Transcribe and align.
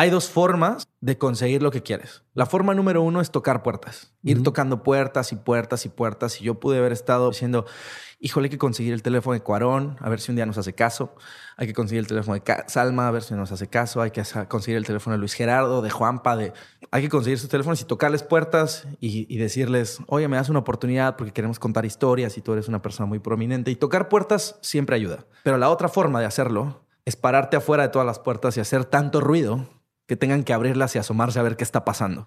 Hay 0.00 0.08
dos 0.08 0.30
formas 0.30 0.88
de 1.02 1.18
conseguir 1.18 1.62
lo 1.62 1.70
que 1.70 1.82
quieres. 1.82 2.22
La 2.32 2.46
forma 2.46 2.72
número 2.72 3.02
uno 3.02 3.20
es 3.20 3.30
tocar 3.30 3.62
puertas, 3.62 4.14
ir 4.22 4.42
tocando 4.42 4.82
puertas 4.82 5.30
y 5.30 5.36
puertas 5.36 5.84
y 5.84 5.90
puertas. 5.90 6.40
Y 6.40 6.44
yo 6.44 6.58
pude 6.58 6.78
haber 6.78 6.92
estado 6.92 7.28
diciendo, 7.28 7.66
híjole, 8.18 8.46
hay 8.46 8.50
que 8.50 8.56
conseguir 8.56 8.94
el 8.94 9.02
teléfono 9.02 9.34
de 9.34 9.42
Cuarón, 9.42 9.98
a 10.00 10.08
ver 10.08 10.22
si 10.22 10.32
un 10.32 10.36
día 10.36 10.46
nos 10.46 10.56
hace 10.56 10.72
caso. 10.72 11.14
Hay 11.58 11.66
que 11.66 11.74
conseguir 11.74 12.00
el 12.00 12.06
teléfono 12.06 12.34
de 12.34 12.64
Salma, 12.68 13.08
a 13.08 13.10
ver 13.10 13.22
si 13.22 13.34
nos 13.34 13.52
hace 13.52 13.66
caso. 13.66 14.00
Hay 14.00 14.10
que 14.10 14.22
conseguir 14.48 14.78
el 14.78 14.86
teléfono 14.86 15.12
de 15.12 15.18
Luis 15.18 15.34
Gerardo, 15.34 15.82
de 15.82 15.90
Juanpa, 15.90 16.34
de... 16.34 16.54
Hay 16.90 17.02
que 17.02 17.10
conseguir 17.10 17.38
sus 17.38 17.50
teléfonos 17.50 17.82
y 17.82 17.84
tocarles 17.84 18.22
puertas 18.22 18.86
y, 19.00 19.26
y 19.28 19.36
decirles, 19.36 19.98
oye, 20.06 20.28
me 20.28 20.38
das 20.38 20.48
una 20.48 20.60
oportunidad 20.60 21.16
porque 21.16 21.34
queremos 21.34 21.58
contar 21.58 21.84
historias 21.84 22.38
y 22.38 22.40
tú 22.40 22.54
eres 22.54 22.68
una 22.68 22.80
persona 22.80 23.06
muy 23.06 23.18
prominente. 23.18 23.70
Y 23.70 23.76
tocar 23.76 24.08
puertas 24.08 24.56
siempre 24.62 24.96
ayuda. 24.96 25.26
Pero 25.42 25.58
la 25.58 25.68
otra 25.68 25.90
forma 25.90 26.20
de 26.20 26.24
hacerlo 26.24 26.86
es 27.04 27.16
pararte 27.16 27.58
afuera 27.58 27.82
de 27.82 27.90
todas 27.90 28.06
las 28.06 28.18
puertas 28.18 28.56
y 28.56 28.60
hacer 28.60 28.86
tanto 28.86 29.20
ruido 29.20 29.68
que 30.10 30.16
tengan 30.16 30.42
que 30.42 30.52
abrirlas 30.52 30.96
y 30.96 30.98
asomarse 30.98 31.38
a 31.38 31.44
ver 31.44 31.56
qué 31.56 31.62
está 31.62 31.84
pasando. 31.84 32.26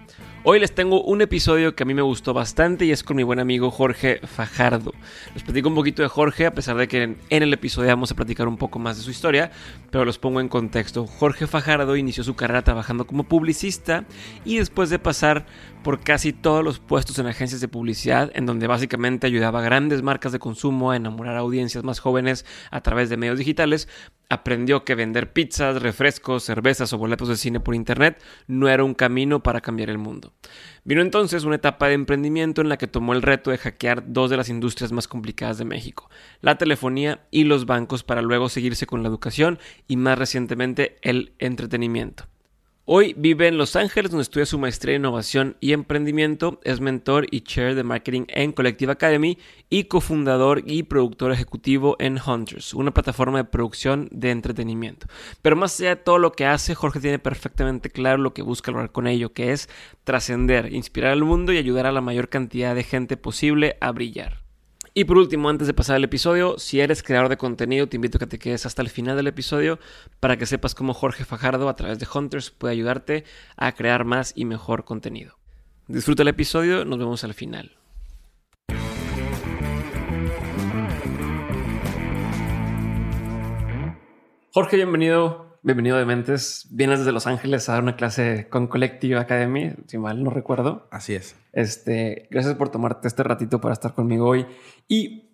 Hoy 0.43 0.59
les 0.59 0.73
tengo 0.73 1.03
un 1.03 1.21
episodio 1.21 1.75
que 1.75 1.83
a 1.83 1.85
mí 1.85 1.93
me 1.93 2.01
gustó 2.01 2.33
bastante 2.33 2.85
y 2.85 2.91
es 2.91 3.03
con 3.03 3.15
mi 3.15 3.21
buen 3.21 3.37
amigo 3.37 3.69
Jorge 3.69 4.21
Fajardo. 4.25 4.91
Les 5.35 5.43
platico 5.43 5.69
un 5.69 5.75
poquito 5.75 6.01
de 6.01 6.07
Jorge, 6.07 6.47
a 6.47 6.55
pesar 6.55 6.77
de 6.77 6.87
que 6.87 7.03
en, 7.03 7.19
el 7.29 7.53
episodio 7.53 7.89
vamos 7.89 8.09
a 8.09 8.15
platicar 8.15 8.47
un 8.47 8.57
poco 8.57 8.79
más 8.79 8.97
de 8.97 9.03
su 9.03 9.11
historia, 9.11 9.51
pero 9.91 10.03
los 10.03 10.17
pongo 10.17 10.41
en 10.41 10.49
contexto. 10.49 11.05
Jorge 11.05 11.45
Fajardo 11.45 11.95
inició 11.95 12.23
su 12.23 12.35
carrera 12.35 12.63
trabajando 12.63 13.05
como 13.05 13.25
publicista 13.25 14.05
y 14.43 14.57
después 14.57 14.89
de 14.89 14.97
pasar 14.97 15.45
por 15.83 16.01
casi 16.01 16.33
todos 16.33 16.63
los 16.63 16.79
puestos 16.79 17.17
en 17.19 17.27
agencias 17.27 17.61
de 17.61 17.67
publicidad, 17.67 18.31
en 18.35 18.45
donde 18.45 18.67
básicamente 18.67 19.27
ayudaba 19.27 19.59
a 19.59 19.63
grandes 19.63 20.03
marcas 20.03 20.31
de 20.31 20.39
consumo 20.39 20.91
a 20.91 20.95
enamorar 20.95 21.35
a 21.35 21.39
audiencias 21.39 21.83
más 21.83 21.99
jóvenes 21.99 22.45
a 22.69 22.81
través 22.81 23.09
de 23.09 23.17
medios 23.17 23.39
digitales, 23.39 23.87
aprendió 24.29 24.85
que 24.85 24.95
vender 24.95 25.33
pizzas, 25.33 25.81
refrescos, 25.81 26.43
cervezas 26.43 26.93
o 26.93 26.97
boletos 26.97 27.27
de 27.27 27.35
cine 27.35 27.59
por 27.59 27.75
internet 27.75 28.23
no 28.47 28.69
era 28.69 28.83
un 28.83 28.93
camino 28.93 29.43
para 29.43 29.61
cambiar 29.61 29.89
el 29.89 29.97
mundo. 29.97 30.33
Vino 30.83 31.01
entonces 31.01 31.43
una 31.43 31.55
etapa 31.55 31.87
de 31.87 31.95
emprendimiento 31.95 32.61
en 32.61 32.69
la 32.69 32.77
que 32.77 32.87
tomó 32.87 33.13
el 33.13 33.21
reto 33.21 33.51
de 33.51 33.57
hackear 33.57 34.03
dos 34.13 34.29
de 34.29 34.37
las 34.37 34.49
industrias 34.49 34.91
más 34.91 35.07
complicadas 35.07 35.57
de 35.57 35.65
México, 35.65 36.09
la 36.41 36.57
telefonía 36.57 37.27
y 37.31 37.43
los 37.43 37.65
bancos, 37.65 38.03
para 38.03 38.21
luego 38.21 38.49
seguirse 38.49 38.85
con 38.85 39.03
la 39.03 39.09
educación 39.09 39.59
y 39.87 39.97
más 39.97 40.17
recientemente 40.17 40.97
el 41.01 41.33
entretenimiento. 41.39 42.30
Hoy 42.85 43.13
vive 43.15 43.47
en 43.47 43.59
Los 43.59 43.75
Ángeles, 43.75 44.09
donde 44.09 44.23
estudia 44.23 44.47
su 44.47 44.57
maestría 44.57 44.95
en 44.95 45.03
innovación 45.03 45.55
y 45.59 45.73
emprendimiento, 45.73 46.59
es 46.63 46.81
mentor 46.81 47.27
y 47.29 47.41
chair 47.41 47.75
de 47.75 47.83
marketing 47.83 48.23
en 48.27 48.53
Collective 48.53 48.91
Academy 48.91 49.37
y 49.69 49.83
cofundador 49.83 50.63
y 50.65 50.81
productor 50.81 51.31
ejecutivo 51.31 51.95
en 51.99 52.17
Hunters, 52.19 52.73
una 52.73 52.91
plataforma 52.91 53.37
de 53.37 53.43
producción 53.43 54.09
de 54.11 54.31
entretenimiento. 54.31 55.05
Pero 55.43 55.55
más 55.55 55.79
allá 55.79 55.89
de 55.89 56.01
todo 56.01 56.17
lo 56.17 56.31
que 56.31 56.47
hace, 56.47 56.73
Jorge 56.73 56.99
tiene 56.99 57.19
perfectamente 57.19 57.91
claro 57.91 58.17
lo 58.17 58.33
que 58.33 58.41
busca 58.41 58.71
lograr 58.71 58.91
con 58.91 59.05
ello, 59.05 59.31
que 59.31 59.51
es 59.51 59.69
trascender, 60.03 60.73
inspirar 60.73 61.11
al 61.11 61.23
mundo 61.23 61.53
y 61.53 61.59
ayudar 61.59 61.85
a 61.85 61.91
la 61.91 62.01
mayor 62.01 62.29
cantidad 62.29 62.73
de 62.73 62.83
gente 62.83 63.15
posible 63.15 63.77
a 63.79 63.91
brillar. 63.91 64.40
Y 64.93 65.05
por 65.05 65.17
último, 65.17 65.49
antes 65.49 65.67
de 65.67 65.73
pasar 65.73 65.95
al 65.95 66.03
episodio, 66.03 66.59
si 66.59 66.81
eres 66.81 67.01
creador 67.01 67.29
de 67.29 67.37
contenido, 67.37 67.87
te 67.87 67.95
invito 67.95 68.17
a 68.17 68.19
que 68.19 68.27
te 68.27 68.37
quedes 68.37 68.65
hasta 68.65 68.81
el 68.81 68.89
final 68.89 69.15
del 69.15 69.27
episodio 69.27 69.79
para 70.19 70.35
que 70.35 70.45
sepas 70.45 70.75
cómo 70.75 70.93
Jorge 70.93 71.23
Fajardo 71.23 71.69
a 71.69 71.77
través 71.77 71.97
de 71.97 72.07
Hunters 72.13 72.51
puede 72.51 72.73
ayudarte 72.73 73.23
a 73.55 73.71
crear 73.71 74.03
más 74.03 74.33
y 74.35 74.43
mejor 74.43 74.83
contenido. 74.83 75.37
Disfruta 75.87 76.23
el 76.23 76.27
episodio, 76.27 76.83
nos 76.83 76.99
vemos 76.99 77.23
al 77.23 77.33
final. 77.33 77.77
Jorge, 84.53 84.75
bienvenido 84.75 85.50
bienvenido 85.63 85.97
de 85.97 86.05
Mentes. 86.05 86.67
Vienes 86.71 86.99
desde 86.99 87.11
Los 87.11 87.27
Ángeles 87.27 87.69
a 87.69 87.73
dar 87.73 87.83
una 87.83 87.95
clase 87.95 88.47
con 88.49 88.67
Collective 88.67 89.17
Academy, 89.17 89.73
si 89.87 89.97
mal 89.97 90.23
no 90.23 90.31
recuerdo. 90.31 90.87
Así 90.91 91.13
es. 91.13 91.35
Este, 91.53 92.27
gracias 92.31 92.55
por 92.55 92.69
tomarte 92.69 93.07
este 93.07 93.23
ratito 93.23 93.61
para 93.61 93.73
estar 93.73 93.93
conmigo 93.93 94.27
hoy. 94.27 94.47
Y 94.87 95.29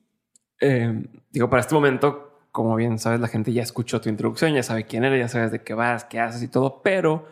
eh, 0.60 1.06
digo, 1.32 1.50
para 1.50 1.62
este 1.62 1.76
momento, 1.76 2.42
como 2.52 2.76
bien 2.76 3.00
sabes, 3.00 3.20
la 3.20 3.28
gente 3.28 3.54
ya 3.54 3.64
escuchó 3.64 4.02
tu 4.02 4.10
introducción, 4.10 4.54
ya 4.54 4.64
sabe 4.64 4.86
quién 4.86 5.06
eres, 5.06 5.20
ya 5.20 5.30
sabes 5.30 5.52
de 5.52 5.64
qué 5.64 5.74
vas, 5.74 6.04
qué 6.06 6.20
haces 6.20 6.44
y 6.44 6.48
todo, 6.48 6.82
pero 6.82 7.26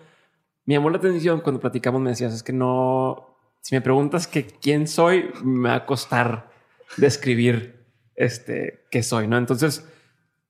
me 0.65 0.75
llamó 0.75 0.89
la 0.89 0.97
atención 0.97 1.41
cuando 1.41 1.59
platicamos, 1.59 2.01
me 2.01 2.11
decías, 2.11 2.33
es 2.33 2.43
que 2.43 2.53
no, 2.53 3.37
si 3.61 3.75
me 3.75 3.81
preguntas 3.81 4.27
que 4.27 4.45
quién 4.45 4.87
soy, 4.87 5.31
me 5.43 5.69
va 5.69 5.75
a 5.75 5.85
costar 5.85 6.49
describir 6.97 7.85
este, 8.15 8.85
qué 8.89 9.03
soy, 9.03 9.27
¿no? 9.27 9.37
Entonces, 9.37 9.85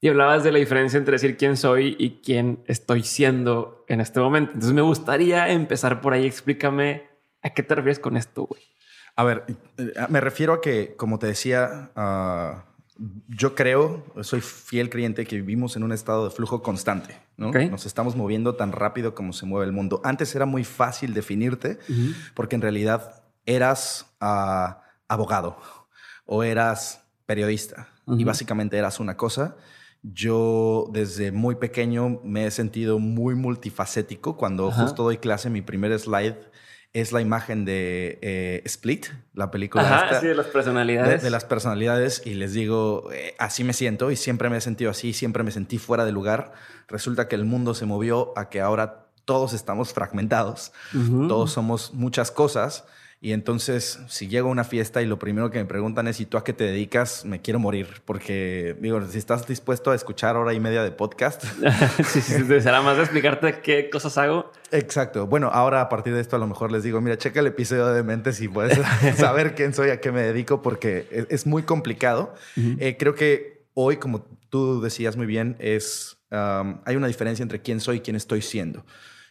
y 0.06 0.08
hablabas 0.08 0.44
de 0.44 0.52
la 0.52 0.60
diferencia 0.60 1.00
entre 1.00 1.14
decir 1.14 1.36
quién 1.36 1.58
soy 1.58 1.96
y 1.98 2.22
quién 2.24 2.60
estoy 2.68 3.02
siendo 3.02 3.84
en 3.88 4.02
este 4.02 4.20
momento. 4.20 4.52
Entonces 4.52 4.76
me 4.76 4.84
gustaría 4.84 5.50
empezar 5.50 6.00
por 6.00 6.14
ahí. 6.14 6.28
Explícame 6.28 7.08
a 7.42 7.50
qué 7.50 7.64
te 7.64 7.74
refieres 7.74 7.98
con 7.98 8.16
esto, 8.16 8.46
güey. 8.46 8.62
A 9.16 9.24
ver, 9.24 9.46
eh, 9.80 9.94
me 10.08 10.22
refiero 10.22 10.54
a 10.54 10.62
que, 10.62 10.94
como 10.96 11.18
te 11.18 11.26
decía, 11.26 11.90
ah, 11.96 12.66
yo 13.30 13.56
creo, 13.56 14.06
soy 14.22 14.42
fiel 14.42 14.92
creyente 14.92 15.26
que 15.26 15.38
vivimos 15.38 15.76
en 15.76 15.82
un 15.82 15.92
estado 15.92 16.26
de 16.26 16.30
flujo 16.30 16.62
constante. 16.62 17.18
¿no? 17.36 17.52
Nos 17.52 17.88
estamos 17.88 18.16
moviendo 18.16 18.54
tan 18.54 18.74
rápido 18.74 19.16
como 19.16 19.34
se 19.34 19.48
mueve 19.48 19.66
el 19.66 19.72
mundo. 19.72 20.02
Antes 20.04 20.36
era 20.36 20.46
muy 20.46 20.64
fácil 20.64 21.16
definirte 21.16 21.80
porque 22.36 22.56
en 22.56 22.62
realidad 22.62 23.24
eras 23.48 24.06
ah, 24.22 24.84
abogado 25.08 25.58
o 26.28 26.44
eras 26.44 27.02
periodista 27.26 27.88
y 28.06 28.24
básicamente 28.24 28.78
eras 28.78 29.00
una 29.00 29.18
cosa 29.18 29.56
yo 30.14 30.88
desde 30.92 31.32
muy 31.32 31.56
pequeño 31.56 32.20
me 32.24 32.46
he 32.46 32.52
sentido 32.52 33.00
muy 33.00 33.36
multifacético. 33.36 34.38
Cuando 34.38 34.72
justo 34.72 35.04
doy 35.04 35.18
clase, 35.18 35.50
mi 35.50 35.62
primer 35.62 35.98
slide 35.98 36.38
es 36.94 37.12
la 37.12 37.22
imagen 37.22 37.66
de 37.66 38.20
eh, 38.22 38.62
Split, 38.66 39.08
la 39.34 39.52
película 39.52 39.84
Ajá, 39.84 40.20
sí, 40.22 40.28
de 40.28 40.36
las 40.36 40.48
personalidades. 40.48 41.24
De, 41.24 41.30
las 41.30 41.44
personalidades 41.44 42.22
y 42.26 42.36
les 42.36 42.54
digo, 42.54 43.12
eh, 43.12 43.36
así 43.38 43.64
me 43.64 43.74
siento 43.74 44.12
y 44.12 44.16
siempre 44.16 44.50
me 44.50 44.58
he 44.58 44.62
sentido 44.62 44.92
así, 44.92 45.12
siempre 45.12 45.44
me 45.44 45.52
sentí 45.52 45.78
fuera 45.78 46.06
de 46.06 46.12
lugar. 46.12 46.54
Resulta 46.88 47.28
que 47.28 47.36
el 47.36 47.44
mundo 47.44 47.74
se 47.74 47.86
movió 47.86 48.32
a 48.38 48.50
que 48.50 48.62
ahora 48.62 49.08
todos 49.26 49.54
estamos 49.54 49.92
fragmentados, 49.92 50.72
todos 51.28 51.52
somos 51.52 51.94
muchas 51.96 52.30
cosas 52.30 52.86
y 53.26 53.34
entonces, 53.34 54.02
si 54.08 54.28
llego 54.28 54.50
a 54.50 54.52
una 54.52 54.64
fiesta 54.64 55.02
y 55.02 55.08
lo 55.08 55.18
primero 55.18 55.50
que 55.50 55.58
me 55.58 55.66
preguntan 55.66 56.08
es, 56.08 56.20
¿y 56.20 56.28
tú 56.28 56.38
a 56.38 56.44
qué 56.44 56.54
te 56.54 56.64
dedicas? 56.64 57.26
Me 57.26 57.42
quiero 57.42 57.58
morir, 57.58 57.88
porque 58.06 58.76
digo, 58.80 59.04
si 59.08 59.18
estás 59.18 59.48
dispuesto 59.48 59.90
a 59.90 59.96
escuchar 59.96 60.36
hora 60.36 60.54
y 60.54 60.60
media 60.60 60.84
de 60.84 60.92
podcast. 60.92 61.44
sí, 62.06 62.22
sí, 62.22 62.44
será 62.62 62.84
más 62.84 62.98
de 62.98 63.02
explicarte 63.02 63.62
qué 63.62 63.90
cosas 63.90 64.20
hago. 64.20 64.52
Exacto. 64.70 65.26
Bueno, 65.26 65.50
ahora 65.52 65.82
a 65.82 65.90
partir 65.90 66.14
de 66.14 66.22
esto 66.22 66.36
a 66.36 66.40
lo 66.40 66.46
mejor 66.46 66.72
les 66.72 66.84
digo, 66.84 67.02
mira, 67.02 67.18
checa 67.18 67.40
el 67.40 67.48
episodio 67.48 67.88
de 67.88 68.04
Mentes 68.04 68.40
y 68.42 68.48
puedes 68.48 68.80
saber 69.18 69.56
quién 69.56 69.74
soy, 69.74 69.90
a 69.90 70.00
qué 70.00 70.12
me 70.12 70.22
dedico, 70.22 70.62
porque 70.62 71.26
es, 71.28 71.48
muy 71.48 71.64
complicado. 71.64 72.36
Eh, 72.56 72.96
creo 72.96 73.16
que 73.16 73.66
hoy, 73.74 73.98
como 73.98 74.28
tú 74.52 74.82
decías 74.82 75.18
muy 75.18 75.26
bien, 75.26 75.56
es, 75.58 76.20
hay 76.30 76.96
una 76.96 77.08
diferencia 77.08 77.42
entre 77.42 77.60
quién 77.64 77.80
soy 77.80 77.98
y 77.98 78.00
quién 78.02 78.18
estoy 78.18 78.44
siendo. 78.44 78.86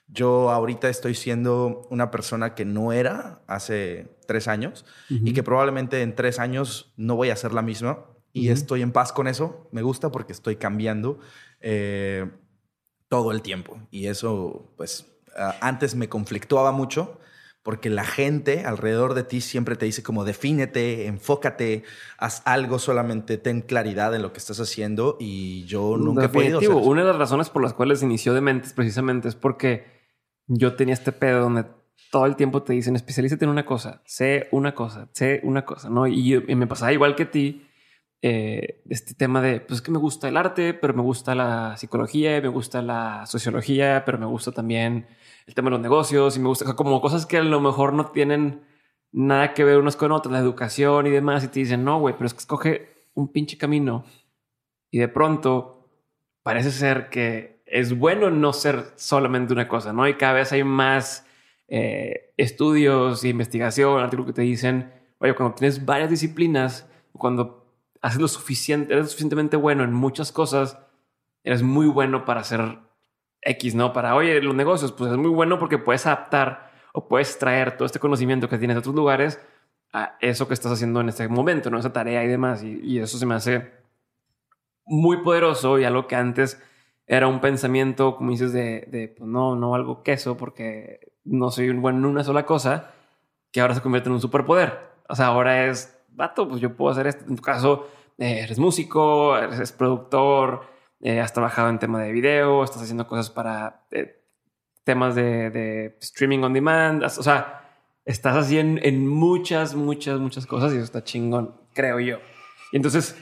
Yo 0.06 0.50
ahorita 0.50 0.88
estoy 0.88 1.14
siendo 1.14 1.86
una 1.90 2.10
persona 2.10 2.54
que 2.54 2.64
no 2.64 2.92
era 2.92 3.42
hace 3.46 4.16
tres 4.26 4.48
años 4.48 4.84
y 5.08 5.32
que 5.32 5.42
probablemente 5.42 6.02
en 6.02 6.14
tres 6.14 6.38
años 6.38 6.92
no 6.96 7.16
voy 7.16 7.30
a 7.30 7.36
ser 7.36 7.52
la 7.52 7.62
misma. 7.62 8.04
Y 8.32 8.48
estoy 8.48 8.82
en 8.82 8.90
paz 8.90 9.12
con 9.12 9.28
eso. 9.28 9.68
Me 9.70 9.82
gusta 9.82 10.10
porque 10.10 10.32
estoy 10.32 10.56
cambiando 10.56 11.20
eh, 11.60 12.28
todo 13.08 13.30
el 13.30 13.42
tiempo. 13.42 13.80
Y 13.90 14.06
eso, 14.06 14.72
pues, 14.76 15.06
antes 15.60 15.94
me 15.94 16.08
conflictuaba 16.08 16.72
mucho 16.72 17.20
porque 17.64 17.88
la 17.88 18.04
gente 18.04 18.66
alrededor 18.66 19.14
de 19.14 19.24
ti 19.24 19.40
siempre 19.40 19.74
te 19.74 19.86
dice 19.86 20.02
como 20.02 20.24
defínete, 20.24 21.06
enfócate, 21.06 21.82
haz 22.18 22.42
algo, 22.44 22.78
solamente 22.78 23.38
ten 23.38 23.62
claridad 23.62 24.14
en 24.14 24.20
lo 24.20 24.34
que 24.34 24.38
estás 24.38 24.60
haciendo 24.60 25.16
y 25.18 25.64
yo 25.64 25.96
nunca 25.96 26.26
he 26.26 26.28
podido 26.28 26.58
hacer 26.58 26.70
Una 26.70 27.00
de 27.00 27.06
las 27.06 27.16
razones 27.16 27.48
por 27.48 27.62
las 27.62 27.72
cuales 27.72 28.02
inició 28.02 28.34
Dementes 28.34 28.74
precisamente 28.74 29.28
es 29.28 29.34
porque 29.34 29.93
yo 30.46 30.74
tenía 30.76 30.94
este 30.94 31.12
pedo 31.12 31.40
donde 31.40 31.64
todo 32.10 32.26
el 32.26 32.36
tiempo 32.36 32.62
te 32.62 32.72
dicen 32.72 32.96
especialízate 32.96 33.44
en 33.44 33.50
una 33.50 33.66
cosa, 33.66 34.02
sé 34.04 34.48
una 34.52 34.74
cosa, 34.74 35.08
sé 35.12 35.40
una 35.42 35.64
cosa, 35.64 35.90
¿no? 35.90 36.06
Y, 36.06 36.38
me 36.54 36.66
pasaba 36.66 36.92
igual 36.92 37.16
que 37.16 37.26
ti 37.26 37.66
eh, 38.22 38.82
este 38.88 39.14
tema 39.14 39.42
de, 39.42 39.60
pues 39.60 39.78
es 39.80 39.82
que 39.82 39.90
me 39.90 39.98
gusta 39.98 40.28
el 40.28 40.36
arte, 40.36 40.74
pero 40.74 40.94
me 40.94 41.02
gusta 41.02 41.34
la 41.34 41.76
psicología, 41.76 42.40
me 42.40 42.48
gusta 42.48 42.82
la 42.82 43.26
sociología, 43.26 44.04
pero 44.06 44.18
me 44.18 44.26
gusta 44.26 44.52
también 44.52 45.06
el 45.46 45.54
tema 45.54 45.66
de 45.66 45.72
los 45.72 45.80
negocios 45.80 46.36
y 46.36 46.40
me 46.40 46.48
gusta 46.48 46.74
como 46.74 47.00
cosas 47.00 47.26
que 47.26 47.38
a 47.38 47.42
lo 47.42 47.60
mejor 47.60 47.92
no 47.92 48.06
tienen 48.06 48.64
nada 49.12 49.54
que 49.54 49.64
ver 49.64 49.78
unos 49.78 49.96
con 49.96 50.12
otros, 50.12 50.32
la 50.32 50.38
educación 50.38 51.06
y 51.06 51.10
demás, 51.10 51.44
y 51.44 51.48
te 51.48 51.60
dicen, 51.60 51.84
no, 51.84 52.00
güey, 52.00 52.14
pero 52.14 52.26
es 52.26 52.34
que 52.34 52.40
escoge 52.40 52.94
un 53.14 53.30
pinche 53.32 53.58
camino 53.58 54.04
y 54.90 54.98
de 54.98 55.08
pronto 55.08 55.90
parece 56.42 56.70
ser 56.70 57.10
que 57.10 57.53
es 57.74 57.98
bueno 57.98 58.30
no 58.30 58.52
ser 58.52 58.92
solamente 58.94 59.52
una 59.52 59.66
cosa, 59.66 59.92
¿no? 59.92 60.06
Y 60.06 60.14
cada 60.14 60.34
vez 60.34 60.52
hay 60.52 60.62
más 60.62 61.26
eh, 61.66 62.32
estudios 62.36 63.24
e 63.24 63.28
investigación, 63.28 64.00
artículos 64.00 64.28
que 64.28 64.32
te 64.32 64.42
dicen, 64.42 64.92
oye, 65.18 65.34
cuando 65.34 65.56
tienes 65.56 65.84
varias 65.84 66.08
disciplinas, 66.08 66.88
cuando 67.14 67.66
haces 68.00 68.20
lo 68.20 68.28
suficiente, 68.28 68.92
eres 68.92 69.08
suficientemente 69.08 69.56
bueno 69.56 69.82
en 69.82 69.92
muchas 69.92 70.30
cosas, 70.30 70.78
eres 71.42 71.64
muy 71.64 71.88
bueno 71.88 72.24
para 72.24 72.42
hacer 72.42 72.78
X, 73.40 73.74
¿no? 73.74 73.92
Para, 73.92 74.14
oye, 74.14 74.40
los 74.40 74.54
negocios, 74.54 74.92
pues 74.92 75.10
es 75.10 75.16
muy 75.16 75.30
bueno 75.30 75.58
porque 75.58 75.76
puedes 75.78 76.06
adaptar 76.06 76.70
o 76.92 77.08
puedes 77.08 77.40
traer 77.40 77.76
todo 77.76 77.86
este 77.86 77.98
conocimiento 77.98 78.48
que 78.48 78.56
tienes 78.56 78.76
de 78.76 78.78
otros 78.78 78.94
lugares 78.94 79.40
a 79.92 80.16
eso 80.20 80.46
que 80.46 80.54
estás 80.54 80.70
haciendo 80.70 81.00
en 81.00 81.08
este 81.08 81.26
momento, 81.26 81.70
¿no? 81.70 81.78
Esa 81.80 81.92
tarea 81.92 82.22
y 82.22 82.28
demás. 82.28 82.62
Y, 82.62 83.00
eso 83.00 83.18
se 83.18 83.26
me 83.26 83.34
hace 83.34 83.72
muy 84.86 85.24
poderoso 85.24 85.76
y 85.80 85.84
algo 85.84 86.06
que 86.06 86.14
antes 86.14 86.62
era 87.06 87.28
un 87.28 87.40
pensamiento, 87.40 88.16
como 88.16 88.30
dices, 88.30 88.52
de, 88.52 88.86
de 88.90 89.14
pues 89.16 89.28
no, 89.28 89.56
no 89.56 89.74
algo 89.74 90.02
queso 90.02 90.36
porque 90.36 91.12
no 91.24 91.50
soy 91.50 91.68
un 91.68 91.82
bueno 91.82 91.98
en 91.98 92.04
una 92.06 92.24
sola 92.24 92.46
cosa, 92.46 92.92
que 93.52 93.60
ahora 93.60 93.74
se 93.74 93.82
convierte 93.82 94.08
en 94.08 94.14
un 94.14 94.20
superpoder. 94.20 94.78
O 95.08 95.14
sea, 95.14 95.26
ahora 95.26 95.66
es, 95.66 95.96
vato, 96.08 96.48
pues 96.48 96.60
yo 96.60 96.76
puedo 96.76 96.90
hacer 96.90 97.06
esto. 97.06 97.24
En 97.28 97.36
tu 97.36 97.42
caso, 97.42 97.88
eh, 98.18 98.40
eres 98.42 98.58
músico, 98.58 99.36
eres 99.36 99.72
productor, 99.72 100.62
eh, 101.00 101.20
has 101.20 101.32
trabajado 101.32 101.68
en 101.68 101.78
tema 101.78 102.02
de 102.02 102.12
video, 102.12 102.64
estás 102.64 102.82
haciendo 102.82 103.06
cosas 103.06 103.30
para 103.30 103.86
eh, 103.90 104.22
temas 104.84 105.14
de, 105.14 105.96
streaming 106.00 106.40
on 106.40 106.52
demand. 106.52 107.02
O 107.02 107.08
sea, 107.08 107.70
estás 108.04 108.36
así 108.36 108.58
en, 108.58 109.06
muchas, 109.06 109.74
muchas, 109.74 110.20
muchas 110.20 110.46
cosas 110.46 110.72
y 110.72 110.76
eso 110.76 110.84
está 110.84 111.04
chingón, 111.04 111.54
creo 111.74 112.00
yo. 112.00 112.18
Y 112.72 112.76
entonces, 112.76 113.16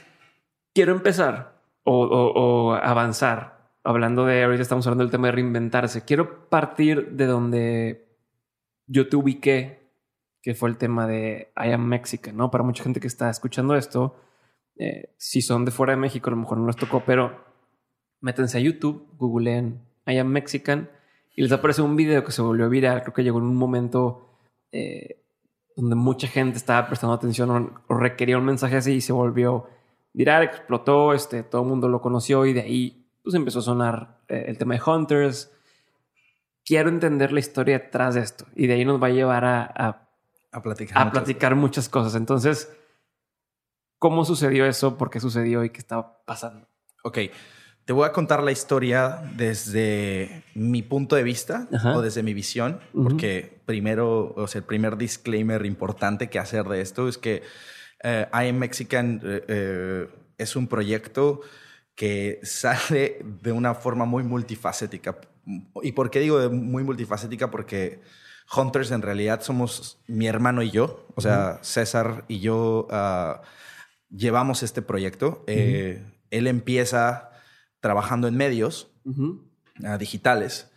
quiero 0.75 0.93
empezar 0.93 1.61
o, 1.85 2.79
avanzar. 2.81 3.62
Hablando 3.85 4.27
de, 4.27 4.45
ahorita 4.45 4.63
estamos 4.63 4.87
hablando 4.87 5.05
del 5.05 5.11
tema 5.11 5.29
de 5.29 5.33
reinventarse. 5.33 6.05
Quiero 6.05 6.49
partir 6.49 7.13
de 7.13 7.27
donde 7.27 8.17
yo 8.87 9.09
te 9.09 9.17
ubiqué, 9.17 9.91
que 10.41 10.55
fue 10.55 10.69
el 10.69 10.77
tema 10.77 11.07
de 11.07 11.53
I 11.57 11.73
am 11.73 11.85
Mexican, 11.85 12.37
¿no? 12.37 12.51
Para 12.51 12.65
mucha 12.65 12.85
gente 12.85 13.01
que 13.01 13.07
está 13.07 13.29
escuchando 13.31 13.75
esto, 13.75 14.17
eh, 14.77 15.15
si 15.17 15.43
son 15.43 15.65
de 15.65 15.71
fuera 15.71 15.93
de 15.93 15.97
México, 15.97 16.31
a 16.31 16.33
lo 16.33 16.37
mejor 16.37 16.59
no 16.59 16.67
les 16.67 16.77
tocó, 16.77 17.05
pero 17.05 17.45
métanse 18.21 18.59
a 18.59 18.61
YouTube, 18.61 19.09
googleen 19.19 19.83
I 20.07 20.19
am 20.19 20.29
Mexican 20.29 20.89
y 21.35 21.43
les 21.43 21.53
aparece 21.53 21.83
un 21.83 21.97
video 21.97 22.25
que 22.25 22.33
se 22.33 22.43
volvió 22.43 22.69
viral. 22.69 23.03
Creo 23.03 23.15
que 23.15 23.25
llegó 23.25 23.39
en 23.39 23.45
un 23.45 23.57
momento 23.57 24.39
eh, 24.71 25.23
donde 25.77 25.97
mucha 25.97 26.29
gente 26.29 26.59
estaba 26.59 26.87
prestando 26.87 27.15
atención 27.15 27.51
o, 27.89 27.95
requería 27.95 28.39
un 28.39 28.45
mensaje 28.45 28.77
así 28.77 28.95
y 28.95 29.01
se 29.01 29.13
volvió 29.13 29.69
viral, 30.13 30.45
explotó, 30.45 31.15
este, 31.15 31.43
todo 31.43 31.63
el 31.63 31.69
mundo 31.69 31.89
lo 31.89 32.01
conoció 32.01 32.45
y 32.47 32.53
de 32.53 32.61
ahí 32.61 33.02
pues 33.23 33.35
empezó 33.35 33.61
a 33.61 33.63
sonar 33.63 34.19
eh, 34.29 34.45
el 34.49 34.59
tema 34.59 34.75
de 34.75 34.83
Hunters. 34.85 35.51
Quiero 36.65 36.89
entender 36.89 37.33
la 37.33 37.41
historia 37.41 37.79
detrás 37.79 38.15
de 38.15 38.21
esto 38.21 38.47
y 38.55 38.67
de 38.67 38.75
ahí 38.75 38.85
nos 38.85 39.03
va 39.03 39.09
a 39.09 39.11
llevar 39.11 39.45
a, 39.45 40.09
a, 40.53 40.63
platicar, 40.63 41.07
a 41.07 41.11
platicar 41.11 41.55
muchas 41.57 41.89
cosas. 41.89 42.15
Entonces, 42.15 42.73
¿cómo 43.99 44.25
sucedió 44.25 44.67
eso? 44.67 44.97
¿Por 44.97 45.11
qué 45.11 45.21
sucedió 45.21 45.65
y 45.65 45.71
qué 45.71 45.79
estaba 45.79 46.25
pasando? 46.25 46.69
Ok. 47.05 47.19
Te 47.85 47.93
voy 47.93 48.07
a 48.07 48.13
contar 48.13 48.45
la 48.45 48.53
historia 48.53 49.23
desde 49.37 50.45
mi 50.55 50.83
punto 50.83 51.17
de 51.17 51.25
vista 51.25 51.67
o 51.97 52.01
desde 52.01 52.23
mi 52.23 52.33
visión, 52.33 52.79
porque 52.93 53.61
primero, 53.67 54.33
o 54.37 54.47
sea, 54.47 54.61
el 54.61 54.65
primer 54.65 54.97
disclaimer 54.97 55.67
importante 55.67 56.31
que 56.31 56.39
hacer 56.39 56.65
de 56.67 56.81
esto 56.81 57.09
es 57.09 57.19
que 57.19 57.43
eh, 58.05 58.29
I 58.33 58.51
Am 58.51 58.57
Mexican 58.57 59.21
eh, 59.25 59.45
eh, 59.49 60.09
es 60.39 60.55
un 60.55 60.69
proyecto 60.69 61.41
que 61.95 62.41
sale 62.43 63.19
de 63.43 63.53
una 63.53 63.75
forma 63.75 64.05
muy 64.05 64.23
multifacética. 64.23 65.19
¿Y 65.83 65.93
por 65.93 66.11
qué 66.11 66.21
digo 66.21 66.39
de 66.39 66.49
muy 66.49 66.85
multifacética? 66.85 67.51
Porque 67.51 68.01
Hunters 68.57 68.91
en 68.91 69.03
realidad 69.03 69.43
somos 69.43 70.01
mi 70.07 70.27
hermano 70.27 70.63
y 70.63 70.71
yo, 70.71 71.07
o 71.15 71.21
sea, 71.21 71.59
César 71.63 72.25
y 72.29 72.41
yo 72.41 72.87
ah, 72.91 73.43
llevamos 74.11 74.63
este 74.63 74.83
proyecto. 74.83 75.45
Él 75.47 76.47
empieza 76.47 77.31
trabajando 77.81 78.29
en 78.29 78.37
medios 78.37 78.91
ah, 79.85 79.99
digitales. 79.99 80.69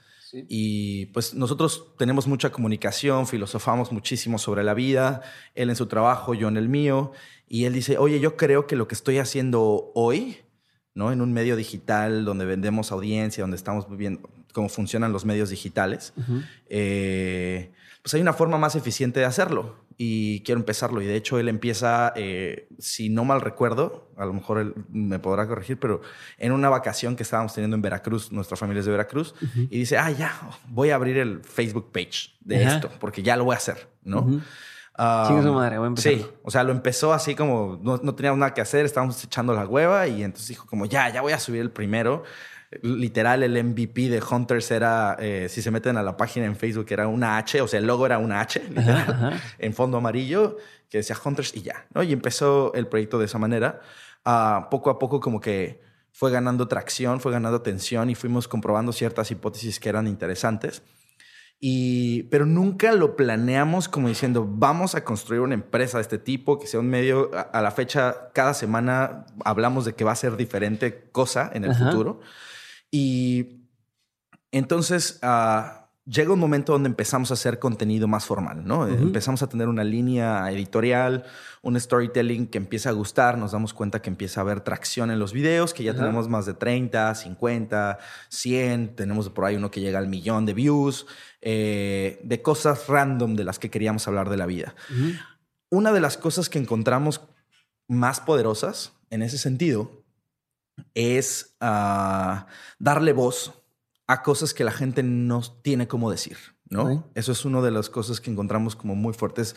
Y 0.50 1.06
pues 1.08 1.34
nosotros 1.34 1.94
tenemos 1.98 2.28
mucha 2.28 2.52
comunicación, 2.52 3.26
filosofamos 3.26 3.94
muchísimo 3.94 4.38
sobre 4.38 4.64
la 4.64 4.74
vida, 4.74 5.22
él 5.54 5.70
en 5.70 5.78
su 5.78 5.86
trabajo, 5.86 6.34
yo 6.34 6.50
en 6.50 6.58
el 6.58 6.68
mío, 6.68 7.14
y 7.48 7.66
él 7.66 7.74
dice, 7.74 7.98
oye, 7.98 8.20
yo 8.20 8.36
creo 8.36 8.68
que 8.68 8.76
lo 8.76 8.88
que 8.88 8.96
estoy 8.96 9.20
haciendo 9.20 9.92
hoy, 9.96 10.40
¿no? 10.96 11.12
En 11.12 11.22
un 11.22 11.32
medio 11.34 11.56
digital 11.56 12.26
donde 12.26 12.46
vendemos 12.46 12.92
audiencia, 12.92 13.44
donde 13.44 13.58
estamos 13.58 13.86
viendo 13.96 14.28
cómo 14.54 14.70
funcionan 14.70 15.12
los 15.12 15.26
medios 15.26 15.50
digitales, 15.50 16.14
eh, 16.70 17.72
pues 18.02 18.14
hay 18.14 18.22
una 18.22 18.34
forma 18.34 18.58
más 18.58 18.76
eficiente 18.76 19.20
de 19.20 19.26
hacerlo 19.26 19.76
y 19.98 20.40
quiero 20.42 20.60
empezarlo. 20.60 21.02
Y 21.02 21.06
de 21.06 21.18
hecho 21.18 21.38
él 21.40 21.50
empieza, 21.50 22.14
eh, 22.16 22.70
si 22.80 23.10
no 23.10 23.26
mal 23.26 23.42
recuerdo, 23.42 24.10
a 24.16 24.26
lo 24.26 24.34
mejor 24.34 24.60
él 24.60 24.74
me 24.90 25.20
podrá 25.20 25.46
corregir, 25.46 25.78
pero 25.78 26.02
en 26.38 26.54
una 26.54 26.70
vacación 26.70 27.18
que 27.18 27.24
estábamos 27.24 27.54
teniendo 27.54 27.76
en 27.76 27.82
Veracruz, 27.82 28.32
nuestra 28.32 28.56
familia 28.56 28.80
es 28.80 28.86
de 28.86 28.92
Veracruz, 28.94 29.36
y 29.70 29.78
dice, 29.78 29.98
ah, 29.98 30.10
ya, 30.12 30.34
voy 30.70 30.92
a 30.92 30.96
abrir 30.96 31.18
el 31.18 31.44
Facebook 31.44 31.92
page 31.92 32.32
de 32.40 32.64
esto, 32.64 32.90
porque 33.00 33.22
ya 33.22 33.36
lo 33.36 33.44
voy 33.44 33.56
a 33.56 33.58
hacer, 33.58 33.90
¿no? 34.04 34.42
Ah, 34.98 35.28
su 35.30 35.54
madre, 35.54 35.78
voy 35.78 35.86
a 35.86 35.88
empezar. 35.88 36.14
Sí, 36.14 36.26
o 36.44 36.52
sea, 36.52 36.64
lo 36.64 36.72
empezó 36.72 37.14
así 37.14 37.36
como 37.36 37.80
no, 37.82 38.00
no 38.02 38.16
teníamos 38.16 38.40
nada 38.40 38.54
que 38.54 38.62
hacer, 38.62 38.86
estábamos 38.86 39.22
echando 39.24 39.54
la 39.54 39.66
hueva 39.66 40.08
y 40.08 40.24
entonces 40.24 40.50
dijo 40.50 40.66
como 40.68 40.86
ya, 40.86 41.10
ya 41.10 41.22
voy 41.22 41.34
a 41.34 41.40
subir 41.40 41.62
el 41.62 41.72
primero 41.72 42.24
literal 42.82 43.44
el 43.44 43.64
MVP 43.64 44.10
de 44.10 44.22
Hunters 44.22 44.72
era, 44.72 45.16
eh, 45.20 45.48
si 45.50 45.62
se 45.62 45.72
meten 45.72 45.98
a 45.98 46.04
la 46.04 46.18
página 46.18 46.46
en 46.46 46.56
Facebook, 46.56 46.88
era 46.90 47.08
una 47.08 47.38
H, 47.38 47.62
o 47.62 47.68
sea, 47.68 47.80
el 47.80 47.88
logo 47.88 48.06
era 48.06 48.18
una 48.18 48.42
H, 48.42 48.62
en 49.60 49.74
fondo 49.74 49.98
amarillo, 49.98 50.58
que 50.90 51.00
decía 51.00 51.16
Hunters 51.24 51.56
y 51.56 51.62
ya, 51.62 51.86
¿no? 51.94 52.04
Y 52.04 52.14
empezó 52.14 52.74
el 52.74 52.88
proyecto 52.88 53.20
de 53.20 53.26
esa 53.26 53.38
manera. 53.38 53.82
Ah, 54.24 54.68
poco 54.72 54.90
a 54.90 55.00
poco 55.00 55.20
como 55.20 55.40
que 55.40 55.82
fue 56.12 56.32
ganando 56.32 56.68
tracción, 56.68 57.20
fue 57.20 57.32
ganando 57.32 57.58
atención 57.58 58.10
y 58.10 58.16
fuimos 58.16 58.48
comprobando 58.48 58.92
ciertas 58.92 59.30
hipótesis 59.32 59.80
que 59.80 59.90
eran 59.90 60.08
interesantes. 60.08 60.82
Y, 61.68 62.22
pero 62.30 62.46
nunca 62.46 62.92
lo 62.92 63.16
planeamos 63.16 63.90
como 63.90 64.08
diciendo, 64.08 64.48
vamos 64.48 64.94
a 64.94 65.04
construir 65.04 65.42
una 65.42 65.56
empresa 65.56 65.98
de 65.98 66.04
este 66.04 66.20
tipo, 66.20 66.60
que 66.60 66.68
sea 66.68 66.80
un 66.80 66.88
medio, 66.92 67.32
a, 67.34 67.60
la 67.60 67.72
fecha, 67.72 68.30
cada 68.34 68.54
semana 68.54 69.26
hablamos 69.44 69.84
de 69.84 69.96
que 69.96 70.04
va 70.04 70.12
a 70.12 70.16
ser 70.16 70.38
diferente 70.38 71.10
cosa 71.12 71.50
en 71.52 71.66
el 71.66 71.74
futuro. 71.74 72.20
Y 72.92 73.66
entonces 74.52 75.18
ah, 75.24 75.85
llega 76.06 76.32
un 76.32 76.40
momento 76.40 76.74
donde 76.74 76.88
empezamos 76.88 77.32
a 77.32 77.34
hacer 77.34 77.58
contenido 77.58 78.08
más 78.08 78.26
formal, 78.26 78.66
¿no? 78.66 78.88
Empezamos 78.88 79.42
a 79.42 79.50
tener 79.50 79.68
una 79.68 79.84
línea 79.84 80.50
editorial, 80.52 81.24
un 81.64 81.80
storytelling 81.80 82.48
que 82.48 82.60
empieza 82.60 82.90
a 82.90 82.92
gustar, 82.92 83.38
nos 83.38 83.54
damos 83.54 83.74
cuenta 83.74 84.02
que 84.02 84.10
empieza 84.10 84.40
a 84.40 84.44
haber 84.44 84.62
tracción 84.62 85.10
en 85.10 85.18
los 85.18 85.34
videos, 85.34 85.74
que 85.74 85.84
ya 85.84 85.96
tenemos 85.96 86.30
más 86.30 86.46
de 86.46 86.54
30, 86.54 87.16
50, 87.16 87.98
100, 88.30 88.96
tenemos 88.96 89.30
por 89.30 89.46
ahí 89.46 89.56
uno 89.56 89.72
que 89.72 89.82
llega 89.82 89.98
al 89.98 90.08
millón 90.08 90.46
de 90.46 90.54
views, 90.54 91.08
eh, 91.42 92.22
de 92.24 92.42
cosas 92.42 92.88
random 92.88 93.36
de 93.36 93.44
las 93.44 93.58
que 93.58 93.72
queríamos 93.72 94.08
hablar 94.08 94.30
de 94.30 94.38
la 94.38 94.46
vida. 94.46 94.76
Una 95.70 95.92
de 95.92 96.02
las 96.02 96.18
cosas 96.18 96.50
que 96.50 96.60
encontramos 96.60 97.22
más 97.88 98.20
poderosas 98.20 98.94
en 99.10 99.24
ese 99.24 99.40
sentido 99.40 100.04
es 100.94 101.56
ah, 101.62 102.46
darle 102.78 103.14
voz 103.14 103.65
a 104.08 104.22
cosas 104.24 104.54
que 104.54 104.64
la 104.64 104.72
gente 104.72 105.04
no 105.04 105.42
tiene 105.62 105.88
cómo 105.88 106.12
decir, 106.12 106.38
¿no? 106.70 107.10
Eso 107.16 107.32
es 107.32 107.46
una 107.46 107.62
de 107.62 107.72
las 107.72 107.90
cosas 107.90 108.22
que 108.22 108.30
encontramos 108.30 108.76
como 108.76 108.96
muy 108.96 109.14
fuertes. 109.14 109.56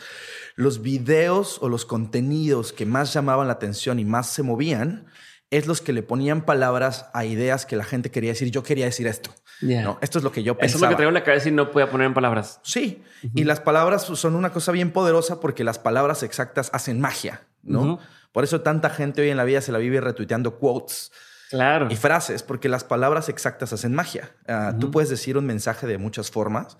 Los 0.55 0.81
videos 0.81 1.59
o 1.61 1.69
los 1.69 1.85
contenidos 1.85 2.73
que 2.73 2.85
más 2.85 3.13
llamaban 3.13 3.47
la 3.47 3.53
atención 3.53 3.99
y 3.99 4.05
más 4.05 4.29
se 4.29 4.43
movían 4.43 5.07
es 5.51 5.67
los 5.67 5.81
que 5.81 5.93
le 5.93 6.03
ponían 6.03 6.45
palabras 6.45 7.07
a 7.13 7.25
ideas 7.25 7.65
que 7.65 7.75
la 7.75 7.83
gente 7.83 8.11
quería 8.11 8.31
decir. 8.31 8.51
Yo 8.51 8.63
quería 8.63 8.85
decir 8.85 9.07
esto. 9.07 9.31
¿no? 9.61 9.97
Esto 10.01 10.19
es 10.19 10.23
lo 10.23 10.31
que 10.31 10.43
yo 10.43 10.55
pensaba. 10.55 10.67
Eso 10.67 10.77
es 10.77 10.81
lo 10.81 10.89
que 10.89 10.95
traigo 10.95 11.09
en 11.09 11.15
la 11.15 11.23
cabeza 11.23 11.49
y 11.49 11.51
no 11.51 11.71
podía 11.71 11.89
poner 11.89 12.07
en 12.07 12.13
palabras. 12.13 12.59
Sí. 12.63 13.03
Y 13.35 13.43
las 13.43 13.59
palabras 13.59 14.03
son 14.03 14.35
una 14.35 14.51
cosa 14.51 14.71
bien 14.71 14.91
poderosa 14.91 15.39
porque 15.39 15.63
las 15.63 15.79
palabras 15.79 16.23
exactas 16.23 16.69
hacen 16.73 16.99
magia, 16.99 17.41
¿no? 17.63 17.99
Por 18.31 18.43
eso 18.43 18.61
tanta 18.61 18.89
gente 18.89 19.21
hoy 19.21 19.29
en 19.29 19.37
la 19.37 19.43
vida 19.43 19.61
se 19.61 19.71
la 19.71 19.79
vive 19.79 20.01
retuiteando 20.01 20.59
quotes. 20.59 21.11
Claro. 21.49 21.87
Y 21.89 21.95
frases, 21.95 22.43
porque 22.43 22.69
las 22.69 22.83
palabras 22.83 23.27
exactas 23.27 23.73
hacen 23.73 23.93
magia. 23.95 24.35
Ah, 24.47 24.75
tú 24.79 24.91
puedes 24.91 25.09
decir 25.09 25.37
un 25.37 25.45
mensaje 25.45 25.87
de 25.87 25.97
muchas 25.97 26.29
formas, 26.29 26.77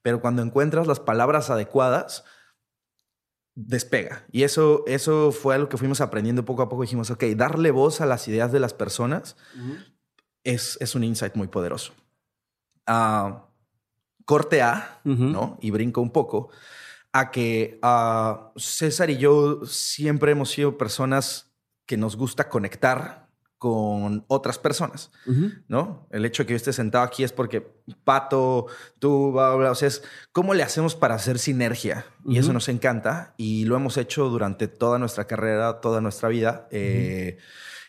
pero 0.00 0.20
cuando 0.20 0.42
encuentras 0.42 0.86
las 0.86 1.00
palabras 1.00 1.50
adecuadas, 1.50 2.24
despega. 3.54 4.24
Y 4.30 4.44
eso, 4.44 4.84
eso 4.86 5.32
fue 5.32 5.56
algo 5.56 5.68
que 5.68 5.76
fuimos 5.76 6.00
aprendiendo 6.00 6.44
poco 6.44 6.62
a 6.62 6.68
poco. 6.68 6.82
Dijimos, 6.82 7.10
ok, 7.10 7.24
darle 7.36 7.72
voz 7.72 8.00
a 8.00 8.06
las 8.06 8.28
ideas 8.28 8.52
de 8.52 8.60
las 8.60 8.74
personas 8.74 9.36
es, 10.44 10.78
es, 10.80 10.94
un 10.94 11.04
insight 11.04 11.34
muy 11.34 11.48
poderoso. 11.48 11.92
Uh, 12.88 13.40
corte 14.24 14.62
A, 14.62 15.00
¿no? 15.04 15.58
Y 15.60 15.70
brinco 15.70 16.00
un 16.00 16.10
poco 16.10 16.50
a 17.12 17.30
que 17.30 17.78
uh, 17.82 18.58
César 18.58 19.10
y 19.10 19.18
yo 19.18 19.66
siempre 19.66 20.32
hemos 20.32 20.50
sido 20.50 20.78
personas 20.78 21.52
que 21.86 21.96
nos 21.96 22.16
gusta 22.16 22.48
conectar 22.48 23.21
con 23.62 24.24
otras 24.26 24.58
personas, 24.58 25.12
¿no? 25.68 26.08
El 26.10 26.24
hecho 26.24 26.42
de 26.42 26.48
que 26.48 26.52
yo 26.54 26.56
esté 26.56 26.72
sentado 26.72 27.04
aquí 27.04 27.22
es 27.22 27.32
porque 27.32 27.64
Pato, 28.02 28.66
tú, 28.98 29.30
bla, 29.30 29.54
bla, 29.54 29.70
o 29.70 29.74
sea, 29.76 29.86
es 29.86 30.02
cómo 30.32 30.52
le 30.52 30.64
hacemos 30.64 30.96
para 30.96 31.14
hacer 31.14 31.38
sinergia 31.38 32.04
y 32.26 32.38
eso 32.38 32.52
nos 32.52 32.68
encanta 32.68 33.34
y 33.36 33.64
lo 33.66 33.76
hemos 33.76 33.98
hecho 33.98 34.28
durante 34.30 34.66
toda 34.66 34.98
nuestra 34.98 35.28
carrera, 35.28 35.80
toda 35.80 36.00
nuestra 36.00 36.28
vida. 36.28 36.66
Eh, 36.72 37.38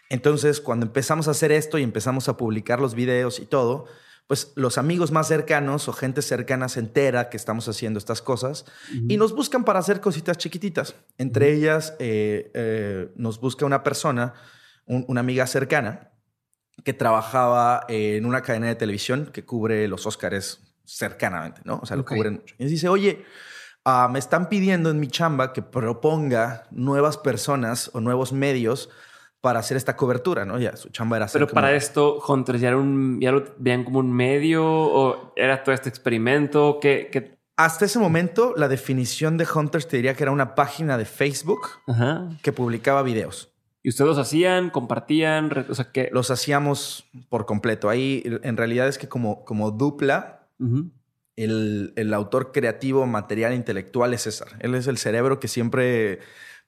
entonces, 0.10 0.62
cuando 0.62 0.86
empezamos 0.86 1.28
a 1.28 1.32
hacer 1.32 1.52
esto 1.52 1.80
y 1.80 1.82
empezamos 1.82 2.30
a 2.30 2.38
publicar 2.38 2.80
los 2.80 2.94
videos 2.94 3.40
y 3.40 3.48
todo, 3.48 3.88
pues 4.28 4.54
los 4.54 4.78
amigos 4.78 5.12
más 5.12 5.28
cercanos 5.28 5.88
o 5.88 5.94
gente 5.94 6.22
cercana 6.22 6.70
se 6.70 6.82
entera 6.82 7.32
que 7.32 7.38
estamos 7.38 7.68
haciendo 7.68 7.98
estas 7.98 8.22
cosas 8.22 8.66
y 9.10 9.18
nos 9.18 9.34
buscan 9.34 9.64
para 9.64 9.80
hacer 9.80 10.02
cositas 10.02 10.38
chiquititas. 10.38 10.94
Entre 11.18 11.52
ellas, 11.52 11.96
eh, 11.98 12.52
eh, 12.54 13.10
nos 13.16 13.40
busca 13.40 13.66
una 13.66 13.82
persona 13.82 14.36
una 14.86 15.20
amiga 15.20 15.48
cercana 15.48 16.12
que 16.84 16.94
trabajaba 16.94 17.86
en 17.88 18.26
una 18.26 18.42
cadena 18.42 18.68
de 18.68 18.76
televisión 18.76 19.30
que 19.32 19.46
cubre 19.46 19.88
los 19.88 20.06
Óscares 20.06 20.60
cercanamente, 20.86 21.62
¿no? 21.64 21.80
O 21.82 21.86
sea, 21.86 21.98
lo 21.98 22.06
cubren 22.06 22.34
mucho. 22.34 22.56
Y 22.58 22.66
dice, 22.66 22.90
oye, 22.90 23.26
ah, 23.86 24.10
me 24.12 24.20
están 24.20 24.50
pidiendo 24.50 24.90
en 24.90 25.00
mi 25.00 25.08
chamba 25.08 25.54
que 25.54 25.62
proponga 25.62 26.66
nuevas 26.72 27.18
personas 27.18 27.90
o 27.94 28.02
nuevos 28.02 28.34
medios 28.34 28.90
para 29.40 29.60
hacer 29.60 29.78
esta 29.78 29.96
cobertura, 29.96 30.46
¿no? 30.46 30.60
Ya 30.60 30.76
su 30.76 30.90
chamba 30.90 31.18
era 31.18 31.26
hacer 31.26 31.42
Pero 31.42 31.54
para 31.54 31.74
esto, 31.74 32.22
Hunters, 32.26 32.62
¿ya, 32.62 32.70
era 32.70 32.78
un, 32.78 33.20
¿ya 33.22 33.32
lo 33.32 33.44
veían 33.58 33.84
como 33.84 34.00
un 34.00 34.12
medio 34.12 34.66
o 34.66 35.34
era 35.36 35.64
todo 35.64 35.76
este 35.76 35.90
experimento? 35.90 36.80
que 36.82 37.38
Hasta 37.56 37.86
ese 37.86 38.00
momento, 38.00 38.54
la 38.58 38.68
definición 38.68 39.38
de 39.38 39.46
Hunters 39.54 39.88
te 39.88 39.98
diría 39.98 40.16
que 40.16 40.24
era 40.24 40.32
una 40.32 40.56
página 40.56 40.98
de 40.98 41.06
Facebook 41.06 41.70
que 42.42 42.52
publicaba 42.52 43.04
videos. 43.04 43.53
¿Y 43.84 43.90
ustedes 43.90 44.08
los 44.08 44.18
hacían, 44.18 44.70
compartían? 44.70 45.66
O 45.70 45.76
sea, 45.76 45.92
que... 45.92 46.10
Los 46.12 46.32
hacíamos 46.32 47.06
por 47.30 47.46
completo. 47.46 47.90
Ahí 47.90 48.24
en 48.26 48.56
realidad 48.56 48.88
es 48.88 48.98
que 48.98 49.10
como, 49.10 49.44
como 49.44 49.72
dupla, 49.72 50.48
el, 51.36 51.94
el, 51.98 52.14
autor 52.14 52.54
creativo, 52.54 53.06
material, 53.06 53.54
intelectual 53.54 54.14
es 54.14 54.22
César. 54.22 54.48
Él 54.60 54.74
es 54.76 54.88
el 54.88 54.98
cerebro 54.98 55.42
que 55.42 55.50
siempre 55.50 56.22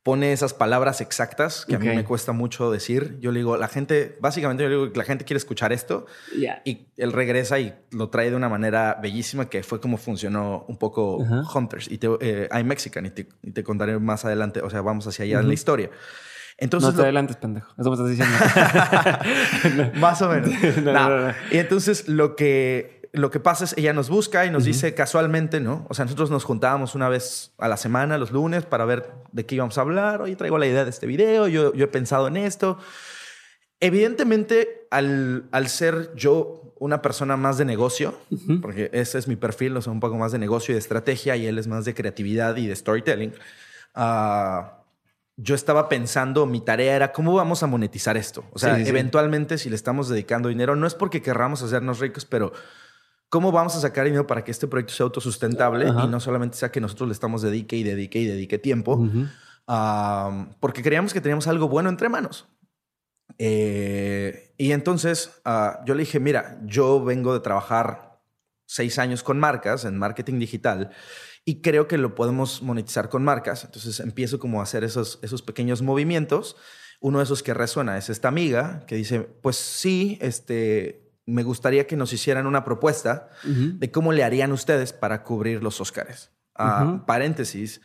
pone 0.05 0.33
esas 0.33 0.53
palabras 0.53 1.01
exactas 1.01 1.65
que 1.65 1.77
a 1.77 1.79
mí 1.79 1.87
me 1.87 2.03
cuesta 2.03 2.31
mucho 2.31 2.69
decir. 2.69 3.17
Yo 3.21 3.31
le 3.31 3.39
digo, 3.39 3.57
la 3.57 3.67
gente, 3.67 4.15
básicamente 4.21 4.61
yo 4.61 4.69
le 4.69 4.75
digo, 4.75 4.91
la 4.93 5.03
gente 5.03 5.25
quiere 5.25 5.39
escuchar 5.39 5.73
esto. 5.73 6.05
Y 6.63 6.85
él 6.97 7.11
regresa 7.11 7.59
y 7.59 7.73
lo 7.89 8.09
trae 8.09 8.29
de 8.29 8.35
una 8.35 8.47
manera 8.47 8.99
bellísima 9.01 9.49
que 9.49 9.63
fue 9.63 9.81
como 9.81 9.97
funcionó 9.97 10.63
un 10.67 10.77
poco 10.77 11.17
Hunters. 11.17 11.89
Y 11.89 11.97
te, 11.97 12.07
eh, 12.21 12.47
I'm 12.51 12.67
Mexican 12.67 13.07
y 13.07 13.09
te, 13.09 13.27
y 13.41 13.49
te, 13.49 13.63
contaré 13.63 13.97
más 13.97 14.25
adelante. 14.25 14.61
O 14.61 14.69
sea, 14.69 14.81
vamos 14.81 15.07
hacia 15.07 15.25
allá 15.25 15.39
en 15.39 15.47
la 15.47 15.55
historia. 15.55 15.89
Entonces, 16.57 16.91
no 16.91 16.95
te 16.95 17.01
adelantes, 17.03 17.35
pendejo. 17.35 17.73
Eso 17.77 17.89
me 17.89 17.95
estás 17.95 18.09
diciendo. 18.09 19.91
Más 19.99 20.21
o 20.21 20.29
menos. 20.29 20.49
y 21.51 21.57
entonces 21.57 22.07
lo 22.07 22.35
que, 22.37 23.09
lo 23.11 23.29
que 23.29 23.41
pasa 23.41 23.65
es 23.65 23.77
ella 23.77 23.91
nos 23.91 24.09
busca 24.09 24.45
y 24.45 24.51
nos 24.51 24.63
dice 24.63 24.93
casualmente, 24.93 25.59
¿no? 25.59 25.85
O 25.89 25.93
sea, 25.93 26.05
nosotros 26.05 26.31
nos 26.31 26.45
juntábamos 26.45 26.95
una 26.95 27.09
vez 27.09 27.53
a 27.57 27.67
la 27.67 27.75
semana, 27.75 28.17
los 28.17 28.31
lunes, 28.31 28.65
para 28.65 28.85
ver 28.85 29.11
de 29.33 29.45
qué 29.45 29.55
íbamos 29.55 29.77
a 29.77 29.81
hablar. 29.81 30.21
Oye, 30.21 30.35
traigo 30.37 30.57
la 30.57 30.67
idea 30.67 30.85
de 30.85 30.89
este 30.89 31.07
video, 31.07 31.47
yo, 31.49 31.73
yo 31.73 31.85
he 31.85 31.89
pensado 31.89 32.27
en 32.27 32.37
esto. 32.37 32.77
Evidentemente, 33.81 34.87
al, 34.91 35.49
al 35.51 35.67
ser 35.67 36.13
yo 36.15 36.73
una 36.79 37.01
persona 37.01 37.35
más 37.35 37.57
de 37.57 37.65
negocio, 37.65 38.17
porque 38.61 38.89
ese 38.93 39.17
es 39.17 39.27
mi 39.27 39.35
perfil, 39.35 39.75
o 39.75 39.81
sea, 39.81 39.91
un 39.91 39.99
poco 39.99 40.17
más 40.17 40.31
de 40.31 40.39
negocio 40.39 40.71
y 40.71 40.75
de 40.75 40.79
estrategia, 40.79 41.35
y 41.35 41.47
él 41.47 41.57
es 41.57 41.67
más 41.67 41.83
de 41.83 41.93
creatividad 41.93 42.55
y 42.57 42.67
de 42.67 42.75
storytelling. 42.75 43.33
Uh, 43.95 44.84
yo 45.37 45.55
estaba 45.55 45.89
pensando, 45.89 46.45
mi 46.45 46.61
tarea 46.61 46.95
era 46.95 47.11
cómo 47.11 47.33
vamos 47.33 47.61
a 47.61 47.67
monetizar 47.67 48.15
esto. 48.15 48.45
O 48.53 48.59
sea, 48.59 48.79
eventualmente 48.79 49.57
si 49.57 49.69
le 49.69 49.75
estamos 49.75 50.07
dedicando 50.07 50.49
dinero, 50.49 50.75
no 50.75 50.87
es 50.87 50.95
porque 50.95 51.21
querramos 51.21 51.61
hacernos 51.61 51.99
ricos, 51.99 52.25
pero 52.25 52.53
cómo 53.29 53.51
vamos 53.51 53.75
a 53.75 53.81
sacar 53.81 54.05
dinero 54.05 54.27
para 54.27 54.43
que 54.43 54.51
este 54.51 54.67
proyecto 54.67 54.93
sea 54.93 55.03
autosustentable 55.05 55.87
y 55.87 56.07
no 56.07 56.19
solamente 56.19 56.57
sea 56.57 56.71
que 56.71 56.79
nosotros 56.79 57.09
le 57.09 57.13
estamos 57.13 57.41
dedique 57.41 57.75
y 57.75 57.83
dedique 57.83 58.19
y 58.19 58.25
dedique 58.25 58.57
tiempo, 58.57 59.05
porque 60.59 60.81
creíamos 60.81 61.13
que 61.13 61.21
teníamos 61.21 61.47
algo 61.47 61.67
bueno 61.67 61.89
entre 61.89 62.07
manos. 62.07 62.47
Eh, 63.37 64.53
y 64.57 64.71
entonces 64.71 65.41
ah, 65.43 65.81
yo 65.85 65.95
le 65.95 66.01
dije, 66.01 66.21
mira, 66.21 66.59
yo 66.63 67.03
vengo 67.03 67.33
de 67.33 67.41
trabajar 67.41 68.21
seis 68.65 68.97
años 68.99 69.23
con 69.23 69.39
marcas 69.39 69.83
en 69.83 69.97
marketing 69.97 70.39
digital 70.39 70.91
y 71.45 71.61
creo 71.61 71.87
que 71.87 71.99
lo 71.99 72.15
podemos 72.15 72.63
monetizar 72.63 73.07
con 73.07 73.23
marcas. 73.23 73.63
Entonces 73.63 73.99
empiezo 73.99 74.39
como 74.39 74.59
a 74.59 74.63
hacer 74.63 74.83
esos, 74.83 75.19
esos 75.21 75.43
pequeños 75.43 75.83
movimientos. 75.83 76.57
Uno 76.99 77.19
de 77.19 77.25
esos 77.25 77.43
que 77.43 77.53
resuena 77.53 77.97
es 77.97 78.09
esta 78.09 78.27
amiga 78.27 78.83
que 78.87 78.95
dice, 78.95 79.19
pues 79.19 79.55
sí, 79.55 80.17
este, 80.21 81.11
me 81.27 81.43
gustaría 81.43 81.85
que 81.85 81.95
nos 81.95 82.13
hicieran 82.13 82.47
una 82.47 82.63
propuesta 82.65 83.29
de 83.43 83.91
cómo 83.91 84.11
le 84.11 84.23
harían 84.23 84.51
ustedes 84.51 84.91
para 84.91 85.23
cubrir 85.23 85.61
los 85.61 85.79
Óscares. 85.79 86.31
Ah, 86.55 87.03
paréntesis, 87.05 87.81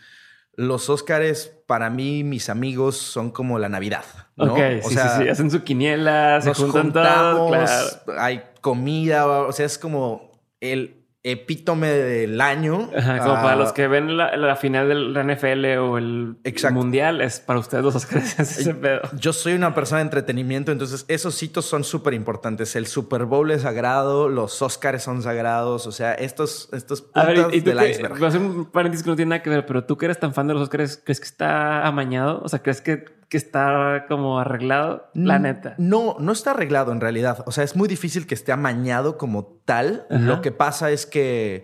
los 0.55 0.89
Óscares 0.89 1.53
para 1.67 1.91
mí, 1.91 2.25
mis 2.25 2.49
amigos, 2.49 2.97
son 2.97 3.31
como 3.31 3.59
la 3.59 3.69
Navidad. 3.69 4.05
¿no? 4.37 4.55
o 4.55 4.91
sea, 4.91 5.19
sí, 5.19 5.29
hacen 5.29 5.51
su 5.51 5.65
quiniela, 5.65 6.41
se 6.41 6.55
juntan 6.55 6.93
todos, 6.93 8.01
hay 8.17 8.43
comida, 8.61 9.27
o 9.27 9.53
sea, 9.53 9.67
es 9.67 9.77
como 9.77 10.41
el, 10.61 11.00
epítome 11.23 11.89
del 11.89 12.41
año. 12.41 12.91
como 12.91 13.35
para 13.35 13.57
los 13.57 13.73
que 13.73 13.89
ven 13.89 14.17
la, 14.17 14.57
final 14.57 14.89
del 14.89 15.13
NFL 15.13 15.79
o 15.79 15.99
el 15.99 16.37
mundial, 16.73 17.21
es 17.21 17.41
para 17.41 17.59
ustedes 17.59 17.85
los 17.85 17.95
Oscars 17.95 18.39
ese 18.39 18.75
pedo. 18.75 19.03
Yo 19.19 19.33
soy 19.33 19.53
una 19.53 19.75
persona 19.75 19.99
de 19.99 20.05
entretenimiento, 20.05 20.73
entonces 20.73 21.05
esos 21.09 21.43
hitos 21.43 21.67
son 21.67 21.85
súper 21.85 22.15
importantes. 22.15 22.75
El 22.77 22.87
Super 22.87 23.25
Bowl 23.25 23.51
es 23.51 23.63
sagrado, 23.63 24.29
los 24.29 24.61
Oscars 24.63 25.03
son 25.03 25.23
sagrados, 25.23 25.87
o 25.87 25.93
sea, 25.93 26.15
estos, 26.15 26.69
estos 26.73 27.03
puntos 27.03 27.53
del 27.53 27.91
iceberg. 27.91 28.15
Voy 28.15 28.25
a 28.25 28.29
hacer 28.29 28.41
un 28.41 28.67
paréntesis 28.67 29.05
que 29.05 29.11
no 29.11 29.17
tiene 29.17 29.31
nada 29.31 29.43
que 29.43 29.51
ver, 29.51 29.67
pero 29.67 29.85
tú 29.85 29.97
que 29.97 30.07
eres 30.07 30.19
tan 30.19 30.33
fan 30.33 30.47
de 30.47 30.55
los 30.55 30.63
Oscars, 30.63 31.01
¿crees 31.05 31.21
que 31.21 31.27
está 31.27 31.87
amañado? 31.87 32.41
O 32.43 32.49
sea, 32.49 32.61
¿crees 32.61 32.81
que 32.81 33.20
que 33.31 33.37
está 33.37 34.07
como 34.09 34.41
arreglado, 34.41 35.09
la 35.15 35.39
neta. 35.39 35.77
No, 35.79 36.17
no 36.19 36.33
está 36.33 36.51
arreglado 36.51 36.91
en 36.91 37.01
realidad. 37.01 37.45
O 37.47 37.53
sea, 37.53 37.63
es 37.63 37.77
muy 37.77 37.89
difícil 37.89 38.27
que 38.27 38.35
esté 38.35 38.51
amañado 38.51 39.17
como 39.17 39.63
tal. 39.65 40.05
Lo 40.11 40.43
que 40.43 40.51
pasa 40.51 40.91
es 40.91 41.07
que 41.07 41.63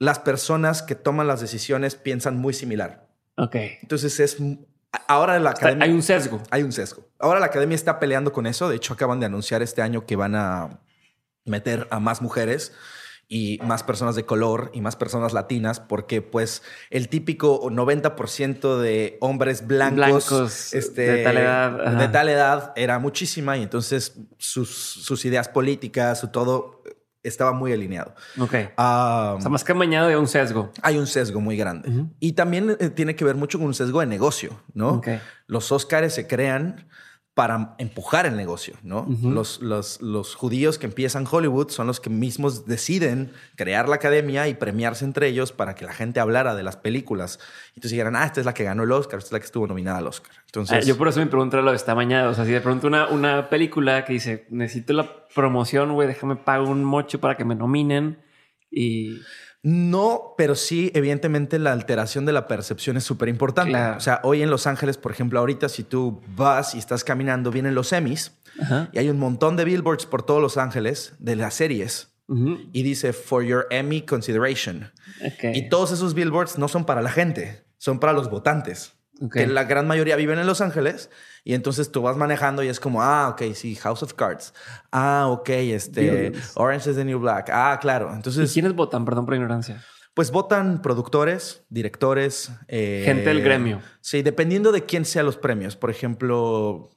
las 0.00 0.18
personas 0.18 0.82
que 0.82 0.96
toman 0.96 1.28
las 1.28 1.40
decisiones 1.40 1.94
piensan 1.94 2.38
muy 2.38 2.54
similar. 2.54 3.08
Ok. 3.36 3.54
Entonces 3.82 4.18
es 4.18 4.38
ahora 5.06 5.38
la 5.38 5.50
academia 5.50 5.84
hay 5.84 5.92
un 5.92 6.02
sesgo. 6.02 6.42
Hay 6.50 6.64
un 6.64 6.72
sesgo. 6.72 7.06
Ahora 7.20 7.38
la 7.38 7.46
academia 7.46 7.76
está 7.76 8.00
peleando 8.00 8.32
con 8.32 8.48
eso. 8.48 8.68
De 8.68 8.74
hecho, 8.74 8.94
acaban 8.94 9.20
de 9.20 9.26
anunciar 9.26 9.62
este 9.62 9.80
año 9.80 10.06
que 10.06 10.16
van 10.16 10.34
a 10.34 10.80
meter 11.44 11.86
a 11.92 12.00
más 12.00 12.20
mujeres 12.20 12.72
y 13.32 13.58
más 13.64 13.82
personas 13.82 14.14
de 14.14 14.26
color 14.26 14.70
y 14.74 14.82
más 14.82 14.94
personas 14.94 15.32
latinas, 15.32 15.80
porque 15.80 16.20
pues 16.20 16.62
el 16.90 17.08
típico 17.08 17.62
90% 17.70 18.78
de 18.78 19.16
hombres 19.22 19.66
blancos, 19.66 20.74
este, 20.74 21.10
de, 21.10 21.24
tal 21.24 21.38
edad, 21.38 21.96
de 21.96 22.08
tal 22.08 22.28
edad 22.28 22.74
era 22.76 22.98
muchísima 22.98 23.56
y 23.56 23.62
entonces 23.62 24.18
sus, 24.36 24.68
sus 24.68 25.24
ideas 25.24 25.48
políticas, 25.48 26.20
su 26.20 26.28
todo 26.28 26.82
estaba 27.22 27.52
muy 27.52 27.72
alineado. 27.72 28.14
Ok. 28.38 28.54
o 28.76 29.38
sea, 29.40 29.48
más 29.48 29.64
que 29.64 29.72
amañado 29.72 30.08
hay 30.08 30.14
un 30.16 30.28
sesgo. 30.28 30.70
Hay 30.82 30.98
un 30.98 31.06
sesgo 31.06 31.40
muy 31.40 31.56
grande. 31.56 32.04
Y 32.20 32.32
también 32.32 32.76
eh, 32.78 32.90
tiene 32.90 33.16
que 33.16 33.24
ver 33.24 33.36
mucho 33.36 33.56
con 33.56 33.68
un 33.68 33.74
sesgo 33.74 34.00
de 34.00 34.06
negocio, 34.06 34.60
¿no? 34.74 35.00
Los 35.46 35.72
Óscares 35.72 36.12
se 36.12 36.26
crean 36.26 36.86
para 37.34 37.74
empujar 37.78 38.26
el 38.26 38.36
negocio, 38.36 38.76
¿no? 38.82 39.06
los, 39.22 39.62
los, 39.62 40.02
los, 40.02 40.34
judíos 40.34 40.78
que 40.78 40.84
empiezan 40.84 41.26
Hollywood 41.30 41.70
son 41.70 41.86
los 41.86 41.98
que 41.98 42.10
mismos 42.10 42.66
deciden 42.66 43.32
crear 43.56 43.88
la 43.88 43.94
academia 43.94 44.48
y 44.48 44.54
premiarse 44.54 45.06
entre 45.06 45.28
ellos 45.28 45.50
para 45.50 45.74
que 45.74 45.86
la 45.86 45.94
gente 45.94 46.20
hablara 46.20 46.54
de 46.54 46.62
las 46.62 46.76
películas. 46.76 47.38
Y 47.68 47.78
entonces 47.78 47.92
dijeran, 47.92 48.16
ah, 48.16 48.26
esta 48.26 48.40
es 48.40 48.46
la 48.46 48.52
que 48.52 48.64
ganó 48.64 48.82
el 48.82 48.92
Oscar, 48.92 49.18
esta 49.18 49.28
es 49.28 49.32
la 49.32 49.38
que 49.38 49.46
estuvo 49.46 49.66
nominada 49.66 49.98
al 49.98 50.08
Oscar. 50.08 50.32
Entonces, 50.44 50.84
ah, 50.84 50.86
yo 50.86 50.98
por 50.98 51.08
eso 51.08 51.20
me 51.20 51.26
pregunto 51.26 51.58
lo 51.62 51.70
de 51.70 51.76
esta 51.76 51.94
mañana. 51.94 52.28
O 52.28 52.34
sea, 52.34 52.44
si 52.44 52.52
de 52.52 52.60
pronto 52.60 52.86
una, 52.86 53.08
una 53.08 53.48
película 53.48 54.04
que 54.04 54.12
dice, 54.12 54.46
necesito 54.50 54.92
la 54.92 55.26
promoción, 55.34 55.94
güey, 55.94 56.08
déjame 56.08 56.36
pagar 56.36 56.68
un 56.68 56.84
mocho 56.84 57.18
para 57.18 57.36
que 57.36 57.46
me 57.46 57.54
nominen 57.54 58.22
y... 58.70 59.20
No, 59.64 60.34
pero 60.36 60.56
sí, 60.56 60.90
evidentemente 60.94 61.58
la 61.60 61.72
alteración 61.72 62.26
de 62.26 62.32
la 62.32 62.48
percepción 62.48 62.96
es 62.96 63.04
súper 63.04 63.28
importante. 63.28 63.76
O 63.76 64.00
sea, 64.00 64.20
hoy 64.24 64.42
en 64.42 64.50
Los 64.50 64.66
Ángeles, 64.66 64.96
por 64.96 65.12
ejemplo, 65.12 65.38
ahorita 65.38 65.68
si 65.68 65.84
tú 65.84 66.20
vas 66.34 66.74
y 66.74 66.78
estás 66.78 67.04
caminando, 67.04 67.52
vienen 67.52 67.74
los 67.74 67.92
Emmys 67.92 68.32
y 68.92 68.98
hay 68.98 69.08
un 69.08 69.18
montón 69.18 69.56
de 69.56 69.64
billboards 69.64 70.06
por 70.06 70.24
todos 70.24 70.42
Los 70.42 70.56
Ángeles 70.56 71.14
de 71.18 71.36
las 71.36 71.54
series. 71.54 72.08
Y 72.72 72.82
dice, 72.82 73.12
for 73.12 73.44
your 73.44 73.66
Emmy 73.70 74.02
consideration. 74.02 74.90
Y 75.42 75.68
todos 75.68 75.92
esos 75.92 76.14
billboards 76.14 76.58
no 76.58 76.66
son 76.66 76.84
para 76.86 77.02
la 77.02 77.10
gente, 77.10 77.64
son 77.76 78.00
para 78.00 78.14
los 78.14 78.30
votantes. 78.30 78.94
Que 79.30 79.46
la 79.46 79.64
gran 79.64 79.86
mayoría 79.86 80.16
viven 80.16 80.38
en 80.38 80.46
Los 80.46 80.60
Ángeles 80.60 81.10
y 81.44 81.54
entonces 81.54 81.92
tú 81.92 82.02
vas 82.02 82.16
manejando 82.16 82.62
y 82.62 82.68
es 82.68 82.80
como, 82.80 83.02
ah, 83.02 83.28
ok, 83.28 83.54
sí, 83.54 83.74
House 83.76 84.02
of 84.02 84.14
Cards. 84.14 84.54
Ah, 84.90 85.26
ok, 85.28 85.48
este, 85.48 86.32
Orange 86.54 86.90
is 86.90 86.96
the 86.96 87.04
New 87.04 87.18
Black. 87.18 87.50
Ah, 87.52 87.78
claro. 87.80 88.12
Entonces. 88.14 88.50
¿Y 88.50 88.54
quiénes 88.54 88.74
votan? 88.74 89.04
Perdón 89.04 89.26
por 89.26 89.34
ignorancia. 89.34 89.82
Pues 90.14 90.30
votan 90.30 90.82
productores, 90.82 91.64
directores. 91.70 92.50
Eh, 92.68 93.02
Gente 93.04 93.24
del 93.30 93.42
gremio. 93.42 93.80
Sí, 94.00 94.22
dependiendo 94.22 94.70
de 94.70 94.84
quién 94.84 95.04
sean 95.04 95.24
los 95.24 95.36
premios. 95.36 95.76
Por 95.76 95.90
ejemplo, 95.90 96.90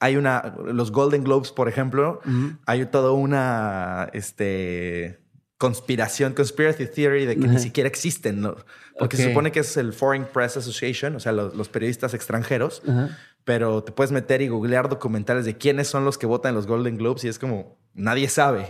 hay 0.00 0.16
una. 0.16 0.56
Los 0.64 0.90
Golden 0.90 1.24
Globes, 1.24 1.52
por 1.52 1.68
ejemplo, 1.68 2.20
hay 2.66 2.86
toda 2.86 3.12
una. 3.12 4.10
Este 4.12 5.25
conspiración, 5.58 6.34
conspiracy 6.34 6.86
theory 6.86 7.24
de 7.24 7.36
que 7.36 7.48
ni 7.48 7.58
siquiera 7.58 7.88
existen, 7.88 8.40
¿no? 8.40 8.56
Porque 8.98 9.16
se 9.16 9.28
supone 9.28 9.52
que 9.52 9.60
es 9.60 9.76
el 9.76 9.92
Foreign 9.92 10.26
Press 10.26 10.56
Association, 10.56 11.16
o 11.16 11.20
sea, 11.20 11.32
los, 11.32 11.68
periodistas 11.68 12.14
extranjeros, 12.14 12.82
pero 13.44 13.82
te 13.82 13.92
puedes 13.92 14.12
meter 14.12 14.42
y 14.42 14.48
googlear 14.48 14.88
documentales 14.88 15.44
de 15.44 15.56
quiénes 15.56 15.88
son 15.88 16.04
los 16.04 16.18
que 16.18 16.26
votan 16.26 16.50
en 16.50 16.56
los 16.56 16.66
Golden 16.66 16.96
Globes 16.96 17.24
y 17.24 17.28
es 17.28 17.38
como 17.38 17.78
nadie 17.94 18.28
sabe. 18.28 18.66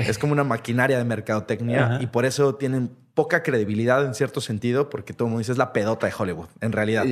Es 0.00 0.18
como 0.18 0.32
una 0.32 0.44
maquinaria 0.44 0.98
de 0.98 1.04
mercadotecnia 1.04 1.98
y 2.00 2.06
por 2.06 2.24
eso 2.24 2.54
tienen 2.54 2.90
poca 3.14 3.42
credibilidad 3.42 4.04
en 4.04 4.14
cierto 4.14 4.40
sentido, 4.40 4.88
porque 4.90 5.12
todo 5.12 5.26
el 5.26 5.30
mundo 5.30 5.40
dice 5.40 5.50
es 5.50 5.58
la 5.58 5.72
pedota 5.72 6.06
de 6.06 6.12
Hollywood, 6.16 6.46
en 6.60 6.70
realidad. 6.70 7.04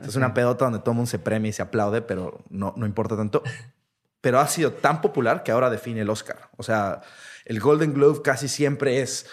Es 0.00 0.14
una 0.14 0.32
pedota 0.32 0.66
donde 0.66 0.78
todo 0.78 0.92
el 0.92 0.96
mundo 0.96 1.10
se 1.10 1.18
premia 1.18 1.48
y 1.48 1.52
se 1.52 1.62
aplaude, 1.62 2.02
pero 2.02 2.44
no, 2.48 2.74
no 2.76 2.86
importa 2.86 3.16
tanto. 3.16 3.42
Pero 4.20 4.38
ha 4.38 4.46
sido 4.46 4.72
tan 4.72 5.00
popular 5.00 5.42
que 5.42 5.50
ahora 5.50 5.70
define 5.70 6.02
el 6.02 6.10
Oscar. 6.10 6.50
O 6.56 6.62
sea, 6.62 7.00
el 7.48 7.60
Golden 7.60 7.94
Globe 7.94 8.20
casi 8.22 8.46
siempre 8.46 9.00
es 9.00 9.26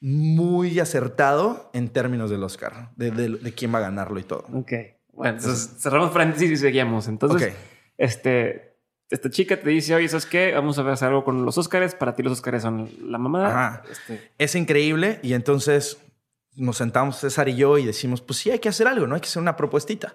muy 0.00 0.78
acertado 0.78 1.70
en 1.74 1.88
términos 1.88 2.30
del 2.30 2.42
Oscar, 2.44 2.90
de, 2.96 3.52
quién 3.56 3.74
va 3.74 3.78
a 3.78 3.82
ganarlo 3.82 4.18
y 4.20 4.22
todo. 4.22 4.46
Ok. 4.54 4.72
Bueno, 5.12 5.36
entonces 5.36 5.80
cerramos 5.80 6.10
paréntesis 6.12 6.50
y 6.50 6.56
seguimos. 6.56 7.08
Entonces, 7.08 7.54
este, 7.96 8.76
esta 9.10 9.30
chica 9.30 9.60
te 9.60 9.70
dice, 9.70 9.94
oye, 9.94 10.08
¿sabes 10.08 10.26
qué? 10.26 10.52
Vamos 10.54 10.78
a 10.78 10.90
hacer 10.92 11.08
algo 11.08 11.24
con 11.24 11.44
los 11.44 11.58
Oscars. 11.58 11.94
Para 11.94 12.14
ti 12.14 12.22
los 12.22 12.34
Oscars 12.34 12.62
son 12.62 12.88
la 13.02 13.18
mamada. 13.18 13.82
Este... 13.90 14.32
Es 14.38 14.54
increíble. 14.54 15.18
Y 15.22 15.32
entonces 15.32 15.98
nos 16.54 16.76
sentamos 16.76 17.18
César 17.18 17.48
y 17.48 17.56
yo 17.56 17.78
y 17.78 17.84
decimos, 17.84 18.20
pues 18.20 18.38
sí, 18.38 18.50
hay 18.50 18.58
que 18.58 18.68
hacer 18.68 18.86
algo, 18.86 19.06
¿no? 19.06 19.14
Hay 19.14 19.20
que 19.20 19.28
hacer 19.28 19.42
una 19.42 19.56
propuestita. 19.56 20.14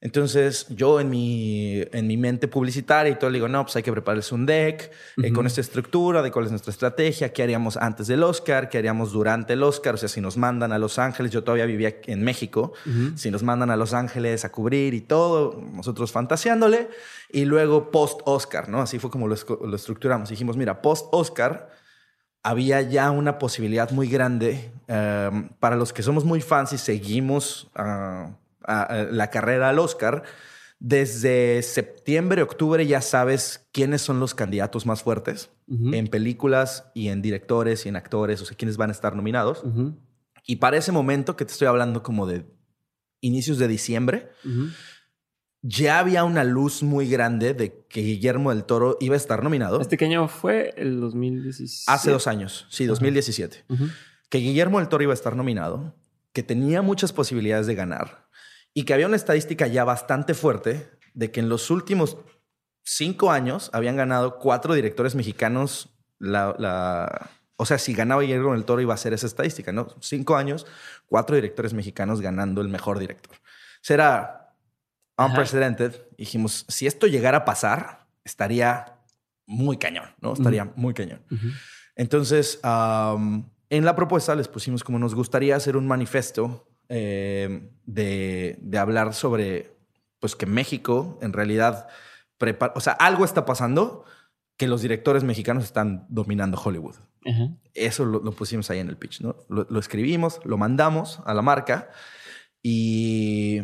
Entonces 0.00 0.66
yo 0.68 1.00
en 1.00 1.10
mi, 1.10 1.82
en 1.92 2.06
mi 2.06 2.16
mente 2.16 2.46
publicitaria 2.46 3.10
y 3.10 3.16
todo 3.16 3.30
le 3.30 3.38
digo, 3.38 3.48
no, 3.48 3.64
pues 3.64 3.74
hay 3.74 3.82
que 3.82 3.90
prepararles 3.90 4.30
un 4.30 4.46
deck 4.46 4.92
eh, 5.20 5.32
con 5.32 5.44
esta 5.44 5.60
estructura 5.60 6.22
de 6.22 6.30
cuál 6.30 6.44
es 6.44 6.52
nuestra 6.52 6.70
estrategia, 6.70 7.32
qué 7.32 7.42
haríamos 7.42 7.76
antes 7.76 8.06
del 8.06 8.22
Oscar, 8.22 8.68
qué 8.68 8.78
haríamos 8.78 9.10
durante 9.10 9.54
el 9.54 9.62
Oscar, 9.64 9.94
o 9.94 9.96
sea, 9.96 10.08
si 10.08 10.20
nos 10.20 10.36
mandan 10.36 10.70
a 10.70 10.78
Los 10.78 11.00
Ángeles, 11.00 11.32
yo 11.32 11.42
todavía 11.42 11.66
vivía 11.66 11.96
en 12.06 12.22
México, 12.22 12.74
si 13.16 13.32
nos 13.32 13.42
mandan 13.42 13.70
a 13.70 13.76
Los 13.76 13.92
Ángeles 13.92 14.44
a 14.44 14.52
cubrir 14.52 14.94
y 14.94 15.00
todo, 15.00 15.60
nosotros 15.72 16.12
fantaseándole, 16.12 16.88
y 17.32 17.44
luego 17.44 17.90
post-Oscar, 17.90 18.68
¿no? 18.68 18.80
Así 18.80 19.00
fue 19.00 19.10
como 19.10 19.26
lo, 19.26 19.34
estructuramos. 19.34 20.28
Dijimos, 20.28 20.56
mira, 20.56 20.80
post-Oscar 20.80 21.70
había 22.44 22.82
ya 22.82 23.10
una 23.10 23.38
posibilidad 23.38 23.90
muy 23.90 24.08
grande 24.08 24.70
em, 24.86 25.48
para 25.58 25.74
los 25.74 25.92
que 25.92 26.04
somos 26.04 26.24
muy 26.24 26.40
fans 26.40 26.72
y 26.72 26.78
seguimos... 26.78 27.68
Uh, 27.76 28.32
la 28.68 29.30
carrera 29.30 29.70
al 29.70 29.78
Oscar, 29.78 30.22
desde 30.80 31.60
septiembre, 31.62 32.42
octubre 32.42 32.86
ya 32.86 33.00
sabes 33.00 33.66
quiénes 33.72 34.00
son 34.00 34.20
los 34.20 34.34
candidatos 34.34 34.86
más 34.86 35.02
fuertes 35.02 35.50
en 35.68 36.06
películas 36.06 36.90
y 36.94 37.08
en 37.08 37.20
directores 37.20 37.84
y 37.84 37.88
en 37.88 37.96
actores, 37.96 38.40
o 38.40 38.44
sea, 38.44 38.56
quiénes 38.56 38.76
van 38.76 38.90
a 38.90 38.92
estar 38.92 39.16
nominados. 39.16 39.64
Y 40.46 40.56
para 40.56 40.76
ese 40.76 40.92
momento, 40.92 41.36
que 41.36 41.44
te 41.44 41.52
estoy 41.52 41.68
hablando 41.68 42.02
como 42.02 42.26
de 42.26 42.46
inicios 43.20 43.58
de 43.58 43.68
diciembre, 43.68 44.28
ya 45.62 45.98
había 45.98 46.22
una 46.22 46.44
luz 46.44 46.84
muy 46.84 47.08
grande 47.08 47.52
de 47.52 47.84
que 47.88 48.00
Guillermo 48.00 48.50
del 48.50 48.64
Toro 48.64 48.96
iba 49.00 49.14
a 49.14 49.16
estar 49.16 49.42
nominado. 49.42 49.80
¿Este 49.80 49.96
qué 49.96 50.04
año 50.04 50.28
fue? 50.28 50.72
¿El 50.76 51.00
2017? 51.00 51.90
Hace 51.90 52.10
dos 52.12 52.28
años, 52.28 52.66
sí, 52.70 52.86
2017. 52.86 53.64
Que 54.28 54.38
Guillermo 54.38 54.78
del 54.78 54.88
Toro 54.88 55.02
iba 55.02 55.12
a 55.12 55.14
estar 55.14 55.34
nominado, 55.34 55.96
que 56.32 56.44
tenía 56.44 56.82
muchas 56.82 57.12
posibilidades 57.12 57.66
de 57.66 57.74
ganar 57.74 58.27
y 58.74 58.84
que 58.84 58.94
había 58.94 59.06
una 59.06 59.16
estadística 59.16 59.66
ya 59.66 59.84
bastante 59.84 60.34
fuerte 60.34 60.90
de 61.14 61.30
que 61.30 61.40
en 61.40 61.48
los 61.48 61.70
últimos 61.70 62.16
cinco 62.84 63.30
años 63.30 63.70
habían 63.72 63.96
ganado 63.96 64.38
cuatro 64.38 64.74
directores 64.74 65.14
mexicanos 65.14 65.90
la, 66.18 67.30
o 67.56 67.66
sea, 67.66 67.78
si 67.78 67.92
ganaba 67.92 68.22
Guillermo 68.22 68.52
del 68.52 68.64
Toro 68.64 68.80
iba 68.80 68.94
a 68.94 68.96
ser 68.96 69.12
esa 69.12 69.26
estadística, 69.26 69.72
¿no? 69.72 69.88
Cinco 70.00 70.36
años, 70.36 70.66
cuatro 71.06 71.34
directores 71.36 71.74
mexicanos 71.74 72.20
ganando 72.20 72.60
el 72.60 72.68
mejor 72.68 72.98
director. 72.98 73.36
Será 73.80 74.54
unprecedented. 75.16 76.06
Dijimos, 76.16 76.64
si 76.68 76.86
esto 76.86 77.06
llegara 77.06 77.38
a 77.38 77.44
pasar, 77.44 78.06
estaría 78.24 78.96
muy 79.46 79.76
cañón, 79.76 80.10
¿no? 80.20 80.34
Estaría 80.34 80.72
muy 80.76 80.94
cañón. 80.94 81.24
Entonces, 81.96 82.60
en 82.62 83.84
la 83.84 83.96
propuesta 83.96 84.34
les 84.36 84.46
pusimos 84.46 84.84
como 84.84 84.98
nos 84.98 85.14
gustaría 85.14 85.56
hacer 85.56 85.76
un 85.76 85.86
manifiesto 85.86 86.67
eh, 86.88 87.70
de, 87.84 88.78
hablar 88.78 89.14
sobre 89.14 89.76
pues 90.20 90.34
que 90.34 90.46
México 90.46 91.18
en 91.22 91.32
realidad 91.32 91.88
prepara, 92.38 92.72
o 92.76 92.80
sea, 92.80 92.94
algo 92.94 93.24
está 93.24 93.44
pasando 93.44 94.04
que 94.56 94.66
los 94.66 94.82
directores 94.82 95.24
mexicanos 95.24 95.64
están 95.64 96.06
dominando 96.08 96.60
Hollywood. 96.62 96.96
Eso 97.74 98.06
lo, 98.06 98.32
pusimos 98.32 98.70
ahí 98.70 98.78
en 98.78 98.88
el 98.88 98.96
pitch, 98.96 99.20
¿no? 99.20 99.36
lo, 99.48 99.78
escribimos, 99.78 100.40
lo 100.44 100.56
mandamos 100.56 101.20
a 101.26 101.34
la 101.34 101.42
marca 101.42 101.90
y 102.62 103.60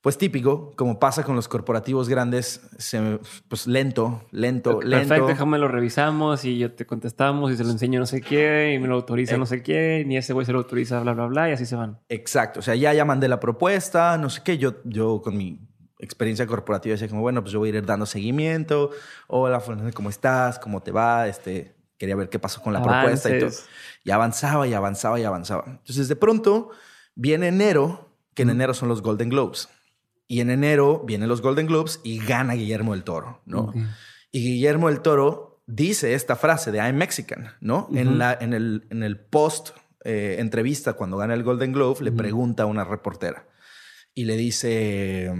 pues 0.00 0.16
típico, 0.16 0.72
como 0.76 0.98
pasa 0.98 1.24
con 1.24 1.36
los 1.36 1.46
corporativos 1.46 2.08
grandes, 2.08 2.62
se, 2.78 3.18
pues 3.48 3.66
lento, 3.66 4.22
lento, 4.30 4.80
lento. 4.80 5.08
Perfecto, 5.08 5.26
déjame 5.26 5.58
lo 5.58 5.68
revisamos 5.68 6.44
y 6.44 6.58
yo 6.58 6.72
te 6.72 6.86
contestamos 6.86 7.52
y 7.52 7.56
se 7.56 7.64
lo 7.64 7.70
enseño 7.70 8.00
no 8.00 8.06
sé 8.06 8.22
qué 8.22 8.72
y 8.74 8.78
me 8.78 8.88
lo 8.88 8.94
autoriza 8.94 9.36
no 9.36 9.44
sé 9.44 9.62
qué, 9.62 10.04
ni 10.06 10.16
ese 10.16 10.32
güey 10.32 10.46
se 10.46 10.52
lo 10.52 10.58
autoriza, 10.58 11.00
bla, 11.00 11.12
bla, 11.12 11.26
bla, 11.26 11.50
y 11.50 11.52
así 11.52 11.66
se 11.66 11.76
van. 11.76 11.98
Exacto, 12.08 12.60
o 12.60 12.62
sea, 12.62 12.74
ya, 12.74 12.94
ya 12.94 13.04
mandé 13.04 13.28
la 13.28 13.40
propuesta, 13.40 14.16
no 14.16 14.30
sé 14.30 14.40
qué, 14.42 14.56
yo, 14.56 14.76
yo 14.84 15.20
con 15.20 15.36
mi 15.36 15.60
experiencia 15.98 16.46
corporativa 16.46 16.94
decía 16.94 17.08
como, 17.08 17.20
bueno, 17.20 17.42
pues 17.42 17.52
yo 17.52 17.58
voy 17.58 17.70
a 17.70 17.76
ir 17.76 17.84
dando 17.84 18.06
seguimiento, 18.06 18.90
hola, 19.26 19.62
¿cómo 19.94 20.08
estás? 20.08 20.58
¿Cómo 20.58 20.82
te 20.82 20.92
va? 20.92 21.28
Este, 21.28 21.76
quería 21.98 22.16
ver 22.16 22.30
qué 22.30 22.38
pasó 22.38 22.62
con 22.62 22.72
la 22.72 22.82
propuesta 22.82 23.28
y 23.28 23.38
todo. 23.38 23.50
Y 24.02 24.10
avanzaba 24.10 24.66
y 24.66 24.72
avanzaba 24.72 25.20
y 25.20 25.24
avanzaba. 25.24 25.64
Entonces, 25.66 26.08
de 26.08 26.16
pronto, 26.16 26.70
viene 27.14 27.48
enero, 27.48 28.08
que 28.32 28.42
en 28.42 28.50
enero 28.50 28.72
son 28.72 28.88
los 28.88 29.02
Golden 29.02 29.28
Globes. 29.28 29.68
Y 30.30 30.40
en 30.42 30.48
enero 30.48 31.02
vienen 31.04 31.28
los 31.28 31.42
Golden 31.42 31.66
Globes 31.66 31.98
y 32.04 32.24
gana 32.24 32.54
Guillermo 32.54 32.92
del 32.92 33.02
Toro, 33.02 33.42
¿no? 33.46 33.74
Y 34.30 34.44
Guillermo 34.44 34.86
del 34.86 35.00
Toro 35.00 35.64
dice 35.66 36.14
esta 36.14 36.36
frase 36.36 36.70
de 36.70 36.78
I'm 36.78 36.94
Mexican, 36.94 37.56
¿no? 37.60 37.88
en, 37.92 38.16
la, 38.16 38.38
en, 38.40 38.52
el, 38.52 38.86
en 38.90 39.02
el 39.02 39.18
post 39.18 39.70
eh, 40.04 40.36
entrevista 40.38 40.92
cuando 40.92 41.16
gana 41.16 41.34
el 41.34 41.42
Golden 41.42 41.72
Globe, 41.72 42.04
le 42.04 42.12
pregunta 42.12 42.62
a 42.62 42.66
una 42.66 42.84
reportera 42.84 43.48
y 44.14 44.24
le 44.24 44.36
dice, 44.36 45.32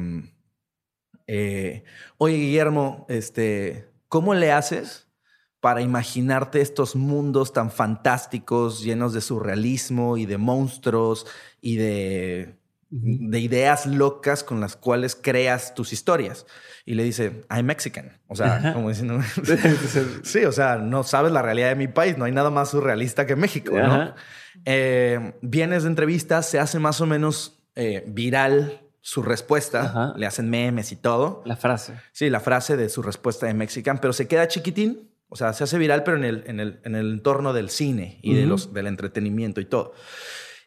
eh, 1.28 1.84
oye 2.18 2.36
Guillermo, 2.36 3.06
este, 3.08 3.92
¿cómo 4.08 4.34
le 4.34 4.50
haces 4.50 5.06
para 5.60 5.82
imaginarte 5.82 6.62
estos 6.62 6.96
mundos 6.96 7.52
tan 7.52 7.70
fantásticos, 7.70 8.82
llenos 8.82 9.12
de 9.12 9.20
surrealismo 9.20 10.16
y 10.16 10.26
de 10.26 10.36
monstruos 10.36 11.28
y 11.60 11.76
de 11.76 12.59
de 12.90 13.38
ideas 13.38 13.86
locas 13.86 14.42
con 14.42 14.60
las 14.60 14.74
cuales 14.76 15.16
creas 15.16 15.74
tus 15.74 15.92
historias. 15.92 16.44
Y 16.84 16.94
le 16.94 17.04
dice, 17.04 17.44
I'm 17.48 17.66
Mexican. 17.66 18.18
O 18.26 18.34
sea, 18.34 18.72
como 18.72 18.88
diciendo, 18.88 19.20
sí, 20.22 20.44
o 20.44 20.52
sea, 20.52 20.76
no 20.76 21.04
sabes 21.04 21.30
la 21.32 21.42
realidad 21.42 21.68
de 21.68 21.76
mi 21.76 21.88
país, 21.88 22.18
no 22.18 22.24
hay 22.24 22.32
nada 22.32 22.50
más 22.50 22.70
surrealista 22.70 23.26
que 23.26 23.36
México, 23.36 23.78
¿no? 23.78 24.14
Eh, 24.64 25.34
vienes 25.40 25.84
de 25.84 25.88
entrevistas, 25.88 26.46
se 26.46 26.58
hace 26.58 26.78
más 26.80 27.00
o 27.00 27.06
menos 27.06 27.62
eh, 27.76 28.04
viral 28.08 28.82
su 29.00 29.22
respuesta, 29.22 30.12
le 30.16 30.26
hacen 30.26 30.50
memes 30.50 30.92
y 30.92 30.96
todo. 30.96 31.42
La 31.46 31.56
frase. 31.56 31.94
Sí, 32.12 32.28
la 32.28 32.40
frase 32.40 32.76
de 32.76 32.88
su 32.88 33.02
respuesta 33.02 33.46
de 33.46 33.54
Mexican, 33.54 33.98
pero 33.98 34.12
se 34.12 34.26
queda 34.26 34.48
chiquitín, 34.48 35.10
o 35.28 35.36
sea, 35.36 35.52
se 35.52 35.64
hace 35.64 35.78
viral, 35.78 36.02
pero 36.02 36.16
en 36.16 36.24
el, 36.24 36.44
en 36.46 36.60
el, 36.60 36.80
en 36.84 36.96
el 36.96 37.12
entorno 37.12 37.52
del 37.52 37.70
cine 37.70 38.18
y 38.20 38.34
de 38.34 38.46
los, 38.46 38.74
del 38.74 38.88
entretenimiento 38.88 39.60
y 39.60 39.64
todo. 39.64 39.94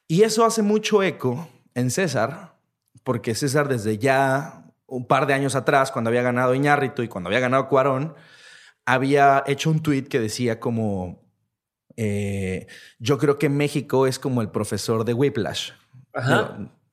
Y 0.07 0.23
eso 0.23 0.45
hace 0.45 0.61
mucho 0.61 1.03
eco 1.03 1.49
en 1.75 1.91
César, 1.91 2.55
porque 3.03 3.35
César 3.35 3.67
desde 3.67 3.97
ya 3.97 4.63
un 4.85 5.07
par 5.07 5.25
de 5.25 5.33
años 5.33 5.55
atrás, 5.55 5.91
cuando 5.91 6.09
había 6.09 6.21
ganado 6.21 6.53
Iñárritu 6.53 7.01
y 7.01 7.07
cuando 7.07 7.29
había 7.29 7.39
ganado 7.39 7.67
Cuarón, 7.67 8.15
había 8.85 9.43
hecho 9.47 9.71
un 9.71 9.81
tweet 9.81 10.03
que 10.03 10.19
decía 10.19 10.59
como, 10.59 11.23
eh, 11.95 12.67
yo 12.99 13.17
creo 13.17 13.39
que 13.39 13.49
México 13.49 14.07
es 14.07 14.19
como 14.19 14.41
el 14.41 14.49
profesor 14.49 15.05
de 15.05 15.13
Whiplash. 15.13 15.71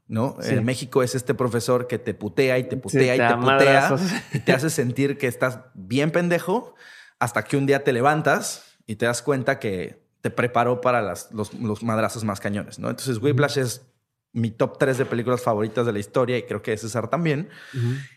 ¿no? 0.08 0.36
En 0.42 0.64
México 0.64 1.02
es 1.02 1.14
este 1.14 1.34
profesor 1.34 1.86
que 1.86 1.98
te 1.98 2.14
putea 2.14 2.58
y 2.58 2.64
te 2.64 2.76
putea 2.76 3.14
y 3.14 3.18
te, 3.18 3.36
putea 3.36 3.96
y 4.32 4.38
te 4.40 4.52
hace 4.52 4.70
sentir 4.70 5.18
que 5.18 5.28
estás 5.28 5.60
bien 5.74 6.10
pendejo 6.10 6.74
hasta 7.20 7.44
que 7.44 7.56
un 7.56 7.66
día 7.66 7.84
te 7.84 7.92
levantas 7.92 8.76
y 8.86 8.96
te 8.96 9.06
das 9.06 9.22
cuenta 9.22 9.60
que 9.60 10.02
te 10.20 10.30
preparó 10.30 10.80
para 10.80 11.00
las, 11.00 11.30
los, 11.32 11.54
los 11.54 11.82
madrazos 11.82 12.24
más 12.24 12.40
cañones, 12.40 12.78
¿no? 12.78 12.90
Entonces 12.90 13.18
Whiplash 13.18 13.58
es 13.58 13.89
mi 14.32 14.50
top 14.50 14.78
3 14.78 14.98
de 14.98 15.06
películas 15.06 15.42
favoritas 15.42 15.86
de 15.86 15.92
la 15.92 15.98
historia 15.98 16.38
y 16.38 16.44
creo 16.44 16.62
que 16.62 16.76
César 16.76 17.08
también. 17.08 17.48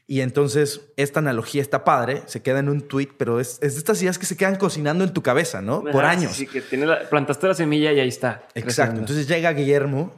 Y 0.05 0.21
entonces 0.21 0.81
esta 0.95 1.19
analogía 1.19 1.61
está 1.61 1.83
padre, 1.83 2.23
se 2.27 2.41
queda 2.41 2.59
en 2.59 2.69
un 2.69 2.87
tweet, 2.87 3.09
pero 3.17 3.39
es, 3.39 3.57
es, 3.61 3.73
de 3.73 3.79
estas 3.79 4.01
ideas 4.01 4.19
que 4.19 4.25
se 4.25 4.37
quedan 4.37 4.57
cocinando 4.57 5.03
en 5.03 5.13
tu 5.13 5.23
cabeza, 5.23 5.61
¿no? 5.61 5.83
Por 5.83 6.05
años. 6.05 6.33
Sí, 6.33 6.45
que 6.45 6.61
tiene 6.61 6.85
la, 6.85 7.09
plantaste 7.09 7.47
la 7.47 7.55
semilla 7.55 7.91
y 7.93 7.99
ahí 7.99 8.09
está. 8.09 8.47
Exacto. 8.53 8.99
Entonces 8.99 9.27
llega 9.27 9.51
Guillermo, 9.53 10.13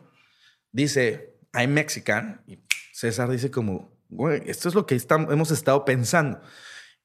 dice, 0.71 1.37
I'm 1.53 1.71
Mexican, 1.71 2.41
y 2.45 2.59
César 2.91 3.29
dice 3.29 3.49
como, 3.49 3.97
güey, 4.09 4.41
esto 4.47 4.67
es 4.67 4.75
lo 4.75 4.85
que 4.85 5.01
hemos 5.09 5.51
estado 5.51 5.85
pensando. 5.85 6.41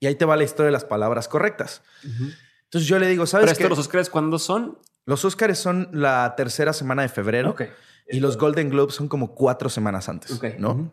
Y 0.00 0.07
ahí 0.07 0.14
te 0.14 0.24
va 0.24 0.37
la 0.37 0.44
historia 0.44 0.66
de 0.66 0.72
las 0.72 0.85
palabras 0.85 1.29
correctas. 1.29 1.83
Entonces 2.03 2.88
yo 2.88 2.98
le 2.98 3.07
digo, 3.07 3.26
¿sabes 3.26 3.44
¿Pero 3.44 3.53
esto 3.53 3.68
los 3.68 3.79
Oscars 3.79 4.11
cuándo 4.11 4.38
son? 4.38 4.79
Los 5.05 5.24
Oscars 5.24 5.59
son 5.59 5.90
la 5.92 6.35
tercera 6.37 6.72
semana 6.72 7.03
de 7.03 7.09
febrero. 7.09 7.50
Ok. 7.50 7.62
Y 8.10 8.20
los 8.20 8.36
Golden 8.36 8.70
Globes 8.70 8.94
son 8.94 9.08
como 9.08 9.34
cuatro 9.34 9.68
semanas 9.68 10.08
antes, 10.08 10.40
¿no? 10.58 10.92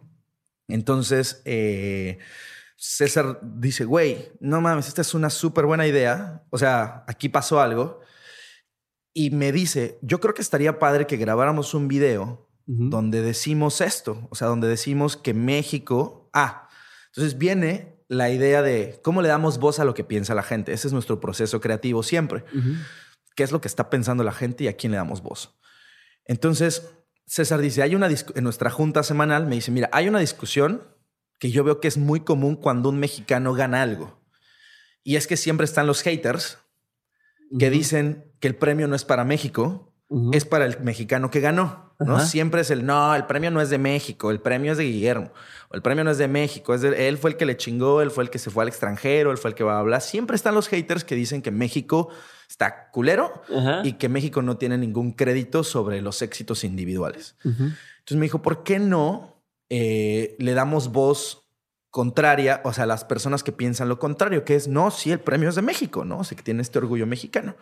Entonces, 0.68 1.42
eh, 1.46 2.20
César 2.76 3.40
dice, 3.42 3.86
güey, 3.86 4.32
no 4.40 4.62
mames, 4.62 4.88
esta 4.88 5.02
es 5.02 5.14
una 5.14 5.30
súper 5.30 5.66
buena 5.66 5.88
idea. 5.88 6.44
O 6.50 6.58
sea, 6.58 7.04
aquí 7.08 7.30
pasó 7.30 7.60
algo. 7.60 8.02
Y 9.14 9.32
me 9.32 9.52
dice, 9.52 9.98
yo 10.02 10.20
creo 10.20 10.34
que 10.34 10.44
estaría 10.44 10.78
padre 10.78 11.08
que 11.08 11.18
grabáramos 11.18 11.74
un 11.74 11.88
video 11.88 12.48
donde 12.66 13.22
decimos 13.22 13.80
esto, 13.80 14.28
o 14.30 14.36
sea, 14.36 14.50
donde 14.50 14.68
decimos 14.68 15.16
que 15.16 15.34
México... 15.34 16.30
Ah, 16.34 16.68
entonces 17.08 17.38
viene 17.38 17.98
la 18.10 18.30
idea 18.30 18.62
de 18.62 19.00
cómo 19.04 19.22
le 19.22 19.30
damos 19.30 19.58
voz 19.58 19.80
a 19.80 19.86
lo 19.86 19.94
que 19.94 20.04
piensa 20.04 20.36
la 20.36 20.44
gente. 20.44 20.74
Ese 20.74 20.88
es 20.88 20.94
nuestro 20.94 21.20
proceso 21.20 21.60
creativo 21.62 22.04
siempre. 22.04 22.44
¿Qué 23.36 23.44
es 23.44 23.52
lo 23.52 23.62
que 23.62 23.68
está 23.68 23.90
pensando 23.90 24.24
la 24.24 24.34
gente 24.34 24.66
y 24.66 24.68
a 24.68 24.76
quién 24.76 24.92
le 24.92 24.98
damos 24.98 25.22
voz? 25.24 25.58
Entonces, 26.26 26.94
César 27.28 27.60
dice, 27.60 27.84
hay 27.84 27.94
una 27.94 28.08
en 28.08 28.44
nuestra 28.44 28.70
junta 28.70 29.04
semanal, 29.04 29.46
me 29.46 29.56
dice, 29.56 29.70
mira, 29.70 29.90
hay 29.92 30.08
una 30.08 30.20
discusión 30.20 30.82
que 31.40 31.52
yo 31.52 31.64
veo 31.64 31.82
que 31.82 31.90
es 31.90 31.98
muy 31.98 32.22
común 32.22 32.56
cuando 32.56 32.90
un 32.90 33.00
mexicano 33.00 33.54
gana 33.54 33.82
algo. 33.82 34.20
Y 35.04 35.18
es 35.18 35.28
que 35.28 35.38
siempre 35.38 35.66
están 35.66 35.88
los 35.88 36.02
haters 36.02 36.58
que 37.60 37.70
dicen 37.70 38.34
que 38.40 38.48
el 38.48 38.56
premio 38.56 38.88
no 38.88 38.96
es 38.96 39.06
para 39.06 39.26
México, 39.26 39.94
es 40.32 40.46
para 40.46 40.66
el 40.66 40.80
mexicano 40.80 41.30
que 41.30 41.42
ganó. 41.42 41.96
¿no? 42.00 42.20
Siempre 42.22 42.62
es 42.62 42.72
el 42.72 42.86
no, 42.86 43.14
el 43.14 43.26
premio 43.26 43.52
no 43.52 43.60
es 43.60 43.70
de 43.70 43.78
México, 43.78 44.32
el 44.32 44.40
premio 44.40 44.72
es 44.72 44.78
de 44.78 44.86
Guillermo, 44.86 45.32
o 45.70 45.76
el 45.76 45.82
premio 45.82 46.04
no 46.04 46.12
es 46.12 46.18
de 46.18 46.28
México, 46.28 46.74
es 46.74 46.82
de, 46.82 47.10
él 47.10 47.18
fue 47.18 47.32
el 47.32 47.38
que 47.38 47.46
le 47.46 47.58
chingó, 47.58 48.02
él 48.02 48.12
fue 48.12 48.24
el 48.24 48.30
que 48.30 48.40
se 48.40 48.50
fue 48.50 48.64
al 48.64 48.70
extranjero, 48.70 49.32
él 49.32 49.38
fue 49.38 49.50
el 49.50 49.56
que 49.56 49.64
va 49.64 49.76
a 49.76 49.80
hablar. 49.80 50.02
Siempre 50.02 50.36
están 50.36 50.56
los 50.56 50.68
haters 50.70 51.04
que 51.04 51.16
dicen 51.16 51.42
que 51.42 51.52
México 51.52 52.10
está 52.48 52.90
culero 52.92 53.42
y 53.84 53.94
que 53.94 54.10
México 54.10 54.42
no 54.42 54.58
tiene 54.58 54.78
ningún 54.78 55.12
crédito 55.12 55.64
sobre 55.64 56.02
los 56.02 56.22
éxitos 56.22 56.64
individuales. 56.64 57.36
Entonces 57.44 58.18
me 58.18 58.26
dijo, 58.26 58.42
¿por 58.42 58.64
qué 58.64 58.80
no 58.80 59.44
eh, 59.70 60.36
le 60.40 60.54
damos 60.54 60.92
voz 60.92 61.44
contraria, 61.90 62.62
o 62.64 62.74
sea, 62.74 62.84
a 62.84 62.88
las 62.88 63.06
personas 63.06 63.44
que 63.44 63.52
piensan 63.52 63.90
lo 63.90 63.98
contrario, 63.98 64.46
que 64.46 64.56
es, 64.56 64.68
no, 64.68 64.92
sí, 64.92 65.12
el 65.12 65.20
premio 65.20 65.50
es 65.50 65.56
de 65.56 65.62
México, 65.62 66.06
¿no? 66.06 66.20
O 66.20 66.24
sea, 66.24 66.38
que 66.38 66.44
tiene 66.44 66.62
este 66.62 66.78
orgullo 66.78 67.08
mexicano. 67.08 67.56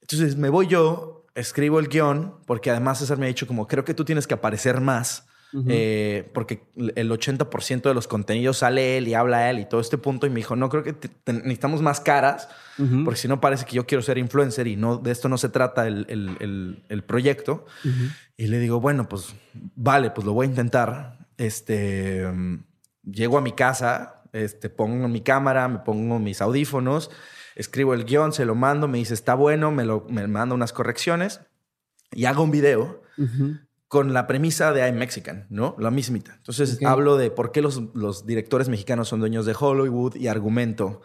Entonces 0.00 0.36
me 0.36 0.48
voy 0.48 0.68
yo, 0.68 1.26
escribo 1.34 1.78
el 1.78 1.88
guion, 1.88 2.38
porque 2.46 2.70
además 2.70 2.98
César 2.98 3.18
me 3.18 3.26
ha 3.26 3.28
dicho 3.28 3.46
como, 3.46 3.68
creo 3.68 3.84
que 3.84 3.94
tú 3.94 4.04
tienes 4.04 4.26
que 4.26 4.34
aparecer 4.34 4.80
más 4.80 5.26
eh, 5.68 6.30
porque 6.32 6.62
el 6.76 7.10
80% 7.10 7.82
de 7.82 7.94
los 7.94 8.08
contenidos 8.08 8.58
sale 8.58 8.96
él 8.96 9.08
y 9.08 9.14
habla 9.14 9.50
él 9.50 9.58
y 9.58 9.66
todo 9.66 9.80
este 9.80 9.98
punto. 9.98 10.26
Y 10.26 10.30
me 10.30 10.36
dijo, 10.36 10.56
no, 10.56 10.68
creo 10.68 10.82
que 10.82 10.94
necesitamos 11.26 11.82
más 11.82 12.00
caras, 12.00 12.48
porque 13.04 13.20
si 13.20 13.28
no 13.28 13.40
parece 13.40 13.64
que 13.64 13.76
yo 13.76 13.86
quiero 13.86 14.02
ser 14.02 14.18
influencer 14.18 14.66
y 14.66 14.76
no 14.76 14.96
de 14.96 15.10
esto 15.10 15.28
no 15.28 15.38
se 15.38 15.48
trata 15.48 15.86
el, 15.86 16.06
el, 16.08 16.82
el, 16.88 17.04
proyecto. 17.04 17.66
Y 18.36 18.46
le 18.46 18.58
digo, 18.58 18.80
bueno, 18.80 19.08
pues 19.08 19.34
vale, 19.74 20.10
pues 20.10 20.26
lo 20.26 20.32
voy 20.32 20.46
a 20.46 20.50
intentar. 20.50 21.26
Este, 21.36 22.26
llego 23.02 23.38
a 23.38 23.40
mi 23.40 23.52
casa, 23.52 24.22
este, 24.32 24.70
pongo 24.70 25.08
mi 25.08 25.20
cámara, 25.20 25.68
me 25.68 25.78
pongo 25.80 26.18
mis 26.18 26.40
audífonos, 26.40 27.10
escribo 27.54 27.94
el 27.94 28.04
guion, 28.04 28.32
se 28.32 28.44
lo 28.44 28.54
mando, 28.54 28.88
me 28.88 28.98
dice, 28.98 29.14
está 29.14 29.34
bueno, 29.34 29.70
me, 29.70 29.84
lo, 29.84 30.06
me 30.08 30.26
manda 30.26 30.54
unas 30.54 30.72
correcciones 30.72 31.40
y 32.12 32.24
hago 32.24 32.42
un 32.42 32.50
video 32.50 33.02
con 33.88 34.14
la 34.14 34.26
premisa 34.26 34.72
de 34.72 34.80
I'm 34.80 34.96
Mexican, 34.96 35.46
¿no? 35.50 35.76
La 35.78 35.90
mismita. 35.90 36.34
Entonces 36.36 36.82
hablo 36.82 37.18
de 37.18 37.30
por 37.30 37.52
qué 37.52 37.60
los, 37.60 37.94
los, 37.94 38.24
directores 38.24 38.70
mexicanos 38.70 39.08
son 39.08 39.20
dueños 39.20 39.44
de 39.44 39.54
Hollywood 39.58 40.16
y 40.16 40.28
argumento 40.28 41.02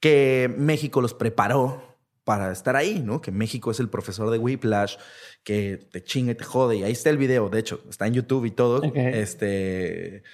que 0.00 0.52
México 0.56 1.00
los 1.00 1.14
preparó 1.14 1.96
para 2.24 2.50
estar 2.50 2.74
ahí, 2.74 3.00
¿no? 3.00 3.20
Que 3.20 3.30
México 3.30 3.70
es 3.70 3.78
el 3.78 3.88
profesor 3.88 4.30
de 4.30 4.38
Whiplash, 4.38 4.96
que 5.44 5.88
te 5.92 6.02
chinga 6.02 6.32
y 6.32 6.34
te 6.34 6.44
jode. 6.44 6.76
Y 6.76 6.82
ahí 6.82 6.92
está 6.92 7.10
el 7.10 7.18
video, 7.18 7.48
de 7.48 7.60
hecho, 7.60 7.80
está 7.88 8.06
en 8.06 8.14
YouTube 8.14 8.46
y 8.46 8.50
todo, 8.50 8.82
este, 8.82 10.24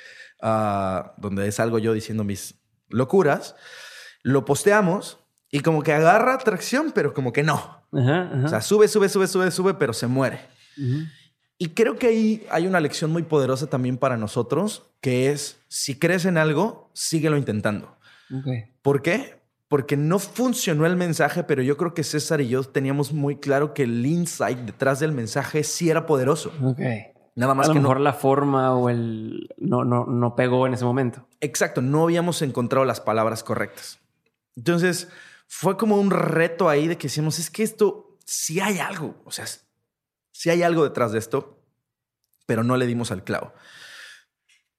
ah, 0.40 1.14
donde 1.18 1.46
es 1.46 1.60
algo 1.60 1.78
yo 1.78 1.92
diciendo 1.92 2.24
mis 2.24 2.54
locuras. 2.88 3.56
Lo 4.22 4.44
posteamos 4.46 5.18
y 5.50 5.60
como 5.60 5.82
que 5.82 5.92
agarra 5.92 6.32
atracción, 6.32 6.92
pero 6.94 7.12
como 7.12 7.32
que 7.32 7.42
no. 7.42 7.84
O 7.90 8.48
sea, 8.48 8.62
sube, 8.62 8.88
sube, 8.88 9.10
sube, 9.10 9.26
sube, 9.26 9.50
sube, 9.50 9.74
pero 9.74 9.92
se 9.92 10.06
muere. 10.06 10.40
Y 11.58 11.68
creo 11.74 11.96
que 11.96 12.06
ahí 12.06 12.46
hay 12.50 12.66
una 12.66 12.80
lección 12.80 13.12
muy 13.12 13.22
poderosa 13.22 13.68
también 13.68 13.98
para 13.98 14.16
nosotros, 14.16 14.84
que 15.02 15.30
es, 15.30 15.58
si 15.68 15.98
crees 15.98 16.24
en 16.24 16.38
algo, 16.38 16.90
síguelo 16.94 17.36
intentando. 17.36 17.98
¿Por 18.80 19.02
qué? 19.02 19.41
Porque 19.72 19.96
no 19.96 20.18
funcionó 20.18 20.84
el 20.84 20.96
mensaje, 20.96 21.44
pero 21.44 21.62
yo 21.62 21.78
creo 21.78 21.94
que 21.94 22.04
César 22.04 22.42
y 22.42 22.48
yo 22.48 22.62
teníamos 22.62 23.14
muy 23.14 23.36
claro 23.36 23.72
que 23.72 23.84
el 23.84 24.04
insight 24.04 24.58
detrás 24.58 25.00
del 25.00 25.12
mensaje 25.12 25.64
sí 25.64 25.88
era 25.88 26.04
poderoso. 26.04 26.52
Nada 27.34 27.54
más 27.54 27.70
a 27.70 27.72
lo 27.72 27.80
mejor 27.80 27.98
la 27.98 28.12
forma 28.12 28.74
o 28.74 28.90
el 28.90 29.48
no, 29.56 29.82
no, 29.82 30.04
no 30.04 30.36
pegó 30.36 30.66
en 30.66 30.74
ese 30.74 30.84
momento. 30.84 31.26
Exacto, 31.40 31.80
no 31.80 32.02
habíamos 32.02 32.42
encontrado 32.42 32.84
las 32.84 33.00
palabras 33.00 33.42
correctas. 33.42 33.98
Entonces, 34.56 35.08
fue 35.46 35.78
como 35.78 35.96
un 35.96 36.10
reto 36.10 36.68
ahí 36.68 36.86
de 36.86 36.98
que 36.98 37.08
decíamos, 37.08 37.38
es 37.38 37.48
que 37.48 37.62
esto 37.62 38.18
sí 38.26 38.60
hay 38.60 38.78
algo. 38.78 39.22
O 39.24 39.30
sea, 39.30 39.46
si 40.32 40.50
hay 40.50 40.62
algo 40.62 40.84
detrás 40.84 41.12
de 41.12 41.18
esto, 41.18 41.64
pero 42.44 42.62
no 42.62 42.76
le 42.76 42.86
dimos 42.86 43.10
al 43.10 43.24
clavo. 43.24 43.54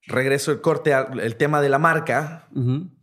Regreso 0.06 0.52
el 0.52 0.62
corte 0.62 0.94
al 0.94 1.36
tema 1.38 1.62
de 1.62 1.70
la 1.70 1.80
marca. 1.80 2.48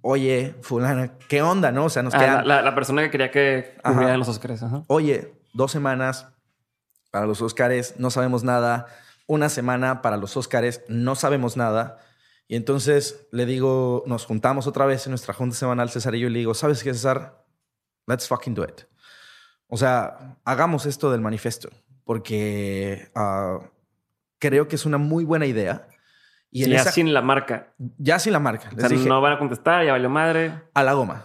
Oye, 0.03 0.55
fulana, 0.63 1.17
¿qué 1.29 1.43
onda, 1.43 1.73
no? 1.73 1.87
O 1.87 1.89
sea, 1.89 2.03
nos 2.03 2.15
ah, 2.15 2.43
la, 2.45 2.75
persona 2.75 3.03
que 3.03 3.11
quería 3.11 3.31
que 3.31 3.77
cubriera 3.83 4.17
los 4.17 4.29
Oscars. 4.29 4.63
Oye, 4.87 5.35
dos 5.55 5.73
semanas 5.73 6.29
para 7.11 7.27
los 7.27 7.41
Oscars, 7.41 7.95
no 7.99 8.11
sabemos 8.11 8.45
nada. 8.45 8.87
Una 9.27 9.49
semana 9.49 10.03
para 10.03 10.17
los 10.17 10.37
Oscars, 10.37 10.83
no 10.89 11.15
sabemos 11.15 11.57
nada. 11.57 11.99
Y 12.49 12.57
entonces 12.57 13.29
le 13.31 13.47
digo, 13.47 14.03
nos 14.07 14.27
juntamos 14.27 14.67
otra 14.67 14.85
vez 14.85 15.07
en 15.07 15.13
nuestra 15.13 15.33
junta 15.33 15.57
semanal, 15.57 15.89
César 15.89 16.15
y 16.17 16.21
yo, 16.21 16.27
y 16.27 16.31
le 16.31 16.41
digo, 16.41 16.53
¿sabes 16.55 16.83
qué, 16.83 16.93
César? 16.93 17.45
Let's 18.07 18.27
fucking 18.27 18.55
do 18.55 18.65
it. 18.65 18.83
O 19.69 19.77
sea, 19.77 20.37
hagamos 20.45 20.85
esto 20.85 21.13
del 21.13 21.21
manifiesto 21.21 21.71
porque 22.05 23.09
ah, 23.15 23.61
creo 24.41 24.67
que 24.67 24.75
es 24.75 24.85
una 24.85 24.99
muy 24.99 25.25
buena 25.25 25.47
idea. 25.47 25.87
Y 26.51 26.69
ya 26.69 26.85
sin 26.85 27.13
la 27.13 27.23
marca. 27.23 27.75
Ya 27.99 28.19
sin 28.19 28.33
la 28.33 28.41
marca. 28.41 28.71
Les 28.77 28.89
dije, 28.89 29.09
no 29.09 29.21
van 29.21 29.35
a 29.35 29.39
contestar, 29.39 29.85
ya 29.85 29.93
valió 29.93 30.11
madre. 30.11 30.53
A 30.75 30.83
la 30.83 30.95
goma. 30.95 31.25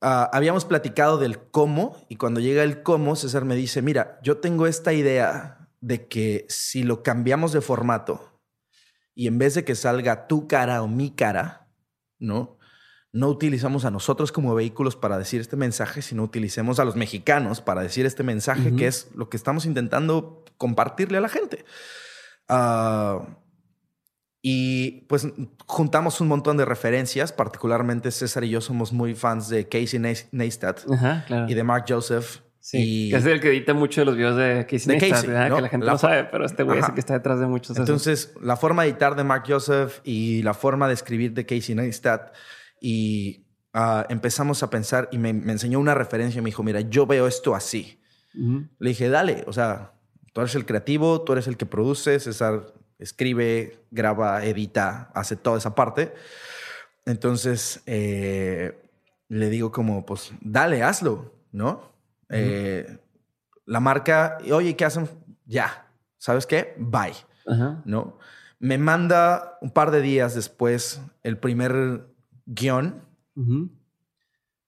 Ah, 0.00 0.30
habíamos 0.32 0.64
platicado 0.64 1.18
del 1.18 1.38
cómo 1.38 1.96
y 2.08 2.16
cuando 2.16 2.40
llega 2.40 2.62
el 2.62 2.82
cómo, 2.82 3.16
César 3.16 3.44
me 3.44 3.56
dice, 3.56 3.82
mira, 3.82 4.18
yo 4.22 4.38
tengo 4.38 4.66
esta 4.66 4.92
idea 4.92 5.68
de 5.80 6.06
que 6.08 6.46
si 6.48 6.84
lo 6.84 7.02
cambiamos 7.02 7.52
de 7.52 7.60
formato 7.60 8.40
y 9.14 9.26
en 9.26 9.38
vez 9.38 9.54
de 9.54 9.64
que 9.64 9.74
salga 9.74 10.26
tu 10.26 10.46
cara 10.46 10.82
o 10.82 10.88
mi 10.88 11.10
cara, 11.10 11.68
¿no? 12.18 12.58
no 13.12 13.28
utilizamos 13.28 13.84
a 13.84 13.90
nosotros 13.90 14.30
como 14.30 14.54
vehículos 14.54 14.94
para 14.94 15.18
decir 15.18 15.40
este 15.40 15.56
mensaje, 15.56 16.00
sino 16.02 16.22
utilicemos 16.22 16.78
a 16.78 16.84
los 16.84 16.94
mexicanos 16.94 17.60
para 17.60 17.82
decir 17.82 18.06
este 18.06 18.22
mensaje, 18.22 18.74
que 18.76 18.86
es 18.86 19.08
lo 19.14 19.28
que 19.28 19.36
estamos 19.36 19.66
intentando 19.66 20.44
compartirle 20.56 21.18
a 21.18 21.20
la 21.20 21.28
gente. 21.28 21.64
Ah, 22.48 23.26
y 24.42 25.02
pues 25.02 25.28
juntamos 25.66 26.20
un 26.20 26.28
montón 26.28 26.56
de 26.56 26.64
referencias, 26.64 27.32
particularmente 27.32 28.10
César 28.10 28.44
y 28.44 28.50
yo 28.50 28.60
somos 28.60 28.92
muy 28.92 29.14
fans 29.14 29.50
de 29.50 29.68
Casey 29.68 30.00
Neistat 30.32 30.80
y 31.46 31.54
de 31.54 31.64
Mark 31.64 31.84
Joseph. 31.86 32.40
Sí, 32.62 33.08
que 33.10 33.16
es 33.16 33.24
el 33.24 33.40
que 33.40 33.48
edita 33.48 33.74
mucho 33.74 34.02
de 34.02 34.04
los 34.06 34.16
videos 34.16 34.36
de 34.36 34.66
Casey 34.70 34.98
Neistat, 34.98 35.24
que 35.24 35.60
la 35.60 35.68
gente 35.68 35.86
no 35.86 35.98
sabe, 35.98 36.24
pero 36.24 36.46
este 36.46 36.62
güey 36.62 36.78
es 36.78 36.88
el 36.88 36.94
que 36.94 37.00
está 37.00 37.14
detrás 37.14 37.38
de 37.38 37.46
muchos. 37.46 37.76
Entonces, 37.76 38.34
la 38.40 38.56
forma 38.56 38.82
de 38.82 38.90
editar 38.90 39.14
de 39.14 39.24
Mark 39.24 39.44
Joseph 39.46 40.00
y 40.04 40.42
la 40.42 40.54
forma 40.54 40.88
de 40.88 40.94
escribir 40.94 41.34
de 41.34 41.44
Casey 41.44 41.74
Neistat 41.74 42.32
y 42.80 43.44
ah, 43.74 44.06
empezamos 44.08 44.62
a 44.62 44.70
pensar 44.70 45.10
y 45.12 45.18
me, 45.18 45.30
enseñó 45.30 45.78
una 45.80 45.94
referencia. 45.94 46.40
Me 46.40 46.48
dijo, 46.48 46.62
mira, 46.62 46.80
yo 46.80 47.06
veo 47.06 47.26
esto 47.26 47.54
así. 47.54 48.00
Le 48.32 48.90
dije, 48.90 49.08
dale, 49.08 49.44
o 49.48 49.52
sea, 49.52 49.92
tú 50.32 50.40
eres 50.40 50.54
el 50.54 50.64
creativo, 50.64 51.22
tú 51.22 51.32
eres 51.32 51.48
el 51.48 51.56
que 51.56 51.66
produce, 51.66 52.20
César 52.20 52.72
escribe, 53.00 53.84
graba, 53.90 54.44
edita, 54.44 55.10
hace 55.14 55.36
toda 55.36 55.58
esa 55.58 55.74
parte. 55.74 56.14
Entonces, 57.06 57.82
eh, 57.86 58.78
le 59.28 59.50
digo 59.50 59.72
como, 59.72 60.04
pues, 60.06 60.32
dale, 60.40 60.82
hazlo, 60.82 61.34
¿no? 61.50 61.92
Eh, 62.28 62.98
la 63.64 63.80
marca, 63.80 64.38
oye, 64.52 64.76
¿qué 64.76 64.84
hacen? 64.84 65.08
Ya, 65.46 65.90
¿sabes 66.18 66.46
qué? 66.46 66.74
Bye. 66.78 67.14
¿no? 67.84 68.18
Me 68.58 68.78
manda 68.78 69.58
un 69.60 69.70
par 69.70 69.90
de 69.90 70.02
días 70.02 70.34
después 70.34 71.00
el 71.22 71.38
primer 71.38 72.06
guion. 72.46 73.02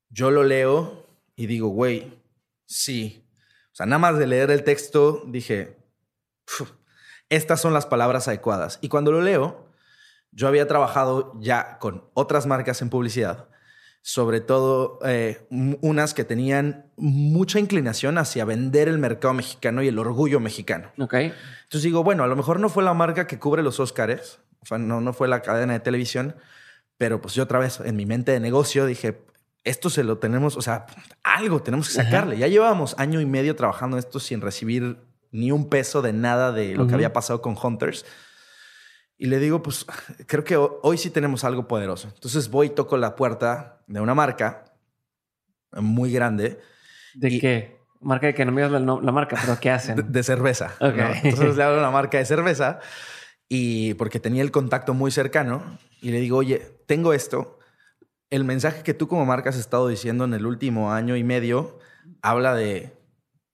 Yo 0.08 0.30
lo 0.30 0.42
leo 0.42 1.06
y 1.36 1.46
digo, 1.46 1.68
güey, 1.68 2.22
sí. 2.64 3.26
O 3.72 3.74
sea, 3.74 3.86
nada 3.86 3.98
más 3.98 4.18
de 4.18 4.26
leer 4.26 4.50
el 4.50 4.64
texto 4.64 5.22
dije, 5.26 5.76
estas 7.32 7.62
son 7.62 7.72
las 7.72 7.86
palabras 7.86 8.28
adecuadas. 8.28 8.78
Y 8.82 8.88
cuando 8.88 9.10
lo 9.10 9.22
leo, 9.22 9.66
yo 10.32 10.48
había 10.48 10.68
trabajado 10.68 11.32
ya 11.40 11.78
con 11.78 12.04
otras 12.12 12.46
marcas 12.46 12.82
en 12.82 12.90
publicidad, 12.90 13.48
sobre 14.02 14.40
todo 14.40 14.98
eh, 15.02 15.46
unas 15.50 16.12
que 16.12 16.24
tenían 16.24 16.90
mucha 16.96 17.58
inclinación 17.58 18.18
hacia 18.18 18.44
vender 18.44 18.86
el 18.86 18.98
mercado 18.98 19.32
mexicano 19.32 19.82
y 19.82 19.88
el 19.88 19.98
orgullo 19.98 20.40
mexicano. 20.40 20.92
Ok. 20.98 21.14
Entonces 21.14 21.82
digo, 21.82 22.04
bueno, 22.04 22.22
a 22.22 22.26
lo 22.26 22.36
mejor 22.36 22.60
no 22.60 22.68
fue 22.68 22.82
la 22.82 22.92
marca 22.92 23.26
que 23.26 23.38
cubre 23.38 23.62
los 23.62 23.80
Óscares, 23.80 24.40
o 24.60 24.66
sea, 24.66 24.76
no, 24.76 25.00
no 25.00 25.14
fue 25.14 25.26
la 25.26 25.40
cadena 25.40 25.72
de 25.72 25.80
televisión, 25.80 26.36
pero 26.98 27.22
pues 27.22 27.32
yo 27.34 27.44
otra 27.44 27.58
vez 27.58 27.80
en 27.80 27.96
mi 27.96 28.04
mente 28.04 28.32
de 28.32 28.40
negocio 28.40 28.84
dije, 28.84 29.24
esto 29.64 29.88
se 29.88 30.04
lo 30.04 30.18
tenemos, 30.18 30.58
o 30.58 30.62
sea, 30.62 30.84
algo 31.22 31.62
tenemos 31.62 31.88
que 31.88 31.94
sacarle. 31.94 32.36
Ya 32.36 32.48
llevábamos 32.48 32.94
año 32.98 33.22
y 33.22 33.26
medio 33.26 33.56
trabajando 33.56 33.96
esto 33.96 34.20
sin 34.20 34.42
recibir 34.42 34.98
ni 35.32 35.50
un 35.50 35.68
peso 35.68 36.02
de 36.02 36.12
nada 36.12 36.52
de 36.52 36.76
lo 36.76 36.86
que 36.86 36.94
había 36.94 37.12
pasado 37.12 37.40
con 37.42 37.56
Hunters. 37.60 38.04
Y 39.16 39.26
le 39.26 39.38
digo, 39.38 39.62
pues 39.62 39.86
creo 40.26 40.44
que 40.44 40.56
hoy 40.56 40.98
sí 40.98 41.10
tenemos 41.10 41.42
algo 41.44 41.66
poderoso. 41.66 42.08
Entonces 42.14 42.50
voy 42.50 42.68
y 42.68 42.70
toco 42.70 42.96
la 42.96 43.16
puerta 43.16 43.82
de 43.86 44.00
una 44.00 44.14
marca 44.14 44.64
muy 45.72 46.12
grande. 46.12 46.60
¿De 47.14 47.40
qué? 47.40 47.78
Marca 48.00 48.26
de 48.26 48.34
que 48.34 48.44
no 48.44 48.52
me 48.52 48.62
digas 48.62 48.82
la, 48.82 49.12
marca, 49.12 49.38
pero 49.40 49.58
¿qué 49.58 49.70
hacen? 49.70 50.12
De, 50.12 50.22
cerveza. 50.22 50.74
Entonces 50.80 51.56
le 51.56 51.62
hablo 51.62 51.76
a 51.76 51.80
una 51.80 51.90
marca 51.90 52.18
de 52.18 52.24
cerveza 52.24 52.80
y 53.48 53.94
porque 53.94 54.18
tenía 54.18 54.42
el 54.42 54.50
contacto 54.50 54.92
muy 54.92 55.10
cercano 55.10 55.78
y 56.00 56.10
le 56.10 56.20
digo, 56.20 56.38
oye, 56.38 56.58
tengo 56.86 57.12
esto. 57.12 57.58
El 58.28 58.44
mensaje 58.44 58.82
que 58.82 58.92
tú 58.92 59.06
como 59.08 59.24
marca 59.24 59.50
has 59.50 59.56
estado 59.56 59.88
diciendo 59.88 60.24
en 60.24 60.34
el 60.34 60.46
último 60.46 60.92
año 60.92 61.16
y 61.16 61.22
medio 61.22 61.78
habla 62.22 62.54
de 62.54 62.92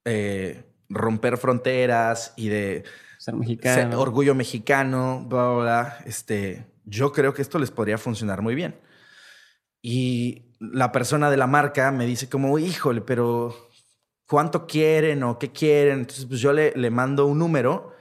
eh, 0.06 0.67
romper 0.88 1.36
fronteras 1.36 2.32
y 2.36 2.48
de 2.48 2.84
ser 3.18 3.34
mexicano. 3.34 4.00
orgullo 4.00 4.34
mexicano, 4.34 5.24
bla, 5.28 5.48
bla, 5.48 5.62
bla. 5.62 5.98
Este, 6.06 6.66
yo 6.84 7.12
creo 7.12 7.34
que 7.34 7.42
esto 7.42 7.58
les 7.58 7.70
podría 7.70 7.98
funcionar 7.98 8.42
muy 8.42 8.54
bien. 8.54 8.76
Y 9.82 10.54
la 10.60 10.92
persona 10.92 11.30
de 11.30 11.36
la 11.36 11.46
marca 11.46 11.90
me 11.92 12.06
dice 12.06 12.28
como, 12.28 12.58
híjole, 12.58 13.00
pero 13.00 13.54
¿cuánto 14.26 14.66
quieren 14.66 15.22
o 15.22 15.38
qué 15.38 15.52
quieren? 15.52 16.00
Entonces, 16.00 16.26
pues 16.26 16.40
yo 16.40 16.52
le, 16.52 16.72
le 16.74 16.90
mando 16.90 17.26
un 17.26 17.38
número 17.38 17.92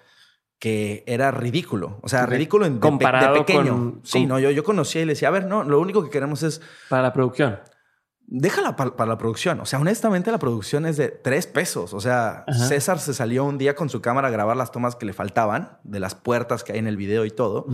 que 0.60 1.04
era 1.06 1.30
ridículo. 1.30 2.00
O 2.02 2.10
sea, 2.10 2.26
ridículo 2.26 2.65
en, 2.65 2.80
Comparado 2.80 3.34
de, 3.34 3.39
pequeño. 3.41 4.00
sí, 4.04 4.26
no, 4.26 4.39
yo, 4.39 4.50
yo 4.50 4.63
conocía 4.63 5.04
y 5.04 5.06
le 5.06 5.12
decía, 5.12 5.28
a 5.28 5.32
ver, 5.32 5.45
no, 5.45 5.63
lo 5.63 5.80
único 5.80 6.04
que 6.04 6.10
queremos 6.10 6.41
es... 6.41 6.62
Para 6.89 7.04
la 7.04 7.13
producción 7.13 7.60
déjala 8.28 8.76
para, 8.76 9.06
la 9.06 9.18
producción. 9.18 9.60
O 9.62 9.66
sea, 9.66 9.80
honestamente, 9.80 10.32
la 10.32 10.38
producción 10.38 10.86
es 10.86 10.98
de 10.98 11.08
tres 11.08 11.48
pesos. 11.48 11.94
O 11.94 12.02
sea, 12.02 12.46
César 12.68 13.00
se 13.00 13.13
salió 13.13 13.46
un 13.46 13.58
día 13.58 13.76
con 13.76 13.90
su 13.90 14.02
cámara 14.02 14.28
a 14.28 14.32
grabar 14.32 14.58
las 14.58 14.72
tomas 14.72 14.96
que 14.96 15.06
le 15.06 15.13
faltaban 15.13 15.80
de 15.84 16.00
las 16.00 16.13
puertas 16.13 16.63
que 16.63 16.74
hay 16.74 16.80
en 16.80 16.88
el 16.88 16.98
video 16.98 17.26
y 17.26 17.32
todo. 17.32 17.66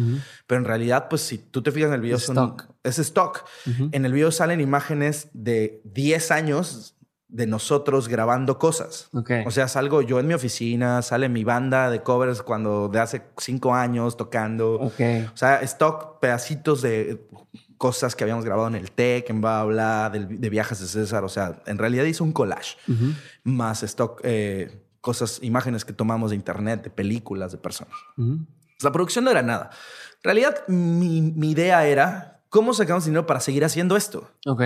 Pero 0.47 0.59
en 0.59 0.65
realidad, 0.65 1.07
pues 1.09 1.23
si 1.23 1.39
tú 1.39 1.63
te 1.63 1.71
fijas 1.71 1.89
en 1.89 1.95
el 1.95 2.01
video, 2.01 2.17
es 2.17 2.29
stock. 2.29 2.65
Es 2.83 2.99
stock. 2.99 3.45
En 3.91 4.05
el 4.05 4.13
video 4.13 4.31
salen 4.31 4.61
imágenes 4.61 5.27
de 5.33 5.81
10 5.85 6.31
años 6.31 6.95
de 7.33 7.47
nosotros 7.47 8.07
grabando 8.07 8.59
cosas. 8.59 9.09
O 9.45 9.51
sea, 9.51 9.67
salgo 9.67 10.03
yo 10.03 10.19
en 10.19 10.27
mi 10.27 10.35
oficina, 10.35 11.01
sale 11.01 11.29
mi 11.29 11.43
banda 11.43 11.89
de 11.89 12.03
covers 12.03 12.43
cuando 12.43 12.89
de 12.89 12.99
hace 12.99 13.23
cinco 13.37 13.73
años 13.73 14.17
tocando. 14.17 14.79
O 14.79 14.91
sea, 15.33 15.59
stock, 15.61 16.19
pedacitos 16.19 16.83
de 16.83 17.25
cosas 17.83 18.15
que 18.15 18.23
habíamos 18.23 18.45
grabado 18.45 18.69
en 18.69 18.75
el 18.75 18.91
TEC, 18.91 19.29
en 19.29 19.41
Babla, 19.41 20.09
de, 20.09 20.25
de 20.25 20.49
viajes 20.49 20.79
de 20.79 20.87
César. 20.87 21.25
O 21.25 21.27
sea, 21.27 21.61
en 21.65 21.77
realidad 21.77 22.05
hizo 22.05 22.23
un 22.23 22.31
collage. 22.31 22.77
Más 23.43 23.83
stock, 23.83 24.21
eh, 24.23 24.85
cosas, 25.01 25.39
imágenes 25.41 25.83
que 25.83 25.91
tomamos 25.91 26.29
de 26.29 26.37
internet, 26.37 26.81
de 26.81 26.89
películas, 26.89 27.51
de 27.51 27.57
personas. 27.57 27.93
La 28.79 28.93
producción 28.93 29.25
no 29.25 29.31
era 29.31 29.41
nada. 29.41 29.69
En 30.15 30.23
realidad, 30.23 30.65
mi, 30.69 31.33
idea 31.41 31.85
era 31.85 32.39
cómo 32.47 32.73
sacamos 32.73 33.03
dinero 33.03 33.25
para 33.25 33.41
seguir 33.41 33.65
haciendo 33.65 33.97
esto. 33.97 34.31
Ok. 34.45 34.61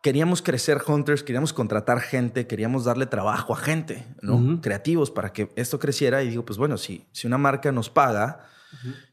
Queríamos 0.00 0.40
crecer 0.40 0.82
hunters, 0.86 1.24
queríamos 1.24 1.52
contratar 1.52 2.00
gente, 2.00 2.46
queríamos 2.46 2.84
darle 2.84 3.06
trabajo 3.06 3.54
a 3.54 3.56
gente, 3.56 4.06
¿no? 4.20 4.60
Creativos 4.60 5.10
para 5.10 5.32
que 5.32 5.50
esto 5.56 5.80
creciera. 5.80 6.22
Y 6.22 6.28
digo, 6.28 6.44
pues 6.44 6.58
bueno, 6.58 6.76
si, 6.78 7.08
si 7.10 7.26
una 7.26 7.38
marca 7.38 7.72
nos 7.72 7.90
paga, 7.90 8.46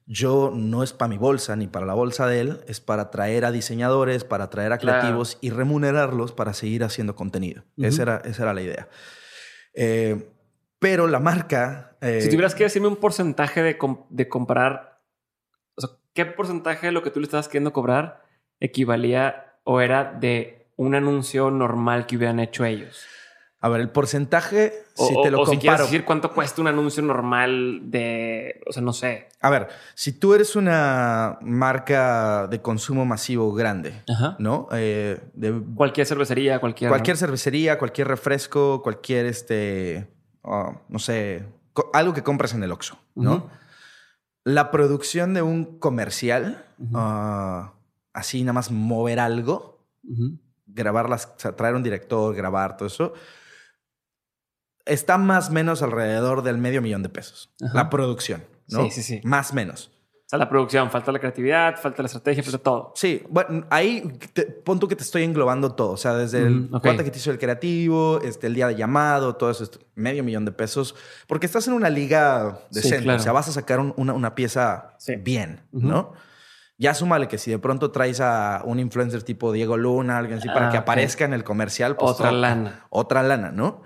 yo 0.05 0.51
no 0.53 0.83
es 0.83 0.93
para 0.93 1.09
mi 1.09 1.17
bolsa 1.17 1.55
ni 1.55 1.67
para 1.67 1.85
la 1.85 1.93
bolsa 1.93 2.27
de 2.27 2.39
él, 2.39 2.61
es 2.67 2.79
para 2.79 3.11
traer 3.11 3.45
a 3.45 3.51
diseñadores, 3.51 4.23
para 4.23 4.49
traer 4.49 4.71
a 4.73 4.77
creativos 4.77 5.37
y 5.41 5.49
remunerarlos 5.49 6.31
para 6.31 6.53
seguir 6.53 6.83
haciendo 6.83 7.15
contenido. 7.15 7.63
esa, 7.77 8.01
era, 8.01 8.21
esa 8.25 8.43
era 8.43 8.53
la 8.53 8.61
idea. 8.61 8.87
Eh, 9.73 10.29
pero 10.79 11.07
la 11.07 11.19
marca... 11.19 11.97
Eh, 12.01 12.21
si 12.21 12.29
tuvieras 12.29 12.55
que 12.55 12.63
decirme 12.63 12.87
un 12.87 12.95
porcentaje 12.95 13.61
de, 13.61 13.77
de 14.09 14.29
comprar, 14.29 15.01
o 15.75 15.81
sea, 15.81 15.89
¿qué 16.13 16.25
porcentaje 16.25 16.87
de 16.87 16.91
lo 16.91 17.03
que 17.03 17.11
tú 17.11 17.19
le 17.19 17.25
estabas 17.25 17.47
queriendo 17.47 17.73
cobrar 17.73 18.23
equivalía 18.59 19.57
o 19.63 19.81
era 19.81 20.11
de 20.11 20.67
un 20.75 20.95
anuncio 20.95 21.51
normal 21.51 22.07
que 22.07 22.17
hubieran 22.17 22.39
hecho 22.39 22.65
ellos? 22.65 23.05
A 23.61 23.67
ver, 23.67 23.81
el 23.81 23.89
porcentaje, 23.89 24.85
si 24.95 25.21
te 25.21 25.31
lo 25.31 25.41
o 25.41 25.45
comparo. 25.45 25.51
Si 25.51 25.57
quieres 25.57 25.79
decir 25.81 26.05
cuánto 26.05 26.31
cuesta 26.31 26.61
un 26.61 26.67
anuncio 26.67 27.03
normal 27.03 27.81
de. 27.91 28.61
O 28.65 28.71
sea, 28.71 28.81
no 28.81 28.93
sé. 28.93 29.27
A 29.41 29.49
ver, 29.49 29.67
si 29.95 30.13
tú 30.13 30.33
eres 30.33 30.55
una 30.55 31.37
marca 31.41 32.47
de 32.47 32.61
consumo 32.61 33.03
masivo 33.03 33.53
grande, 33.53 34.01
¿no? 34.37 34.69
Eh, 34.71 35.19
de, 35.33 35.61
cualquier 35.75 36.07
cervecería, 36.07 36.59
cualquier. 36.59 36.89
Cualquier 36.89 37.17
cervecería, 37.17 37.77
cualquier 37.77 38.07
refresco, 38.07 38.81
cualquier 38.81 39.25
este. 39.25 40.09
Ah, 40.45 40.79
no 40.87 40.99
sé. 40.99 41.45
Algo 41.91 42.13
que 42.13 42.23
compras 42.23 42.53
en 42.53 42.63
el 42.63 42.71
Oxxo, 42.71 42.97
¿no? 43.15 43.49
La 44.45 44.71
producción 44.71 45.33
de 45.33 45.41
un 45.41 45.79
comercial, 45.79 46.65
ah, 46.93 47.73
así 48.13 48.41
nada 48.41 48.53
más 48.53 48.71
mover 48.71 49.19
algo, 49.19 49.85
grabarlas, 50.65 51.35
traer 51.35 51.75
un 51.75 51.83
director, 51.83 52.33
grabar 52.33 52.77
todo 52.77 52.87
eso 52.87 53.13
está 54.85 55.17
más 55.17 55.49
o 55.49 55.51
menos 55.53 55.81
alrededor 55.81 56.43
del 56.43 56.57
medio 56.57 56.81
millón 56.81 57.03
de 57.03 57.09
pesos. 57.09 57.51
La 57.59 57.89
producción, 57.89 58.43
¿no? 58.67 58.83
Sí, 58.85 58.91
sí, 58.91 59.03
sí. 59.03 59.21
Más 59.23 59.51
o 59.51 59.55
menos. 59.55 59.91
O 60.25 60.29
sea, 60.29 60.37
la 60.37 60.47
producción, 60.47 60.91
falta 60.91 61.11
la 61.11 61.17
creatividad, 61.17 61.75
falta 61.81 62.03
la 62.03 62.05
estrategia, 62.05 62.43
falta 62.43 62.59
todo. 62.59 62.93
Sí, 62.93 63.23
bueno, 63.29 63.65
ahí 63.71 64.13
te, 64.31 64.43
pon 64.43 64.79
tú 64.79 64.87
que 64.87 64.95
te 64.95 65.01
estoy 65.01 65.23
englobando 65.23 65.71
todo. 65.73 65.89
O 65.89 65.97
sea, 65.97 66.13
desde 66.13 66.45
el 66.45 66.69
cuánto 66.69 67.03
que 67.03 67.09
te 67.09 67.17
hizo 67.17 67.31
el 67.31 67.39
creativo, 67.39 68.21
este, 68.21 68.45
el 68.45 68.53
día 68.53 68.67
de 68.67 68.75
llamado, 68.75 69.37
todo 69.37 69.49
eso, 69.49 69.67
medio 69.95 70.23
millón 70.23 70.45
de 70.45 70.51
pesos. 70.51 70.93
Porque 71.25 71.47
estás 71.47 71.67
en 71.67 71.73
una 71.73 71.89
liga 71.89 72.59
decente. 72.69 73.09
O 73.09 73.17
sea, 73.17 73.31
vas 73.31 73.47
a 73.47 73.53
sacar 73.53 73.79
una, 73.79 74.35
pieza 74.35 74.93
bien, 75.17 75.63
¿no? 75.71 76.13
Ya 76.77 76.93
súmale 76.93 77.27
que 77.27 77.39
si 77.39 77.49
de 77.49 77.57
pronto 77.57 77.89
traes 77.89 78.21
a 78.21 78.61
un 78.65 78.79
influencer 78.79 79.23
tipo 79.23 79.51
Diego 79.51 79.77
Luna, 79.77 80.19
alguien 80.19 80.37
así, 80.37 80.47
para 80.47 80.67
ah, 80.67 80.71
que 80.71 80.77
aparezca 80.77 81.25
en 81.25 81.33
el 81.33 81.43
comercial. 81.43 81.95
Pues, 81.95 82.11
otra 82.11 82.31
lana. 82.31 82.85
Otra 82.91 83.23
lana, 83.23 83.51
¿no? 83.51 83.81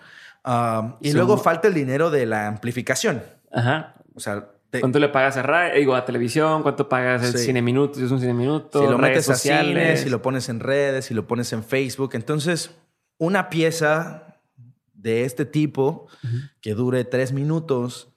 Y 1.01 1.13
luego 1.13 1.37
falta 1.37 1.67
el 1.67 1.73
dinero 1.73 2.09
de 2.09 2.25
la 2.25 2.47
amplificación. 2.47 3.23
Ajá. 3.51 3.95
O 4.15 4.19
sea, 4.19 4.49
¿cuánto 4.79 4.99
le 4.99 5.09
pagas 5.09 5.37
a 5.37 5.43
radio, 5.43 5.75
digo, 5.75 5.95
a 5.95 6.05
televisión? 6.05 6.63
¿Cuánto 6.63 6.89
pagas 6.89 7.23
el 7.23 7.37
cine 7.37 7.61
minutos? 7.61 8.01
Es 8.01 8.11
un 8.11 8.19
cine 8.19 8.33
minuto. 8.33 8.81
Si 8.81 8.87
lo 8.87 8.97
metes 8.97 9.29
a 9.29 9.35
cine, 9.35 9.97
si 9.97 10.09
lo 10.09 10.21
pones 10.21 10.49
en 10.49 10.59
redes, 10.59 11.05
si 11.05 11.13
lo 11.13 11.27
pones 11.27 11.53
en 11.53 11.63
Facebook. 11.63 12.11
Entonces, 12.13 12.71
una 13.17 13.49
pieza 13.49 14.39
de 14.93 15.25
este 15.25 15.45
tipo 15.45 16.07
que 16.61 16.73
dure 16.73 17.03
tres 17.03 17.33
minutos, 17.33 18.09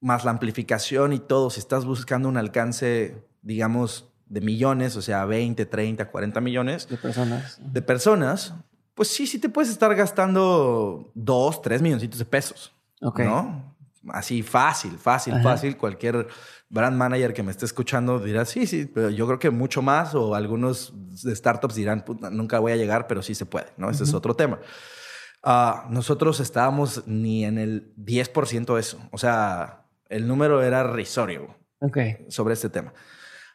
más 0.00 0.24
la 0.24 0.30
amplificación 0.30 1.12
y 1.12 1.18
todo, 1.18 1.50
si 1.50 1.60
estás 1.60 1.84
buscando 1.84 2.28
un 2.28 2.36
alcance, 2.36 3.26
digamos, 3.42 4.12
de 4.26 4.40
millones, 4.40 4.94
o 4.96 5.02
sea, 5.02 5.24
20, 5.24 5.66
30, 5.66 6.10
40 6.10 6.40
millones 6.40 6.88
de 6.88 6.96
personas. 6.96 7.58
De 7.60 7.82
personas, 7.82 8.54
pues 8.98 9.10
sí, 9.10 9.28
sí 9.28 9.38
te 9.38 9.48
puedes 9.48 9.70
estar 9.70 9.94
gastando 9.94 11.12
dos, 11.14 11.62
tres 11.62 11.80
milloncitos 11.80 12.18
de 12.18 12.24
pesos. 12.24 12.72
Ok. 13.00 13.20
¿No? 13.20 13.76
Así 14.08 14.42
fácil, 14.42 14.98
fácil, 14.98 15.40
fácil. 15.40 15.76
Cualquier 15.76 16.26
brand 16.68 16.96
manager 16.96 17.32
que 17.32 17.44
me 17.44 17.52
esté 17.52 17.64
escuchando 17.64 18.18
dirá, 18.18 18.44
sí, 18.44 18.66
sí, 18.66 18.90
pero 18.92 19.08
yo 19.10 19.24
creo 19.28 19.38
que 19.38 19.50
mucho 19.50 19.82
más 19.82 20.16
o 20.16 20.34
algunos 20.34 20.92
startups 21.14 21.76
dirán, 21.76 22.04
nunca 22.32 22.58
voy 22.58 22.72
a 22.72 22.76
llegar, 22.76 23.06
pero 23.06 23.22
sí 23.22 23.36
se 23.36 23.46
puede, 23.46 23.68
¿no? 23.76 23.88
Ese 23.88 24.02
es 24.02 24.12
otro 24.14 24.34
tema. 24.34 24.58
Ah, 25.44 25.86
nosotros 25.90 26.40
estábamos 26.40 27.06
ni 27.06 27.44
en 27.44 27.58
el 27.58 27.94
10% 27.98 28.74
de 28.74 28.80
eso. 28.80 28.98
O 29.12 29.18
sea, 29.18 29.84
el 30.08 30.26
número 30.26 30.60
era 30.60 30.82
risorio 30.82 31.54
okay. 31.78 32.26
sobre 32.30 32.54
este 32.54 32.68
tema. 32.68 32.92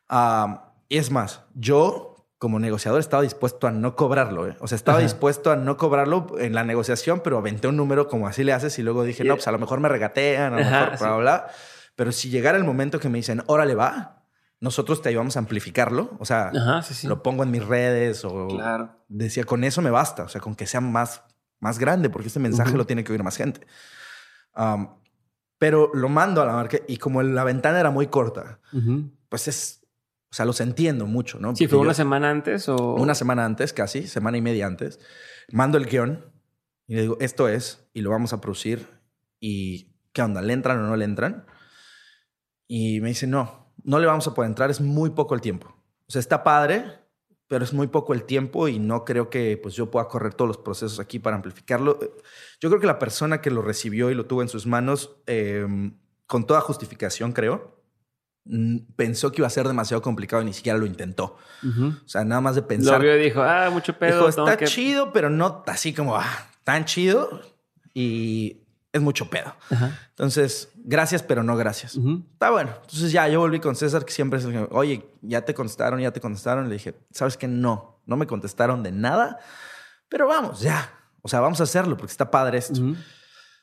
Ah, 0.08 0.71
y 0.88 0.99
es 0.99 1.12
más, 1.12 1.41
yo 1.53 2.12
como 2.43 2.60
negociador 2.60 2.99
estaba 2.99 3.23
dispuesto 3.23 3.67
a 3.67 3.71
no 3.71 3.95
cobrarlo. 3.95 4.49
¿eh? 4.49 4.58
O 4.60 4.67
sea, 4.67 4.75
estaba 4.75 4.99
dispuesto 4.99 5.49
a 5.49 5.56
no 5.56 5.77
cobrarlo 5.77 6.27
en 6.38 6.53
la 6.53 6.65
negociación, 6.65 7.21
pero 7.23 7.38
aventé 7.38 7.69
un 7.69 7.77
número 7.77 8.10
como 8.10 8.27
así 8.27 8.43
le 8.43 8.51
haces 8.51 8.77
y 8.79 8.84
luego 8.84 9.06
dije, 9.06 9.23
no, 9.23 9.36
pues 9.36 9.47
a 9.47 9.53
lo 9.53 9.60
mejor 9.60 9.79
me 9.79 9.88
regatean, 9.88 10.51
a 10.53 10.58
lo 10.58 10.65
mejor, 10.65 10.99
bla, 10.99 11.15
bla, 11.15 11.47
Pero 11.95 12.12
si 12.12 12.29
llegara 12.29 12.58
el 12.58 12.65
momento 12.65 12.99
que 12.99 13.08
me 13.08 13.17
dicen, 13.17 13.43
órale, 13.45 13.75
va, 13.75 14.25
nosotros 14.60 15.01
te 15.01 15.08
ayudamos 15.08 15.38
a 15.38 15.39
amplificarlo. 15.39 16.17
O 16.19 16.25
sea, 16.25 16.51
lo 17.03 17.23
pongo 17.23 17.43
en 17.43 17.51
mis 17.51 17.65
redes 17.65 18.25
o 18.25 18.49
decía, 19.08 19.45
con 19.45 19.63
eso 19.63 19.82
me 19.82 19.89
basta. 19.89 20.23
O 20.23 20.27
sea, 20.27 20.41
con 20.41 20.53
que 20.53 20.67
sea 20.67 20.82
más, 20.82 21.23
más 21.62 21.79
grande, 21.79 22.10
porque 22.10 22.27
este 22.27 22.41
mensaje 22.41 22.75
lo 22.75 22.86
tiene 22.86 23.06
que 23.06 23.13
oír 23.13 23.23
más 23.23 23.38
gente. 23.38 23.65
pero 25.60 25.91
lo 25.93 26.10
mando 26.10 26.41
a 26.41 26.45
la 26.45 26.51
marca 26.51 26.79
y 26.89 26.97
como 26.97 27.23
la 27.23 27.45
ventana 27.45 27.79
era 27.79 27.89
muy 27.89 28.08
corta, 28.08 28.60
pues 29.29 29.47
es, 29.47 29.82
o 30.33 30.35
sea, 30.35 30.45
los 30.47 30.59
entiendo 30.61 31.05
mucho, 31.05 31.39
¿no? 31.39 31.55
Sí, 31.55 31.67
fue 31.67 31.77
una 31.77 31.93
semana 31.93 32.31
antes 32.31 32.67
o... 32.67 32.95
Una 32.95 33.13
semana 33.13 33.45
antes, 33.45 33.71
casi, 33.71 34.07
semana 34.07 34.35
y 34.35 34.41
media 34.41 34.65
antes. 34.65 34.99
Mando 35.51 35.77
el 35.77 35.85
guion 35.85 36.25
y 36.87 36.95
le 36.95 37.01
digo, 37.01 37.17
esto 37.19 37.47
es, 37.47 37.87
y 37.93 38.01
lo 38.01 38.09
vamos 38.09 38.33
a 38.33 38.41
producir. 38.41 38.87
¿Y 39.39 39.93
qué 40.11 40.23
onda? 40.23 40.41
¿Le 40.41 40.53
entran 40.53 40.79
o 40.79 40.87
no 40.87 40.95
le 40.95 41.05
entran? 41.05 41.45
Y 42.67 42.99
me 43.01 43.09
dice, 43.09 43.27
no, 43.27 43.75
no 43.83 43.99
le 43.99 44.07
vamos 44.07 44.25
a 44.25 44.33
poder 44.33 44.49
entrar, 44.49 44.71
es 44.71 44.81
muy 44.81 45.11
poco 45.11 45.35
el 45.35 45.41
tiempo. 45.41 45.67
O 46.07 46.11
sea, 46.11 46.19
está 46.19 46.43
padre, 46.43 46.83
pero 47.47 47.63
es 47.63 47.71
muy 47.71 47.85
poco 47.85 48.15
el 48.15 48.23
tiempo 48.23 48.67
y 48.67 48.79
no 48.79 49.05
creo 49.05 49.29
que 49.29 49.59
pues, 49.61 49.75
yo 49.75 49.91
pueda 49.91 50.07
correr 50.07 50.33
todos 50.33 50.47
los 50.47 50.57
procesos 50.57 50.99
aquí 50.99 51.19
para 51.19 51.35
amplificarlo. 51.35 51.99
Yo 52.59 52.69
creo 52.69 52.81
que 52.81 52.87
la 52.87 52.97
persona 52.97 53.39
que 53.39 53.51
lo 53.51 53.61
recibió 53.61 54.09
y 54.09 54.15
lo 54.15 54.25
tuvo 54.25 54.41
en 54.41 54.49
sus 54.49 54.65
manos, 54.65 55.15
em, 55.27 55.99
con 56.25 56.47
toda 56.47 56.59
justificación, 56.61 57.33
creo, 57.33 57.72
pensó 58.95 59.32
que 59.32 59.41
iba 59.41 59.47
a 59.47 59.51
ser 59.51 59.67
demasiado 59.67 60.01
complicado 60.01 60.41
y 60.41 60.45
ni 60.45 60.53
siquiera 60.53 60.77
lo 60.77 60.86
intentó. 60.86 61.38
O 61.63 62.08
sea, 62.08 62.23
nada 62.23 62.41
más 62.41 62.56
de 62.56 62.62
pensar. 62.62 62.99
Lo 62.99 63.03
vio 63.03 63.17
y 63.17 63.23
dijo, 63.23 63.41
ah, 63.41 63.69
mucho 63.71 63.97
pedo. 63.97 64.27
Dijo, 64.27 64.29
está 64.29 64.58
chido, 64.65 65.13
pero 65.13 65.29
no 65.29 65.63
así 65.67 65.93
como, 65.93 66.15
ah, 66.15 66.47
tan 66.63 66.86
chido. 66.86 67.41
Y 67.93 68.63
es 68.91 69.01
mucho 69.01 69.29
pedo. 69.29 69.56
Entonces, 70.10 70.69
gracias, 70.75 71.23
pero 71.23 71.43
no 71.43 71.56
gracias. 71.56 71.97
Está 72.34 72.51
bueno. 72.51 72.71
Entonces 72.82 73.12
ya 73.12 73.27
yo 73.27 73.39
volví 73.39 73.60
con 73.60 73.75
César, 73.75 74.06
que 74.06 74.12
siempre 74.12 74.39
es 74.39 74.45
oye, 74.71 75.10
ya 75.21 75.41
te 75.41 75.53
contestaron, 75.53 75.99
ya 75.99 76.12
te 76.12 76.19
contestaron. 76.19 76.67
Le 76.69 76.75
dije, 76.75 76.95
¿sabes 77.12 77.38
qué? 77.38 77.47
No, 77.47 78.01
no 78.06 78.17
me 78.17 78.27
contestaron 78.27 78.84
de 78.84 78.91
nada, 78.91 79.39
pero 80.10 80.27
vamos, 80.27 80.60
ya. 80.62 80.91
O 81.21 81.29
sea, 81.29 81.39
vamos 81.39 81.60
a 81.62 81.63
hacerlo 81.63 81.95
porque 81.97 82.12
está 82.12 82.29
padre 82.29 82.58
esto. 82.58 82.79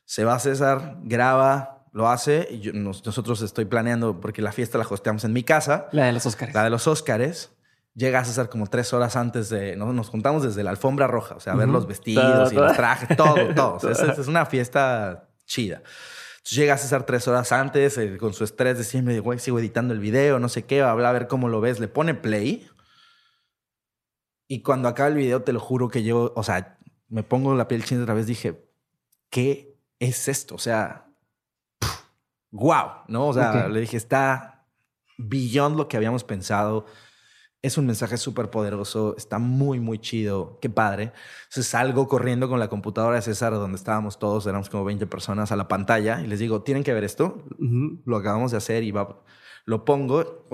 Se 0.05 0.25
va 0.25 0.39
César, 0.39 0.97
graba, 1.03 1.80
lo 1.93 2.09
hace 2.09 2.49
y 2.51 2.61
yo, 2.61 2.73
nosotros 2.73 3.43
estoy 3.43 3.65
planeando 3.65 4.21
porque 4.21 4.43
la 4.43 4.53
fiesta 4.53 4.79
la 4.79 4.87
hosteamos 4.89 5.25
en 5.25 5.33
mi 5.33 5.43
casa. 5.43 5.89
La 5.93 6.07
de 6.07 6.13
los 6.13 6.27
Óscares. 6.27 6.55
La 6.55 6.65
de 6.65 6.71
los 6.71 6.87
Óscares. 6.87 7.53
Llega 7.95 8.21
a 8.21 8.25
César 8.25 8.49
como 8.49 8.69
tres 8.69 8.93
horas 8.93 9.17
antes 9.17 9.49
de... 9.49 9.75
Nos, 9.75 10.09
juntamos 10.09 10.45
desde 10.45 10.63
la 10.63 10.71
alfombra 10.71 11.09
roja, 11.09 11.35
o 11.35 11.41
sea, 11.41 11.55
a 11.55 11.57
ver 11.57 11.69
los 11.69 11.89
vestidos 11.89 12.53
y 12.53 12.55
los 12.55 12.73
trajes, 12.75 13.17
todo, 13.17 13.53
todo. 13.55 13.91
es, 13.91 13.99
es, 14.01 14.29
una 14.29 14.47
fiesta 14.47 15.29
chida. 15.45 15.83
Entonces 16.37 16.57
llega 16.57 16.75
a 16.75 16.79
César 16.79 17.05
tres 17.05 17.27
horas 17.27 17.51
antes 17.51 17.99
eh, 17.99 18.17
con 18.17 18.33
su 18.33 18.45
estrés 18.45 18.79
de 18.79 18.85
siempre, 18.85 19.19
güey, 19.19 19.41
sigo 19.41 19.59
editando 19.59 19.93
el 19.93 19.99
video, 19.99 20.39
no 20.39 20.49
sé 20.49 20.65
qué, 20.65 20.83
habla 20.83 21.11
a 21.11 21.13
ver 21.13 21.27
cómo 21.27 21.49
lo 21.49 21.61
ves, 21.61 21.81
le 21.81 21.89
pone 21.89 22.15
play. 22.15 22.69
Y 24.47 24.63
cuando 24.63 24.89
acaba 24.89 25.09
el 25.09 25.17
video, 25.17 25.43
te 25.43 25.53
lo 25.53 25.61
juro 25.61 25.89
que 25.89 26.05
yo, 26.05 26.33
o 26.37 26.43
sea, 26.45 26.79
me 27.09 27.25
pongo 27.25 27.55
la 27.57 27.67
piel 27.69 27.85
china 27.85 28.03
otra 28.03 28.15
vez, 28.15 28.27
dije, 28.27 28.71
¿qué 29.31 29.77
es 29.99 30.29
esto? 30.29 30.55
O 30.55 30.59
sea, 30.59 31.10
wow, 32.51 33.05
¿no? 33.09 33.29
O 33.29 33.33
sea, 33.33 33.69
le 33.69 33.81
dije, 33.81 33.97
está 33.97 34.65
beyond 35.19 35.77
lo 35.77 35.89
que 35.89 35.97
habíamos 35.97 36.25
pensado. 36.25 36.87
Es 37.63 37.77
un 37.77 37.87
mensaje 37.87 38.17
súper 38.17 38.49
poderoso, 38.49 39.15
está 39.19 39.39
muy, 39.39 39.81
muy 39.81 39.99
chido, 39.99 40.59
qué 40.63 40.71
padre. 40.71 41.13
Entonces 41.45 41.67
salgo 41.67 42.09
corriendo 42.09 42.49
con 42.49 42.59
la 42.59 42.69
computadora 42.69 43.17
de 43.17 43.23
César, 43.23 43.53
donde 43.53 43.77
estábamos 43.77 44.19
todos, 44.19 44.47
éramos 44.47 44.71
como 44.71 44.85
20 44.85 45.07
personas 45.07 45.53
a 45.53 45.57
la 45.57 45.69
pantalla, 45.69 46.23
y 46.23 46.27
les 46.27 46.39
digo, 46.39 46.63
tienen 46.63 46.83
que 46.83 46.95
ver 46.95 47.05
esto, 47.05 47.45
lo 48.07 48.17
acabamos 48.17 48.51
de 48.51 48.57
hacer 48.57 48.83
y 48.83 48.93
va, 48.93 49.23
lo 49.67 49.85
pongo, 49.85 50.47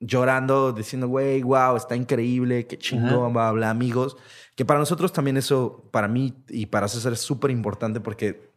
llorando, 0.00 0.72
diciendo, 0.72 1.06
güey, 1.06 1.42
wow, 1.42 1.76
está 1.76 1.94
increíble, 1.94 2.66
qué 2.66 2.78
chingón, 2.78 3.36
va 3.36 3.46
a 3.46 3.48
hablar 3.48 3.70
amigos. 3.70 4.16
Que 4.56 4.64
para 4.64 4.80
nosotros 4.80 5.12
también 5.12 5.36
eso, 5.36 5.88
para 5.92 6.08
mí 6.08 6.44
y 6.48 6.66
para 6.66 6.88
César 6.88 7.12
es 7.12 7.20
súper 7.20 7.52
importante 7.52 8.00
porque 8.00 8.53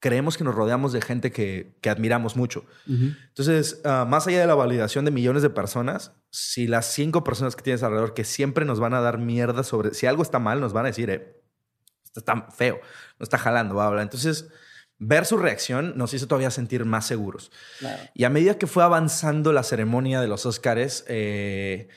creemos 0.00 0.36
que 0.36 0.44
nos 0.44 0.54
rodeamos 0.54 0.92
de 0.92 1.00
gente 1.00 1.32
que, 1.32 1.76
que 1.80 1.90
admiramos 1.90 2.36
mucho. 2.36 2.64
Entonces, 2.86 3.80
ah, 3.84 4.06
más 4.08 4.26
allá 4.26 4.40
de 4.40 4.46
la 4.46 4.54
validación 4.54 5.04
de 5.04 5.10
millones 5.10 5.42
de 5.42 5.50
personas, 5.50 6.12
si 6.30 6.66
las 6.66 6.86
cinco 6.86 7.24
personas 7.24 7.56
que 7.56 7.62
tienes 7.62 7.82
alrededor 7.82 8.14
que 8.14 8.24
siempre 8.24 8.64
nos 8.64 8.80
van 8.80 8.94
a 8.94 9.00
dar 9.00 9.18
mierda 9.18 9.64
sobre 9.64 9.94
si 9.94 10.06
algo 10.06 10.22
está 10.22 10.38
mal, 10.38 10.60
nos 10.60 10.72
van 10.72 10.84
a 10.84 10.88
decir, 10.88 11.10
eh, 11.10 11.42
está 12.14 12.48
feo, 12.50 12.80
no 13.18 13.24
está 13.24 13.38
jalando, 13.38 13.74
va 13.74 13.84
a 13.84 13.86
hablar. 13.88 14.02
Entonces, 14.02 14.48
ver 14.98 15.24
su 15.24 15.36
reacción 15.36 15.94
nos 15.96 16.14
hizo 16.14 16.26
todavía 16.26 16.50
sentir 16.50 16.84
más 16.84 17.06
seguros. 17.06 17.50
Y 18.14 18.24
a 18.24 18.30
medida 18.30 18.58
que 18.58 18.66
fue 18.66 18.84
avanzando 18.84 19.52
la 19.52 19.62
ceremonia 19.62 20.20
de 20.20 20.28
los 20.28 20.46
Óscares, 20.46 21.04
eh, 21.08 21.88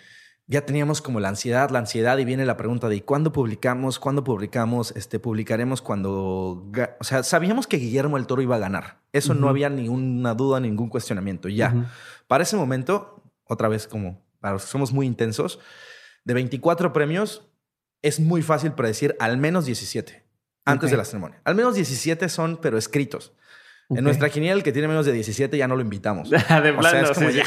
ya 0.52 0.66
teníamos 0.66 1.02
como 1.02 1.22
la 1.22 1.30
ansiedad, 1.30 1.70
la 1.70 1.80
ansiedad 1.80 2.18
y 2.18 2.26
viene 2.26 2.46
la 2.46 2.58
pregunta 2.58 2.90
de 2.90 3.02
¿cuándo 3.04 3.32
publicamos? 3.32 4.00
¿Cuándo 4.00 4.26
publicamos? 4.26 4.92
Este, 4.98 5.18
publicaremos 5.18 5.82
cuando... 5.82 6.70
O 7.00 7.04
sea, 7.06 7.24
sabíamos 7.24 7.68
que 7.68 7.78
Guillermo 7.78 8.18
el 8.18 8.28
Toro 8.28 8.42
iba 8.42 8.58
a 8.58 8.60
ganar. 8.60 9.00
Eso 9.14 9.34
no 9.34 9.48
había 9.48 9.70
ninguna 9.70 10.34
duda, 10.34 10.60
ningún 10.60 10.90
cuestionamiento. 10.90 11.48
Ya. 11.48 11.90
Para 12.28 12.44
ese 12.44 12.58
momento, 12.58 13.24
otra 13.46 13.70
vez 13.70 13.88
como 13.88 14.22
para 14.42 14.56
los 14.56 14.66
que 14.66 14.72
somos 14.72 14.92
muy 14.92 15.06
intensos, 15.06 15.60
de 16.26 16.34
24 16.34 16.92
premios 16.92 17.48
es 18.02 18.20
muy 18.20 18.42
fácil 18.42 18.74
predecir 18.74 19.16
al 19.22 19.38
menos 19.38 19.66
17 19.66 20.26
antes 20.66 20.92
de 20.92 20.98
la 20.98 21.06
ceremonia. 21.06 21.40
Al 21.46 21.56
menos 21.56 21.76
17 21.76 22.28
son, 22.28 22.58
pero 22.58 22.78
escritos. 22.78 23.32
En 23.96 24.04
nuestra 24.04 24.30
quiniela, 24.30 24.56
el 24.56 24.64
que 24.64 24.72
tiene 24.72 24.88
menos 24.88 25.06
de 25.06 25.12
17 25.12 25.58
ya 25.58 25.68
no 25.68 25.76
lo 25.76 25.82
invitamos. 25.82 26.30
de 26.30 26.38
o 26.78 26.84
sea, 26.84 27.02
es 27.02 27.12
como 27.12 27.30
ya. 27.30 27.44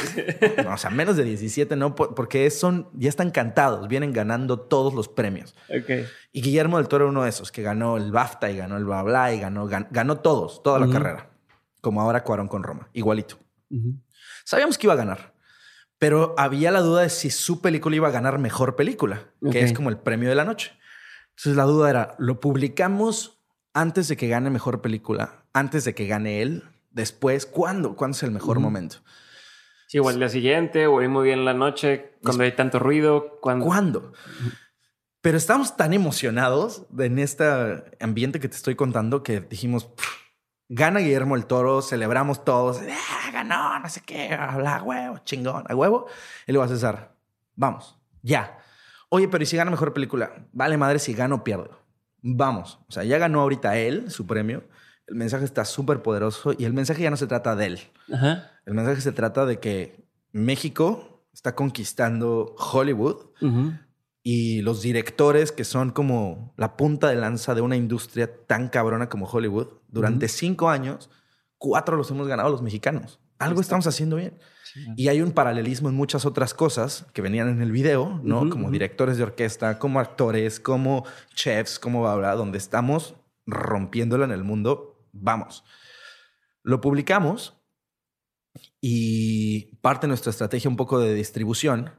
o 0.73 0.77
sea, 0.77 0.91
menos 0.91 1.17
de 1.17 1.25
17 1.25 1.77
no, 1.77 1.95
porque 1.95 2.51
son, 2.51 2.89
ya 2.95 3.09
están 3.09 3.31
cantados, 3.31 3.89
vienen 3.89 4.13
ganando 4.13 4.61
todos 4.61 4.95
los 4.95 5.09
premios. 5.09 5.55
Y 6.33 6.43
Guillermo 6.43 6.79
del 6.79 6.89
Toro, 6.89 7.09
uno 7.09 7.23
de 7.23 7.31
esos, 7.31 7.51
que 7.51 7.63
ganó 7.63 7.97
el 7.97 8.13
BAFTA 8.13 8.51
y 8.51 8.57
ganó 8.57 8.77
el 8.77 8.85
bla 8.85 9.03
bla 9.03 9.33
y 9.33 9.41
ganó, 9.41 9.67
ganó, 9.67 10.19
todos, 10.19 10.63
toda 10.63 10.79
la 10.79 10.89
carrera. 10.89 11.31
Como 11.81 12.01
ahora 12.01 12.25
Cuarón 12.25 12.49
con 12.49 12.63
Roma, 12.63 12.89
igualito. 12.93 13.39
Sabíamos 14.45 14.79
que 14.79 14.87
iba 14.87 14.95
a 14.95 14.99
ganar, 14.99 15.35
pero 15.99 16.35
había 16.37 16.71
la 16.71 16.81
duda 16.81 17.03
de 17.03 17.11
si 17.11 17.31
su 17.31 17.61
película 17.61 17.97
iba 17.97 18.09
a 18.09 18.13
ganar 18.13 18.39
mejor 18.39 18.77
película, 18.77 19.31
que 19.51 19.61
es 19.61 19.73
como 19.73 19.89
el 19.89 19.99
premio 19.99 20.29
de 20.29 20.35
la 20.35 20.45
noche. 20.45 20.73
Entonces 21.31 21.57
la 21.57 21.65
duda 21.65 21.91
era, 21.91 22.15
¿lo 22.19 22.39
publicamos 22.41 23.44
antes 23.75 24.09
de 24.09 24.17
que 24.17 24.29
gane 24.29 24.51
mejor 24.51 24.81
película? 24.81 25.45
antes 25.55 25.85
de 25.85 25.95
que 25.95 26.07
gane 26.07 26.43
él, 26.43 26.65
después, 26.91 27.47
¿cuándo? 27.47 27.97
¿Cuándo 27.97 28.17
es 28.17 28.23
el 28.25 28.33
mejor 28.33 28.59
momento? 28.59 28.97
Sí, 29.87 29.99
o 30.01 30.11
el 30.11 30.19
día 30.19 30.29
siguiente, 30.29 30.87
o 30.89 31.01
ir 31.01 31.09
muy 31.09 31.25
bien 31.25 31.45
la 31.45 31.55
noche, 31.55 32.17
cuando 32.23 32.43
hay 32.43 32.53
tanto 32.53 32.81
ruido. 32.81 33.39
¿Cuándo? 33.41 33.65
¿Cuándo? 33.65 34.13
Pero 35.21 35.39
estamos 35.39 35.77
tan 35.77 35.95
emocionados 35.95 36.87
en 36.99 37.19
este 37.19 37.45
ambiente 38.01 38.41
que 38.41 38.49
te 38.49 38.57
estoy 38.57 38.75
contando 38.75 39.23
que 39.23 39.41
dijimos, 39.41 39.89
gana 40.69 40.99
Guillermo 40.99 41.37
el 41.37 41.47
Toro, 41.47 41.81
celebramos 41.81 42.45
todos, 42.45 42.81
ah, 42.83 43.31
ganó, 43.33 43.79
no 43.79 43.89
sé 43.89 44.03
qué, 44.05 44.35
habla, 44.35 44.83
huevo, 44.83 45.19
chingón, 45.25 45.65
a 45.69 45.75
huevo. 45.75 46.07
Y 46.49 46.53
le 46.53 46.59
va 46.59 46.65
a 46.65 46.69
César, 46.69 47.15
vamos, 47.55 47.97
ya. 48.23 48.59
Oye, 49.09 49.29
pero 49.29 49.45
¿y 49.45 49.47
si 49.47 49.57
gana 49.57 49.71
mejor 49.71 49.93
película? 49.93 50.47
Vale 50.53 50.77
madre 50.77 50.99
si 50.99 51.15
gano 51.15 51.37
o 51.37 51.45
pierdo. 51.45 51.84
Vamos. 52.25 52.81
O 52.89 52.93
sea, 52.93 53.05
ya 53.05 53.19
ganó 53.19 53.41
ahorita 53.43 53.77
él 53.77 54.11
su 54.11 54.27
premio 54.27 54.65
el 55.07 55.17
mensaje 55.17 55.45
está 55.45 55.65
súper 55.65 56.03
poderoso 56.03 56.55
y 56.57 56.65
el 56.65 56.73
mensaje 56.73 57.03
ya 57.03 57.11
no 57.11 57.17
se 57.17 57.27
trata 57.27 57.57
de 57.57 57.67
él. 57.67 57.81
El 58.67 58.75
mensaje 58.75 59.01
se 59.01 59.13
trata 59.13 59.45
de 59.47 59.61
que 59.61 60.07
México 60.33 61.27
está 61.33 61.55
conquistando 61.55 62.55
Hollywood 62.59 63.17
y 64.23 64.63
los 64.63 64.81
directores 64.81 65.53
que 65.53 65.65
son 65.65 65.91
como 65.91 66.55
la 66.57 66.77
punta 66.77 67.09
de 67.09 67.17
lanza 67.17 67.55
de 67.55 67.61
una 67.61 67.77
industria 67.77 68.31
tan 68.47 68.69
cabrona 68.69 69.09
como 69.09 69.27
Hollywood, 69.27 69.69
durante 69.89 70.29
cinco 70.29 70.71
años, 70.71 71.11
cuatro 71.59 71.97
los 71.97 72.11
hemos 72.11 72.27
ganado 72.27 72.49
los 72.49 72.63
mexicanos. 72.63 73.21
Algo 73.39 73.61
estamos 73.61 73.87
haciendo 73.87 74.17
bien. 74.17 74.39
Y 74.97 75.09
hay 75.09 75.21
un 75.21 75.33
paralelismo 75.33 75.89
en 75.89 75.95
muchas 75.95 76.27
otras 76.27 76.53
cosas 76.53 77.07
que 77.13 77.23
venían 77.23 77.49
en 77.49 77.63
el 77.63 77.71
video, 77.71 78.21
¿no? 78.25 78.49
como 78.51 78.71
directores 78.71 79.17
de 79.17 79.23
orquesta, 79.23 79.79
como 79.79 80.01
actores, 80.01 80.59
como 80.59 81.05
chefs, 81.35 81.79
como 81.79 82.09
habla, 82.09 82.35
donde 82.35 82.59
estamos 82.59 83.15
rompiéndola 83.47 84.25
en 84.25 84.33
el 84.33 84.45
mundo 84.45 85.09
vamos. 85.13 85.65
Lo 86.63 86.81
publicamos 86.81 87.55
y 88.81 89.77
parte 89.81 90.07
de 90.07 90.09
nuestra 90.09 90.31
estrategia 90.31 90.71
un 90.71 90.77
poco 90.77 90.99
de 90.99 91.15
distribución 91.15 91.91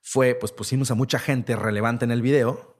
fue, 0.00 0.34
pues 0.34 0.52
pusimos 0.52 0.90
a 0.90 0.94
mucha 0.94 1.18
gente 1.18 1.56
relevante 1.56 2.04
en 2.04 2.10
el 2.10 2.22
video 2.22 2.78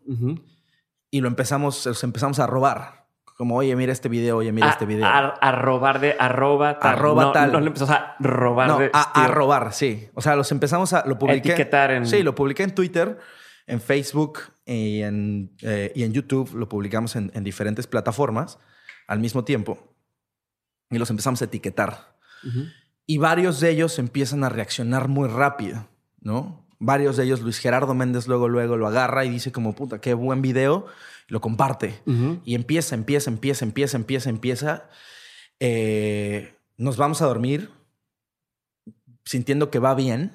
y 1.11 1.21
lo 1.21 1.29
empezamos, 1.29 1.87
los 1.87 2.05
empezamos 2.05 2.39
a 2.39 2.47
robar. 2.47 3.08
Como, 3.39 3.55
oye, 3.55 3.75
mira 3.77 3.93
este 3.93 4.09
video, 4.09 4.39
oye, 4.39 4.51
mira 4.51 4.69
este 4.69 4.85
video. 4.85 5.07
A, 5.07 5.53
robar 5.53 6.01
de 6.01 6.17
arroba 6.19 6.81
tal. 6.81 6.93
Arroba 6.95 7.33
tal. 7.33 7.53
No, 7.53 7.61
lo 7.61 7.69
empezamos 7.69 7.95
a 7.95 8.17
robar 8.19 8.79
de... 8.79 8.91
A, 8.93 9.29
robar, 9.29 9.73
sí. 9.73 10.09
O 10.15 10.21
sea, 10.21 10.35
los 10.35 10.51
empezamos 10.51 10.93
a... 10.93 11.07
Lo 11.07 11.21
publiqué. 11.21 11.51
Etiquetar 11.51 11.93
en... 11.93 12.05
Sí, 12.05 12.25
lo 12.25 12.35
publiqué 12.35 12.65
en 12.65 12.75
Twitter, 12.75 13.17
en 13.69 13.81
Facebook 13.81 14.41
y 14.67 15.03
en, 15.03 15.53
eh, 15.63 15.93
y 15.95 16.03
en 16.03 16.13
YouTube. 16.13 16.53
Lo 16.57 16.69
publicamos 16.69 17.15
en, 17.15 17.31
en 17.33 17.45
diferentes 17.45 17.87
plataformas 17.87 18.59
al 19.07 19.21
mismo 19.21 19.45
tiempo 19.45 19.79
y 20.91 20.99
los 20.99 21.11
empezamos 21.11 21.41
a 21.43 21.45
etiquetar. 21.45 22.17
Y 23.07 23.19
varios 23.19 23.61
de 23.61 23.71
ellos 23.71 24.01
empiezan 24.01 24.43
a 24.43 24.49
reaccionar 24.49 25.07
muy 25.07 25.29
rápido, 25.29 25.89
¿no? 26.21 26.67
Varios 26.81 27.17
de 27.17 27.25
ellos, 27.25 27.41
Luis 27.41 27.59
Gerardo 27.59 27.95
Méndez 27.95 28.29
luego, 28.29 28.49
luego 28.49 28.77
lo 28.77 28.87
agarra 28.87 29.25
y 29.25 29.31
dice 29.31 29.51
como, 29.51 29.75
puta, 29.75 30.01
qué 30.01 30.15
buen 30.15 30.43
video, 30.43 30.87
lo 31.29 31.41
comparte. 31.41 32.01
Y 32.45 32.55
empieza, 32.55 32.95
empieza, 32.95 33.31
empieza, 33.31 33.65
empieza, 33.65 33.97
empieza, 33.97 34.31
empieza. 34.31 34.91
Eh, 35.61 36.55
nos 36.77 36.97
vamos 36.97 37.23
a 37.23 37.27
dormir 37.27 37.71
sintiendo 39.25 39.71
que 39.71 39.79
va 39.79 39.95
bien. 39.95 40.33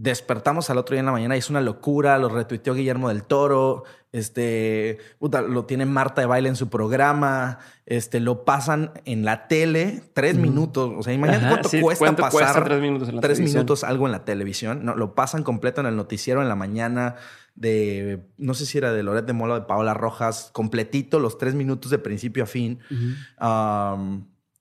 Despertamos 0.00 0.70
al 0.70 0.78
otro 0.78 0.94
día 0.94 1.00
en 1.00 1.06
la 1.06 1.12
mañana 1.12 1.34
y 1.34 1.40
es 1.40 1.50
una 1.50 1.60
locura. 1.60 2.18
Lo 2.18 2.28
retuiteó 2.28 2.72
Guillermo 2.72 3.08
del 3.08 3.24
Toro. 3.24 3.82
Este, 4.12 4.98
puta, 5.18 5.42
lo 5.42 5.64
tiene 5.64 5.86
Marta 5.86 6.20
de 6.20 6.28
baile 6.28 6.48
en 6.48 6.54
su 6.54 6.68
programa. 6.68 7.58
Este, 7.84 8.20
lo 8.20 8.44
pasan 8.44 8.92
en 9.06 9.24
la 9.24 9.48
tele 9.48 10.04
tres 10.12 10.36
minutos. 10.36 10.92
O 10.96 11.02
sea, 11.02 11.12
imagínate 11.12 11.80
cuánto 11.80 11.82
cuesta 11.82 12.14
pasar 12.14 12.64
tres 12.64 12.80
minutos 12.80 13.08
en 13.08 13.20
tres 13.20 13.40
minutos 13.40 13.82
algo 13.82 14.06
en 14.06 14.12
la 14.12 14.24
televisión. 14.24 14.84
No, 14.84 14.94
lo 14.94 15.16
pasan 15.16 15.42
completo 15.42 15.80
en 15.80 15.88
el 15.88 15.96
noticiero 15.96 16.42
en 16.42 16.48
la 16.48 16.54
mañana 16.54 17.16
de, 17.56 18.24
no 18.36 18.54
sé 18.54 18.66
si 18.66 18.78
era 18.78 18.92
de 18.92 19.02
Loret 19.02 19.26
de 19.26 19.32
Mola 19.32 19.54
o 19.54 19.58
de 19.58 19.66
Paola 19.66 19.94
Rojas, 19.94 20.50
completito 20.52 21.18
los 21.18 21.38
tres 21.38 21.56
minutos 21.56 21.90
de 21.90 21.98
principio 21.98 22.44
a 22.44 22.46
fin. 22.46 22.78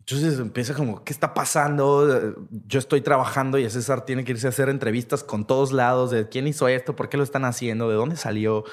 Entonces 0.10 0.40
empieza 0.40 0.74
como, 0.74 1.04
¿qué 1.04 1.12
está 1.12 1.34
pasando? 1.34 2.34
Yo 2.66 2.80
estoy 2.80 3.02
trabajando 3.02 3.58
y 3.58 3.70
César 3.70 4.06
tiene 4.06 4.24
que 4.24 4.32
irse 4.32 4.48
a 4.48 4.52
hacer 4.52 4.70
entrevistas 4.70 5.22
con 5.22 5.46
todos 5.46 5.74
lados 5.74 6.12
de 6.12 6.30
quién 6.30 6.48
hizo 6.48 6.70
esto, 6.70 6.96
por 6.96 7.10
qué 7.10 7.18
lo 7.18 7.24
están 7.24 7.44
haciendo, 7.44 7.90
de 7.90 7.96
dónde 7.96 8.16
salió, 8.16 8.64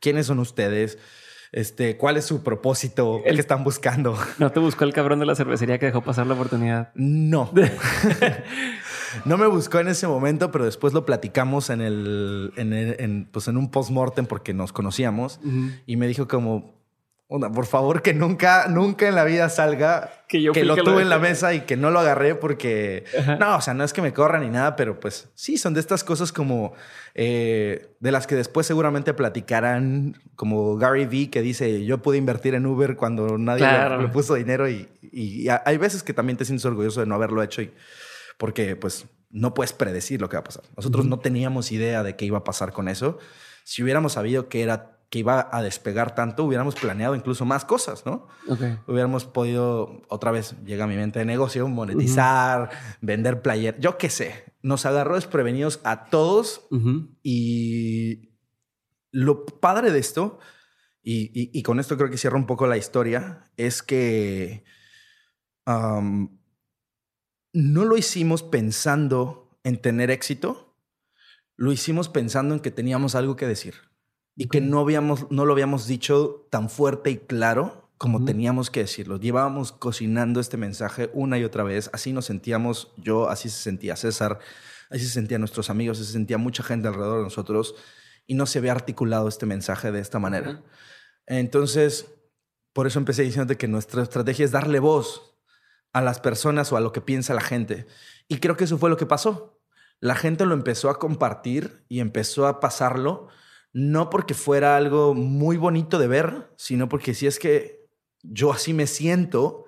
quiénes 0.00 0.26
son 0.26 0.38
ustedes, 0.38 0.98
este, 1.50 1.96
cuál 1.96 2.18
es 2.18 2.26
su 2.26 2.42
propósito, 2.42 3.22
el, 3.24 3.36
que 3.36 3.40
están 3.40 3.64
buscando. 3.64 4.18
¿No 4.38 4.52
te 4.52 4.60
buscó 4.60 4.84
el 4.84 4.92
cabrón 4.92 5.18
de 5.18 5.24
la 5.24 5.34
cervecería 5.34 5.78
que 5.78 5.86
dejó 5.86 6.02
pasar 6.02 6.26
la 6.26 6.34
oportunidad? 6.34 6.92
No. 6.94 7.50
no 9.24 9.38
me 9.38 9.46
buscó 9.46 9.78
en 9.78 9.88
ese 9.88 10.06
momento, 10.06 10.50
pero 10.50 10.66
después 10.66 10.92
lo 10.92 11.06
platicamos 11.06 11.70
en 11.70 11.80
el, 11.80 12.52
en, 12.56 13.30
pues 13.32 13.48
en 13.48 13.56
un 13.56 13.70
post-mortem 13.70 14.26
porque 14.26 14.52
nos 14.52 14.74
conocíamos 14.74 15.40
y 15.86 15.96
me 15.96 16.06
dijo 16.06 16.28
como, 16.28 16.81
por 17.40 17.66
favor, 17.66 18.02
que 18.02 18.12
nunca, 18.12 18.66
nunca 18.68 19.08
en 19.08 19.14
la 19.14 19.24
vida 19.24 19.48
salga 19.48 20.10
que, 20.28 20.42
yo 20.42 20.52
lo 20.52 20.76
tuve 20.76 21.02
en 21.02 21.08
la 21.08 21.18
mesa 21.18 21.54
y 21.54 21.62
que 21.62 21.76
no 21.76 21.90
lo 21.90 22.00
agarré 22.00 22.34
porque... 22.34 23.04
No, 23.38 23.56
o 23.56 23.60
sea, 23.60 23.74
no 23.74 23.84
es 23.84 23.92
que 23.92 24.02
me 24.02 24.12
corra 24.12 24.38
ni 24.38 24.48
nada, 24.48 24.76
pero 24.76 25.00
pues 25.00 25.28
sí, 25.34 25.56
son 25.56 25.74
de 25.74 25.80
estas 25.80 26.04
cosas 26.04 26.32
como... 26.32 26.74
Eh, 27.14 27.94
de 28.00 28.12
las 28.12 28.26
que 28.26 28.34
después 28.34 28.66
seguramente 28.66 29.14
platicarán, 29.14 30.20
como 30.34 30.76
Gary 30.76 31.06
Vee 31.06 31.30
que 31.30 31.42
dice, 31.42 31.84
yo 31.84 31.98
pude 31.98 32.18
invertir 32.18 32.54
en 32.54 32.66
Uber 32.66 32.96
cuando 32.96 33.36
nadie 33.38 33.66
le, 33.98 34.08
puso 34.08 34.34
dinero 34.34 34.68
y, 34.68 34.88
hay 35.64 35.76
veces 35.76 36.02
que 36.02 36.14
también 36.14 36.36
te 36.36 36.44
sientes 36.44 36.64
orgulloso 36.64 37.00
de 37.00 37.06
no 37.06 37.14
haberlo 37.14 37.42
hecho 37.42 37.60
y, 37.60 37.70
porque 38.38 38.76
pues 38.76 39.06
no 39.30 39.54
puedes 39.54 39.72
predecir 39.72 40.20
lo 40.20 40.28
que 40.28 40.36
va 40.36 40.40
a 40.40 40.44
pasar. 40.44 40.64
Nosotros 40.76 41.06
no 41.06 41.18
teníamos 41.18 41.72
idea 41.72 42.02
de 42.02 42.16
qué 42.16 42.24
iba 42.24 42.38
a 42.38 42.44
pasar 42.44 42.72
con 42.72 42.88
eso. 42.88 43.18
Si 43.64 43.82
hubiéramos 43.82 44.14
sabido 44.14 44.48
que 44.48 44.62
era 44.62 44.98
que 45.12 45.18
iba 45.18 45.50
a 45.52 45.62
despegar 45.62 46.14
tanto, 46.14 46.42
hubiéramos 46.42 46.74
planeado 46.74 47.14
incluso 47.14 47.44
más 47.44 47.66
cosas, 47.66 48.06
¿no? 48.06 48.28
Hubiéramos 48.86 49.26
podido, 49.26 50.00
otra 50.08 50.30
vez 50.30 50.54
llega 50.64 50.84
a 50.84 50.86
mi 50.86 50.96
mente 50.96 51.18
de 51.18 51.26
negocio, 51.26 51.68
monetizar, 51.68 52.70
vender 53.02 53.42
player, 53.42 53.78
yo 53.78 53.98
qué 53.98 54.08
sé. 54.08 54.54
Nos 54.62 54.86
agarró 54.86 55.16
desprevenidos 55.16 55.80
a 55.84 56.06
todos 56.06 56.66
y 57.22 58.30
lo 59.10 59.44
padre 59.44 59.90
de 59.90 59.98
esto, 59.98 60.38
y, 61.02 61.62
con 61.62 61.78
esto 61.78 61.98
creo 61.98 62.08
que 62.08 62.16
cierra 62.16 62.38
un 62.38 62.46
poco 62.46 62.66
la 62.66 62.78
historia, 62.78 63.50
es 63.58 63.82
que 63.82 64.64
no 65.66 66.30
lo 67.52 67.98
hicimos 67.98 68.42
pensando 68.42 69.58
en 69.62 69.76
tener 69.76 70.10
éxito, 70.10 70.74
lo 71.56 71.70
hicimos 71.70 72.08
pensando 72.08 72.54
en 72.54 72.60
que 72.60 72.70
teníamos 72.70 73.14
algo 73.14 73.36
que 73.36 73.46
decir 73.46 73.91
y 74.36 74.48
que 74.48 74.60
no, 74.60 74.80
habíamos, 74.80 75.30
no 75.30 75.44
lo 75.44 75.52
habíamos 75.52 75.86
dicho 75.86 76.46
tan 76.50 76.70
fuerte 76.70 77.10
y 77.10 77.18
claro 77.18 77.90
como 77.98 78.24
teníamos 78.24 78.68
que 78.68 78.80
decirlo. 78.80 79.16
Llevábamos 79.16 79.70
cocinando 79.70 80.40
este 80.40 80.56
mensaje 80.56 81.08
una 81.12 81.38
y 81.38 81.44
otra 81.44 81.62
vez. 81.62 81.88
Así 81.92 82.12
nos 82.12 82.24
sentíamos 82.24 82.92
yo, 82.96 83.28
así 83.28 83.48
se 83.48 83.62
sentía 83.62 83.94
César, 83.94 84.40
así 84.90 85.04
se 85.04 85.10
sentían 85.10 85.40
nuestros 85.40 85.70
amigos, 85.70 85.98
así 85.98 86.06
se 86.06 86.14
sentía 86.14 86.36
mucha 86.36 86.64
gente 86.64 86.88
alrededor 86.88 87.18
de 87.18 87.24
nosotros 87.24 87.76
y 88.26 88.34
no 88.34 88.46
se 88.46 88.58
había 88.58 88.72
articulado 88.72 89.28
este 89.28 89.46
mensaje 89.46 89.92
de 89.92 90.00
esta 90.00 90.18
manera. 90.18 90.64
Entonces, 91.26 92.12
por 92.72 92.88
eso 92.88 92.98
empecé 92.98 93.22
diciéndote 93.22 93.56
que 93.56 93.68
nuestra 93.68 94.02
estrategia 94.02 94.44
es 94.44 94.50
darle 94.50 94.80
voz 94.80 95.36
a 95.92 96.00
las 96.00 96.18
personas 96.18 96.72
o 96.72 96.76
a 96.76 96.80
lo 96.80 96.90
que 96.90 97.02
piensa 97.02 97.34
la 97.34 97.40
gente. 97.40 97.86
Y 98.26 98.38
creo 98.38 98.56
que 98.56 98.64
eso 98.64 98.78
fue 98.78 98.90
lo 98.90 98.96
que 98.96 99.06
pasó. 99.06 99.60
La 100.00 100.16
gente 100.16 100.44
lo 100.44 100.54
empezó 100.54 100.90
a 100.90 100.98
compartir 100.98 101.84
y 101.88 102.00
empezó 102.00 102.48
a 102.48 102.58
pasarlo 102.58 103.28
no 103.72 104.10
porque 104.10 104.34
fuera 104.34 104.76
algo 104.76 105.14
muy 105.14 105.56
bonito 105.56 105.98
de 105.98 106.08
ver, 106.08 106.50
sino 106.56 106.88
porque 106.88 107.14
si 107.14 107.26
es 107.26 107.38
que 107.38 107.86
yo 108.22 108.52
así 108.52 108.72
me 108.72 108.86
siento 108.86 109.66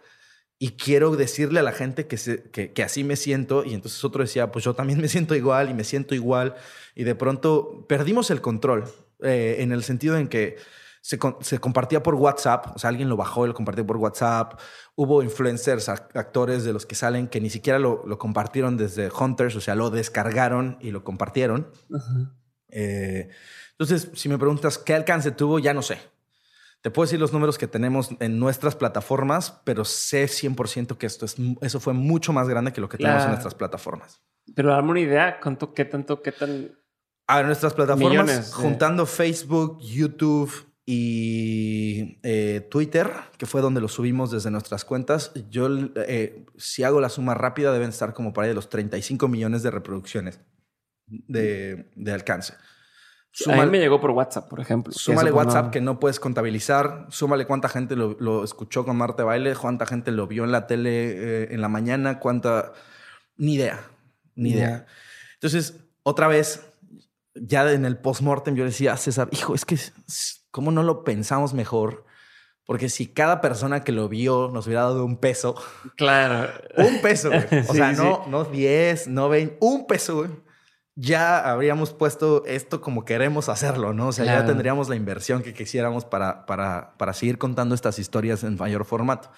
y 0.58 0.72
quiero 0.72 1.16
decirle 1.16 1.60
a 1.60 1.62
la 1.62 1.72
gente 1.72 2.06
que, 2.06 2.70
que, 2.72 2.82
así 2.82 3.04
me 3.04 3.16
siento. 3.16 3.64
Y 3.64 3.74
entonces 3.74 4.02
otro 4.04 4.22
decía, 4.22 4.52
pues 4.52 4.64
yo 4.64 4.74
también 4.74 5.00
me 5.00 5.08
siento 5.08 5.34
igual 5.34 5.70
y 5.70 5.74
me 5.74 5.84
siento 5.84 6.14
igual. 6.14 6.54
Y 6.94 7.04
de 7.04 7.14
pronto 7.14 7.86
perdimos 7.88 8.30
el 8.30 8.40
control 8.40 8.84
eh, 9.22 9.56
en 9.58 9.72
el 9.72 9.82
sentido 9.82 10.16
en 10.16 10.28
que 10.28 10.56
se, 11.04 11.18
compartía 11.18 12.02
por 12.02 12.14
WhatsApp, 12.14 12.74
o 12.74 12.78
sea, 12.78 12.88
alguien 12.88 13.10
lo 13.10 13.16
bajó 13.18 13.44
y 13.44 13.48
lo 13.48 13.54
compartió 13.54 13.86
por 13.86 13.98
WhatsApp. 13.98 14.58
Hubo 14.94 15.22
influencers, 15.22 15.90
actores 15.90 16.64
de 16.64 16.72
los 16.72 16.86
que 16.86 16.94
salen 16.94 17.28
que 17.28 17.42
ni 17.42 17.50
siquiera 17.50 17.78
lo, 17.78 18.18
compartieron 18.18 18.78
desde 18.78 19.10
Hunters, 19.10 19.54
o 19.56 19.60
sea, 19.60 19.74
lo 19.74 19.90
descargaron 19.90 20.78
y 20.80 20.92
lo 20.92 21.04
compartieron. 21.04 21.70
eh, 22.70 23.28
entonces, 23.78 24.10
si 24.14 24.28
me 24.28 24.38
preguntas 24.38 24.78
qué 24.78 24.94
alcance 24.94 25.32
tuvo, 25.32 25.58
ya 25.58 25.74
no 25.74 25.82
sé. 25.82 25.98
Te 26.80 26.90
puedo 26.90 27.06
decir 27.06 27.18
los 27.18 27.32
números 27.32 27.58
que 27.58 27.66
tenemos 27.66 28.10
en 28.20 28.38
nuestras 28.38 28.76
plataformas, 28.76 29.60
pero 29.64 29.84
sé 29.84 30.26
100% 30.26 30.96
que 30.96 31.06
esto 31.06 31.24
es, 31.24 31.36
eso 31.60 31.80
fue 31.80 31.92
mucho 31.92 32.32
más 32.32 32.48
grande 32.48 32.72
que 32.72 32.80
lo 32.80 32.88
que 32.88 32.98
tenemos 32.98 33.22
en 33.22 33.30
nuestras 33.30 33.54
plataformas. 33.54 34.20
Pero 34.54 34.70
dame 34.70 34.90
una 34.90 35.00
idea, 35.00 35.40
¿cuánto, 35.40 35.72
qué 35.72 35.86
tanto, 35.86 36.22
qué 36.22 36.30
tan... 36.30 36.72
A 37.26 37.42
nuestras 37.42 37.72
plataformas, 37.72 38.52
juntando 38.52 39.06
Facebook, 39.06 39.80
YouTube 39.80 40.52
y 40.84 42.18
eh, 42.22 42.68
Twitter, 42.70 43.10
que 43.38 43.46
fue 43.46 43.62
donde 43.62 43.80
lo 43.80 43.88
subimos 43.88 44.30
desde 44.30 44.50
nuestras 44.50 44.84
cuentas, 44.84 45.32
yo 45.48 45.68
eh, 45.96 46.44
si 46.58 46.84
hago 46.84 47.00
la 47.00 47.08
suma 47.08 47.32
rápida 47.32 47.72
deben 47.72 47.88
estar 47.88 48.12
como 48.12 48.34
para 48.34 48.44
ahí 48.44 48.50
de 48.50 48.56
los 48.56 48.68
35 48.68 49.26
millones 49.26 49.62
de 49.62 49.70
reproducciones 49.70 50.38
de, 51.06 51.90
de 51.96 52.12
alcance 52.12 52.52
a 53.46 53.64
mí 53.64 53.70
me 53.70 53.78
llegó 53.78 54.00
por 54.00 54.12
WhatsApp, 54.12 54.48
por 54.48 54.60
ejemplo. 54.60 54.92
Súmale 54.92 55.32
WhatsApp 55.32 55.70
que 55.70 55.80
no 55.80 55.98
puedes 55.98 56.20
contabilizar. 56.20 57.06
Súmale 57.10 57.46
cuánta 57.46 57.68
gente 57.68 57.96
lo, 57.96 58.44
escuchó 58.44 58.84
con 58.84 58.96
Marte 58.96 59.22
Baile, 59.22 59.54
cuánta 59.56 59.86
gente 59.86 60.12
lo 60.12 60.26
vio 60.26 60.44
en 60.44 60.52
la 60.52 60.66
tele 60.66 60.90
eh, 60.90 61.48
en 61.50 61.60
la 61.60 61.68
mañana, 61.68 62.20
cuánta... 62.20 62.72
Ni 63.36 63.54
idea, 63.54 63.80
ni 64.36 64.50
idea. 64.50 64.86
Entonces, 65.34 65.80
otra 66.04 66.28
vez, 66.28 66.64
ya 67.34 67.70
en 67.72 67.84
el 67.84 67.98
post-mortem 67.98 68.54
yo 68.54 68.64
decía 68.64 68.92
a 68.92 68.96
César, 68.96 69.28
hijo, 69.32 69.56
es 69.56 69.64
que, 69.64 69.76
¿cómo 70.52 70.70
no 70.70 70.84
lo 70.84 71.02
pensamos 71.02 71.52
mejor? 71.52 72.04
Porque 72.64 72.88
si 72.88 73.08
cada 73.08 73.40
persona 73.40 73.82
que 73.82 73.90
lo 73.90 74.08
vio 74.08 74.50
nos 74.52 74.66
hubiera 74.66 74.82
dado 74.82 75.04
un 75.04 75.16
peso. 75.16 75.56
Claro. 75.96 76.48
Un 76.76 77.00
peso, 77.02 77.30
O 77.68 77.74
sea, 77.74 77.90
no, 77.92 78.24
no 78.28 78.44
10, 78.44 79.08
no 79.08 79.28
20, 79.28 79.56
un 79.60 79.86
peso, 79.88 80.18
güey 80.18 80.43
ya 80.96 81.50
habríamos 81.50 81.92
puesto 81.92 82.44
esto 82.46 82.80
como 82.80 83.04
queremos 83.04 83.48
hacerlo, 83.48 83.92
¿no? 83.92 84.08
O 84.08 84.12
sea, 84.12 84.24
ya 84.24 84.46
tendríamos 84.46 84.88
la 84.88 84.96
inversión 84.96 85.42
que 85.42 85.52
quisiéramos 85.52 86.04
para, 86.04 86.46
para, 86.46 86.96
para 86.96 87.12
seguir 87.12 87.38
contando 87.38 87.74
estas 87.74 87.98
historias 87.98 88.44
en 88.44 88.56
mayor 88.56 88.84
formato. 88.84 89.30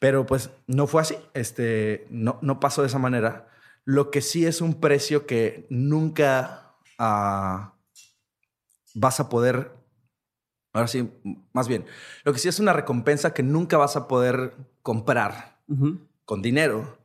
Pero 0.00 0.26
pues 0.26 0.50
no 0.66 0.86
fue 0.86 1.02
así, 1.02 1.16
este, 1.34 2.06
no, 2.10 2.38
no 2.42 2.58
pasó 2.58 2.82
de 2.82 2.88
esa 2.88 2.98
manera. 2.98 3.48
Lo 3.84 4.10
que 4.10 4.20
sí 4.20 4.46
es 4.46 4.60
un 4.60 4.80
precio 4.80 5.26
que 5.26 5.66
nunca 5.70 6.74
ah, 6.98 7.74
vas 8.94 9.20
a 9.20 9.28
poder, 9.28 9.72
ahora 10.72 10.88
sí, 10.88 11.10
más 11.52 11.68
bien, 11.68 11.86
lo 12.24 12.32
que 12.32 12.38
sí 12.38 12.48
es 12.48 12.58
una 12.58 12.72
recompensa 12.72 13.32
que 13.32 13.42
nunca 13.42 13.76
vas 13.76 13.96
a 13.96 14.08
poder 14.08 14.54
comprar 14.82 15.60
con 16.24 16.42
dinero, 16.42 16.98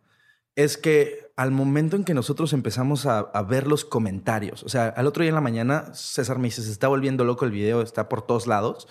es 0.56 0.78
que 0.78 1.25
al 1.36 1.52
momento 1.52 1.96
en 1.96 2.06
que 2.06 2.14
nosotros 2.14 2.54
empezamos 2.54 3.06
a, 3.06 3.24
ver 3.44 3.68
los 3.68 3.84
comentarios, 3.84 4.64
o 4.64 4.70
sea, 4.70 4.88
al 4.88 5.08
otro 5.08 5.22
día 5.22 5.30
en 5.30 5.36
la 5.36 5.42
mañana, 5.42 5.94
César 5.94 6.40
me 6.40 6.48
dice, 6.48 6.64
se 6.64 6.72
está 6.72 6.88
volviendo 6.88 7.26
loco 7.26 7.46
el 7.46 7.52
video, 7.52 7.82
está 7.82 8.08
por 8.08 8.26
todos 8.26 8.48
lados. 8.48 8.88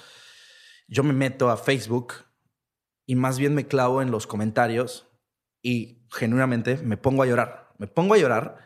Yo 0.87 1.03
me 1.03 1.15
meto 1.15 1.49
a 1.49 1.57
Facebook 1.57 2.15
y 3.07 3.15
más 3.15 3.39
bien 3.39 3.55
me 3.55 3.67
clavo 3.67 4.03
en 4.03 4.11
los 4.11 4.27
comentarios 4.27 5.07
y 5.63 6.05
genuinamente 6.11 6.77
me 6.77 6.99
pongo 6.99 7.23
a 7.23 7.27
llorar. 7.27 7.73
Me 7.79 7.87
pongo 7.87 8.15
a 8.15 8.19
llorar 8.19 8.59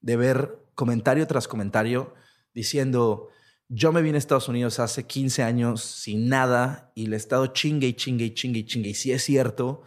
de 0.00 0.16
ver 0.16 0.58
comentario 0.76 1.26
tras 1.26 1.48
comentario 1.48 2.14
diciendo, 2.52 3.30
yo 3.68 3.92
me 3.92 4.02
vine 4.02 4.16
a 4.16 4.18
Estados 4.18 4.48
Unidos 4.48 4.78
hace 4.78 5.06
15 5.06 5.42
años 5.42 5.82
sin 5.82 6.28
nada 6.28 6.92
y 6.94 7.06
le 7.06 7.16
he 7.16 7.18
estado 7.18 7.48
chingue 7.48 7.88
y 7.88 7.94
chingue 7.94 8.26
y 8.26 8.34
chingue 8.34 8.60
y 8.60 8.64
chingue. 8.64 8.90
Y 8.90 8.94
si 8.94 9.10
es 9.10 9.24
cierto, 9.24 9.82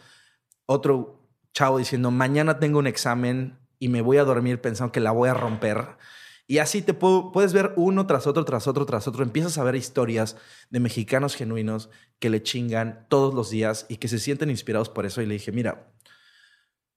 otro 0.66 1.17
chavo 1.58 1.80
diciendo, 1.80 2.12
mañana 2.12 2.60
tengo 2.60 2.78
un 2.78 2.86
examen 2.86 3.58
y 3.80 3.90
me 3.90 4.02
voy 4.02 4.18
a 4.18 4.24
dormir 4.24 4.62
pensando 4.62 4.92
que 4.92 5.00
la 5.00 5.10
voy 5.12 5.28
a 5.28 5.34
romper. 5.34 5.98
Y 6.46 6.60
así 6.60 6.84
te 6.84 6.94
puedes 6.94 7.52
ver 7.52 7.74
uno 7.76 8.06
tras 8.06 8.28
otro, 8.28 8.46
tras 8.46 8.68
otro, 8.68 8.86
tras 8.86 9.08
otro. 9.08 9.24
Empiezas 9.24 9.58
a 9.58 9.64
ver 9.64 9.76
historias 9.76 10.38
de 10.70 10.80
mexicanos 10.80 11.36
genuinos 11.36 11.90
que 12.20 12.30
le 12.30 12.44
chingan 12.44 13.08
todos 13.10 13.34
los 13.34 13.50
días 13.50 13.88
y 13.90 13.98
que 13.98 14.08
se 14.08 14.20
sienten 14.20 14.52
inspirados 14.52 14.90
por 14.90 15.08
eso. 15.08 15.20
Y 15.20 15.26
le 15.26 15.34
dije, 15.34 15.52
mira, 15.52 15.92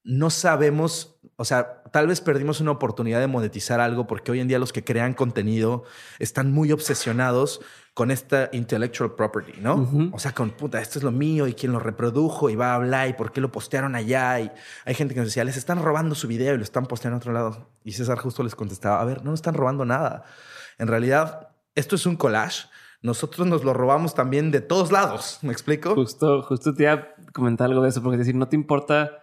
no 0.05 0.29
sabemos, 0.29 1.19
o 1.37 1.45
sea, 1.47 1.83
tal 1.91 2.07
vez 2.07 2.21
perdimos 2.21 2.61
una 2.61 2.71
oportunidad 2.71 3.21
de 3.21 3.29
monetizar 3.29 3.81
algo 3.81 4.07
porque 4.07 4.31
hoy 4.31 4.41
en 4.41 4.49
día 4.49 4.59
los 4.59 4.75
que 4.75 4.85
crean 4.85 5.15
contenido 5.15 5.85
están 6.19 6.53
muy 6.53 6.71
obsesionados 6.71 7.63
con 7.95 8.11
esta 8.11 8.49
intellectual 8.53 9.15
property, 9.15 9.61
¿no? 9.61 10.11
O 10.13 10.19
sea, 10.19 10.33
con 10.33 10.51
puta, 10.51 10.81
esto 10.81 10.99
es 10.99 11.03
lo 11.03 11.11
mío 11.11 11.47
y 11.47 11.55
quién 11.55 11.73
lo 11.73 11.81
reprodujo 11.81 12.49
y 12.49 12.55
va 12.55 12.73
a 12.73 12.75
hablar 12.77 13.09
y 13.09 13.13
por 13.15 13.33
qué 13.33 13.41
lo 13.41 13.51
postearon 13.51 13.95
allá. 13.95 14.41
Y 14.41 14.51
hay 14.85 14.95
gente 14.95 15.15
que 15.15 15.21
nos 15.21 15.29
decía, 15.29 15.45
les 15.45 15.57
están 15.57 15.83
robando 15.83 16.15
su 16.15 16.29
video 16.29 16.55
y 16.55 16.59
lo 16.59 16.63
están 16.63 16.87
posteando 16.87 17.17
a 17.17 17.19
otro 17.19 17.33
lado. 17.33 17.71
Y 17.85 17.93
César 17.93 18.19
justo 18.19 18.43
les 18.43 18.55
contestaba, 18.55 19.01
a 19.01 19.05
ver, 19.05 19.25
no 19.25 19.33
nos 19.33 19.41
están 19.41 19.55
robando 19.55 19.85
nada. 19.85 20.25
En 20.79 20.89
realidad, 20.89 21.49
esto 21.75 21.97
es 21.97 22.07
un 22.07 22.17
collage. 22.17 22.69
Nosotros 23.03 23.47
nos 23.47 23.65
lo 23.65 23.73
robamos 23.75 24.15
también 24.15 24.51
de 24.51 24.61
todos 24.61 24.93
lados. 24.93 25.39
¿Me 25.43 25.53
explico? 25.53 25.95
Justo, 25.95 26.43
justo 26.43 26.75
te 26.75 26.85
iba 26.85 26.93
a 26.93 27.09
comentar 27.33 27.69
algo 27.69 27.83
de 27.83 27.89
eso, 27.89 28.03
porque 28.03 28.17
es 28.17 28.21
decir, 28.21 28.35
no 28.35 28.49
te 28.49 28.57
importa 28.57 29.20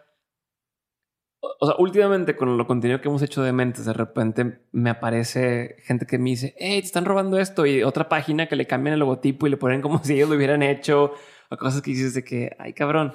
o 1.39 1.65
sea, 1.65 1.75
últimamente 1.77 2.35
con 2.35 2.57
lo 2.57 2.67
contenido 2.67 3.01
que 3.01 3.09
hemos 3.09 3.21
hecho 3.21 3.43
de 3.43 3.53
mentes, 3.53 3.85
de 3.85 3.93
repente 3.93 4.61
me 4.71 4.89
aparece 4.89 5.77
gente 5.83 6.05
que 6.05 6.17
me 6.17 6.31
dice, 6.31 6.55
hey, 6.57 6.79
te 6.81 6.85
están 6.85 7.05
robando 7.05 7.39
esto 7.39 7.65
y 7.65 7.83
otra 7.83 8.09
página 8.09 8.47
que 8.47 8.55
le 8.55 8.67
cambian 8.67 8.93
el 8.93 8.99
logotipo 8.99 9.47
y 9.47 9.51
le 9.51 9.57
ponen 9.57 9.81
como 9.81 9.99
si 10.03 10.13
ellos 10.13 10.29
lo 10.29 10.35
hubieran 10.35 10.63
hecho 10.63 11.13
o 11.49 11.57
cosas 11.57 11.81
que 11.81 11.91
dices 11.91 12.13
de 12.13 12.23
que, 12.23 12.55
ay, 12.59 12.73
cabrón. 12.73 13.13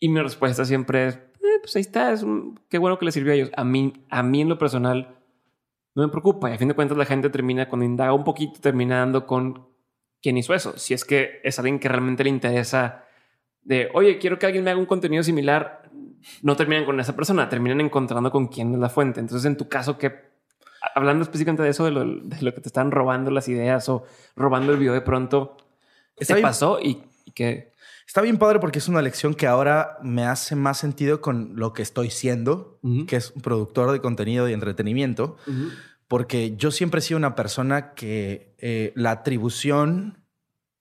Y 0.00 0.08
mi 0.08 0.20
respuesta 0.20 0.64
siempre 0.64 1.08
es, 1.08 1.14
eh, 1.16 1.58
pues 1.60 1.74
ahí 1.76 1.82
está, 1.82 2.12
es 2.12 2.24
qué 2.68 2.78
bueno 2.78 2.98
que 2.98 3.04
le 3.04 3.12
sirvió 3.12 3.32
a 3.32 3.34
ellos. 3.36 3.50
A 3.56 3.64
mí, 3.64 4.06
a 4.10 4.22
mí 4.22 4.40
en 4.40 4.48
lo 4.48 4.58
personal 4.58 5.18
no 5.94 6.02
me 6.04 6.08
preocupa 6.08 6.50
y 6.50 6.54
a 6.54 6.58
fin 6.58 6.68
de 6.68 6.74
cuentas 6.74 6.96
la 6.96 7.04
gente 7.04 7.30
termina, 7.30 7.68
cuando 7.68 7.84
indaga 7.84 8.12
un 8.12 8.24
poquito, 8.24 8.60
terminando 8.60 9.26
con 9.26 9.68
quién 10.22 10.36
hizo 10.38 10.54
eso. 10.54 10.78
Si 10.78 10.94
es 10.94 11.04
que 11.04 11.40
es 11.42 11.58
alguien 11.58 11.80
que 11.80 11.88
realmente 11.88 12.24
le 12.24 12.30
interesa 12.30 13.04
de, 13.62 13.90
oye, 13.92 14.18
quiero 14.18 14.38
que 14.38 14.46
alguien 14.46 14.64
me 14.64 14.70
haga 14.70 14.80
un 14.80 14.86
contenido 14.86 15.22
similar, 15.22 15.77
no 16.42 16.56
terminan 16.56 16.84
con 16.84 16.98
esa 17.00 17.14
persona, 17.14 17.48
terminan 17.48 17.80
encontrando 17.80 18.30
con 18.30 18.48
quién 18.48 18.74
es 18.74 18.78
la 18.78 18.88
fuente. 18.88 19.20
Entonces, 19.20 19.44
en 19.46 19.56
tu 19.56 19.68
caso, 19.68 19.98
que 19.98 20.28
hablando 20.94 21.22
específicamente 21.22 21.62
de 21.62 21.70
eso, 21.70 21.84
de 21.84 21.90
lo, 21.90 22.54
que 22.54 22.60
te 22.60 22.68
están 22.68 22.90
robando 22.90 23.30
las 23.30 23.48
ideas 23.48 23.88
o 23.88 24.04
robando 24.36 24.72
el 24.72 24.78
video 24.78 24.92
de 24.92 25.00
pronto, 25.00 25.56
¿qué 26.16 26.36
pasó 26.36 26.78
y, 26.80 27.02
qué? 27.34 27.72
Está 28.06 28.22
bien 28.22 28.38
padre 28.38 28.58
porque 28.58 28.78
es 28.78 28.88
una 28.88 29.02
lección 29.02 29.34
que 29.34 29.46
ahora 29.46 29.98
me 30.02 30.24
hace 30.24 30.56
más 30.56 30.78
sentido 30.78 31.20
con 31.20 31.56
lo 31.56 31.74
que 31.74 31.82
estoy 31.82 32.10
siendo, 32.10 32.80
que 33.06 33.16
es 33.16 33.32
un 33.32 33.42
productor 33.42 33.92
de 33.92 34.00
contenido 34.00 34.48
y 34.48 34.54
entretenimiento, 34.54 35.36
porque 36.06 36.56
yo 36.56 36.70
siempre 36.70 37.00
he 37.00 37.02
sido 37.02 37.18
una 37.18 37.34
persona 37.34 37.92
que 37.92 38.54
eh, 38.58 38.92
la 38.96 39.10
atribución 39.10 40.24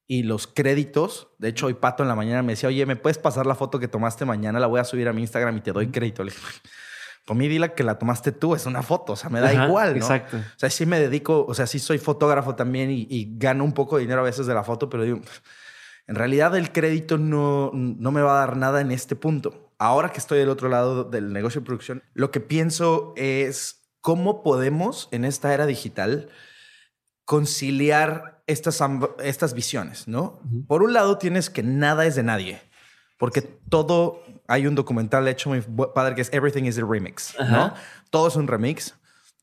y 0.07 0.23
los 0.23 0.47
créditos. 0.47 1.29
De 1.37 1.49
hecho, 1.49 1.67
hoy 1.67 1.73
Pato 1.73 2.03
en 2.03 2.09
la 2.09 2.15
mañana 2.15 2.41
me 2.41 2.53
decía, 2.53 2.69
oye, 2.69 2.85
¿me 2.85 2.95
puedes 2.95 3.17
pasar 3.17 3.45
la 3.45 3.55
foto 3.55 3.79
que 3.79 3.87
tomaste 3.87 4.25
mañana? 4.25 4.59
La 4.59 4.67
voy 4.67 4.79
a 4.79 4.83
subir 4.83 5.07
a 5.07 5.13
mi 5.13 5.21
Instagram 5.21 5.57
y 5.57 5.61
te 5.61 5.71
doy 5.73 5.87
crédito. 5.87 6.23
Le 6.23 6.31
dije, 6.31 6.41
pues 6.41 7.37
mí 7.37 7.49
dile 7.49 7.73
que 7.73 7.83
la 7.83 7.99
tomaste 7.99 8.31
tú, 8.31 8.55
es 8.55 8.65
una 8.65 8.81
foto, 8.81 9.13
o 9.13 9.15
sea, 9.17 9.29
me 9.29 9.41
da 9.41 9.53
igual, 9.65 9.91
¿no? 9.91 9.97
Exacto. 9.97 10.37
O 10.37 10.59
sea, 10.59 10.69
sí 10.69 10.85
me 10.85 10.97
dedico, 10.97 11.45
o 11.45 11.53
sea, 11.53 11.67
sí 11.67 11.77
soy 11.77 11.97
fotógrafo 11.97 12.55
también 12.55 12.89
y, 12.89 13.35
gano 13.37 13.65
un 13.65 13.73
poco 13.73 13.97
de 13.97 14.03
dinero 14.03 14.21
a 14.21 14.23
veces 14.23 14.47
de 14.47 14.53
la 14.53 14.63
foto, 14.63 14.89
pero 14.89 15.03
digo, 15.03 15.19
en 16.07 16.15
realidad 16.15 16.55
el 16.55 16.71
crédito 16.71 17.17
no, 17.17 17.71
no 17.73 18.11
me 18.11 18.21
va 18.21 18.37
a 18.37 18.45
dar 18.45 18.55
nada 18.55 18.79
en 18.79 18.91
este 18.91 19.17
punto. 19.17 19.73
Ahora 19.77 20.13
que 20.13 20.19
estoy 20.19 20.39
del 20.39 20.47
otro 20.47 20.69
lado 20.69 21.03
del 21.03 21.33
negocio 21.33 21.59
de 21.59 21.65
producción, 21.65 22.03
lo 22.13 22.31
que 22.31 22.39
pienso 22.39 23.13
es 23.17 23.89
cómo 23.99 24.41
podemos 24.41 25.09
en 25.11 25.25
esta 25.25 25.53
era 25.53 25.65
digital 25.65 26.29
conciliar 27.27 28.41
estas, 28.47 28.81
estas 29.21 29.53
visiones, 29.53 30.07
¿no? 30.07 30.39
Por 30.65 30.81
un 30.81 30.93
lado 30.93 31.17
tienes 31.17 31.49
que 31.49 31.61
nada 31.61 32.05
es 32.05 32.15
de 32.15 32.23
nadie, 32.23 32.61
porque 33.17 33.41
todo, 33.41 34.23
hay 34.47 34.65
un 34.65 34.75
documental 34.75 35.27
hecho 35.27 35.49
muy 35.49 35.61
padre 35.93 36.15
que 36.15 36.21
es 36.21 36.31
Everything 36.31 36.63
is 36.63 36.79
a 36.79 36.85
Remix, 36.89 37.35
¿no? 37.37 37.73
Todo 38.11 38.29
es 38.29 38.37
un 38.37 38.47
remix, 38.47 38.95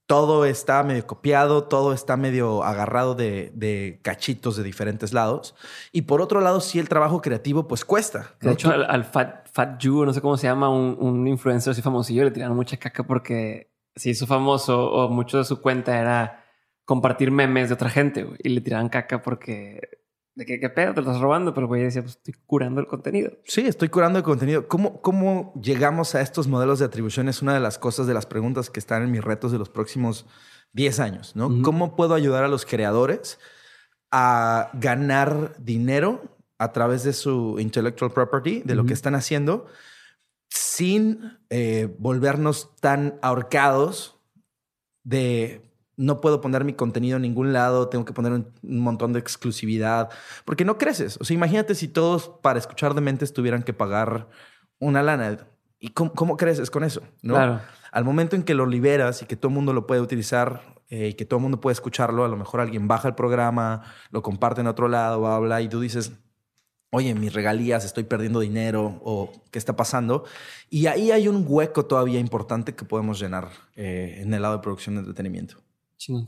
todo 0.07 0.47
está 0.47 0.83
medio 0.83 1.07
copiado, 1.07 1.65
todo 1.65 1.93
está 1.93 2.17
medio 2.17 2.65
agarrado 2.65 3.15
de, 3.15 4.01
cachitos 4.03 4.57
de 4.57 4.63
diferentes 4.63 5.13
lados. 5.13 5.55
Y 5.93 6.03
por 6.03 6.23
otro 6.23 6.41
lado, 6.41 6.63
sí, 6.63 6.79
el 6.79 6.89
trabajo 6.89 7.21
creativo 7.21 7.69
pues 7.69 7.85
cuesta. 7.85 8.31
De 8.41 8.53
hecho, 8.53 8.71
al, 8.71 9.05
Fat, 9.05 9.47
Fat 9.53 9.79
Jew, 9.79 10.07
no 10.07 10.15
sé 10.15 10.23
cómo 10.23 10.39
se 10.39 10.47
llama, 10.47 10.71
un, 10.71 10.97
un 10.99 11.29
influencer 11.29 11.73
así 11.73 11.83
famosillo, 11.83 12.25
le 12.25 12.31
tiraron 12.31 12.57
mucha 12.57 12.79
caca 12.79 13.03
porque 13.03 13.75
se 13.95 14.09
hizo 14.09 14.27
famoso 14.27 14.91
o 14.91 15.11
mucho 15.11 15.37
de 15.37 15.45
su 15.45 15.61
cuenta 15.61 16.01
era 16.01 16.44
compartir 16.85 17.31
memes 17.31 17.69
de 17.69 17.75
otra 17.75 17.91
gente 17.91 18.27
y 18.43 18.49
le 18.51 18.61
tiraban 18.61 18.89
caca 18.89 19.23
porque 19.23 20.05
de 20.35 20.45
qué, 20.45 20.59
qué 20.59 20.69
pedo 20.69 20.95
te 20.95 21.03
lo 21.03 21.09
estás 21.09 21.23
robando, 21.23 21.55
pero 21.55 21.69
güey 21.69 21.83
decía, 21.83 22.03
pues 22.03 22.17
estoy 22.17 22.35
curando 22.47 22.81
el 22.81 22.87
contenido. 22.87 23.33
Sí, 23.45 23.67
estoy 23.67 23.89
curando 23.89 24.19
el 24.19 24.25
contenido. 24.25 24.67
¿Cómo, 24.67 25.01
¿Cómo 25.01 25.53
llegamos 25.61 26.15
a 26.15 26.21
estos 26.21 26.49
modelos 26.49 26.81
de 26.81 26.87
atribución? 26.87 27.29
Es 27.29 27.41
una 27.41 27.55
de 27.55 27.61
las 27.61 27.79
cosas, 27.79 28.07
de 28.07 28.15
las 28.15 28.27
preguntas 28.27 28.69
que 28.69 28.81
están 28.81 29.03
en 29.03 29.11
mis 29.13 29.23
retos 29.23 29.53
de 29.53 29.59
los 29.59 29.69
próximos 29.69 30.27
10 30.73 31.01
años, 31.01 31.37
¿no? 31.37 31.63
¿Cómo 31.63 31.95
puedo 31.95 32.15
ayudar 32.15 32.43
a 32.43 32.49
los 32.49 32.67
creadores 32.67 33.39
a 34.11 34.71
ganar 34.75 35.55
dinero 35.59 36.37
a 36.59 36.73
través 36.73 37.05
de 37.05 37.13
su 37.13 37.57
intellectual 37.59 38.13
property, 38.13 38.63
de 38.65 38.75
lo 38.75 38.85
que 38.85 38.93
están 38.93 39.15
haciendo, 39.15 39.67
sin 40.49 41.39
eh, 41.51 41.95
volvernos 41.99 42.75
tan 42.81 43.19
ahorcados 43.23 44.19
de 45.05 45.74
no 45.97 46.21
puedo 46.21 46.41
poner 46.41 46.65
mi 46.65 46.75
contenido 46.75 47.17
en 47.17 47.23
ningún 47.23 47.53
lado, 47.53 47.89
tengo 47.89 48.05
que 48.05 48.13
poner 48.13 48.33
un, 48.33 48.53
montón 48.63 49.13
de 49.13 49.21
exclusividad, 49.21 50.11
porque 50.45 50.65
no 50.65 50.79
creces. 50.79 51.19
O 51.21 51.25
sea, 51.25 51.35
imagínate 51.35 51.75
si 51.75 51.89
todos 51.89 52.29
para 52.43 52.59
escuchar 52.59 52.95
de 52.95 53.01
mentes 53.01 53.33
tuvieran 53.33 53.63
que 53.63 53.73
pagar 53.73 54.29
una 54.79 55.03
lana. 55.03 55.47
¿Y 55.79 55.91
cómo, 55.91 56.37
creces 56.37 56.71
con 56.71 56.85
eso? 56.85 57.03
¿no? 57.23 57.35
Claro. 57.35 57.61
Al 57.93 58.05
momento 58.05 58.37
en 58.37 58.43
que 58.43 58.55
lo 58.55 58.67
liberas 58.67 59.23
y 59.23 59.27
que 59.27 59.37
todo 59.37 59.51
el 59.51 59.55
mundo 59.55 59.73
lo 59.73 59.87
puede 59.87 60.01
utilizar 60.01 60.63
eh, 60.89 61.09
y 61.09 61.15
que 61.15 61.25
todo 61.25 61.39
el 61.39 61.43
mundo 61.43 61.61
puede 61.61 61.75
escucharlo, 61.75 62.25
a 62.25 62.29
lo 62.29 62.37
mejor 62.37 62.61
alguien 62.61 62.89
baja 62.89 63.09
el 63.09 63.15
programa, 63.15 63.83
lo 64.11 64.23
comparte 64.23 64.61
en 64.63 64.67
otro 64.67 64.89
lado, 64.89 65.27
habla 65.27 65.61
y 65.61 65.69
tú 65.69 65.81
dices, 65.81 66.13
oye, 66.95 67.15
mis 67.15 67.33
regalías, 67.33 67.85
estoy 67.85 68.05
perdiendo 68.05 68.41
dinero 68.41 69.01
o 69.03 69.33
qué 69.51 69.59
está 69.59 69.75
pasando. 69.75 70.25
Y 70.71 70.87
ahí 70.87 71.11
hay 71.11 71.27
un 71.27 71.45
hueco 71.47 71.87
todavía 71.87 72.21
importante 72.21 72.75
que 72.75 72.85
podemos 72.85 73.19
llenar 73.19 73.49
eh, 73.75 74.21
en 74.21 74.33
el 74.33 74.43
lado 74.43 74.57
de 74.57 74.63
producción 74.63 74.95
de 74.95 75.01
entretenimiento. 75.01 75.64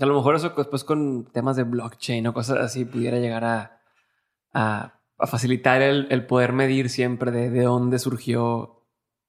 A 0.00 0.06
lo 0.06 0.14
mejor 0.14 0.36
eso 0.36 0.52
después 0.56 0.84
con 0.84 1.24
temas 1.32 1.56
de 1.56 1.64
blockchain 1.64 2.26
o 2.26 2.34
cosas 2.34 2.58
así 2.58 2.84
pudiera 2.84 3.18
llegar 3.18 3.44
a, 3.44 3.80
a, 4.52 5.00
facilitar 5.26 5.82
el, 5.82 6.26
poder 6.26 6.52
medir 6.52 6.88
siempre 6.88 7.30
de, 7.30 7.50
de, 7.50 7.62
dónde 7.62 7.98
surgió 7.98 8.84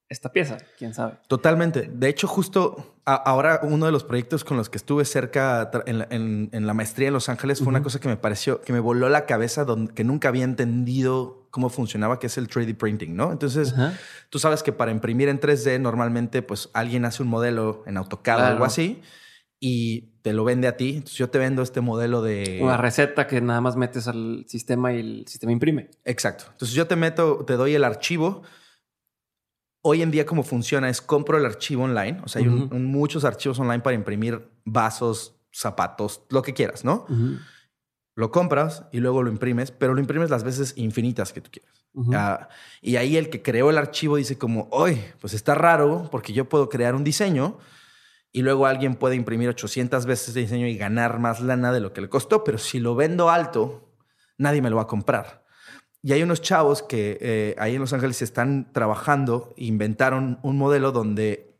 esta 0.09 0.31
pieza, 0.31 0.57
quién 0.77 0.93
sabe. 0.93 1.19
Totalmente. 1.27 1.89
De 1.91 2.07
hecho, 2.07 2.27
justo 2.27 2.97
ahora 3.03 3.59
uno 3.63 3.85
de 3.85 3.91
los 3.91 4.03
proyectos 4.03 4.43
con 4.43 4.55
los 4.55 4.69
que 4.69 4.77
estuve 4.77 5.03
cerca 5.05 5.69
en, 5.85 6.49
en, 6.51 6.67
la 6.67 6.73
maestría 6.73 7.09
en 7.09 7.13
Los 7.13 7.29
Ángeles 7.29 7.59
fue 7.59 7.67
una 7.67 7.83
cosa 7.83 7.99
que 7.99 8.07
me 8.07 8.15
pareció, 8.15 8.61
que 8.61 8.71
me 8.71 8.79
voló 8.79 9.09
la 9.09 9.25
cabeza, 9.25 9.65
donde, 9.65 9.93
que 9.93 10.03
nunca 10.05 10.29
había 10.29 10.45
entendido 10.45 11.47
cómo 11.51 11.69
funcionaba, 11.69 12.19
que 12.19 12.27
es 12.27 12.37
el 12.37 12.47
3D 12.47 12.77
printing, 12.77 13.15
¿no? 13.15 13.31
Entonces, 13.31 13.73
tú 14.29 14.39
sabes 14.39 14.63
que 14.63 14.71
para 14.71 14.91
imprimir 14.91 15.27
en 15.27 15.39
3D 15.39 15.79
normalmente 15.79 16.41
pues 16.41 16.69
alguien 16.73 17.03
hace 17.03 17.23
un 17.23 17.29
modelo 17.29 17.83
en 17.85 17.97
AutoCAD 17.97 18.39
o 18.39 18.45
algo 18.45 18.65
así 18.65 19.01
y 19.59 20.13
te 20.21 20.33
lo 20.33 20.43
vende 20.43 20.67
a 20.67 20.77
ti. 20.77 20.89
Entonces 20.89 21.17
yo 21.17 21.29
te 21.29 21.39
vendo 21.39 21.61
este 21.61 21.81
modelo 21.81 22.21
de... 22.21 22.59
Una 22.61 22.77
receta 22.77 23.27
que 23.27 23.41
nada 23.41 23.61
más 23.61 23.75
metes 23.75 24.07
al 24.07 24.45
sistema 24.47 24.93
y 24.93 24.99
el 24.99 25.27
sistema 25.27 25.51
imprime. 25.51 25.89
Exacto. 26.05 26.45
Entonces 26.51 26.75
yo 26.75 26.87
te 26.87 26.95
meto, 26.95 27.43
te 27.45 27.53
doy 27.53 27.73
el 27.75 27.83
archivo. 27.83 28.43
Hoy 29.81 30.01
en 30.01 30.11
día 30.11 30.25
como 30.25 30.43
funciona 30.43 30.89
es 30.89 31.01
compro 31.01 31.37
el 31.37 31.45
archivo 31.45 31.83
online. 31.83 32.21
O 32.23 32.27
sea, 32.27 32.41
hay 32.41 32.47
muchos 32.47 33.25
archivos 33.25 33.59
online 33.59 33.79
para 33.79 33.95
imprimir 33.95 34.47
vasos, 34.65 35.35
zapatos, 35.51 36.21
lo 36.29 36.41
que 36.41 36.53
quieras, 36.53 36.83
¿no? 36.83 37.05
Lo 38.15 38.31
compras 38.31 38.85
y 38.91 38.99
luego 38.99 39.23
lo 39.23 39.29
imprimes, 39.29 39.71
pero 39.71 39.93
lo 39.93 39.99
imprimes 39.99 40.29
las 40.29 40.43
veces 40.43 40.73
infinitas 40.75 41.33
que 41.33 41.41
tú 41.41 41.49
quieras. 41.51 41.85
Ah, 42.13 42.49
y 42.81 42.97
ahí 42.97 43.17
el 43.17 43.29
que 43.29 43.41
creó 43.41 43.71
el 43.71 43.77
archivo 43.77 44.17
dice 44.17 44.37
como, 44.37 44.67
hoy, 44.71 45.01
pues 45.19 45.33
está 45.33 45.55
raro 45.55 46.09
porque 46.11 46.33
yo 46.33 46.47
puedo 46.47 46.69
crear 46.69 46.93
un 46.93 47.03
diseño 47.03 47.57
y 48.31 48.41
luego 48.41 48.65
alguien 48.65 48.95
puede 48.95 49.15
imprimir 49.15 49.49
800 49.49 50.05
veces 50.05 50.33
de 50.33 50.41
diseño 50.41 50.67
y 50.67 50.77
ganar 50.77 51.19
más 51.19 51.41
lana 51.41 51.71
de 51.71 51.79
lo 51.79 51.93
que 51.93 52.01
le 52.01 52.09
costó, 52.09 52.43
pero 52.43 52.57
si 52.57 52.79
lo 52.79 52.95
vendo 52.95 53.29
alto, 53.29 53.93
nadie 54.37 54.61
me 54.61 54.69
lo 54.69 54.75
va 54.75 54.83
a 54.83 54.87
comprar. 54.87 55.45
Y 56.03 56.13
hay 56.13 56.23
unos 56.23 56.41
chavos 56.41 56.83
que 56.83 57.17
eh, 57.19 57.55
ahí 57.57 57.75
en 57.75 57.81
Los 57.81 57.93
Ángeles 57.93 58.21
están 58.21 58.71
trabajando, 58.71 59.53
inventaron 59.57 60.39
un 60.43 60.57
modelo 60.57 60.91
donde 60.91 61.57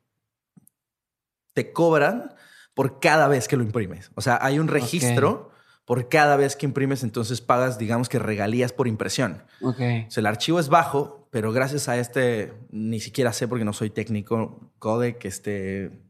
te 1.54 1.74
cobran 1.74 2.36
por 2.74 3.00
cada 3.00 3.28
vez 3.28 3.48
que 3.48 3.58
lo 3.58 3.64
imprimes. 3.64 4.12
O 4.14 4.22
sea, 4.22 4.38
hay 4.42 4.60
un 4.60 4.68
registro 4.68 5.52
por 5.86 6.10
cada 6.10 6.36
vez 6.36 6.56
que 6.56 6.66
imprimes, 6.66 7.02
entonces 7.02 7.42
pagas, 7.42 7.80
digamos 7.80 8.10
que 8.10 8.20
regalías 8.20 8.74
por 8.74 8.88
impresión. 8.88 9.44
Okay. 9.62 10.06
O 10.08 10.12
sea, 10.12 10.22
el 10.22 10.28
archivo 10.28 10.60
es 10.60 10.70
bajo, 10.70 11.28
pero 11.32 11.52
gracias 11.52 11.90
a 11.90 11.98
este, 11.98 12.54
ni 12.70 13.00
siquiera 13.00 13.34
sé 13.34 13.48
porque 13.48 13.66
no 13.66 13.74
soy 13.74 13.90
técnico, 13.90 14.72
code, 14.80 15.18
que 15.18 15.28
este, 15.28 16.07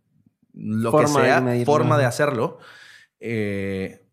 lo 0.58 0.92
que 0.98 1.08
sea, 1.08 1.44
forma 1.66 1.98
de 1.98 2.06
hacerlo, 2.06 2.60
eh, 3.20 4.06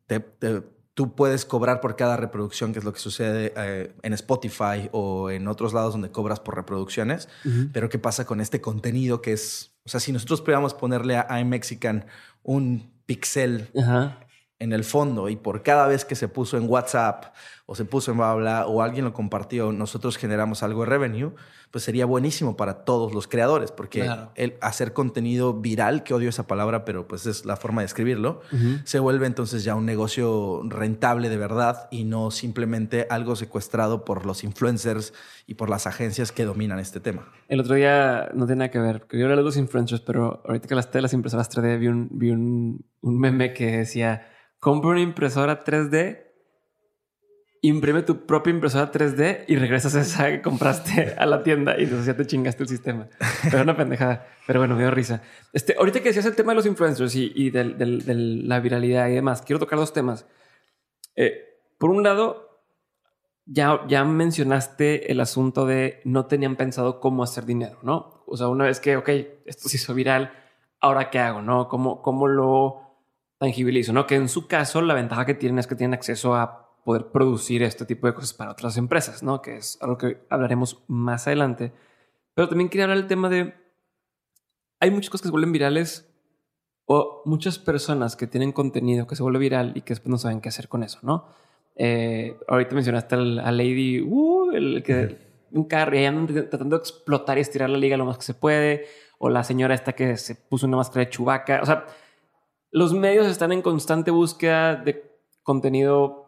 tú 0.95 1.15
puedes 1.15 1.45
cobrar 1.45 1.81
por 1.81 1.97
cada 1.97 2.17
reproducción, 2.17 2.73
que 2.73 2.79
es 2.79 2.85
lo 2.85 2.93
que 2.93 3.01
sucede 3.01 3.53
eh, 3.57 3.93
en 4.03 4.13
Spotify 4.13 4.89
o 4.93 5.31
en 5.31 5.49
otros 5.49 5.73
lados 5.73 5.93
donde 5.93 6.11
cobras 6.11 6.41
por 6.41 6.55
reproducciones. 6.55 7.29
Pero 7.73 7.89
¿qué 7.89 7.99
pasa 7.99 8.25
con 8.25 8.41
este 8.41 8.61
contenido 8.61 9.21
que 9.21 9.33
es, 9.33 9.75
o 9.85 9.89
sea, 9.89 10.01
si 10.01 10.13
nosotros 10.13 10.41
pudiéramos 10.41 10.75
ponerle 10.75 11.17
a 11.17 11.41
iMexican 11.41 12.07
un 12.43 12.93
pixel 13.07 13.71
en 14.61 14.73
el 14.73 14.85
fondo 14.85 15.29
y 15.29 15.37
por 15.37 15.63
cada 15.63 15.87
vez 15.87 16.05
que 16.05 16.15
se 16.15 16.29
puso 16.29 16.57
en 16.57 16.69
WhatsApp 16.69 17.35
o 17.67 17.75
se 17.75 17.85
puso 17.85 18.13
en 18.13 18.19
Babla 18.19 18.67
o 18.67 18.83
alguien 18.83 19.05
lo 19.05 19.13
compartió, 19.13 19.73
nosotros 19.73 20.17
generamos 20.17 20.63
algo 20.63 20.85
de 20.85 20.87
revenue, 20.87 21.35
pues 21.75 21.83
sería 21.83 22.07
buenísimo 22.07 22.57
para 22.57 22.85
todos 22.85 23.13
los 23.13 23.27
creadores, 23.27 23.73
porque 23.73 24.09
el 24.37 24.55
hacer 24.61 24.93
contenido 24.93 25.55
viral, 25.55 26.05
que 26.05 26.15
odio 26.15 26.29
esa 26.29 26.47
palabra, 26.47 26.85
pero 26.85 27.09
pues 27.09 27.27
es 27.27 27.45
la 27.47 27.57
forma 27.57 27.81
de 27.81 27.87
escribirlo, 27.87 28.43
se 28.85 29.01
vuelve 29.01 29.27
entonces 29.27 29.65
ya 29.65 29.75
un 29.75 29.85
negocio 29.85 30.63
rentable 30.69 31.29
de 31.29 31.37
verdad 31.37 31.89
y 31.91 32.05
no 32.05 32.31
simplemente 32.31 33.09
algo 33.11 33.35
secuestrado 33.35 34.05
por 34.05 34.25
los 34.25 34.45
influencers 34.45 35.15
y 35.49 35.55
por 35.55 35.69
las 35.69 35.89
agencias 35.89 36.31
que 36.31 36.45
dominan 36.45 36.79
este 36.79 37.01
tema. 37.01 37.27
El 37.49 37.59
otro 37.59 37.75
día 37.75 38.31
no 38.35 38.47
tiene 38.47 38.61
nada 38.61 38.71
que 38.71 38.79
ver, 38.79 39.09
que 39.09 39.19
yo 39.19 39.27
era 39.27 39.35
de 39.35 39.43
los 39.43 39.57
influencers, 39.57 40.01
pero 40.01 40.45
ahorita 40.47 40.69
que 40.69 40.77
las 40.77 40.93
telas 40.93 41.13
impresoras 41.13 41.51
3D 41.51 41.81
vi 41.81 41.89
un, 41.89 42.09
vi 42.13 42.31
un, 42.31 42.85
un 43.01 43.19
meme 43.19 43.53
que 43.53 43.79
decía 43.79 44.29
compra 44.61 44.91
una 44.91 45.01
impresora 45.01 45.65
3D, 45.65 46.24
imprime 47.69 48.03
tu 48.03 48.27
propia 48.27 48.51
impresora 48.51 48.93
3D 48.93 49.47
y 49.49 49.57
regresas 49.57 49.95
a 49.95 50.03
esa 50.03 50.31
que 50.31 50.43
compraste 50.43 51.15
a 51.19 51.25
la 51.25 51.43
tienda 51.43 51.75
y 51.79 51.85
entonces 51.85 52.07
ya 52.07 52.15
te 52.15 52.27
chingaste 52.27 52.63
el 52.63 52.69
sistema. 52.69 53.09
Pero 53.51 53.63
una 53.63 53.75
pendejada. 53.75 54.27
Pero 54.47 54.61
bueno, 54.61 54.75
me 54.75 54.83
dio 54.83 54.91
risa. 54.91 55.23
Este, 55.55 55.75
ahorita 55.79 56.01
que 56.01 56.11
decías 56.11 56.27
el 56.27 56.37
tema 56.37 56.53
de 56.53 56.57
los 56.57 56.67
influencers 56.67 57.15
y, 57.17 57.51
de 57.51 57.65
la 58.45 58.61
viralidad 58.61 59.09
y 59.09 59.15
demás, 59.15 59.41
quiero 59.41 59.59
tocar 59.59 59.79
dos 59.79 59.95
temas. 59.95 60.27
Eh, 61.17 61.59
por 61.79 61.89
un 61.89 62.03
lado, 62.03 62.61
ya, 63.47 63.81
ya 63.89 64.05
mencionaste 64.05 65.11
el 65.11 65.21
asunto 65.21 65.65
de 65.65 66.03
no 66.05 66.27
tenían 66.27 66.57
pensado 66.57 67.01
cómo 67.01 67.23
hacer 67.23 67.47
dinero, 67.47 67.79
¿no? 67.83 68.25
O 68.27 68.37
sea, 68.37 68.49
una 68.49 68.65
vez 68.65 68.79
que, 68.79 68.97
ok, 68.97 69.09
esto 69.47 69.71
se 69.71 69.79
hizo 69.79 69.95
viral, 69.95 70.33
ahora 70.81 71.09
qué 71.09 71.19
hago, 71.19 71.41
¿no? 71.41 71.69
¿Cómo, 71.69 72.03
cómo 72.03 72.29
lo 72.29 72.83
tangibilizo, 73.39 73.95
¿no? 73.95 74.07
Que 74.07 74.17
en 74.17 74.29
su 74.29 74.49
caso 74.49 74.83
la 74.83 74.93
ventaja 74.93 75.25
que 75.25 75.35
tienen 75.35 75.59
es 75.59 75.67
que 75.67 75.77
tienen 75.77 75.95
acceso 75.95 76.35
a 76.35 76.64
poder 76.85 77.07
producir 77.07 77.63
este 77.63 77.87
tipo 77.87 78.07
de 78.07 78.15
cosas 78.15 78.35
para 78.35 78.53
otras 78.53 78.77
empresas, 78.77 79.23
¿no? 79.23 79.43
Que 79.43 79.57
es 79.57 79.79
algo 79.81 79.99
que 79.99 80.25
hablaremos 80.29 80.85
más 80.87 81.27
adelante. 81.27 81.73
Pero 82.35 82.49
también 82.49 82.69
quería 82.69 82.85
hablar 82.85 82.99
del 82.99 83.07
tema 83.07 83.29
de... 83.29 83.55
Hay 84.81 84.91
muchas 84.91 85.11
cosas 85.11 85.23
que 85.23 85.29
se 85.29 85.33
vuelven 85.33 85.53
virales 85.53 86.15
o 86.87 87.23
muchas 87.25 87.59
personas 87.59 88.17
que 88.17 88.27
tienen 88.27 88.53
contenido 88.53 89.07
que 89.07 89.17
se 89.17 89.23
vuelve 89.23 89.39
viral 89.39 89.73
y 89.75 89.81
que 89.81 89.93
después 89.95 90.11
no 90.11 90.19
saben 90.19 90.41
qué 90.41 90.51
hacer 90.51 90.69
con 90.69 90.83
eso, 90.83 90.99
¿no? 91.03 91.27
Eh, 91.77 92.39
ahorita 92.47 92.75
mencionaste 92.75 93.15
a 93.15 93.53
Lady, 93.53 94.01
uh, 94.01 94.53
el 94.53 94.83
que 94.83 95.25
un 95.53 95.65
carro 95.65 95.97
y 95.97 96.05
andan 96.05 96.27
tratando 96.27 96.77
de 96.77 96.81
explotar 96.81 97.39
y 97.39 97.41
estirar 97.41 97.71
la 97.71 97.79
liga 97.79 97.97
lo 97.97 98.05
más 98.05 98.19
que 98.19 98.25
se 98.25 98.35
puede, 98.35 98.87
o 99.19 99.31
la 99.31 99.45
señora 99.45 99.75
esta 99.75 99.95
que 99.95 100.17
se 100.17 100.35
puso 100.35 100.67
una 100.67 100.77
máscara 100.77 101.05
de 101.07 101.11
chubaca, 101.11 101.61
o 101.63 101.67
sea, 101.67 101.87
los 102.71 102.93
medios 102.93 103.27
están 103.27 103.53
en 103.53 103.63
constante 103.63 104.11
búsqueda 104.11 104.75
de 104.75 105.11
contenido 105.43 106.24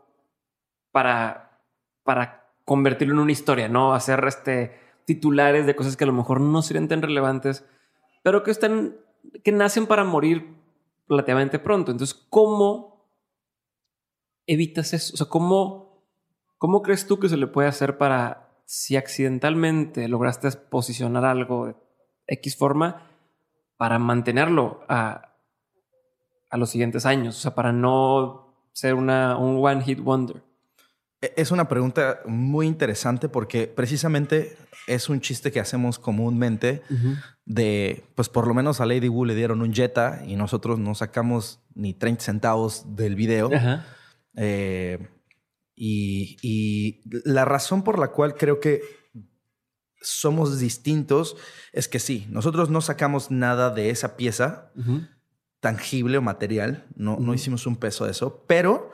para, 0.97 1.61
para 2.05 2.49
convertirlo 2.65 3.13
en 3.13 3.21
una 3.21 3.33
historia, 3.33 3.69
¿no? 3.69 3.93
Hacer 3.93 4.25
este, 4.27 4.81
titulares 5.05 5.67
de 5.67 5.77
cosas 5.77 5.95
que 5.95 6.05
a 6.05 6.07
lo 6.07 6.15
mejor 6.15 6.41
no 6.41 6.63
serían 6.63 6.89
tan 6.89 7.03
relevantes, 7.03 7.67
pero 8.23 8.43
que 8.43 8.51
están, 8.51 8.97
que 9.45 9.53
nacen 9.53 9.87
para 9.87 10.05
morir 10.05 10.57
relativamente 11.07 11.59
pronto. 11.59 11.93
Entonces, 11.93 12.17
¿cómo 12.31 13.11
evitas 14.47 14.95
eso? 14.95 15.13
O 15.13 15.17
sea, 15.19 15.27
¿cómo, 15.27 16.03
cómo 16.57 16.81
crees 16.81 17.07
tú 17.07 17.19
que 17.19 17.29
se 17.29 17.37
le 17.37 17.47
puede 17.47 17.69
hacer 17.69 17.99
para, 17.99 18.49
si 18.65 18.97
accidentalmente 18.97 20.09
lograste 20.09 20.51
posicionar 20.51 21.27
algo 21.27 21.67
de 21.67 21.77
X 22.27 22.57
forma, 22.57 23.07
para 23.77 23.99
mantenerlo 23.99 24.81
a, 24.89 25.37
a 26.49 26.57
los 26.57 26.71
siguientes 26.71 27.05
años? 27.05 27.37
O 27.37 27.41
sea, 27.43 27.55
para 27.55 27.71
no 27.71 28.71
ser 28.73 28.95
una, 28.95 29.37
un 29.37 29.63
one 29.63 29.85
hit 29.85 30.01
wonder. 30.01 30.46
E, 31.27 31.33
es 31.37 31.51
una 31.51 31.69
pregunta 31.69 32.21
muy 32.27 32.67
interesante 32.67 33.29
porque 33.29 33.67
precisamente 33.67 34.57
es 34.87 35.09
un 35.09 35.21
chiste 35.21 35.51
que 35.51 35.61
hacemos 35.61 35.99
comúnmente 35.99 36.83
de, 37.45 38.05
pues 38.15 38.29
por 38.29 38.47
lo 38.47 38.55
menos 38.55 38.81
a 38.81 38.87
Lady 38.87 39.09
Wu 39.09 39.25
le 39.25 39.35
dieron 39.35 39.61
un 39.63 39.73
Jetta 39.73 40.23
y 40.27 40.37
nosotros 40.37 40.79
no 40.79 40.95
sacamos 40.95 41.61
ni 41.75 41.95
30 41.95 42.23
centavos 42.23 42.97
del 42.97 43.17
video. 43.17 43.51
Eh, 44.37 45.09
y, 45.75 46.37
y, 46.43 47.03
la 47.25 47.45
razón 47.45 47.83
por 47.83 47.99
la 47.99 48.09
cual 48.09 48.35
creo 48.35 48.61
que 48.61 48.83
somos 50.01 50.59
distintos 50.61 51.37
es 51.73 51.89
que 51.89 51.99
sí, 51.99 52.27
nosotros 52.31 52.71
no 52.71 52.81
sacamos 52.81 53.31
nada 53.31 53.71
de 53.71 53.91
esa 53.91 54.17
pieza 54.17 54.71
tangible 55.61 56.19
o 56.19 56.23
material, 56.23 56.87
no, 56.95 57.19
no 57.19 57.35
hicimos 57.35 57.67
un 57.67 57.77
peso 57.77 58.05
de 58.05 58.13
eso, 58.13 58.45
pero 58.47 58.93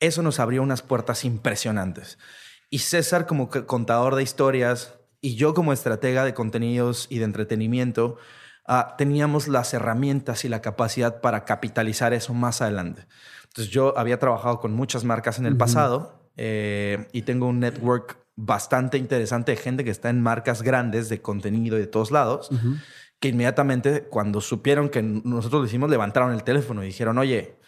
eso 0.00 0.22
nos 0.22 0.40
abrió 0.40 0.62
unas 0.62 0.82
puertas 0.82 1.24
impresionantes. 1.24 2.18
Y 2.70 2.80
César 2.80 3.26
como 3.26 3.48
contador 3.48 4.14
de 4.16 4.22
historias 4.22 4.94
y 5.20 5.34
yo 5.36 5.54
como 5.54 5.72
estratega 5.72 6.24
de 6.24 6.34
contenidos 6.34 7.06
y 7.10 7.18
de 7.18 7.24
entretenimiento, 7.24 8.16
ah, 8.66 8.94
teníamos 8.96 9.48
las 9.48 9.74
herramientas 9.74 10.44
y 10.44 10.48
la 10.48 10.62
capacidad 10.62 11.20
para 11.20 11.44
capitalizar 11.44 12.14
eso 12.14 12.32
más 12.32 12.62
adelante. 12.62 13.06
Entonces 13.44 13.72
yo 13.72 13.96
había 13.98 14.18
trabajado 14.18 14.60
con 14.60 14.72
muchas 14.72 15.04
marcas 15.04 15.38
en 15.38 15.46
el 15.46 15.56
pasado 15.56 16.30
eh, 16.36 17.08
y 17.12 17.22
tengo 17.22 17.46
un 17.46 17.60
network 17.60 18.18
bastante 18.36 18.96
interesante 18.96 19.52
de 19.52 19.58
gente 19.58 19.84
que 19.84 19.90
está 19.90 20.08
en 20.08 20.22
marcas 20.22 20.62
grandes 20.62 21.08
de 21.08 21.20
contenido 21.20 21.76
y 21.76 21.80
de 21.80 21.86
todos 21.86 22.10
lados 22.10 22.50
que 23.20 23.28
inmediatamente 23.28 24.04
cuando 24.04 24.40
supieron 24.40 24.88
que 24.88 25.02
nosotros 25.02 25.60
lo 25.60 25.66
hicimos, 25.66 25.90
levantaron 25.90 26.32
el 26.32 26.42
teléfono 26.42 26.82
y 26.82 26.86
dijeron, 26.86 27.18
oye, 27.18 27.59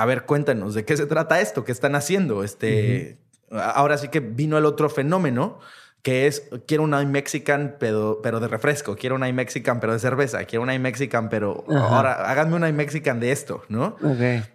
a 0.00 0.06
ver, 0.06 0.24
cuéntanos, 0.24 0.72
¿de 0.72 0.86
qué 0.86 0.96
se 0.96 1.04
trata 1.04 1.42
esto? 1.42 1.62
¿Qué 1.62 1.72
están 1.72 1.94
haciendo? 1.94 2.42
Este, 2.42 3.18
Ahora 3.50 3.98
sí 3.98 4.08
que 4.08 4.20
vino 4.20 4.56
el 4.56 4.64
otro 4.64 4.88
fenómeno, 4.88 5.58
que 6.00 6.26
es, 6.26 6.48
quiero 6.66 6.84
un 6.84 6.98
iMexican, 6.98 7.76
pero, 7.78 8.20
pero 8.22 8.40
de 8.40 8.48
refresco, 8.48 8.96
quiero 8.96 9.16
un 9.16 9.26
iMexican, 9.26 9.78
pero 9.78 9.92
de 9.92 9.98
cerveza, 9.98 10.42
quiero 10.44 10.62
un 10.62 10.72
iMexican, 10.72 11.28
pero 11.28 11.66
ahora 11.68 12.30
háganme 12.30 12.56
un 12.56 12.66
iMexican 12.66 13.20
de 13.20 13.30
esto, 13.30 13.62
¿no? 13.68 13.96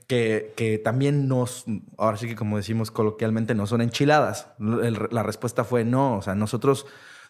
Que, 0.07 0.51
que 0.55 0.79
también 0.79 1.27
nos, 1.27 1.65
ahora 1.99 2.17
sí 2.17 2.27
que 2.27 2.35
como 2.35 2.57
decimos 2.57 2.89
coloquialmente, 2.89 3.53
no 3.53 3.67
son 3.67 3.81
enchiladas. 3.81 4.47
la 4.57 5.21
respuesta 5.21 5.63
fue 5.63 5.85
no, 5.85 6.17
o 6.17 6.23
sea, 6.23 6.33
nosotros 6.33 6.87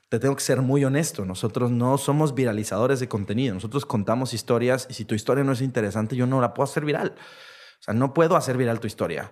te 0.07 0.19
tengo 0.19 0.37
que 0.37 0.43
ser 0.43 0.61
muy 0.61 0.85
honesto, 0.85 1.25
nosotros 1.25 1.69
no 1.69 1.97
somos 1.97 2.33
viralizadores 2.33 3.01
de 3.01 3.09
contenido, 3.09 3.55
nosotros 3.55 3.85
contamos 3.85 4.33
historias 4.33 4.87
y 4.89 4.93
si 4.93 5.03
tu 5.03 5.15
historia 5.15 5.43
no 5.43 5.51
es 5.51 5.59
interesante, 5.59 6.15
yo 6.15 6.27
no 6.27 6.39
la 6.39 6.53
puedo 6.53 6.63
hacer 6.63 6.85
viral. 6.85 7.15
Sea, 7.85 7.93
no 7.93 8.13
puedo 8.13 8.35
hacer 8.35 8.57
viral 8.57 8.79
tu 8.79 8.87
historia. 8.87 9.31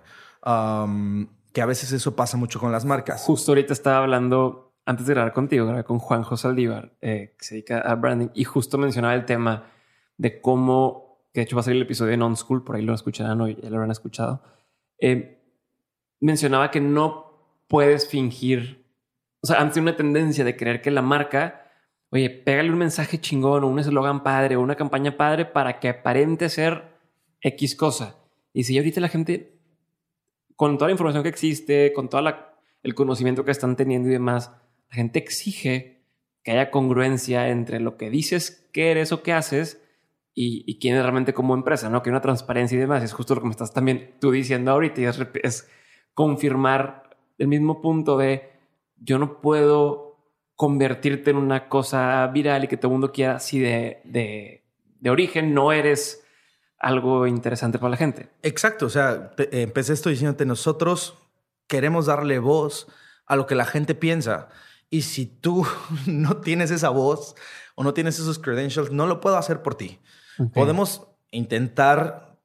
que 1.52 1.62
a 1.62 1.66
veces 1.66 1.92
eso 1.92 2.16
pasa 2.16 2.36
mucho 2.36 2.58
con 2.58 2.72
las 2.72 2.84
marcas. 2.84 3.22
Justo 3.22 3.52
ahorita 3.52 3.72
estaba 3.72 3.98
hablando, 3.98 4.74
antes 4.86 5.06
de 5.06 5.14
grabar 5.14 5.32
contigo, 5.32 5.66
grabé 5.66 5.84
con 5.84 5.98
Juan 5.98 6.22
José 6.22 6.48
Aldívar, 6.48 6.92
eh, 7.00 7.34
que 7.38 7.44
se 7.44 7.54
dedica 7.54 7.78
a 7.78 7.94
branding, 7.94 8.28
y 8.34 8.44
justo 8.44 8.76
mencionaba 8.76 9.14
el 9.14 9.24
tema 9.24 9.70
de 10.16 10.40
cómo, 10.40 11.28
que 11.32 11.40
de 11.40 11.44
hecho 11.44 11.56
va 11.56 11.60
a 11.60 11.62
salir 11.62 11.76
el 11.76 11.84
episodio 11.84 12.12
en 12.12 12.22
On 12.22 12.36
School, 12.36 12.64
por 12.64 12.76
ahí 12.76 12.82
lo 12.82 12.94
escucharán 12.94 13.40
o 13.40 13.48
ya 13.48 13.70
lo 13.70 13.76
habrán 13.76 13.90
escuchado. 13.90 14.42
Eh, 14.98 15.40
mencionaba 16.20 16.70
que 16.70 16.80
no 16.80 17.64
puedes 17.68 18.08
fingir 18.08 18.84
o 19.44 19.46
sea, 19.46 19.60
antes 19.60 19.76
una 19.76 19.94
tendencia 19.94 20.42
de 20.42 20.56
creer 20.56 20.80
que 20.80 20.90
la 20.90 21.02
marca, 21.02 21.70
oye, 22.10 22.30
pégale 22.30 22.70
un 22.70 22.78
mensaje 22.78 23.20
chingón 23.20 23.62
o 23.62 23.66
un 23.66 23.78
eslogan 23.78 24.22
padre 24.22 24.56
o 24.56 24.62
una 24.62 24.74
campaña 24.74 25.18
padre 25.18 25.44
para 25.44 25.80
que 25.80 25.90
aparente 25.90 26.48
ser 26.48 26.96
X 27.42 27.76
cosa. 27.76 28.16
Y 28.54 28.64
si 28.64 28.78
ahorita 28.78 29.02
la 29.02 29.08
gente, 29.08 29.58
con 30.56 30.78
toda 30.78 30.88
la 30.88 30.92
información 30.92 31.22
que 31.22 31.28
existe, 31.28 31.92
con 31.92 32.08
todo 32.08 32.22
el 32.82 32.94
conocimiento 32.94 33.44
que 33.44 33.50
están 33.50 33.76
teniendo 33.76 34.08
y 34.08 34.12
demás, 34.12 34.52
la 34.88 34.96
gente 34.96 35.18
exige 35.18 36.06
que 36.42 36.52
haya 36.52 36.70
congruencia 36.70 37.48
entre 37.48 37.80
lo 37.80 37.98
que 37.98 38.08
dices 38.08 38.66
que 38.72 38.90
eres 38.90 39.12
o 39.12 39.22
que 39.22 39.34
haces 39.34 39.82
y, 40.36 40.78
quién 40.78 40.96
es 40.96 41.02
realmente 41.02 41.34
como 41.34 41.54
empresa, 41.54 41.90
¿no? 41.90 42.02
Que 42.02 42.08
hay 42.08 42.12
una 42.12 42.20
transparencia 42.20 42.76
y 42.76 42.80
demás. 42.80 43.04
es 43.04 43.12
justo 43.12 43.34
lo 43.34 43.42
que 43.42 43.46
me 43.46 43.52
estás 43.52 43.74
también 43.74 44.14
tú 44.20 44.30
diciendo 44.30 44.70
ahorita 44.72 45.00
y 45.02 45.04
es 45.42 45.68
confirmar 46.14 47.04
el 47.38 47.48
mismo 47.48 47.80
punto 47.80 48.16
de 48.16 48.50
yo 48.96 49.18
no 49.18 49.40
puedo 49.40 50.04
convertirte 50.56 51.30
en 51.30 51.36
una 51.36 51.68
cosa 51.68 52.26
viral 52.28 52.64
y 52.64 52.68
que 52.68 52.76
todo 52.76 52.88
el 52.88 52.92
mundo 52.92 53.12
quiera 53.12 53.40
si 53.40 53.58
de, 53.58 54.00
de, 54.04 55.10
origen 55.10 55.52
no 55.52 55.72
eres 55.72 56.23
algo 56.84 57.26
interesante 57.26 57.78
para 57.78 57.92
la 57.92 57.96
gente. 57.96 58.28
Exacto, 58.42 58.84
o 58.86 58.90
sea, 58.90 59.30
empecé 59.38 59.94
esto 59.94 60.10
diciéndote, 60.10 60.44
nosotros 60.44 61.14
queremos 61.66 62.04
darle 62.06 62.38
voz 62.38 62.88
a 63.24 63.36
lo 63.36 63.46
que 63.46 63.54
la 63.54 63.64
gente 63.64 63.94
piensa. 63.94 64.50
Y 64.90 65.02
si 65.02 65.24
tú 65.24 65.66
no 66.06 66.36
tienes 66.36 66.70
esa 66.70 66.90
voz 66.90 67.36
o 67.74 67.84
no 67.84 67.94
tienes 67.94 68.18
esos 68.18 68.38
credentials, 68.38 68.92
no 68.92 69.06
lo 69.06 69.20
puedo 69.20 69.38
hacer 69.38 69.62
por 69.62 69.76
ti. 69.76 69.98
Podemos 70.52 71.06
intentar 71.30 72.38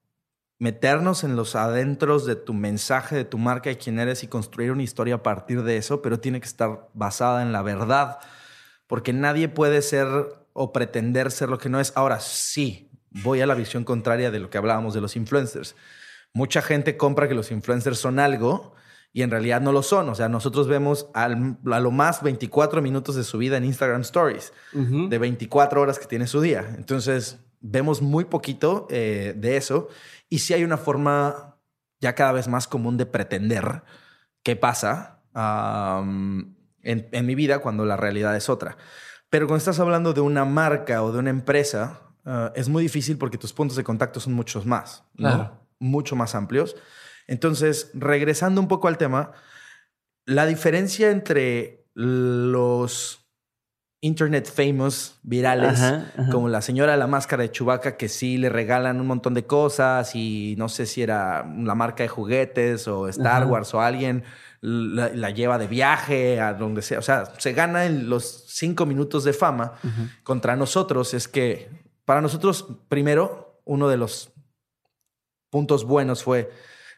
meternos 0.58 1.26
en 1.26 1.36
los 1.36 1.56
adentros 1.56 2.26
de 2.26 2.38
tu 2.38 2.54
mensaje, 2.54 3.18
de 3.18 3.26
tu 3.26 3.38
marca, 3.38 3.70
de 3.70 3.78
quién 3.78 4.00
eres 4.00 4.24
y 4.24 4.28
construir 4.28 4.72
una 4.72 4.84
historia 4.84 5.16
a 5.16 5.24
partir 5.24 5.64
de 5.64 5.76
eso, 5.76 6.02
pero 6.02 6.20
tiene 6.22 6.40
que 6.40 6.48
estar 6.48 6.88
basada 6.94 7.42
en 7.42 7.52
la 7.52 7.62
verdad, 7.62 8.20
porque 8.88 9.12
nadie 9.12 9.50
puede 9.50 9.82
ser 9.82 10.08
o 10.54 10.72
pretender 10.72 11.32
ser 11.32 11.50
lo 11.50 11.58
que 11.58 11.70
no 11.70 11.80
es. 11.80 11.92
Ahora 11.96 12.20
sí, 12.20 12.89
voy 13.12 13.42
a 13.42 13.46
la 13.46 13.56
visión 13.56 13.84
contraria 13.84 14.32
de 14.32 14.40
lo 14.40 14.50
que 14.50 14.58
hablábamos 14.58 14.94
de 14.94 15.02
los 15.02 15.16
influencers. 15.16 15.76
Mucha 16.34 16.62
gente 16.62 16.98
compra 16.98 17.28
que 17.28 17.34
los 17.34 17.52
influencers 17.52 18.00
son 18.00 18.20
algo 18.20 18.74
y 19.12 19.24
en 19.24 19.32
realidad 19.32 19.62
no 19.62 19.72
lo 19.72 19.82
son. 19.82 20.10
O 20.10 20.16
sea, 20.16 20.30
nosotros 20.30 20.68
vemos 20.68 21.08
a 21.14 21.28
lo 21.30 21.92
más 21.92 22.22
24 22.22 22.82
minutos 22.82 23.16
de 23.16 23.24
su 23.24 23.38
vida 23.38 23.58
en 23.58 23.66
Instagram 23.66 24.02
Stories, 24.02 24.54
de 24.74 25.18
24 25.18 25.82
horas 25.82 25.98
que 25.98 26.06
tiene 26.06 26.28
su 26.28 26.42
día. 26.42 26.76
Entonces, 26.78 27.40
vemos 27.60 28.02
muy 28.02 28.26
poquito 28.26 28.88
eh, 28.90 29.34
de 29.36 29.58
eso. 29.58 29.90
Y 30.30 30.40
sí 30.40 30.54
hay 30.54 30.64
una 30.64 30.78
forma 30.78 31.58
ya 32.00 32.16
cada 32.16 32.32
vez 32.32 32.48
más 32.48 32.68
común 32.68 32.98
de 32.98 33.06
pretender 33.06 33.84
qué 34.44 34.56
pasa 34.56 35.22
en, 35.34 37.26
mi 37.26 37.36
vida 37.36 37.60
cuando 37.60 37.86
la 37.86 37.98
realidad 37.98 38.36
es 38.36 38.50
otra. 38.50 38.78
Pero 39.30 39.48
cuando 39.48 39.60
estás 39.60 39.80
hablando 39.80 40.14
de 40.14 40.22
una 40.22 40.46
marca 40.46 41.04
o 41.04 41.12
de 41.12 41.20
una 41.20 41.30
empresa, 41.30 42.02
ah, 42.26 42.52
es 42.56 42.70
muy 42.70 42.84
difícil 42.84 43.18
porque 43.18 43.38
tus 43.38 43.54
puntos 43.54 43.78
de 43.78 43.84
contacto 43.84 44.20
son 44.20 44.34
muchos 44.34 44.66
más, 44.66 45.04
mucho 45.80 46.16
más 46.16 46.36
amplios. 46.36 46.76
Entonces, 47.28 47.92
regresando 47.94 48.60
un 48.60 48.68
poco 48.68 48.88
al 48.88 48.98
tema, 48.98 49.34
la 50.26 50.46
diferencia 50.46 51.12
entre 51.12 51.86
los 51.94 53.20
internet 54.02 54.50
famous 54.50 55.20
virales, 55.24 55.80
como 56.32 56.48
la 56.48 56.62
señora 56.62 56.94
de 56.94 56.98
la 56.98 57.08
máscara 57.08 57.44
de 57.44 57.52
Chubaca, 57.52 57.98
que 57.98 58.08
sí 58.08 58.38
le 58.38 58.50
regalan 58.50 59.02
un 59.02 59.08
montón 59.08 59.34
de 59.34 59.46
cosas 59.46 60.16
y 60.16 60.56
no 60.58 60.70
sé 60.70 60.86
si 60.86 61.02
era 61.02 61.46
la 61.46 61.76
marca 61.76 62.04
de 62.04 62.10
juguetes 62.10 62.88
o 62.88 63.10
Star 63.10 63.46
Wars 63.46 63.74
o 63.74 63.82
alguien 63.82 64.24
la, 64.62 65.30
lleva 65.32 65.58
de 65.58 65.68
viaje 65.68 66.40
a 66.40 66.54
donde 66.54 66.82
sea. 66.82 67.00
O 67.00 67.02
sea, 67.02 67.26
se 67.38 67.54
gana 67.54 67.86
en 67.86 68.10
los 68.10 68.46
cinco 68.48 68.86
minutos 68.86 69.24
de 69.26 69.34
fama 69.34 69.74
contra 70.24 70.56
nosotros. 70.56 71.14
Es 71.14 71.28
que 71.28 71.70
para 72.10 72.22
nosotros, 72.22 72.66
primero, 72.88 73.62
uno 73.66 73.88
de 73.88 73.96
los 73.96 74.32
puntos 75.52 75.86
buenos 75.86 76.24
fue 76.24 76.52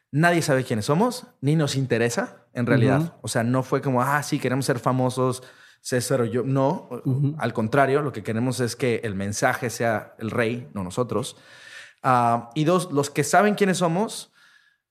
nadie 0.10 0.42
sabe 0.42 0.64
quiénes 0.64 0.86
somos, 0.86 1.28
ni 1.42 1.58
nos 1.58 1.76
interesa 1.76 2.46
en 2.54 2.66
realidad. 2.66 3.18
O 3.22 3.28
sea, 3.28 3.44
no 3.44 3.62
fue 3.62 3.82
como, 3.82 4.02
ah, 4.02 4.24
sí, 4.24 4.40
queremos 4.40 4.68
ser 4.68 4.80
famosos, 4.80 5.44
César 5.82 6.22
o 6.22 6.24
yo. 6.24 6.44
No, 6.44 6.88
al 7.40 7.52
contrario, 7.52 8.02
lo 8.02 8.14
que 8.14 8.24
queremos 8.24 8.62
es 8.62 8.78
que 8.78 9.02
el 9.04 9.14
mensaje 9.16 9.70
sea 9.70 10.16
el 10.18 10.32
rey, 10.32 10.70
no 10.74 10.82
nosotros. 10.82 11.36
Ah, 12.02 12.50
y 12.56 12.64
dos, 12.64 12.90
los 12.94 13.10
que 13.10 13.26
saben 13.26 13.56
quiénes 13.56 13.80
somos 13.80 14.32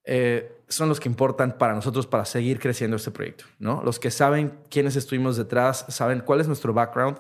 eh, 0.05 0.55
son 0.69 0.91
los 0.91 1.01
que 1.01 1.09
importan 1.09 1.57
para 1.57 1.73
nosotros 1.73 2.07
para 2.07 2.27
seguir 2.27 2.61
creciendo 2.61 2.99
este 2.99 3.11
proyecto, 3.11 3.47
¿no? 3.59 3.83
Los 3.83 3.99
que 3.99 4.11
saben 4.11 4.59
quiénes 4.69 4.97
estuvimos 4.97 5.39
detrás, 5.39 5.87
saben 5.89 6.21
cuál 6.21 6.43
es 6.43 6.47
nuestro 6.47 6.75
background, 6.75 7.17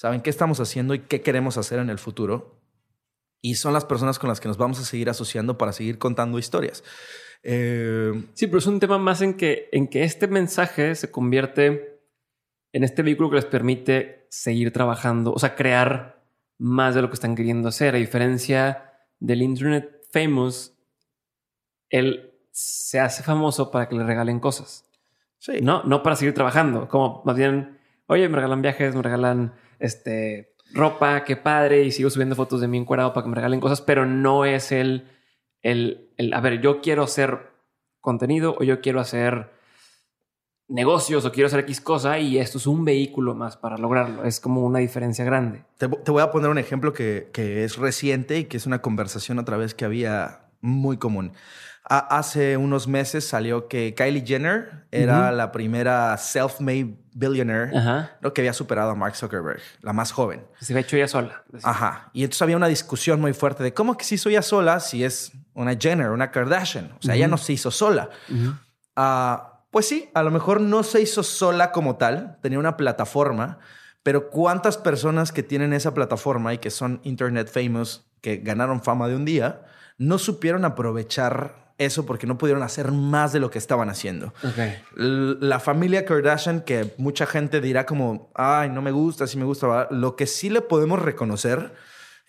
saben 0.00 0.22
qué 0.22 0.30
estamos 0.30 0.58
haciendo 0.60 0.94
y 0.94 1.00
qué 1.00 1.20
queremos 1.20 1.58
hacer 1.58 1.78
en 1.78 1.90
el 1.90 1.98
futuro. 1.98 2.58
Y 3.42 3.56
son 3.56 3.74
las 3.74 3.84
personas 3.84 4.18
con 4.18 4.30
las 4.30 4.40
que 4.40 4.48
nos 4.48 4.56
vamos 4.56 4.80
a 4.80 4.84
seguir 4.84 5.10
asociando 5.10 5.58
para 5.58 5.74
seguir 5.74 5.98
contando 5.98 6.38
historias. 6.38 6.82
Eh, 7.42 8.10
sí, 8.32 8.46
pero 8.46 8.60
es 8.60 8.66
un 8.66 8.80
tema 8.80 8.96
más 8.96 9.20
en 9.20 9.34
que, 9.34 9.68
en 9.72 9.88
que 9.88 10.04
este 10.04 10.26
mensaje 10.26 10.94
se 10.94 11.10
convierte 11.10 12.00
en 12.72 12.82
este 12.82 13.02
vehículo 13.02 13.28
que 13.28 13.36
les 13.36 13.44
permite 13.44 14.26
seguir 14.30 14.72
trabajando, 14.72 15.34
o 15.34 15.38
sea, 15.38 15.54
crear 15.54 16.24
más 16.56 16.94
de 16.94 17.02
lo 17.02 17.10
que 17.10 17.14
están 17.14 17.34
queriendo 17.34 17.68
hacer. 17.68 17.94
A 17.94 17.98
diferencia 17.98 18.94
del 19.18 19.42
Internet 19.42 20.00
Famous, 20.10 20.78
él 21.90 22.38
se 22.52 23.00
hace 23.00 23.22
famoso 23.22 23.70
para 23.70 23.86
que 23.86 23.96
le 23.96 24.04
regalen 24.04 24.40
cosas. 24.40 24.86
Sí. 25.36 25.60
No, 25.60 25.82
no 25.82 26.02
para 26.02 26.16
seguir 26.16 26.32
trabajando. 26.32 26.88
Como 26.88 27.22
más 27.26 27.36
bien, 27.36 27.78
oye, 28.06 28.26
me 28.30 28.36
regalan 28.36 28.62
viajes, 28.62 28.94
me 28.94 29.02
regalan 29.02 29.52
este, 29.80 30.54
ropa, 30.72 31.24
qué 31.24 31.36
padre, 31.36 31.82
y 31.82 31.90
sigo 31.90 32.10
subiendo 32.10 32.36
fotos 32.36 32.60
de 32.60 32.68
mí 32.68 32.78
encuadrado 32.78 33.12
para 33.12 33.24
que 33.24 33.30
me 33.30 33.34
regalen 33.34 33.60
cosas, 33.60 33.80
pero 33.80 34.06
no 34.06 34.44
es 34.44 34.70
el 34.70 35.08
el, 35.62 36.10
a 36.32 36.40
ver, 36.40 36.60
yo 36.60 36.80
quiero 36.80 37.02
hacer 37.02 37.50
contenido 38.00 38.56
o 38.58 38.62
yo 38.62 38.80
quiero 38.80 39.00
hacer 39.00 39.50
negocios 40.68 41.24
o 41.24 41.32
quiero 41.32 41.48
hacer 41.48 41.60
X 41.60 41.80
cosa 41.80 42.18
y 42.18 42.38
esto 42.38 42.58
es 42.58 42.66
un 42.66 42.84
vehículo 42.84 43.34
más 43.34 43.56
para 43.56 43.76
lograrlo. 43.76 44.24
Es 44.24 44.40
como 44.40 44.64
una 44.64 44.78
diferencia 44.78 45.24
grande. 45.24 45.64
Te, 45.78 45.86
voy 45.86 46.22
a 46.22 46.30
poner 46.30 46.50
un 46.50 46.58
ejemplo 46.58 46.92
que, 46.92 47.28
que, 47.32 47.64
es 47.64 47.76
reciente 47.76 48.38
y 48.38 48.44
que 48.44 48.56
es 48.56 48.66
una 48.66 48.80
conversación 48.80 49.38
otra 49.38 49.56
vez 49.56 49.74
que 49.74 49.84
había 49.84 50.46
muy 50.60 50.96
común 50.96 51.32
hace 51.90 52.56
unos 52.56 52.86
meses 52.86 53.26
salió 53.26 53.66
que 53.66 53.94
Kylie 53.96 54.24
Jenner 54.24 54.86
era 54.92 55.32
la 55.32 55.50
primera 55.50 56.16
self-made 56.16 56.96
billionaire 57.12 57.72
que 58.32 58.40
había 58.40 58.52
superado 58.52 58.90
a 58.90 58.94
Mark 58.94 59.16
Zuckerberg, 59.16 59.60
la 59.82 59.92
más 59.92 60.12
joven. 60.12 60.46
Se 60.60 60.72
había 60.72 60.82
hecho 60.82 60.96
ella 60.96 61.08
sola. 61.08 61.42
Ajá. 61.64 62.10
Y 62.12 62.22
entonces 62.22 62.42
había 62.42 62.56
una 62.56 62.68
discusión 62.68 63.20
muy 63.20 63.32
fuerte 63.32 63.64
de 63.64 63.74
cómo 63.74 63.96
que 63.96 64.04
se 64.04 64.14
hizo 64.14 64.28
ella 64.28 64.42
sola 64.42 64.78
si 64.78 65.02
es 65.02 65.32
una 65.52 65.74
Jenner, 65.76 66.10
una 66.10 66.30
Kardashian. 66.30 66.92
O 66.98 67.02
sea, 67.02 67.16
ella 67.16 67.26
no 67.26 67.36
se 67.36 67.54
hizo 67.54 67.72
sola. 67.72 68.08
Ah, 68.94 69.64
pues 69.72 69.88
sí, 69.88 70.10
a 70.14 70.22
lo 70.22 70.30
mejor 70.30 70.60
no 70.60 70.84
se 70.84 71.00
hizo 71.00 71.24
sola 71.24 71.72
como 71.72 71.96
tal, 71.96 72.38
tenía 72.40 72.60
una 72.60 72.76
plataforma, 72.76 73.58
pero 74.04 74.30
¿cuántas 74.30 74.78
personas 74.78 75.32
que 75.32 75.42
tienen 75.42 75.72
esa 75.72 75.92
plataforma 75.92 76.54
y 76.54 76.58
que 76.58 76.70
son 76.70 77.00
internet 77.02 77.50
famous, 77.52 78.06
que 78.20 78.36
ganaron 78.36 78.80
fama 78.80 79.08
de 79.08 79.16
un 79.16 79.24
día, 79.24 79.62
no 79.98 80.18
supieron 80.18 80.64
aprovechar 80.64 81.69
eso 81.80 82.04
porque 82.04 82.26
no 82.26 82.38
pudieron 82.38 82.62
hacer 82.62 82.92
más 82.92 83.32
de 83.32 83.40
lo 83.40 83.50
que 83.50 83.58
estaban 83.58 83.88
haciendo. 83.88 84.32
La 84.94 85.58
familia 85.58 86.04
Kardashian, 86.04 86.60
que 86.60 86.94
mucha 86.98 87.26
gente 87.26 87.60
dirá 87.60 87.86
como, 87.86 88.30
ay, 88.34 88.68
no 88.68 88.82
me 88.82 88.90
gusta, 88.90 89.26
sí 89.26 89.38
me 89.38 89.44
gusta, 89.44 89.88
lo 89.90 90.14
que 90.14 90.26
sí 90.26 90.50
le 90.50 90.60
podemos 90.60 91.00
reconocer 91.00 91.72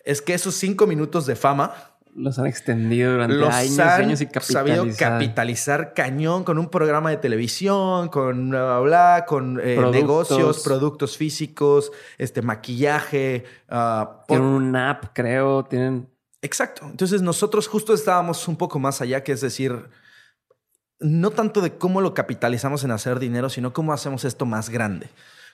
es 0.04 0.22
que 0.22 0.34
esos 0.34 0.54
cinco 0.54 0.86
minutos 0.86 1.26
de 1.26 1.36
fama 1.36 1.74
los 2.14 2.38
han 2.38 2.46
extendido 2.46 3.12
durante 3.12 3.42
años, 3.42 3.78
años 3.78 4.20
y 4.20 4.26
capitalizar. 4.26 4.76
sabido 4.76 4.96
capitalizar 4.98 5.94
cañón 5.94 6.44
con 6.44 6.58
un 6.58 6.68
programa 6.68 7.08
de 7.08 7.16
televisión, 7.16 8.08
con 8.08 8.50
bla, 8.50 8.80
bla, 8.80 9.24
con 9.26 9.58
eh, 9.62 9.78
negocios, 9.90 10.62
productos 10.62 11.16
físicos, 11.16 11.90
este 12.18 12.42
maquillaje. 12.42 13.44
Uh, 13.70 14.04
tienen 14.28 14.46
un 14.46 14.76
app, 14.76 15.06
creo, 15.14 15.64
tienen 15.64 16.11
Exacto. 16.42 16.86
Entonces 16.86 17.22
nosotros 17.22 17.68
justo 17.68 17.94
estábamos 17.94 18.46
un 18.48 18.56
poco 18.56 18.78
más 18.78 19.00
allá, 19.00 19.22
que 19.22 19.32
es 19.32 19.40
decir, 19.40 19.88
no 20.98 21.30
tanto 21.30 21.60
de 21.60 21.78
cómo 21.78 22.00
lo 22.00 22.14
capitalizamos 22.14 22.84
en 22.84 22.90
hacer 22.90 23.18
dinero, 23.18 23.48
sino 23.48 23.72
cómo 23.72 23.92
hacemos 23.92 24.24
esto 24.24 24.44
más 24.44 24.68
grande. 24.68 25.08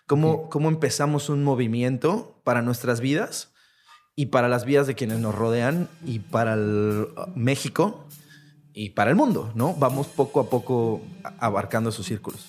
Cómo, 0.07 0.49
cómo 0.49 0.71
empezamos 0.71 1.29
un 1.29 1.45
movimiento 1.45 2.41
para 2.43 2.63
nuestras 2.63 3.01
vidas 3.01 3.53
y 4.17 4.27
para 4.27 4.49
las 4.49 4.65
vidas 4.65 4.87
de 4.87 4.95
quienes 4.95 5.19
nos 5.19 5.35
rodean 5.35 5.89
y 6.05 6.21
para 6.21 6.55
el 6.55 7.09
uh, 7.15 7.31
México 7.37 8.07
y 8.73 8.91
para 8.91 9.11
el 9.11 9.17
mundo, 9.17 9.53
¿no? 9.55 9.75
Vamos 9.75 10.07
poco 10.07 10.41
a 10.41 10.49
poco 10.49 11.03
abarcando 11.39 11.91
esos 11.91 12.07
círculos. 12.07 12.49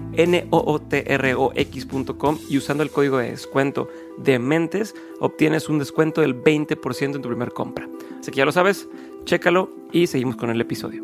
n 0.13 0.47
o 0.49 0.63
o 0.65 0.79
t 0.79 1.03
r 1.07 1.33
o 1.35 1.51
x.com 1.55 2.37
y 2.49 2.57
usando 2.57 2.83
el 2.83 2.91
código 2.91 3.17
de 3.17 3.31
descuento 3.31 3.87
de 4.17 4.39
mentes 4.39 4.95
obtienes 5.19 5.69
un 5.69 5.79
descuento 5.79 6.21
del 6.21 6.41
20% 6.41 7.15
en 7.15 7.21
tu 7.21 7.29
primera 7.29 7.51
compra. 7.51 7.87
Así 8.19 8.31
que 8.31 8.37
ya 8.37 8.45
lo 8.45 8.51
sabes, 8.51 8.87
Chécalo 9.25 9.69
y 9.91 10.07
seguimos 10.07 10.35
con 10.35 10.49
el 10.49 10.59
episodio. 10.59 11.03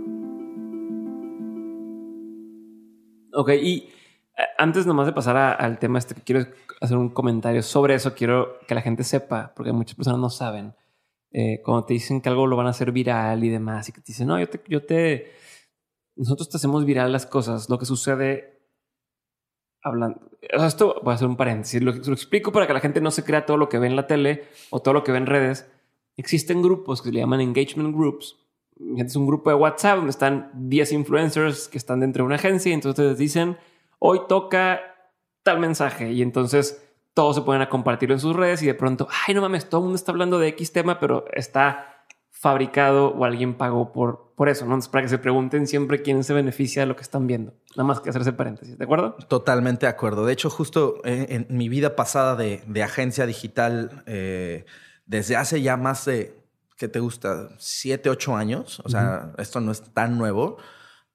Ok, 3.33 3.51
y 3.61 3.89
eh, 4.37 4.43
antes 4.57 4.85
nomás 4.85 5.05
de 5.05 5.13
pasar 5.13 5.37
al 5.37 5.77
tema 5.77 5.99
este, 5.99 6.15
quiero 6.15 6.45
hacer 6.81 6.97
un 6.97 7.09
comentario 7.09 7.61
sobre 7.61 7.95
eso. 7.95 8.15
Quiero 8.15 8.59
que 8.67 8.75
la 8.75 8.81
gente 8.81 9.03
sepa, 9.03 9.53
porque 9.55 9.71
muchas 9.71 9.95
personas 9.95 10.19
no 10.19 10.29
saben. 10.29 10.73
Eh, 11.31 11.61
cuando 11.63 11.85
te 11.85 11.93
dicen 11.93 12.21
que 12.21 12.29
algo 12.29 12.47
lo 12.47 12.55
van 12.55 12.67
a 12.67 12.71
hacer 12.71 12.91
viral 12.91 13.43
y 13.43 13.49
demás, 13.49 13.89
y 13.89 13.91
que 13.91 14.01
te 14.01 14.07
dicen, 14.07 14.27
no, 14.27 14.39
yo 14.39 14.49
te, 14.49 14.61
yo 14.67 14.85
te, 14.85 15.31
nosotros 16.15 16.49
te 16.49 16.57
hacemos 16.57 16.85
viral 16.85 17.11
las 17.11 17.25
cosas. 17.25 17.69
Lo 17.69 17.77
que 17.77 17.85
sucede 17.85 18.56
hablando, 19.87 20.19
esto 20.41 20.99
voy 21.03 21.11
a 21.11 21.15
hacer 21.15 21.27
un 21.27 21.35
paréntesis, 21.35 21.81
lo, 21.81 21.91
lo, 21.91 22.13
explico 22.13 22.51
para 22.51 22.67
que 22.67 22.73
la 22.73 22.79
gente 22.79 23.01
no 23.01 23.11
se 23.11 23.23
crea 23.23 23.45
todo 23.45 23.57
lo 23.57 23.69
que 23.69 23.79
ve 23.79 23.87
en 23.87 23.95
la 23.95 24.07
tele 24.07 24.45
o 24.69 24.81
todo 24.81 24.93
lo 24.93 25.03
que 25.03 25.11
ve 25.11 25.17
en 25.17 25.25
redes. 25.25 25.69
Existen 26.15 26.61
grupos 26.61 27.01
que 27.01 27.09
se 27.09 27.13
le 27.13 27.19
llaman 27.19 27.41
engagement 27.41 27.95
groups. 27.95 28.37
Es 28.97 29.15
un 29.15 29.25
grupo 29.25 29.49
de 29.49 29.55
WhatsApp 29.55 29.97
donde 29.97 30.11
están 30.11 30.51
10 30.53 30.91
influencers 30.93 31.67
que 31.67 31.77
están 31.77 31.99
dentro 31.99 32.23
de 32.23 32.27
una 32.27 32.35
agencia 32.35 32.69
y 32.69 32.73
entonces 32.73 33.17
dicen, 33.17 33.57
hoy 33.99 34.21
toca 34.27 34.81
tal 35.43 35.59
mensaje 35.59 36.11
y 36.11 36.21
entonces 36.21 36.83
todos 37.13 37.35
se 37.35 37.41
ponen 37.41 37.63
a 37.63 37.69
compartirlo 37.69 38.13
en 38.13 38.19
sus 38.19 38.35
redes 38.35 38.61
y 38.61 38.67
de 38.67 38.75
pronto, 38.75 39.07
ay, 39.27 39.33
no 39.33 39.41
mames, 39.41 39.69
todo 39.69 39.81
el 39.81 39.85
mundo 39.85 39.95
está 39.95 40.11
hablando 40.11 40.37
de 40.37 40.49
X 40.49 40.71
tema, 40.71 40.99
pero 40.99 41.25
está 41.33 41.96
fabricado 42.31 43.09
o 43.09 43.25
alguien 43.25 43.55
pagó 43.55 43.91
por, 43.91 44.33
por 44.35 44.49
eso, 44.49 44.65
¿no? 44.65 44.79
para 44.91 45.01
que 45.01 45.09
se 45.09 45.17
pregunten 45.17 45.67
siempre 45.67 46.01
quién 46.01 46.23
se 46.23 46.33
beneficia 46.33 46.83
de 46.83 46.85
lo 46.85 46.95
que 46.95 47.01
están 47.01 47.27
viendo. 47.27 47.53
Nada 47.75 47.83
más 47.83 47.99
que 47.99 48.09
hacerse 48.09 48.33
paréntesis, 48.33 48.77
¿de 48.77 48.83
acuerdo? 48.83 49.15
Totalmente 49.27 49.85
de 49.85 49.89
acuerdo. 49.89 50.25
De 50.25 50.33
hecho, 50.33 50.49
justo 50.49 51.01
en, 51.03 51.47
mi 51.49 51.69
vida 51.69 51.95
pasada 51.95 52.35
de, 52.35 52.63
de 52.67 52.83
agencia 52.83 53.25
digital, 53.25 54.03
eh, 54.05 54.65
desde 55.05 55.35
hace 55.35 55.61
ya 55.61 55.77
más 55.77 56.05
de, 56.05 56.35
¿qué 56.77 56.87
te 56.87 56.99
gusta? 56.99 57.49
Siete, 57.57 58.09
ocho 58.09 58.35
años, 58.35 58.81
o 58.83 58.89
sea, 58.89 59.33
esto 59.37 59.59
no 59.59 59.71
es 59.71 59.81
tan 59.93 60.17
nuevo 60.17 60.57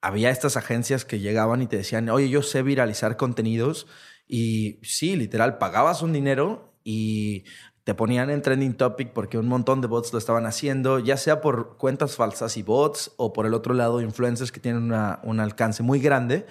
había 0.03 0.31
estas 0.31 0.57
agencias 0.57 1.05
que 1.05 1.19
llegaban 1.19 1.61
y 1.61 1.67
te 1.67 1.77
decían, 1.77 2.09
oye, 2.09 2.27
yo 2.27 2.41
sé 2.41 2.61
viralizar 2.61 3.15
contenidos 3.15 3.87
y 4.27 4.79
sí, 4.83 5.15
literal, 5.15 5.59
pagabas 5.59 6.01
un 6.01 6.11
dinero 6.11 6.75
y 6.83 7.45
te 7.83 7.93
ponían 7.93 8.29
en 8.29 8.41
trending 8.41 8.75
topic 8.75 9.11
porque 9.11 9.37
un 9.37 9.47
montón 9.47 9.81
de 9.81 9.87
bots 9.87 10.13
lo 10.13 10.19
estaban 10.19 10.45
haciendo, 10.45 10.99
ya 10.99 11.17
sea 11.17 11.41
por 11.41 11.77
cuentas 11.77 12.15
falsas 12.15 12.55
y 12.55 12.63
bots 12.63 13.11
o 13.17 13.33
por 13.33 13.45
el 13.45 13.53
otro 13.53 13.73
lado 13.73 13.99
influencers 13.99 14.51
que 14.51 14.59
tienen 14.61 14.93
un 15.23 15.39
alcance 15.39 15.83
muy 15.83 15.99
grande 15.99 16.45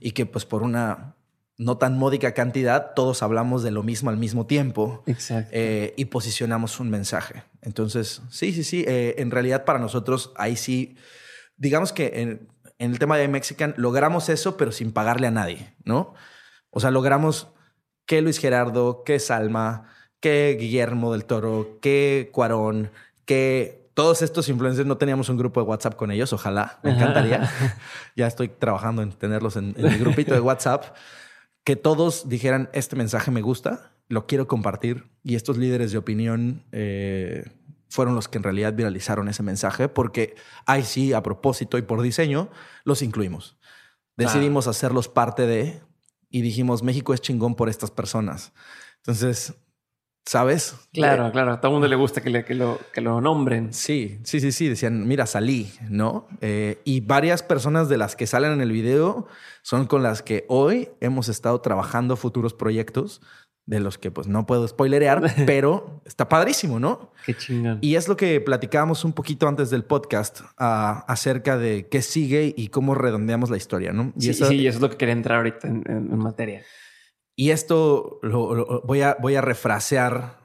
y 0.00 0.12
que 0.12 0.24
pues 0.24 0.44
por 0.46 0.62
una 0.62 1.14
no 1.58 1.76
tan 1.76 1.98
módica 1.98 2.32
cantidad 2.32 2.94
todos 2.94 3.22
hablamos 3.22 3.62
de 3.62 3.72
lo 3.72 3.82
mismo 3.82 4.10
al 4.10 4.16
mismo 4.16 4.46
tiempo 4.46 5.02
eh, 5.50 5.92
y 5.96 6.06
posicionamos 6.06 6.80
un 6.80 6.88
mensaje. 6.88 7.42
Entonces, 7.60 8.22
sí, 8.30 8.52
sí, 8.52 8.64
sí, 8.64 8.84
eh, 8.86 9.16
en 9.18 9.30
realidad 9.30 9.64
para 9.64 9.80
nosotros 9.80 10.32
ahí 10.36 10.56
sí, 10.56 10.96
digamos 11.56 11.92
que 11.92 12.12
en, 12.14 12.48
en 12.78 12.92
el 12.92 12.98
tema 12.98 13.18
de 13.18 13.28
Mexican 13.28 13.74
logramos 13.76 14.28
eso, 14.28 14.56
pero 14.56 14.72
sin 14.72 14.92
pagarle 14.92 15.26
a 15.26 15.32
nadie, 15.32 15.74
¿no? 15.84 16.14
O 16.70 16.80
sea, 16.80 16.90
logramos 16.90 17.48
que 18.06 18.22
Luis 18.22 18.38
Gerardo, 18.38 19.02
que 19.04 19.18
Salma, 19.18 19.90
que 20.20 20.56
Guillermo 20.58 21.12
del 21.12 21.24
Toro, 21.24 21.78
que 21.80 22.30
Cuarón, 22.32 22.90
que 23.24 23.90
todos 23.94 24.22
estos 24.22 24.48
influencers 24.48 24.86
no 24.86 24.96
teníamos 24.96 25.28
un 25.28 25.36
grupo 25.36 25.60
de 25.60 25.66
WhatsApp 25.66 25.96
con 25.96 26.10
ellos, 26.10 26.32
ojalá, 26.32 26.78
me 26.82 26.92
encantaría. 26.92 27.50
ya 28.16 28.26
estoy 28.26 28.48
trabajando 28.48 29.02
en 29.02 29.12
tenerlos 29.12 29.56
en, 29.56 29.74
en 29.76 29.86
el 29.86 29.98
grupito 29.98 30.34
de 30.34 30.40
WhatsApp. 30.40 30.96
Que 31.64 31.76
todos 31.76 32.28
dijeran, 32.28 32.70
este 32.72 32.96
mensaje 32.96 33.30
me 33.30 33.42
gusta, 33.42 33.92
lo 34.08 34.26
quiero 34.26 34.46
compartir. 34.46 35.04
Y 35.22 35.34
estos 35.34 35.58
líderes 35.58 35.92
de 35.92 35.98
opinión 35.98 36.64
eh, 36.72 37.44
fueron 37.88 38.14
los 38.14 38.28
que 38.28 38.38
en 38.38 38.44
realidad 38.44 38.72
viralizaron 38.74 39.28
ese 39.28 39.42
mensaje, 39.42 39.88
porque 39.88 40.34
ahí 40.66 40.84
sí, 40.84 41.12
a 41.12 41.22
propósito 41.22 41.78
y 41.78 41.82
por 41.82 42.00
diseño, 42.02 42.48
los 42.84 43.02
incluimos. 43.02 43.56
Decidimos 44.16 44.66
ah. 44.66 44.70
hacerlos 44.70 45.08
parte 45.08 45.46
de 45.46 45.80
y 46.30 46.42
dijimos, 46.42 46.82
México 46.82 47.14
es 47.14 47.20
chingón 47.20 47.54
por 47.54 47.68
estas 47.68 47.90
personas. 47.90 48.52
Entonces, 48.98 49.54
¿sabes? 50.28 50.76
Claro, 50.92 51.32
claro. 51.32 51.52
A 51.52 51.60
todo 51.60 51.70
el 51.70 51.72
mundo 51.76 51.88
le 51.88 51.96
gusta 51.96 52.20
que, 52.20 52.44
que, 52.44 52.54
lo, 52.54 52.78
que 52.92 53.00
lo 53.00 53.18
nombren. 53.22 53.72
Sí, 53.72 54.20
sí, 54.24 54.40
sí, 54.40 54.52
sí. 54.52 54.68
Decían, 54.68 55.08
mira, 55.08 55.24
salí, 55.24 55.72
¿no? 55.88 56.28
Eh, 56.42 56.82
y 56.84 57.00
varias 57.00 57.42
personas 57.42 57.88
de 57.88 57.96
las 57.96 58.14
que 58.14 58.26
salen 58.26 58.52
en 58.52 58.60
el 58.60 58.70
video 58.70 59.26
son 59.62 59.86
con 59.86 60.02
las 60.02 60.20
que 60.22 60.44
hoy 60.48 60.90
hemos 61.00 61.30
estado 61.30 61.62
trabajando 61.62 62.14
futuros 62.16 62.52
proyectos 62.52 63.22
de 63.64 63.80
los 63.80 63.96
que 63.96 64.10
pues 64.10 64.26
no 64.28 64.44
puedo 64.44 64.68
spoilerear, 64.68 65.22
pero 65.46 66.02
está 66.04 66.28
padrísimo, 66.28 66.78
¿no? 66.78 67.10
Qué 67.24 67.34
chingón. 67.34 67.78
Y 67.80 67.94
es 67.94 68.06
lo 68.06 68.16
que 68.18 68.38
platicábamos 68.42 69.06
un 69.06 69.14
poquito 69.14 69.48
antes 69.48 69.70
del 69.70 69.84
podcast 69.84 70.40
uh, 70.40 71.04
acerca 71.06 71.56
de 71.56 71.88
qué 71.88 72.02
sigue 72.02 72.52
y 72.54 72.68
cómo 72.68 72.94
redondeamos 72.94 73.48
la 73.48 73.56
historia, 73.56 73.92
¿no? 73.92 74.12
Y 74.14 74.22
sí, 74.22 74.30
eso, 74.30 74.46
sí, 74.46 74.66
eso 74.66 74.76
es 74.76 74.82
lo 74.82 74.90
que 74.90 74.98
quería 74.98 75.14
entrar 75.14 75.38
ahorita 75.38 75.68
en, 75.68 75.84
en, 75.86 76.18
materia. 76.18 76.62
Y 77.38 77.50
esto 77.52 78.18
lo, 78.22 78.54
lo, 78.54 78.82
voy, 78.82 79.02
a, 79.02 79.16
voy 79.20 79.36
a 79.36 79.40
refrasear 79.40 80.40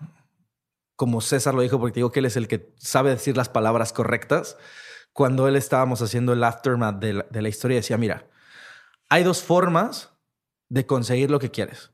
como 0.96 1.22
César 1.22 1.56
lo 1.56 1.62
dijo, 1.62 1.80
porque 1.80 1.96
digo 1.96 2.12
que 2.12 2.20
él 2.20 2.28
es 2.28 2.38
el 2.38 2.48
que 2.48 2.74
sabe 2.78 3.10
decir 3.10 3.36
las 3.36 3.50
palabras 3.50 3.92
correctas. 3.94 4.58
Cuando 5.12 5.48
él 5.48 5.56
estábamos 5.56 6.02
haciendo 6.04 6.34
el 6.34 6.44
aftermath 6.44 7.00
de 7.00 7.14
la, 7.14 7.26
de 7.30 7.42
la 7.42 7.50
historia, 7.50 7.78
decía, 7.78 7.98
mira, 7.98 8.28
hay 9.10 9.24
dos 9.24 9.42
formas 9.42 10.12
de 10.70 10.86
conseguir 10.86 11.32
lo 11.32 11.40
que 11.40 11.50
quieres 11.50 11.94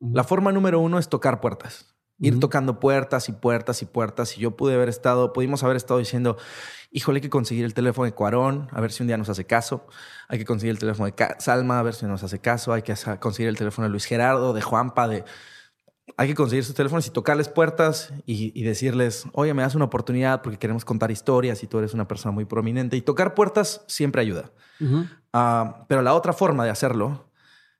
la 0.00 0.24
forma 0.24 0.50
número 0.50 0.80
uno 0.80 0.98
es 0.98 1.08
tocar 1.08 1.40
puertas. 1.40 1.89
Ir 2.20 2.38
tocando 2.38 2.78
puertas 2.78 3.28
y 3.28 3.32
puertas 3.32 3.80
y 3.82 3.86
puertas. 3.86 4.36
Y 4.36 4.40
yo 4.40 4.56
pude 4.56 4.74
haber 4.74 4.90
estado, 4.90 5.32
pudimos 5.32 5.62
haber 5.64 5.76
estado 5.76 5.98
diciendo, 5.98 6.36
híjole, 6.90 7.18
hay 7.18 7.22
que 7.22 7.30
conseguir 7.30 7.64
el 7.64 7.72
teléfono 7.72 8.04
de 8.04 8.12
Cuarón, 8.12 8.68
a 8.72 8.80
ver 8.80 8.92
si 8.92 9.02
un 9.02 9.06
día 9.06 9.16
nos 9.16 9.28
hace 9.28 9.46
caso. 9.46 9.86
Hay 10.28 10.38
que 10.38 10.44
conseguir 10.44 10.72
el 10.72 10.78
teléfono 10.78 11.10
de 11.10 11.34
Salma, 11.38 11.78
a 11.78 11.82
ver 11.82 11.94
si 11.94 12.06
nos 12.06 12.22
hace 12.22 12.38
caso. 12.38 12.72
Hay 12.72 12.82
que 12.82 12.94
conseguir 13.18 13.48
el 13.48 13.56
teléfono 13.56 13.86
de 13.86 13.90
Luis 13.90 14.04
Gerardo, 14.04 14.52
de 14.52 14.60
Juanpa, 14.60 15.08
de... 15.08 15.24
Hay 16.16 16.26
que 16.26 16.34
conseguir 16.34 16.64
sus 16.64 16.74
teléfonos 16.74 17.06
y 17.06 17.10
tocarles 17.10 17.48
puertas 17.48 18.12
y, 18.26 18.62
decirles, 18.64 19.26
oye, 19.32 19.54
me 19.54 19.62
das 19.62 19.76
una 19.76 19.84
oportunidad 19.84 20.42
porque 20.42 20.58
queremos 20.58 20.84
contar 20.84 21.12
historias 21.12 21.62
y 21.62 21.68
tú 21.68 21.78
eres 21.78 21.94
una 21.94 22.08
persona 22.08 22.32
muy 22.32 22.44
prominente. 22.44 22.96
Y 22.96 23.02
tocar 23.02 23.34
puertas 23.34 23.84
siempre 23.86 24.20
ayuda. 24.20 24.50
Ah, 25.32 25.84
pero 25.88 26.02
la 26.02 26.14
otra 26.14 26.32
forma 26.32 26.64
de 26.64 26.70
hacerlo 26.70 27.30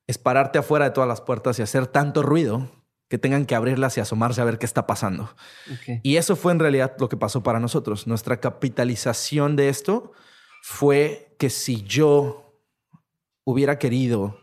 es 0.07 0.17
pararte 0.17 0.59
afuera 0.59 0.87
de 0.87 0.91
todas 0.93 1.09
las 1.09 1.21
puertas 1.21 1.59
y 1.59 1.63
hacer 1.63 1.89
tanto 1.89 2.23
ruido 2.23 2.69
que 3.11 3.19
tengan 3.19 3.45
que 3.45 3.57
abrirlas 3.57 3.97
y 3.97 4.01
asomarse 4.01 4.41
a 4.41 4.45
ver 4.45 4.59
qué 4.59 4.67
está 4.67 4.87
pasando. 4.87 5.35
Y 6.05 6.17
eso 6.17 6.37
fue 6.37 6.53
en 6.53 6.61
realidad 6.61 6.95
lo 7.01 7.09
que 7.09 7.17
pasó 7.17 7.43
para 7.43 7.59
nosotros. 7.59 8.07
Nuestra 8.07 8.39
capitalización 8.39 9.57
de 9.57 9.69
esto 9.69 10.13
fue 10.63 11.35
que 11.37 11.51
si 11.51 11.83
yo 11.83 12.55
hubiera 13.43 13.81
querido, 13.81 14.39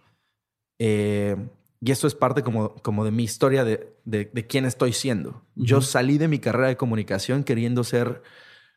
eh, 0.80 1.38
y 1.80 1.92
esto 1.92 2.08
es 2.08 2.16
parte 2.16 2.44
como, 2.44 2.76
como 2.76 3.06
de 3.06 3.12
mi 3.12 3.24
historia 3.24 3.64
de, 3.64 3.96
de, 4.04 4.48
quién 4.48 4.66
estoy 4.66 4.92
siendo, 4.92 5.46
yo 5.56 5.80
salí 5.80 6.18
de 6.18 6.28
mi 6.28 6.40
carrera 6.40 6.68
de 6.68 6.76
comunicación 6.76 7.46
queriendo 7.46 7.86
ser 7.86 8.22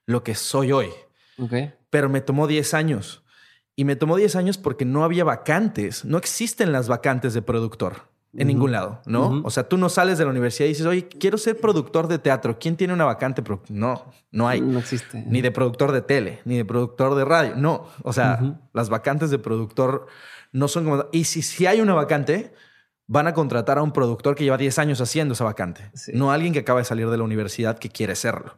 lo 0.07 0.23
que 0.23 0.37
soy 0.37 0.71
hoy. 0.71 0.91
Pero 1.91 2.09
me 2.09 2.21
tomó 2.21 2.47
10 2.47 2.75
años 2.75 3.25
y 3.75 3.85
me 3.85 3.97
tomó 3.97 4.17
10 4.17 4.37
años 4.37 4.57
porque 4.57 4.85
no 4.85 5.03
había 5.03 5.25
vacantes. 5.25 6.05
No 6.05 6.17
existen 6.17 6.71
las 6.71 6.87
vacantes 6.87 7.35
de 7.35 7.43
productor 7.43 8.10
en 8.33 8.47
ningún 8.47 8.71
lado, 8.71 9.03
¿no? 9.07 9.43
O 9.45 9.51
sea, 9.51 9.69
tú 9.69 9.77
no 9.77 9.89
sales 9.89 10.17
de 10.19 10.25
la 10.25 10.31
universidad 10.31 10.67
y 10.67 10.71
dices, 10.71 10.87
oye, 10.87 11.09
quiero 11.09 11.37
ser 11.37 11.59
productor 11.59 12.07
de 12.07 12.19
teatro. 12.19 12.59
¿Quién 12.61 12.77
tiene 12.77 12.93
una 12.93 13.05
vacante? 13.05 13.43
No, 13.69 14.13
no 14.31 14.49
hay. 14.49 14.61
No 14.61 14.79
existe. 14.79 15.25
Ni 15.27 15.41
de 15.41 15.51
productor 15.51 15.91
de 15.91 16.03
tele, 16.03 16.41
ni 16.45 16.57
de 16.57 16.65
productor 16.65 17.17
de 17.17 17.25
radio. 17.25 17.57
No. 17.57 17.87
O 18.03 18.13
sea, 18.13 18.61
las 18.73 18.89
vacantes 18.89 19.31
de 19.31 19.39
productor 19.39 20.07
no 20.53 20.69
son 20.69 20.85
como. 20.85 21.07
Y 21.11 21.25
si, 21.25 21.43
si 21.43 21.67
hay 21.67 21.81
una 21.81 21.95
vacante, 21.95 22.55
van 23.09 23.27
a 23.27 23.35
contratar 23.35 23.79
a 23.79 23.83
un 23.83 23.93
productor 23.93 24.37
que 24.37 24.45
lleva 24.45 24.57
10 24.57 24.79
años 24.79 25.01
haciendo 25.01 25.35
esa 25.35 25.43
vacante, 25.43 25.91
no 26.15 26.31
a 26.31 26.35
alguien 26.35 26.53
que 26.53 26.61
acaba 26.61 26.79
de 26.79 26.85
salir 26.85 27.11
de 27.11 27.17
la 27.19 27.25
universidad 27.25 27.77
que 27.77 27.89
quiere 27.89 28.15
serlo. 28.15 28.57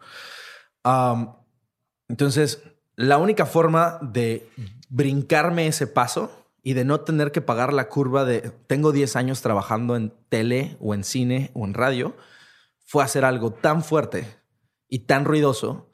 entonces, 2.08 2.62
la 2.94 3.16
única 3.16 3.46
forma 3.46 3.98
de 4.02 4.46
brincarme 4.90 5.66
ese 5.66 5.86
paso 5.86 6.41
y 6.62 6.74
de 6.74 6.84
no 6.84 7.00
tener 7.00 7.32
que 7.32 7.40
pagar 7.40 7.72
la 7.72 7.88
curva 7.88 8.24
de 8.24 8.52
tengo 8.66 8.92
10 8.92 9.16
años 9.16 9.42
trabajando 9.42 9.96
en 9.96 10.14
tele 10.28 10.76
o 10.80 10.94
en 10.94 11.02
cine 11.04 11.50
o 11.54 11.64
en 11.64 11.74
radio, 11.74 12.16
fue 12.84 13.02
hacer 13.02 13.24
algo 13.24 13.52
tan 13.52 13.82
fuerte 13.82 14.26
y 14.88 15.00
tan 15.00 15.24
ruidoso 15.24 15.92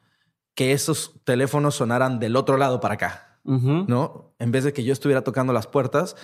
que 0.54 0.72
esos 0.72 1.20
teléfonos 1.24 1.76
sonaran 1.76 2.18
del 2.18 2.36
otro 2.36 2.56
lado 2.56 2.80
para 2.80 2.94
acá, 2.94 3.40
¿no? 3.44 4.34
En 4.38 4.50
vez 4.50 4.64
de 4.64 4.72
que 4.72 4.84
yo 4.84 4.92
estuviera 4.92 5.22
tocando 5.22 5.52
las 5.52 5.68
puertas, 5.68 6.16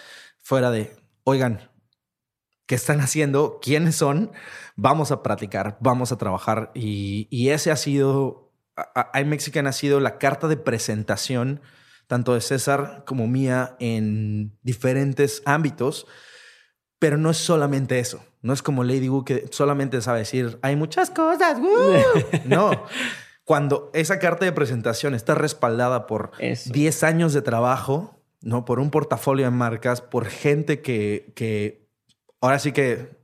fuera 0.43 0.71
de, 0.71 0.97
oigan, 1.23 1.71
¿qué 2.67 2.75
están 2.75 3.01
haciendo? 3.01 3.61
¿Quiénes 3.63 3.97
son? 3.97 4.33
Vamos 4.77 5.13
a 5.13 5.23
practicar, 5.23 5.79
vamos 5.81 6.11
a 6.11 6.19
trabajar. 6.19 6.73
Y, 6.75 7.29
y 7.31 7.51
ese 7.51 7.71
ha 7.71 7.77
sido, 7.77 8.53
iMexican 9.15 9.69
ha 9.69 9.73
sido 9.73 10.01
la 10.01 10.19
carta 10.19 10.49
de 10.49 10.57
presentación 10.57 11.61
tanto 12.07 12.35
de 12.35 12.41
César 12.41 13.05
como 13.07 13.27
mía 13.27 13.77
en 13.81 14.57
diferentes 14.63 15.43
ámbitos, 15.45 16.07
pero 16.99 17.17
no 17.17 17.31
es 17.31 17.37
solamente 17.37 17.99
eso. 17.99 18.25
No 18.43 18.53
es 18.53 18.63
como 18.63 18.85
Lady 18.85 19.09
Wu 19.09 19.25
que 19.25 19.47
solamente 19.51 20.01
sabe 20.03 20.21
decir, 20.21 20.59
hay 20.63 20.77
muchas 20.77 21.11
cosas. 21.11 21.59
no. 22.45 22.85
Cuando 23.45 23.91
esa 23.95 24.19
carta 24.19 24.45
de 24.45 24.53
presentación 24.53 25.15
está 25.15 25.35
respaldada 25.35 26.07
por 26.07 26.33
10 26.39 27.03
años 27.03 27.33
de 27.33 27.43
trabajo, 27.43 28.21
¿no? 28.41 28.65
Por 28.65 28.81
un 28.81 28.91
portafolio 28.91 29.45
de 29.45 29.51
marcas, 29.51 30.01
por 30.01 30.27
gente 30.27 30.81
que, 30.81 31.33
que 31.35 31.89
ahora 32.41 32.59
sí 32.59 32.73
que 32.73 33.24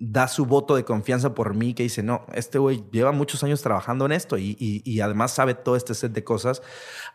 da 0.00 0.28
su 0.28 0.46
voto 0.46 0.76
de 0.76 0.84
confianza 0.84 1.34
por 1.34 1.54
mí, 1.54 1.74
que 1.74 1.82
dice, 1.82 2.02
no, 2.02 2.24
este 2.32 2.58
güey 2.58 2.82
lleva 2.90 3.12
muchos 3.12 3.44
años 3.44 3.60
trabajando 3.60 4.06
en 4.06 4.12
esto 4.12 4.38
y, 4.38 4.56
y, 4.58 5.00
además 5.00 5.32
sabe 5.32 5.54
todo 5.54 5.76
este 5.76 5.94
set 5.94 6.12
de 6.12 6.24
cosas, 6.24 6.62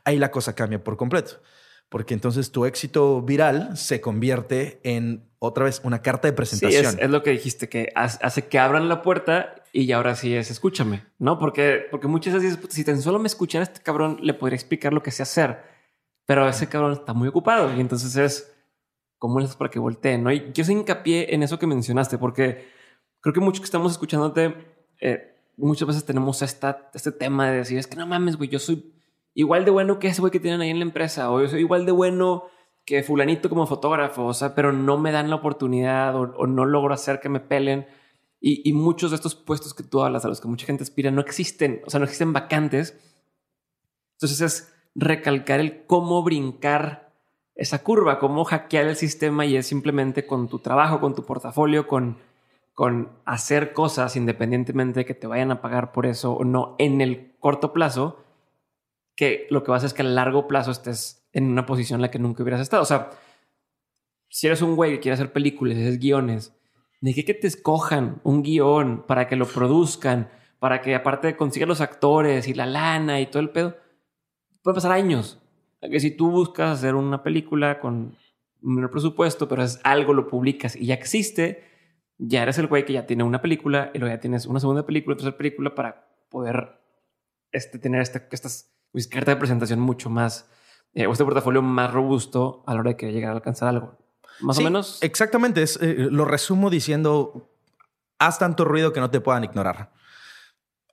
ahí 0.03 0.19
la 0.19 0.29
cosa 0.29 0.53
cambia 0.53 0.83
por 0.83 0.95
completo. 0.95 1.41
Porque 1.89 2.13
entonces 2.13 2.51
tu 2.51 2.65
éxito 2.65 3.21
viral 3.21 3.75
se 3.75 4.01
convierte 4.01 4.79
en 4.83 5.27
otra 5.39 5.65
vez 5.65 5.81
una 5.83 6.01
carta 6.01 6.27
de 6.27 6.33
presentación. 6.33 6.93
Sí, 6.93 6.97
es, 7.01 7.09
lo 7.09 7.23
que 7.23 7.31
dijiste, 7.31 7.69
que 7.69 7.91
hace 7.95 8.47
que 8.47 8.59
abran 8.59 8.87
la 8.87 9.01
puerta 9.01 9.55
y 9.73 9.91
ahora 9.91 10.15
sí 10.15 10.35
es 10.35 10.51
escúchame, 10.51 11.05
¿no? 11.17 11.39
Porque, 11.39 11.87
porque 11.89 12.07
muchas 12.07 12.35
veces 12.35 12.59
si 12.69 12.83
tan 12.83 13.01
solo 13.01 13.19
me 13.19 13.27
escuchara 13.27 13.63
este 13.63 13.81
cabrón, 13.81 14.19
le 14.21 14.33
podría 14.33 14.55
explicar 14.55 14.93
lo 14.93 15.01
que 15.01 15.11
sé 15.11 15.23
hacer, 15.23 15.63
pero 16.25 16.47
ese 16.47 16.67
cabrón 16.67 16.93
está 16.93 17.13
muy 17.13 17.27
ocupado 17.27 17.75
y 17.75 17.79
entonces 17.79 18.15
es, 18.15 18.54
¿cómo 19.17 19.39
le 19.39 19.45
haces 19.45 19.57
para 19.57 19.69
que 19.69 19.79
voltee? 19.79 20.17
¿no? 20.17 20.31
Y 20.31 20.51
yo 20.53 20.63
se 20.63 20.73
hincapié 20.73 21.33
en 21.33 21.43
eso 21.43 21.59
que 21.59 21.67
mencionaste, 21.67 22.17
porque 22.17 22.67
creo 23.21 23.33
que 23.33 23.39
muchos 23.39 23.61
que 23.61 23.65
estamos 23.65 23.91
escuchándote, 23.91 24.55
eh, 25.01 25.35
muchas 25.57 25.87
veces 25.87 26.05
tenemos 26.05 26.41
esta, 26.41 26.89
este 26.93 27.11
tema 27.11 27.49
de 27.49 27.57
decir, 27.57 27.77
es 27.77 27.87
que 27.87 27.95
no 27.95 28.07
mames, 28.07 28.37
güey, 28.37 28.49
yo 28.49 28.59
soy 28.59 28.93
igual 29.33 29.65
de 29.65 29.71
bueno 29.71 29.99
que 29.99 30.07
ese 30.07 30.21
güey 30.21 30.31
que 30.31 30.39
tienen 30.39 30.61
ahí 30.61 30.69
en 30.69 30.79
la 30.79 30.85
empresa, 30.85 31.31
o 31.31 31.41
yo 31.41 31.47
soy 31.47 31.59
igual 31.61 31.85
de 31.85 31.91
bueno 31.91 32.45
que 32.85 33.01
fulanito 33.03 33.49
como 33.49 33.65
fotógrafo, 33.65 34.25
o 34.25 34.33
sea, 34.33 34.53
pero 34.53 34.71
no 34.71 34.97
me 34.97 35.11
dan 35.11 35.29
la 35.29 35.37
oportunidad 35.37 36.15
o, 36.15 36.45
no 36.47 36.65
logro 36.65 36.93
hacer 36.93 37.19
que 37.19 37.29
me 37.29 37.39
pelen. 37.39 37.87
Y, 38.39 38.71
muchos 38.73 39.09
de 39.09 39.15
estos 39.15 39.33
puestos 39.33 39.73
que 39.73 39.81
tú 39.81 40.03
hablas, 40.03 40.23
a 40.23 40.27
los 40.27 40.39
que 40.39 40.47
mucha 40.47 40.67
gente 40.67 40.83
aspira, 40.83 41.09
no 41.09 41.19
existen, 41.21 41.81
o 41.87 41.89
sea, 41.89 41.99
no 41.99 42.03
existen 42.03 42.31
vacantes. 42.31 42.95
Entonces 44.13 44.41
es 44.41 44.75
recalcar 44.93 45.59
el 45.59 45.87
cómo 45.87 46.21
brincar 46.21 47.04
esa 47.55 47.83
curva, 47.83 48.19
cómo 48.19 48.43
hackear 48.45 48.85
el 48.85 48.95
sistema 48.95 49.45
y 49.45 49.55
es 49.57 49.67
simplemente 49.67 50.27
con 50.27 50.47
tu 50.47 50.59
trabajo, 50.59 50.99
con 50.99 51.15
tu 51.15 51.25
portafolio, 51.25 51.87
con 51.87 52.17
con 52.75 53.09
hacer 53.23 53.71
cosas 53.71 54.17
independientemente 54.17 54.99
de 54.99 55.05
que 55.05 55.13
te 55.13 55.27
vayan 55.27 55.49
a 55.49 55.61
pagar 55.61 55.93
por 55.93 56.05
eso 56.05 56.33
o 56.33 56.43
no 56.43 56.75
en 56.77 56.99
el 56.99 57.33
corto 57.39 57.71
plazo, 57.71 58.21
que 59.15 59.47
lo 59.49 59.63
que 59.63 59.71
vas 59.71 59.81
a 59.81 59.85
hacer 59.85 59.87
es 59.87 59.93
que 59.93 60.01
a 60.01 60.11
largo 60.11 60.45
plazo 60.45 60.71
estés 60.71 61.25
en 61.31 61.45
una 61.45 61.65
posición 61.65 61.99
en 61.99 62.01
la 62.01 62.11
que 62.11 62.19
nunca 62.19 62.43
hubieras 62.43 62.59
estado. 62.59 62.83
O 62.83 62.85
sea, 62.85 63.11
si 64.29 64.47
eres 64.47 64.61
un 64.61 64.75
güey 64.75 64.91
que 64.91 64.99
quiere 64.99 65.13
hacer 65.13 65.31
películas, 65.31 65.77
haces 65.77 65.99
guiones, 65.99 66.53
de 66.99 67.13
que, 67.13 67.23
que 67.23 67.33
te 67.33 67.47
escojan 67.47 68.19
un 68.23 68.43
guion 68.43 69.05
para 69.07 69.29
que 69.29 69.37
lo 69.37 69.47
produzcan, 69.47 70.29
para 70.59 70.81
que 70.81 70.95
aparte 70.95 71.37
consigas 71.37 71.69
los 71.69 71.79
actores 71.79 72.49
y 72.49 72.53
la 72.53 72.65
lana 72.65 73.21
y 73.21 73.27
todo 73.27 73.39
el 73.39 73.51
pedo, 73.51 73.77
puede 74.63 74.75
pasar 74.75 74.91
años. 74.91 75.41
Que 75.81 75.99
si 75.99 76.11
tú 76.11 76.31
buscas 76.31 76.79
hacer 76.79 76.95
una 76.95 77.21
película 77.21 77.79
con 77.79 78.17
menor 78.61 78.91
presupuesto, 78.91 79.47
pero 79.47 79.63
es 79.63 79.79
algo, 79.83 80.13
lo 80.13 80.27
publicas 80.27 80.75
y 80.75 80.87
ya 80.87 80.95
existe, 80.95 81.63
ya 82.17 82.43
eres 82.43 82.57
el 82.57 82.67
güey 82.67 82.85
que 82.85 82.93
ya 82.93 83.05
tiene 83.05 83.23
una 83.23 83.41
película 83.41 83.91
y 83.93 83.99
luego 83.99 84.15
ya 84.15 84.19
tienes 84.19 84.47
una 84.47 84.59
segunda 84.59 84.85
película, 84.85 85.15
tercera 85.15 85.37
película 85.37 85.75
para 85.75 86.07
poder 86.29 86.79
este, 87.51 87.77
tener 87.77 88.01
esta, 88.01 88.27
estas 88.31 88.73
pues, 88.91 89.07
carta 89.07 89.31
de 89.31 89.37
presentación 89.37 89.79
mucho 89.79 90.09
más, 90.09 90.49
eh, 90.93 91.07
o 91.07 91.11
este 91.11 91.23
portafolio 91.23 91.61
más 91.61 91.93
robusto 91.93 92.63
a 92.65 92.73
la 92.73 92.79
hora 92.79 92.89
de 92.91 92.97
que 92.97 93.11
llegar 93.11 93.31
a 93.31 93.35
alcanzar 93.35 93.69
algo. 93.69 93.97
Más 94.41 94.57
o 94.57 94.61
menos. 94.61 95.01
Exactamente. 95.01 95.61
Es, 95.61 95.79
eh, 95.81 96.07
lo 96.11 96.25
resumo 96.25 96.69
diciendo, 96.69 97.49
haz 98.19 98.39
tanto 98.39 98.65
ruido 98.65 98.93
que 98.93 98.99
no 98.99 99.11
te 99.11 99.21
puedan 99.21 99.43
ignorar. 99.43 99.93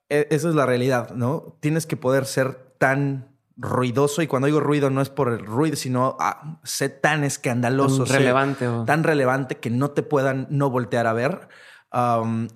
E, 0.08 0.28
esa 0.30 0.48
es 0.48 0.54
la 0.54 0.66
realidad, 0.66 1.10
¿no? 1.14 1.56
Tienes 1.60 1.86
que 1.86 1.96
poder 1.96 2.26
ser 2.26 2.54
tan 2.78 3.31
ruidoso 3.56 4.22
y 4.22 4.26
cuando 4.26 4.46
digo 4.46 4.60
ruido 4.60 4.90
no 4.90 5.00
es 5.00 5.10
por 5.10 5.28
el 5.28 5.44
ruido, 5.44 5.76
sino 5.76 6.16
ah, 6.20 6.60
sé 6.64 6.88
tan 6.88 7.24
escandaloso, 7.24 8.04
tan 8.04 8.16
relevante, 8.16 8.68
tan 8.86 9.04
relevante 9.04 9.56
que 9.58 9.70
no 9.70 9.90
te 9.90 10.02
puedan 10.02 10.46
no 10.50 10.70
voltear 10.70 11.06
a 11.06 11.12
ver. 11.12 11.48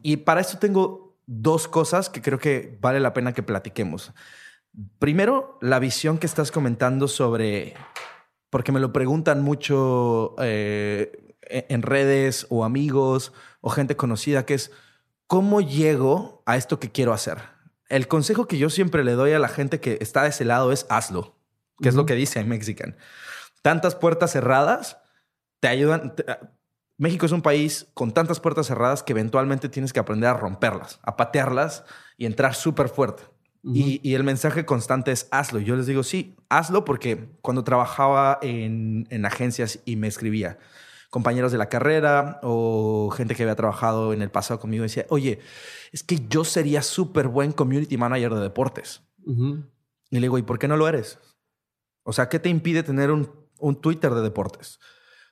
y 0.02 0.18
para 0.18 0.40
esto 0.40 0.58
tengo 0.58 1.18
dos 1.26 1.68
cosas 1.68 2.08
que 2.08 2.22
creo 2.22 2.38
que 2.38 2.78
vale 2.80 3.00
la 3.00 3.12
pena 3.12 3.32
que 3.32 3.42
platiquemos. 3.42 4.12
Primero, 4.98 5.58
la 5.60 5.78
visión 5.78 6.18
que 6.18 6.26
estás 6.26 6.52
comentando 6.52 7.08
sobre, 7.08 7.74
porque 8.50 8.72
me 8.72 8.80
lo 8.80 8.92
preguntan 8.92 9.42
mucho 9.42 10.34
eh, 10.38 11.34
en 11.42 11.82
redes 11.82 12.46
o 12.50 12.64
amigos 12.64 13.32
o 13.60 13.70
gente 13.70 13.96
conocida, 13.96 14.44
que 14.44 14.54
es, 14.54 14.70
¿cómo 15.26 15.60
llego 15.60 16.42
a 16.46 16.56
esto 16.56 16.78
que 16.78 16.92
quiero 16.92 17.12
hacer? 17.12 17.55
El 17.88 18.08
consejo 18.08 18.46
que 18.46 18.58
yo 18.58 18.70
siempre 18.70 19.04
le 19.04 19.12
doy 19.12 19.32
a 19.32 19.38
la 19.38 19.48
gente 19.48 19.80
que 19.80 19.98
está 20.00 20.22
de 20.22 20.30
ese 20.30 20.44
lado 20.44 20.72
es 20.72 20.86
hazlo, 20.88 21.36
que 21.80 21.88
es 21.88 21.94
lo 21.94 22.06
que 22.06 22.14
dice 22.14 22.40
en 22.40 22.48
Mexican. 22.48 22.96
Tantas 23.62 23.94
puertas 23.94 24.32
cerradas 24.32 24.98
te 25.60 25.68
ayudan. 25.68 26.14
México 26.98 27.26
es 27.26 27.32
un 27.32 27.42
país 27.42 27.86
con 27.94 28.12
tantas 28.12 28.40
puertas 28.40 28.66
cerradas 28.66 29.02
que 29.02 29.12
eventualmente 29.12 29.68
tienes 29.68 29.92
que 29.92 30.00
aprender 30.00 30.30
a 30.30 30.34
romperlas, 30.34 30.98
a 31.02 31.16
patearlas 31.16 31.84
y 32.16 32.26
entrar 32.26 32.54
súper 32.54 32.88
fuerte. 32.88 33.24
y, 33.62 34.14
el 34.14 34.22
mensaje 34.22 34.64
constante 34.64 35.10
es 35.10 35.26
hazlo. 35.32 35.58
Yo 35.58 35.74
les 35.74 35.86
digo, 35.86 36.04
sí, 36.04 36.36
hazlo 36.48 36.84
porque 36.84 37.30
cuando 37.42 37.64
trabajaba 37.64 38.38
en, 38.40 39.08
en 39.10 39.26
agencias 39.26 39.80
y 39.84 39.96
me 39.96 40.06
escribía, 40.06 40.58
compañeros 41.16 41.50
de 41.50 41.56
la 41.56 41.70
carrera 41.70 42.40
o 42.42 43.08
gente 43.10 43.34
que 43.34 43.42
había 43.42 43.56
trabajado 43.56 44.12
en 44.12 44.20
el 44.20 44.28
pasado 44.28 44.60
conmigo 44.60 44.82
decía, 44.82 45.06
oye, 45.08 45.40
es 45.90 46.02
que 46.02 46.28
yo 46.28 46.44
sería 46.44 46.82
súper 46.82 47.28
buen 47.28 47.52
community 47.52 47.96
manager 47.96 48.34
de 48.34 48.42
deportes. 48.42 49.00
Y 49.24 50.16
le 50.16 50.20
digo, 50.20 50.36
¿y 50.36 50.42
por 50.42 50.58
qué 50.58 50.68
no 50.68 50.76
lo 50.76 50.86
eres? 50.86 51.18
O 52.02 52.12
sea, 52.12 52.28
¿qué 52.28 52.38
te 52.38 52.50
impide 52.50 52.82
tener 52.82 53.10
un, 53.10 53.30
un 53.58 53.80
Twitter 53.80 54.12
de 54.12 54.20
deportes? 54.20 54.78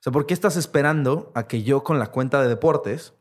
O 0.01 0.05
sea, 0.05 0.11
¿por 0.11 0.25
qué 0.25 0.33
estás 0.33 0.57
esperando 0.57 1.31
a 1.35 1.47
que 1.49 1.63
yo 1.65 1.85
con 1.85 1.99
la 1.99 2.07
cuenta 2.07 2.41
de 2.41 2.49
deportes 2.49 3.13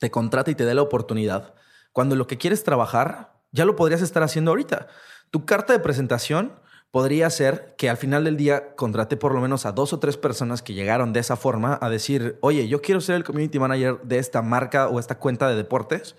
te 0.00 0.10
contrate 0.10 0.52
y 0.52 0.54
te 0.54 0.64
dé 0.64 0.72
la 0.72 0.80
oportunidad 0.80 1.52
cuando 1.92 2.16
lo 2.16 2.26
que 2.26 2.38
quieres 2.38 2.64
trabajar 2.64 3.38
ya 3.50 3.66
lo 3.66 3.76
podrías 3.76 4.00
estar 4.00 4.22
haciendo 4.22 4.52
ahorita? 4.52 4.88
Tu 5.30 5.44
carta 5.44 5.74
de 5.74 5.80
presentación 5.80 6.54
podría 6.92 7.30
ser 7.30 7.74
que 7.76 7.88
al 7.88 7.96
final 7.96 8.22
del 8.22 8.36
día 8.36 8.76
contrate 8.76 9.16
por 9.16 9.34
lo 9.34 9.40
menos 9.40 9.66
a 9.66 9.72
dos 9.72 9.92
o 9.94 9.98
tres 9.98 10.18
personas 10.18 10.62
que 10.62 10.74
llegaron 10.74 11.14
de 11.14 11.20
esa 11.20 11.36
forma 11.36 11.78
a 11.80 11.88
decir, 11.88 12.38
oye, 12.42 12.68
yo 12.68 12.82
quiero 12.82 13.00
ser 13.00 13.16
el 13.16 13.24
community 13.24 13.58
manager 13.58 13.98
de 14.02 14.18
esta 14.18 14.42
marca 14.42 14.88
o 14.88 15.00
esta 15.00 15.18
cuenta 15.18 15.48
de 15.48 15.56
deportes, 15.56 16.14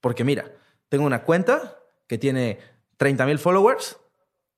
porque 0.00 0.22
mira, 0.22 0.52
tengo 0.90 1.06
una 1.06 1.24
cuenta 1.24 1.78
que 2.06 2.18
tiene 2.18 2.58
30 2.98 3.24
mil 3.24 3.38
followers, 3.38 3.96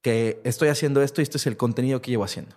que 0.03 0.41
estoy 0.43 0.68
haciendo 0.68 1.03
esto 1.03 1.20
y 1.20 1.22
este 1.22 1.39
es 1.39 1.47
el 1.47 1.57
contenido 1.57 2.03
que 2.03 2.11
llevo 2.11 2.24
haciendo. 2.24 2.57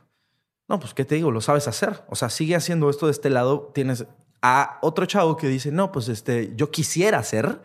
No, 0.67 0.79
pues, 0.79 0.93
¿qué 0.95 1.05
te 1.05 1.15
digo? 1.15 1.31
Lo 1.31 1.41
sabes 1.41 1.67
hacer. 1.67 2.03
O 2.07 2.15
sea, 2.15 2.29
sigue 2.29 2.55
haciendo 2.55 2.89
esto 2.89 3.05
de 3.05 3.11
este 3.11 3.29
lado. 3.29 3.71
Tienes 3.73 4.05
a 4.41 4.79
otro 4.81 5.05
chavo 5.05 5.37
que 5.37 5.47
dice, 5.47 5.71
no, 5.71 5.91
pues, 5.91 6.07
este, 6.07 6.53
yo 6.55 6.71
quisiera 6.71 7.19
hacer 7.19 7.61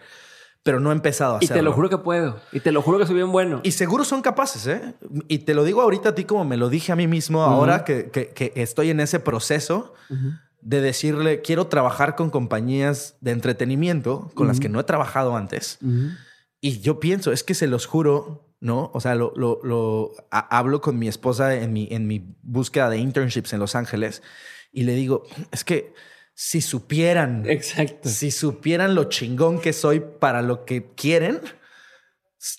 pero 0.67 0.81
no 0.81 0.91
he 0.91 0.95
empezado 0.95 1.35
a 1.35 1.37
hacerlo. 1.37 1.55
Y 1.55 1.59
te 1.59 1.63
lo 1.63 1.73
juro 1.73 1.89
que 1.89 1.99
puedo. 1.99 2.41
Y 2.51 2.59
te 2.59 2.73
lo 2.73 2.83
juro 2.83 2.99
que 2.99 3.07
soy 3.07 3.15
bien 3.15 3.31
bueno. 3.31 3.61
Y 3.63 3.71
seguro 3.71 4.03
son 4.03 4.21
capaces, 4.21 4.67
¿eh? 4.67 4.95
Y 5.29 5.39
te 5.39 5.55
lo 5.55 5.63
digo 5.63 5.81
ahorita 5.81 6.09
a 6.09 6.15
ti 6.17 6.25
como 6.25 6.45
me 6.45 6.57
lo 6.57 6.69
dije 6.69 6.91
a 6.91 6.97
mí 6.97 7.07
mismo 7.07 7.43
ahora 7.43 7.85
que, 7.85 8.11
que, 8.11 8.53
estoy 8.57 8.91
en 8.91 8.99
ese 8.99 9.21
proceso 9.21 9.95
de 10.61 10.81
decirle, 10.81 11.41
quiero 11.41 11.69
trabajar 11.69 12.17
con 12.17 12.31
compañías 12.31 13.17
de 13.21 13.31
entretenimiento 13.31 14.33
con 14.35 14.49
las 14.49 14.59
que 14.59 14.69
no 14.69 14.81
he 14.81 14.85
trabajado 14.85 15.37
antes. 15.37 15.79
Y 16.61 16.81
yo 16.81 16.99
pienso, 16.99 17.31
es 17.31 17.45
que 17.45 17.55
se 17.55 17.69
los 17.69 17.87
juro, 17.87 18.51
¿no? 18.59 18.91
O 18.93 19.01
sea, 19.01 19.15
lo, 19.15 19.33
lo, 19.37 19.61
lo 19.63 20.15
hablo 20.33 20.81
con 20.81 20.99
mi 20.99 21.07
esposa 21.07 21.55
en 21.55 21.73
mi, 21.73 21.87
en 21.93 22.09
mi 22.09 22.35
búsqueda 22.43 22.91
de 22.91 22.99
internships 22.99 23.53
en 23.53 23.61
Los 23.61 23.77
Ángeles 23.77 24.21
y 24.73 24.83
le 24.83 24.95
digo, 24.95 25.23
es 25.53 25.63
que 25.63 25.95
si 26.39 26.61
supieran, 26.61 27.49
exacto, 27.49 28.11
si 28.11 28.31
supieran 28.31 28.95
lo 28.95 29.05
chingón 29.05 29.59
que 29.59 29.73
soy 29.73 30.01
para 30.01 30.43
lo 30.43 30.67
que 30.67 30.93
quieren, 30.95 31.41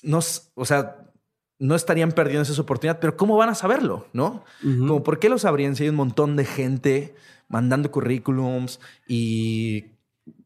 no, 0.01 0.19
o 0.55 0.65
sea, 0.65 1.11
no 1.59 1.75
estarían 1.75 2.11
perdiendo 2.11 2.41
esa 2.41 2.59
oportunidad, 2.59 2.99
pero 2.99 3.15
¿cómo 3.15 3.37
van 3.37 3.49
a 3.49 3.55
saberlo? 3.55 4.07
¿No? 4.13 4.43
Como, 4.63 5.03
¿por 5.03 5.19
qué 5.19 5.29
lo 5.29 5.37
sabrían 5.37 5.75
si 5.75 5.83
hay 5.83 5.89
un 5.89 5.95
montón 5.95 6.35
de 6.35 6.45
gente 6.45 7.15
mandando 7.49 7.91
currículums 7.91 8.79
y 9.07 9.85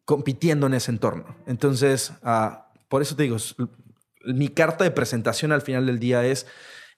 compitiendo 0.03 0.67
en 0.67 0.73
ese 0.73 0.91
entorno? 0.91 1.37
Entonces, 1.47 2.11
ah, 2.23 2.73
por 2.89 3.01
eso 3.01 3.15
te 3.15 3.23
digo, 3.23 3.37
mi 4.25 4.49
carta 4.49 4.83
de 4.83 4.91
presentación 4.91 5.53
al 5.53 5.61
final 5.61 5.85
del 5.85 5.99
día 5.99 6.25
es, 6.25 6.47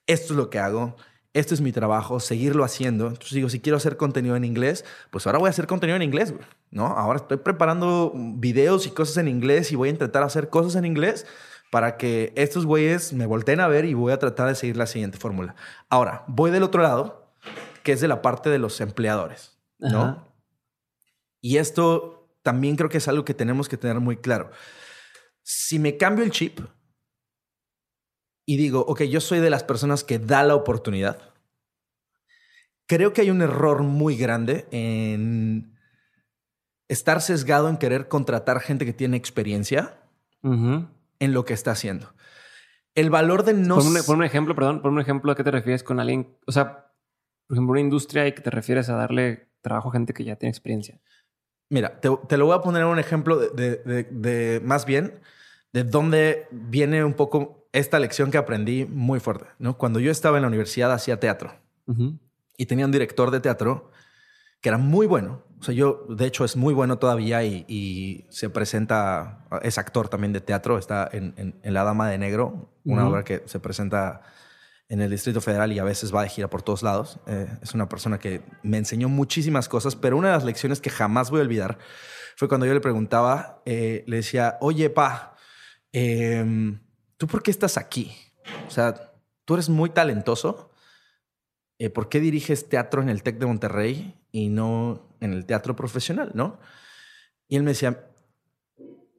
esto 0.08 0.32
es 0.32 0.36
lo 0.36 0.50
que 0.50 0.58
hago, 0.58 0.96
este 1.34 1.52
es 1.52 1.60
mi 1.60 1.72
trabajo, 1.72 2.20
seguirlo 2.20 2.64
haciendo. 2.64 3.08
Entonces 3.08 3.32
digo, 3.32 3.48
si 3.48 3.60
quiero 3.60 3.76
hacer 3.76 3.96
contenido 3.96 4.36
en 4.36 4.44
inglés, 4.44 4.84
pues 5.10 5.26
ahora 5.26 5.40
voy 5.40 5.48
a 5.48 5.50
hacer 5.50 5.66
contenido 5.66 5.96
en 5.96 6.02
inglés, 6.02 6.32
¿no? 6.70 6.86
Ahora 6.86 7.18
estoy 7.18 7.38
preparando 7.38 8.12
videos 8.14 8.86
y 8.86 8.90
cosas 8.90 9.16
en 9.18 9.28
inglés 9.28 9.72
y 9.72 9.76
voy 9.76 9.88
a 9.88 9.92
intentar 9.92 10.22
hacer 10.22 10.48
cosas 10.48 10.76
en 10.76 10.84
inglés 10.84 11.26
para 11.72 11.96
que 11.96 12.32
estos 12.36 12.66
güeyes 12.66 13.12
me 13.12 13.26
volteen 13.26 13.58
a 13.58 13.66
ver 13.66 13.84
y 13.84 13.94
voy 13.94 14.12
a 14.12 14.18
tratar 14.20 14.46
de 14.46 14.54
seguir 14.54 14.76
la 14.76 14.86
siguiente 14.86 15.18
fórmula. 15.18 15.56
Ahora, 15.88 16.22
voy 16.28 16.52
del 16.52 16.62
otro 16.62 16.80
lado, 16.80 17.32
que 17.82 17.90
es 17.90 18.00
de 18.00 18.06
la 18.06 18.22
parte 18.22 18.48
de 18.48 18.60
los 18.60 18.80
empleadores, 18.80 19.58
¿no? 19.78 20.32
Y 21.40 21.56
esto 21.56 22.28
también 22.42 22.76
creo 22.76 22.88
que 22.88 22.98
es 22.98 23.08
algo 23.08 23.24
que 23.24 23.34
tenemos 23.34 23.68
que 23.68 23.76
tener 23.76 23.98
muy 23.98 24.16
claro. 24.18 24.52
Si 25.42 25.80
me 25.80 25.96
cambio 25.96 26.24
el 26.24 26.30
chip 26.30 26.60
y 28.46 28.56
digo, 28.56 28.84
ok, 28.86 29.02
yo 29.02 29.20
soy 29.20 29.40
de 29.40 29.50
las 29.50 29.64
personas 29.64 30.04
que 30.04 30.18
da 30.18 30.42
la 30.42 30.54
oportunidad, 30.54 31.18
creo 32.86 33.12
que 33.12 33.22
hay 33.22 33.30
un 33.30 33.42
error 33.42 33.82
muy 33.82 34.16
grande 34.16 34.66
en 34.70 35.74
estar 36.88 37.20
sesgado 37.20 37.68
en 37.68 37.78
querer 37.78 38.08
contratar 38.08 38.60
gente 38.60 38.84
que 38.84 38.92
tiene 38.92 39.16
experiencia 39.16 39.98
en 40.42 41.32
lo 41.32 41.46
que 41.46 41.54
está 41.54 41.70
haciendo. 41.70 42.12
El 42.94 43.08
valor 43.08 43.44
de 43.44 43.54
no... 43.54 43.76
Por 43.76 44.16
un, 44.16 44.24
ejemplo, 44.24 44.54
perdón, 44.54 44.82
por 44.82 44.92
un 44.92 45.00
ejemplo, 45.00 45.32
¿a 45.32 45.34
qué 45.34 45.42
te 45.42 45.50
refieres 45.50 45.82
con 45.82 45.98
alguien? 45.98 46.36
O 46.46 46.52
sea, 46.52 46.92
por 47.46 47.56
ejemplo, 47.56 47.72
una 47.72 47.80
industria 47.80 48.26
y 48.26 48.32
que 48.32 48.42
te 48.42 48.50
refieres 48.50 48.88
a 48.90 48.94
darle 48.94 49.48
trabajo 49.62 49.88
a 49.88 49.92
gente 49.92 50.12
que 50.12 50.24
ya 50.24 50.36
tiene 50.36 50.50
experiencia. 50.50 51.00
Mira, 51.70 51.98
te, 51.98 52.36
lo 52.36 52.46
voy 52.46 52.54
a 52.54 52.60
poner 52.60 52.84
un 52.84 52.98
ejemplo 52.98 53.38
de, 53.38 54.60
más 54.62 54.84
bien 54.84 55.20
de 55.74 55.82
dónde 55.82 56.46
viene 56.52 57.04
un 57.04 57.14
poco 57.14 57.66
esta 57.72 57.98
lección 57.98 58.30
que 58.30 58.38
aprendí 58.38 58.86
muy 58.86 59.18
fuerte. 59.18 59.46
¿no? 59.58 59.76
Cuando 59.76 59.98
yo 59.98 60.12
estaba 60.12 60.38
en 60.38 60.42
la 60.42 60.48
universidad 60.48 60.92
hacía 60.92 61.18
teatro 61.18 61.52
y 62.56 62.66
tenía 62.66 62.86
un 62.86 62.92
director 62.92 63.32
de 63.32 63.40
teatro 63.40 63.90
que 64.60 64.68
era 64.68 64.78
muy 64.78 65.06
bueno. 65.08 65.42
O 65.58 65.64
sea, 65.64 65.74
yo, 65.74 66.06
de 66.08 66.26
hecho, 66.26 66.44
es 66.44 66.54
muy 66.56 66.74
bueno 66.74 66.98
todavía 66.98 67.42
y, 67.42 68.24
se 68.30 68.50
presenta, 68.50 69.46
es 69.62 69.76
actor 69.76 70.08
también 70.08 70.32
de 70.32 70.40
teatro, 70.40 70.78
está 70.78 71.08
en, 71.12 71.56
La 71.64 71.82
Dama 71.82 72.08
de 72.08 72.18
Negro, 72.18 72.72
una 72.84 73.08
obra 73.08 73.24
que 73.24 73.42
se 73.46 73.58
presenta 73.58 74.22
en 74.88 75.00
el 75.00 75.10
Distrito 75.10 75.40
Federal 75.40 75.72
y 75.72 75.80
a 75.80 75.84
veces 75.84 76.14
va 76.14 76.22
de 76.22 76.28
gira 76.28 76.48
por 76.48 76.62
todos 76.62 76.84
lados. 76.84 77.18
Eh, 77.26 77.48
es 77.62 77.74
una 77.74 77.88
persona 77.88 78.18
que 78.18 78.42
me 78.62 78.78
enseñó 78.78 79.08
muchísimas 79.08 79.68
cosas, 79.68 79.96
pero 79.96 80.16
una 80.16 80.28
de 80.28 80.34
las 80.34 80.44
lecciones 80.44 80.80
que 80.80 80.90
jamás 80.90 81.30
voy 81.30 81.40
a 81.40 81.42
olvidar 81.42 81.78
fue 82.36 82.48
cuando 82.48 82.64
yo 82.66 82.74
le 82.74 82.80
preguntaba, 82.80 83.60
eh, 83.64 84.04
le 84.06 84.16
decía, 84.16 84.56
oye, 84.60 84.88
pa, 84.88 85.33
em, 85.94 86.80
¿tú 87.16 87.26
por 87.26 87.42
qué 87.42 87.50
estás 87.50 87.78
aquí? 87.78 88.14
O 88.66 88.70
sea, 88.70 89.12
tú 89.44 89.54
eres 89.54 89.68
muy 89.68 89.90
talentoso. 89.90 90.70
Eh, 91.78 91.90
¿Por 91.90 92.08
qué 92.08 92.20
diriges 92.20 92.68
teatro 92.68 93.02
en 93.02 93.08
el 93.08 93.22
TEC 93.22 93.38
de 93.38 93.46
Monterrey 93.46 94.14
y 94.30 94.48
no 94.48 95.16
en 95.20 95.32
el 95.32 95.46
teatro 95.46 95.74
profesional, 95.74 96.32
no? 96.34 96.60
Y 97.48 97.56
él 97.56 97.62
me 97.62 97.70
decía, 97.70 98.06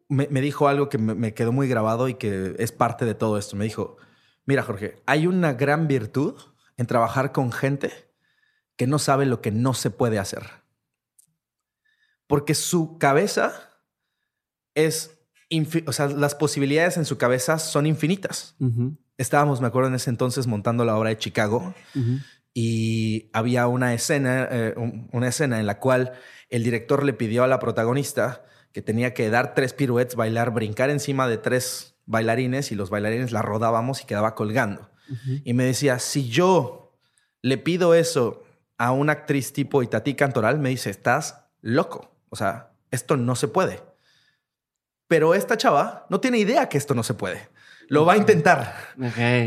me, 0.08 0.28
dijo 0.42 0.68
algo 0.68 0.90
que 0.90 0.98
me 0.98 1.34
quedó 1.34 1.52
muy 1.52 1.68
grabado 1.68 2.08
y 2.08 2.16
que 2.16 2.56
es 2.60 2.72
parte 2.72 3.06
de 3.06 3.16
todo 3.16 3.38
esto. 3.38 3.56
Me 3.56 3.66
dijo, 3.66 3.98
Mira, 4.46 4.62
Jorge, 4.62 5.02
hay 5.08 5.26
una 5.28 5.54
gran 5.54 5.88
virtud 5.88 6.40
en 6.78 6.86
trabajar 6.86 7.32
con 7.32 7.52
gente 7.52 7.92
que 8.76 8.86
no 8.86 9.00
sabe 9.00 9.26
lo 9.26 9.42
que 9.42 9.52
no 9.52 9.74
se 9.74 9.90
puede 9.90 10.20
hacer. 10.20 10.44
Porque 12.28 12.54
su 12.54 12.98
cabeza 13.00 13.82
es, 14.76 15.15
o 15.86 15.92
sea, 15.92 16.08
las 16.08 16.36
posibilidades 16.36 16.98
en 16.98 17.06
su 17.06 17.18
cabeza 17.18 17.60
son 17.60 17.86
infinitas. 17.86 18.56
Estábamos, 19.18 19.62
me 19.62 19.68
acuerdo 19.68 19.90
en 19.90 19.96
ese 19.96 20.10
entonces, 20.10 20.48
montando 20.48 20.86
la 20.86 20.98
obra 20.98 21.10
de 21.10 21.18
Chicago 21.18 21.74
y 22.54 23.30
había 23.34 23.68
una 23.68 23.94
escena, 23.94 24.48
eh, 24.50 24.74
una 25.12 25.28
escena 25.28 25.60
en 25.60 25.68
la 25.68 25.80
cual 25.80 26.14
el 26.50 26.64
director 26.64 27.04
le 27.04 27.14
pidió 27.14 27.44
a 27.44 27.48
la 27.48 27.60
protagonista 27.60 28.46
que 28.72 28.82
tenía 28.82 29.14
que 29.14 29.30
dar 29.30 29.54
tres 29.54 29.74
piruetes, 29.74 30.16
bailar, 30.16 30.52
brincar 30.52 30.90
encima 30.90 31.28
de 31.28 31.38
tres 31.38 31.96
bailarines 32.06 32.72
y 32.72 32.76
los 32.76 32.90
bailarines 32.90 33.32
la 33.32 33.42
rodábamos 33.42 34.02
y 34.02 34.06
quedaba 34.06 34.36
colgando. 34.36 34.90
Y 35.44 35.54
me 35.54 35.66
decía, 35.66 36.00
si 36.00 36.30
yo 36.30 36.98
le 37.42 37.58
pido 37.58 37.94
eso 37.94 38.44
a 38.78 38.92
una 38.92 39.14
actriz 39.14 39.54
tipo 39.54 39.84
Itatí 39.84 40.16
Cantoral, 40.16 40.60
me 40.60 40.70
dice, 40.70 40.90
estás 40.90 41.46
loco. 41.62 42.12
O 42.30 42.36
sea, 42.36 42.72
esto 42.92 43.18
no 43.18 43.36
se 43.36 43.48
puede. 43.48 43.82
Pero 45.08 45.36
esta 45.36 45.58
chava 45.58 46.06
no 46.10 46.20
tiene 46.20 46.38
idea 46.38 46.70
que 46.70 46.78
esto 46.78 46.94
no 46.94 47.04
se 47.04 47.14
puede. 47.14 47.50
Lo 47.88 48.06
va 48.06 48.14
a 48.14 48.18
intentar. 48.18 48.76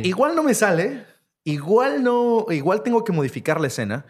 Igual 0.05 0.37
no 0.37 0.43
me 0.43 0.55
sale, 0.55 1.05
igual 1.45 2.03
no, 2.03 2.47
igual 2.51 2.83
tengo 2.83 3.05
que 3.05 3.13
modificar 3.13 3.61
la 3.61 3.67
escena, 3.67 4.07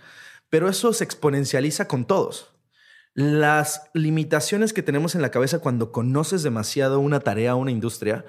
pero 0.51 0.68
eso 0.68 0.92
se 0.92 1.05
exponencializa 1.05 1.88
con 1.88 2.05
todos. 2.07 2.53
Las 3.14 3.90
limitaciones 3.94 4.72
que 4.72 4.82
tenemos 4.82 5.14
en 5.14 5.22
la 5.22 5.30
cabeza 5.30 5.59
cuando 5.59 5.92
conoces 5.92 6.42
demasiado 6.42 7.01
una 7.01 7.20
tarea 7.20 7.55
o 7.55 7.59
una 7.59 7.70
industria 7.70 8.24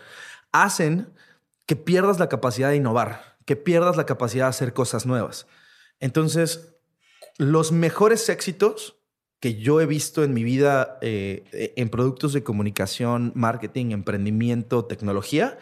hacen 0.52 1.14
que 1.66 1.76
pierdas 1.76 2.20
la 2.20 2.30
capacidad 2.30 2.70
de 2.70 2.78
innovar, 2.78 3.38
que 3.46 3.56
pierdas 3.56 3.98
la 3.98 4.06
capacidad 4.06 4.46
de 4.46 4.50
hacer 4.50 4.74
cosas 4.74 5.06
nuevas. 5.06 5.46
Entonces, 6.00 6.76
los 7.38 7.72
mejores 7.72 8.28
éxitos 8.30 8.99
que 9.40 9.56
yo 9.56 9.80
he 9.80 9.86
visto 9.86 10.24
en 10.24 10.34
mi 10.34 10.44
vida 10.44 10.98
eh, 11.02 11.74
en 11.76 11.90
productos 11.90 12.34
de 12.34 12.44
comunicación, 12.44 13.32
marketing, 13.36 13.92
emprendimiento, 13.92 14.86
tecnología, 14.86 15.58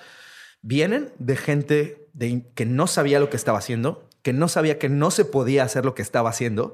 vienen 0.61 1.13
de 1.19 1.35
gente 1.35 2.09
que 2.55 2.65
no 2.65 2.87
sabía 2.87 3.19
lo 3.19 3.29
que 3.29 3.37
estaba 3.37 3.59
haciendo, 3.59 4.09
que 4.23 4.33
no 4.33 4.47
sabía 4.47 4.79
que 4.79 4.89
no 4.89 5.11
se 5.11 5.25
podía 5.25 5.63
hacer 5.63 5.85
lo 5.85 5.93
que 5.93 6.01
estaba 6.01 6.29
haciendo 6.29 6.73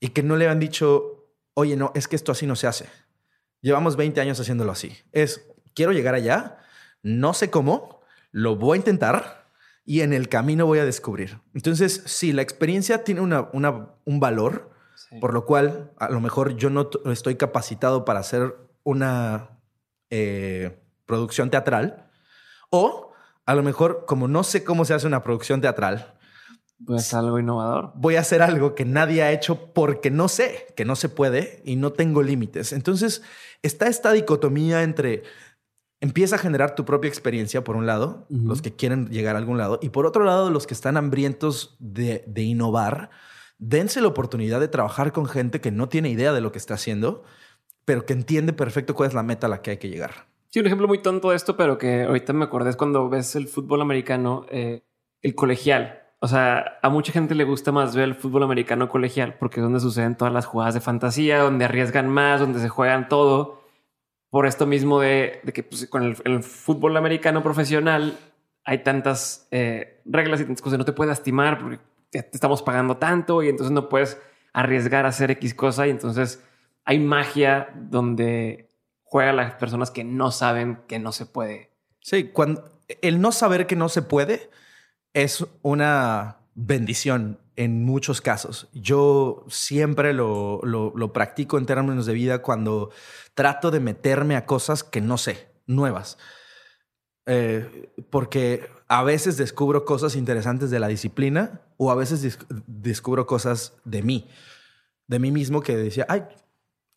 y 0.00 0.08
que 0.08 0.22
no 0.22 0.36
le 0.36 0.48
han 0.48 0.60
dicho, 0.60 1.26
oye, 1.54 1.76
no, 1.76 1.92
es 1.94 2.08
que 2.08 2.16
esto 2.16 2.32
así 2.32 2.46
no 2.46 2.56
se 2.56 2.66
hace. 2.66 2.86
Llevamos 3.60 3.96
20 3.96 4.20
años 4.20 4.38
haciéndolo 4.38 4.72
así. 4.72 4.96
Es, 5.12 5.46
quiero 5.74 5.92
llegar 5.92 6.14
allá, 6.14 6.58
no 7.02 7.34
sé 7.34 7.50
cómo, 7.50 8.00
lo 8.30 8.56
voy 8.56 8.76
a 8.76 8.78
intentar 8.78 9.48
y 9.84 10.00
en 10.00 10.12
el 10.12 10.28
camino 10.28 10.66
voy 10.66 10.78
a 10.78 10.84
descubrir. 10.84 11.40
Entonces, 11.54 12.02
sí, 12.06 12.32
la 12.32 12.42
experiencia 12.42 13.04
tiene 13.04 13.20
una, 13.20 13.48
un 13.52 14.20
valor, 14.20 14.73
por 15.20 15.34
lo 15.34 15.44
cual 15.44 15.92
a 15.98 16.10
lo 16.10 16.20
mejor 16.20 16.56
yo 16.56 16.70
no 16.70 16.90
estoy 17.10 17.36
capacitado 17.36 18.04
para 18.04 18.20
hacer 18.20 18.56
una 18.82 19.60
eh, 20.10 20.80
producción 21.06 21.50
teatral 21.50 22.10
o 22.70 23.12
a 23.46 23.54
lo 23.54 23.62
mejor 23.62 24.04
como 24.06 24.28
no 24.28 24.44
sé 24.44 24.64
cómo 24.64 24.84
se 24.84 24.94
hace 24.94 25.06
una 25.06 25.22
producción 25.22 25.60
teatral, 25.60 26.14
Voy 26.78 26.96
a 26.96 27.00
hacer 27.00 27.18
algo 27.20 27.38
innovador. 27.38 27.92
Voy 27.94 28.16
a 28.16 28.20
hacer 28.20 28.42
algo 28.42 28.74
que 28.74 28.84
nadie 28.84 29.22
ha 29.22 29.32
hecho 29.32 29.72
porque 29.72 30.10
no 30.10 30.28
sé, 30.28 30.66
que 30.76 30.84
no 30.84 30.96
se 30.96 31.08
puede 31.08 31.62
y 31.64 31.76
no 31.76 31.92
tengo 31.92 32.22
límites. 32.22 32.72
Entonces 32.72 33.22
está 33.62 33.86
esta 33.86 34.12
dicotomía 34.12 34.82
entre 34.82 35.22
empieza 36.00 36.36
a 36.36 36.38
generar 36.38 36.74
tu 36.74 36.84
propia 36.84 37.08
experiencia, 37.08 37.64
por 37.64 37.76
un 37.76 37.86
lado, 37.86 38.26
los 38.28 38.60
que 38.60 38.74
quieren 38.74 39.08
llegar 39.08 39.36
a 39.36 39.38
algún 39.38 39.56
lado, 39.56 39.78
y 39.80 39.88
por 39.88 40.04
otro 40.04 40.24
lado, 40.24 40.50
los 40.50 40.66
que 40.66 40.74
están 40.74 40.98
hambrientos 40.98 41.76
de, 41.78 42.22
de 42.26 42.42
innovar, 42.42 43.08
dense 43.58 44.00
la 44.00 44.08
oportunidad 44.08 44.60
de 44.60 44.68
trabajar 44.68 45.12
con 45.12 45.26
gente 45.26 45.60
que 45.60 45.70
no 45.70 45.88
tiene 45.88 46.10
idea 46.10 46.32
de 46.32 46.40
lo 46.40 46.52
que 46.52 46.58
está 46.58 46.74
haciendo, 46.74 47.24
pero 47.84 48.06
que 48.06 48.12
entiende 48.12 48.52
perfecto 48.52 48.94
cuál 48.94 49.08
es 49.08 49.14
la 49.14 49.22
meta 49.22 49.46
a 49.46 49.50
la 49.50 49.62
que 49.62 49.72
hay 49.72 49.76
que 49.78 49.88
llegar. 49.88 50.26
Sí, 50.50 50.60
un 50.60 50.66
ejemplo 50.66 50.86
muy 50.86 51.02
tonto 51.02 51.30
de 51.30 51.36
esto, 51.36 51.56
pero 51.56 51.78
que 51.78 52.04
ahorita 52.04 52.32
me 52.32 52.44
acordé 52.44 52.70
es 52.70 52.76
cuando 52.76 53.08
ves 53.08 53.34
el 53.36 53.48
fútbol 53.48 53.82
americano, 53.82 54.46
eh, 54.50 54.82
el 55.22 55.34
colegial 55.34 56.04
o 56.24 56.26
sea, 56.26 56.78
a 56.80 56.88
mucha 56.88 57.12
gente 57.12 57.34
le 57.34 57.44
gusta 57.44 57.70
más 57.70 57.94
ver 57.94 58.04
el 58.04 58.14
fútbol 58.14 58.44
americano 58.44 58.88
colegial 58.88 59.34
porque 59.38 59.60
es 59.60 59.62
donde 59.62 59.78
suceden 59.78 60.16
todas 60.16 60.32
las 60.32 60.46
jugadas 60.46 60.72
de 60.72 60.80
fantasía, 60.80 61.40
donde 61.40 61.66
arriesgan 61.66 62.08
más, 62.08 62.40
donde 62.40 62.60
se 62.60 62.70
juegan 62.70 63.10
todo. 63.10 63.62
Por 64.30 64.46
esto 64.46 64.64
mismo 64.64 65.00
de, 65.00 65.42
que 65.52 65.62
pues, 65.62 65.86
con 65.86 66.02
el, 66.02 66.42
fútbol 66.42 66.96
americano 66.96 67.42
profesional 67.42 68.16
hay 68.64 68.78
tantas 68.78 69.46
eh, 69.50 70.00
reglas 70.06 70.40
y 70.40 70.44
tantas 70.44 70.62
cosas. 70.62 70.78
No 70.78 70.86
te 70.86 70.94
puedes 70.94 71.10
lastimar 71.10 71.58
porque 71.58 71.78
te 72.22 72.36
estamos 72.36 72.62
pagando 72.62 72.96
tanto 72.96 73.42
y 73.42 73.48
entonces 73.48 73.72
no 73.72 73.88
puedes 73.88 74.18
arriesgar 74.52 75.04
a 75.06 75.08
hacer 75.08 75.30
X 75.32 75.54
cosa. 75.54 75.86
Y 75.86 75.90
entonces 75.90 76.42
hay 76.84 76.98
magia 76.98 77.68
donde 77.74 78.70
juegan 79.02 79.36
las 79.36 79.54
personas 79.54 79.90
que 79.90 80.04
no 80.04 80.30
saben 80.30 80.80
que 80.88 80.98
no 80.98 81.12
se 81.12 81.26
puede. 81.26 81.70
Sí, 82.00 82.24
cuando 82.28 82.64
el 83.02 83.20
no 83.20 83.32
saber 83.32 83.66
que 83.66 83.76
no 83.76 83.88
se 83.88 84.02
puede 84.02 84.50
es 85.12 85.46
una 85.62 86.38
bendición 86.54 87.38
en 87.56 87.84
muchos 87.84 88.20
casos. 88.20 88.68
Yo 88.72 89.44
siempre 89.48 90.12
lo, 90.12 90.60
practico 91.12 91.58
en 91.58 91.66
términos 91.66 92.06
de 92.06 92.12
vida 92.12 92.42
cuando 92.42 92.90
trato 93.34 93.70
de 93.70 93.80
meterme 93.80 94.36
a 94.36 94.46
cosas 94.46 94.82
que 94.82 95.00
no 95.00 95.18
sé, 95.18 95.48
nuevas. 95.66 96.18
Eh, 97.26 97.90
porque 98.10 98.68
a 98.88 99.02
veces 99.02 99.36
descubro 99.36 99.84
cosas 99.84 100.16
interesantes 100.16 100.70
de 100.70 100.80
la 100.80 100.88
disciplina 100.88 101.62
o 101.76 101.90
a 101.90 101.94
veces 101.94 102.38
descubro 102.66 103.26
cosas 103.26 103.74
de 103.84 104.02
mí, 104.02 104.28
de 105.06 105.18
mí 105.18 105.30
mismo 105.30 105.60
que 105.60 105.76
decía, 105.76 106.06
ay, 106.08 106.22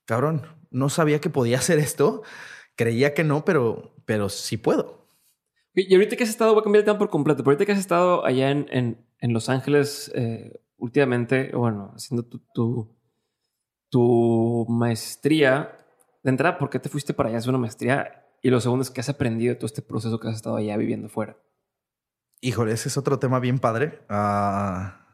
cabrón, 0.05 0.43
no 0.71 0.89
sabía 0.89 1.19
que 1.19 1.29
podía 1.29 1.57
hacer 1.57 1.79
esto, 1.79 2.23
creía 2.75 3.13
que 3.13 3.23
no, 3.23 3.45
pero, 3.45 3.93
pero 4.05 4.29
sí 4.29 4.57
puedo. 4.57 5.07
Y 5.73 5.93
ahorita 5.93 6.15
que 6.15 6.23
has 6.23 6.29
estado, 6.29 6.53
voy 6.53 6.61
a 6.61 6.63
cambiar 6.63 6.79
el 6.79 6.85
tema 6.85 6.97
por 6.97 7.09
completo, 7.09 7.43
pero 7.43 7.51
ahorita 7.51 7.65
que 7.65 7.71
has 7.73 7.79
estado 7.79 8.25
allá 8.25 8.49
en, 8.49 8.67
en, 8.71 9.33
Los 9.33 9.47
Ángeles 9.47 10.11
eh, 10.15 10.59
últimamente, 10.77 11.51
bueno, 11.53 11.91
haciendo 11.95 12.23
tu, 12.23 12.39
tu, 12.51 12.95
tu, 13.89 14.65
maestría, 14.69 15.77
de 16.23 16.31
entrada, 16.31 16.57
¿por 16.57 16.71
qué 16.71 16.79
te 16.79 16.89
fuiste 16.89 17.13
para 17.13 17.29
allá 17.29 17.37
hacer 17.37 17.49
una 17.49 17.59
maestría? 17.59 18.25
Y 18.41 18.49
lo 18.49 18.59
segundo 18.59 18.81
es 18.81 18.89
que 18.89 19.01
has 19.01 19.09
aprendido 19.09 19.55
todo 19.55 19.67
este 19.67 19.83
proceso 19.83 20.19
que 20.19 20.27
has 20.27 20.35
estado 20.35 20.55
allá 20.55 20.77
viviendo 20.77 21.09
fuera. 21.09 21.37
Híjole, 22.41 22.73
ese 22.73 22.89
es 22.89 22.97
otro 22.97 23.19
tema 23.19 23.39
bien 23.39 23.59
padre. 23.59 23.99
Ah, 24.09 25.05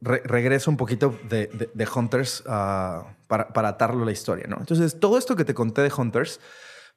regreso 0.00 0.70
un 0.70 0.76
poquito 0.76 1.18
de, 1.28 1.70
de, 1.74 1.88
Hunters 1.92 2.44
ah, 2.46 3.14
para, 3.26 3.48
para 3.48 3.68
atarlo 3.68 4.02
a 4.02 4.06
la 4.06 4.12
historia, 4.12 4.46
¿no? 4.48 4.58
Entonces, 4.58 5.00
todo 5.00 5.18
esto 5.18 5.34
que 5.34 5.44
te 5.44 5.54
conté 5.54 5.82
de 5.82 5.92
Hunters 5.96 6.40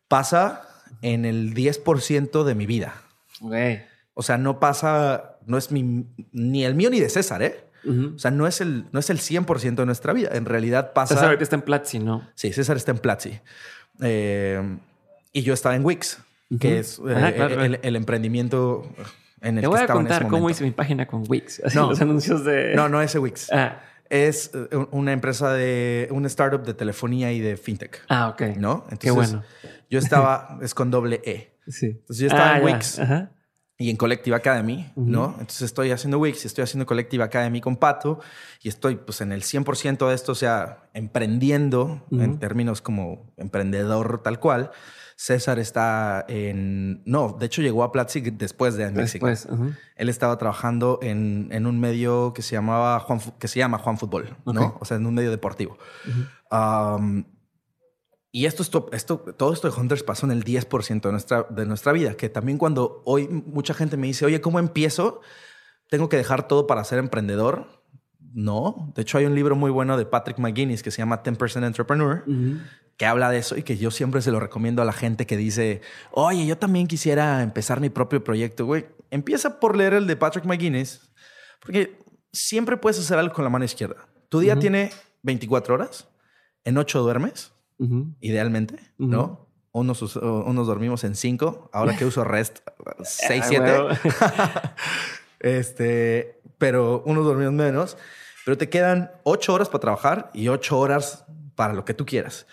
pasa 0.07 0.67
en 1.01 1.25
el 1.25 1.53
10% 1.53 2.43
de 2.43 2.55
mi 2.55 2.65
vida. 2.65 3.01
O 4.13 4.21
sea, 4.21 4.37
no 4.37 4.59
pasa, 4.59 5.37
no 5.45 5.57
es 5.57 5.71
mi, 5.71 6.05
ni 6.31 6.63
el 6.63 6.75
mío 6.75 6.89
ni 6.89 6.99
de 6.99 7.09
César, 7.09 7.41
¿eh? 7.41 7.65
O 7.85 8.17
sea, 8.17 8.31
no 8.31 8.47
es 8.47 8.61
el, 8.61 8.85
no 8.93 8.99
es 8.99 9.09
el 9.09 9.19
100% 9.19 9.75
de 9.75 9.85
nuestra 9.85 10.13
vida. 10.13 10.29
En 10.33 10.45
realidad 10.45 10.93
pasa. 10.93 11.15
César 11.15 11.25
ahorita 11.25 11.43
está 11.43 11.57
en 11.57 11.63
Platzi, 11.63 11.99
¿no? 11.99 12.29
Sí, 12.33 12.53
César 12.53 12.77
está 12.77 12.91
en 12.91 12.99
Platzi. 12.99 13.39
Eh, 14.01 14.77
y 15.33 15.41
yo 15.41 15.53
estaba 15.53 15.75
en 15.75 15.83
Wix, 15.83 16.19
que 16.59 16.79
es 16.79 17.01
eh, 17.07 17.79
el, 17.81 17.95
emprendimiento 17.95 18.87
en 19.41 19.57
el 19.57 19.61
Te 19.61 19.67
voy 19.67 19.79
a 19.79 19.87
contar 19.87 20.27
cómo 20.27 20.49
hice 20.49 20.63
mi 20.63 20.71
página 20.71 21.07
con 21.07 21.23
Wix. 21.27 21.61
Así 21.65 21.77
no, 21.77 21.89
los 21.89 22.01
anuncios 22.01 22.43
de. 22.43 22.75
No, 22.75 22.89
no 22.89 23.01
es 23.01 23.15
Wix. 23.15 23.51
Ah. 23.51 23.81
Es 24.09 24.51
eh, 24.53 24.67
una 24.91 25.11
empresa 25.11 25.53
de. 25.53 26.07
una 26.11 26.27
startup 26.27 26.63
de 26.63 26.73
telefonía 26.73 27.31
y 27.31 27.39
de 27.39 27.57
fintech. 27.57 28.03
Ah, 28.09 28.29
ok. 28.29 28.41
¿No? 28.57 28.85
Entonces, 28.89 28.99
Qué 28.99 29.11
bueno. 29.11 29.43
Yo 29.89 29.99
estaba. 29.99 30.59
es 30.61 30.73
con 30.73 30.91
doble 30.91 31.21
E. 31.23 31.57
Sí. 31.67 31.87
Entonces 31.87 32.17
yo 32.17 32.27
estaba 32.27 32.53
ah, 32.53 32.57
en 32.59 32.65
Wix. 32.65 32.99
Ajá 32.99 33.31
y 33.77 33.89
en 33.89 33.97
Collective 33.97 34.35
Academy, 34.35 34.91
¿no? 34.95 35.31
Entonces 35.31 35.63
estoy 35.63 35.91
haciendo 35.91 36.19
Wix 36.19 36.43
y 36.43 36.47
estoy 36.47 36.63
haciendo 36.63 36.85
Collective 36.85 37.23
Academy 37.23 37.59
con 37.59 37.75
Pato 37.75 38.19
y 38.61 38.69
estoy 38.69 38.95
pues 38.95 39.19
en 39.21 39.31
el 39.31 39.41
100% 39.41 40.07
de 40.07 40.13
esto, 40.13 40.31
o 40.31 40.35
sea, 40.35 40.89
emprendiendo 40.93 42.05
en 42.11 42.39
términos 42.39 42.81
como 42.81 43.33
emprendedor 43.35 44.21
tal 44.23 44.39
cual. 44.39 44.71
César 45.15 45.59
está 45.59 46.25
en... 46.27 47.01
No, 47.05 47.35
de 47.39 47.45
hecho 47.45 47.61
llegó 47.61 47.83
a 47.83 47.91
Platzi 47.91 48.21
después 48.21 48.75
de 48.75 48.91
México. 48.91 49.27
Él 49.95 50.09
estaba 50.09 50.37
trabajando 50.37 50.99
en, 51.01 51.47
en, 51.51 51.65
un 51.65 51.79
medio 51.79 52.33
que 52.33 52.41
se 52.41 52.55
llamaba 52.55 52.99
Juan, 52.99 53.19
que 53.39 53.47
se 53.47 53.59
llama 53.59 53.77
Juan 53.77 53.97
Fútbol, 53.97 54.35
¿no? 54.45 54.77
O 54.79 54.85
sea, 54.85 54.97
en 54.97 55.05
un 55.05 55.13
medio 55.13 55.31
deportivo. 55.31 55.77
Y 58.35 58.47
esto, 58.47 58.63
esto, 58.63 58.89
esto, 58.91 59.19
todo 59.19 59.53
esto 59.53 59.69
de 59.69 59.79
Hunters 59.79 60.01
pasó 60.01 60.25
en 60.25 60.31
el 60.31 60.43
10% 60.43 61.01
de 61.01 61.11
nuestra, 61.11 61.43
de 61.51 61.67
nuestra 61.67 61.91
vida, 61.91 62.15
que 62.15 62.29
también 62.29 62.57
cuando 62.57 63.03
hoy 63.05 63.27
mucha 63.27 63.75
gente 63.75 63.95
me 63.95 64.07
dice, 64.07 64.25
oye, 64.25 64.41
¿cómo 64.41 64.57
empiezo? 64.57 65.21
¿Tengo 65.87 66.09
que 66.09 66.17
dejar 66.17 66.47
todo 66.47 66.65
para 66.65 66.83
ser 66.83 66.97
emprendedor? 66.97 67.83
No. 68.33 68.91
De 68.95 69.03
hecho, 69.03 69.19
hay 69.19 69.25
un 69.25 69.35
libro 69.35 69.55
muy 69.55 69.69
bueno 69.69 69.97
de 69.97 70.07
Patrick 70.07 70.39
McGuinness 70.39 70.81
que 70.81 70.89
se 70.89 70.97
llama 70.97 71.21
10% 71.21 71.63
Entrepreneur, 71.63 72.23
que 72.97 73.05
habla 73.05 73.29
de 73.29 73.39
eso 73.39 73.57
y 73.57 73.63
que 73.63 73.77
yo 73.77 73.91
siempre 73.91 74.21
se 74.21 74.31
lo 74.31 74.39
recomiendo 74.39 74.81
a 74.81 74.85
la 74.85 74.93
gente 74.93 75.25
que 75.25 75.37
dice, 75.37 75.81
oye, 76.11 76.45
yo 76.45 76.57
también 76.57 76.87
quisiera 76.87 77.41
empezar 77.41 77.79
mi 77.79 77.89
propio 77.89 78.23
proyecto. 78.23 78.65
Güey, 78.65 78.85
empieza 79.09 79.59
por 79.59 79.75
leer 79.75 79.93
el 79.93 80.07
de 80.07 80.15
Patrick 80.15 80.45
McGuinness, 80.45 81.09
porque 81.59 81.99
siempre 82.31 82.77
puedes 82.77 82.99
hacer 82.99 83.17
algo 83.17 83.33
con 83.33 83.43
la 83.43 83.49
mano 83.49 83.65
izquierda. 83.65 84.07
Tu 84.29 84.39
día 84.39 84.57
tiene 84.57 84.91
24 85.23 85.75
horas, 85.75 86.07
en 86.63 86.77
8 86.77 86.99
duermes 87.01 87.53
idealmente, 88.21 88.79
¿no? 88.97 89.49
Unos, 89.71 90.15
unos 90.15 90.67
dormimos 90.67 91.03
en 91.03 91.15
cinco, 91.15 91.69
ahora 91.73 91.97
que 91.97 92.05
uso 92.05 92.23
REST, 92.23 92.59
seis, 93.03 93.43
siete. 93.47 93.73
este, 95.39 96.39
pero 96.59 97.01
unos 97.05 97.25
dormimos 97.25 97.53
menos. 97.53 97.97
Pero 98.45 98.57
te 98.57 98.69
quedan 98.69 99.11
ocho 99.23 99.53
horas 99.53 99.69
para 99.69 99.79
trabajar 99.79 100.29
y 100.33 100.49
ocho 100.49 100.77
horas 100.77 101.25
para 101.55 101.73
lo 101.73 101.85
que 101.85 101.93
tú 101.93 102.05
quieras. 102.05 102.45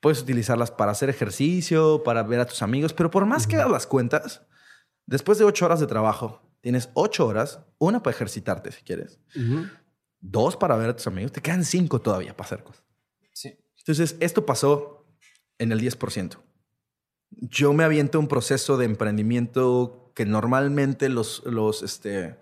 Puedes 0.00 0.22
utilizarlas 0.22 0.70
para 0.70 0.92
hacer 0.92 1.10
ejercicio, 1.10 2.02
para 2.04 2.22
ver 2.22 2.40
a 2.40 2.46
tus 2.46 2.62
amigos, 2.62 2.92
pero 2.92 3.10
por 3.10 3.26
más 3.26 3.46
que 3.46 3.56
hagas 3.56 3.70
las 3.70 3.86
cuentas, 3.86 4.42
después 5.06 5.38
de 5.38 5.44
ocho 5.44 5.64
horas 5.64 5.80
de 5.80 5.86
trabajo, 5.86 6.42
tienes 6.60 6.90
ocho 6.94 7.26
horas, 7.26 7.60
una 7.78 8.02
para 8.02 8.14
ejercitarte 8.14 8.72
si 8.72 8.82
quieres, 8.82 9.18
dos 10.20 10.56
para 10.56 10.76
ver 10.76 10.90
a 10.90 10.96
tus 10.96 11.06
amigos, 11.06 11.32
te 11.32 11.42
quedan 11.42 11.64
cinco 11.64 12.00
todavía 12.00 12.36
para 12.36 12.46
hacer 12.46 12.62
cosas. 12.62 12.84
Entonces, 13.88 14.16
esto 14.20 14.44
pasó 14.44 15.06
en 15.58 15.72
el 15.72 15.80
10%. 15.80 16.36
Yo 17.30 17.72
me 17.72 17.84
aviento 17.84 18.18
un 18.18 18.28
proceso 18.28 18.76
de 18.76 18.84
emprendimiento 18.84 20.12
que 20.14 20.26
normalmente 20.26 21.08
los, 21.08 21.42
los, 21.46 21.82
este, 21.82 22.38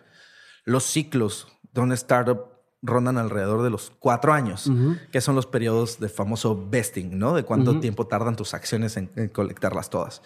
los 0.65 0.85
ciclos 0.85 1.47
de 1.73 1.81
una 1.83 1.95
startup 1.95 2.56
rondan 2.87 3.19
alrededor 3.19 3.63
de 3.63 3.71
los 3.71 3.93
cuatro 3.99 4.33
años, 4.33 4.71
que 5.13 5.21
son 5.21 5.35
los 5.35 5.47
periodos 5.47 6.01
de 6.01 6.09
famoso 6.09 6.69
vesting, 6.71 7.19
¿no? 7.19 7.35
De 7.35 7.43
cuánto 7.43 7.81
tiempo 7.81 8.07
tardan 8.07 8.37
tus 8.37 8.55
acciones 8.55 8.97
en, 8.97 9.09
colectarlas 9.33 9.91
todas. 9.91 10.23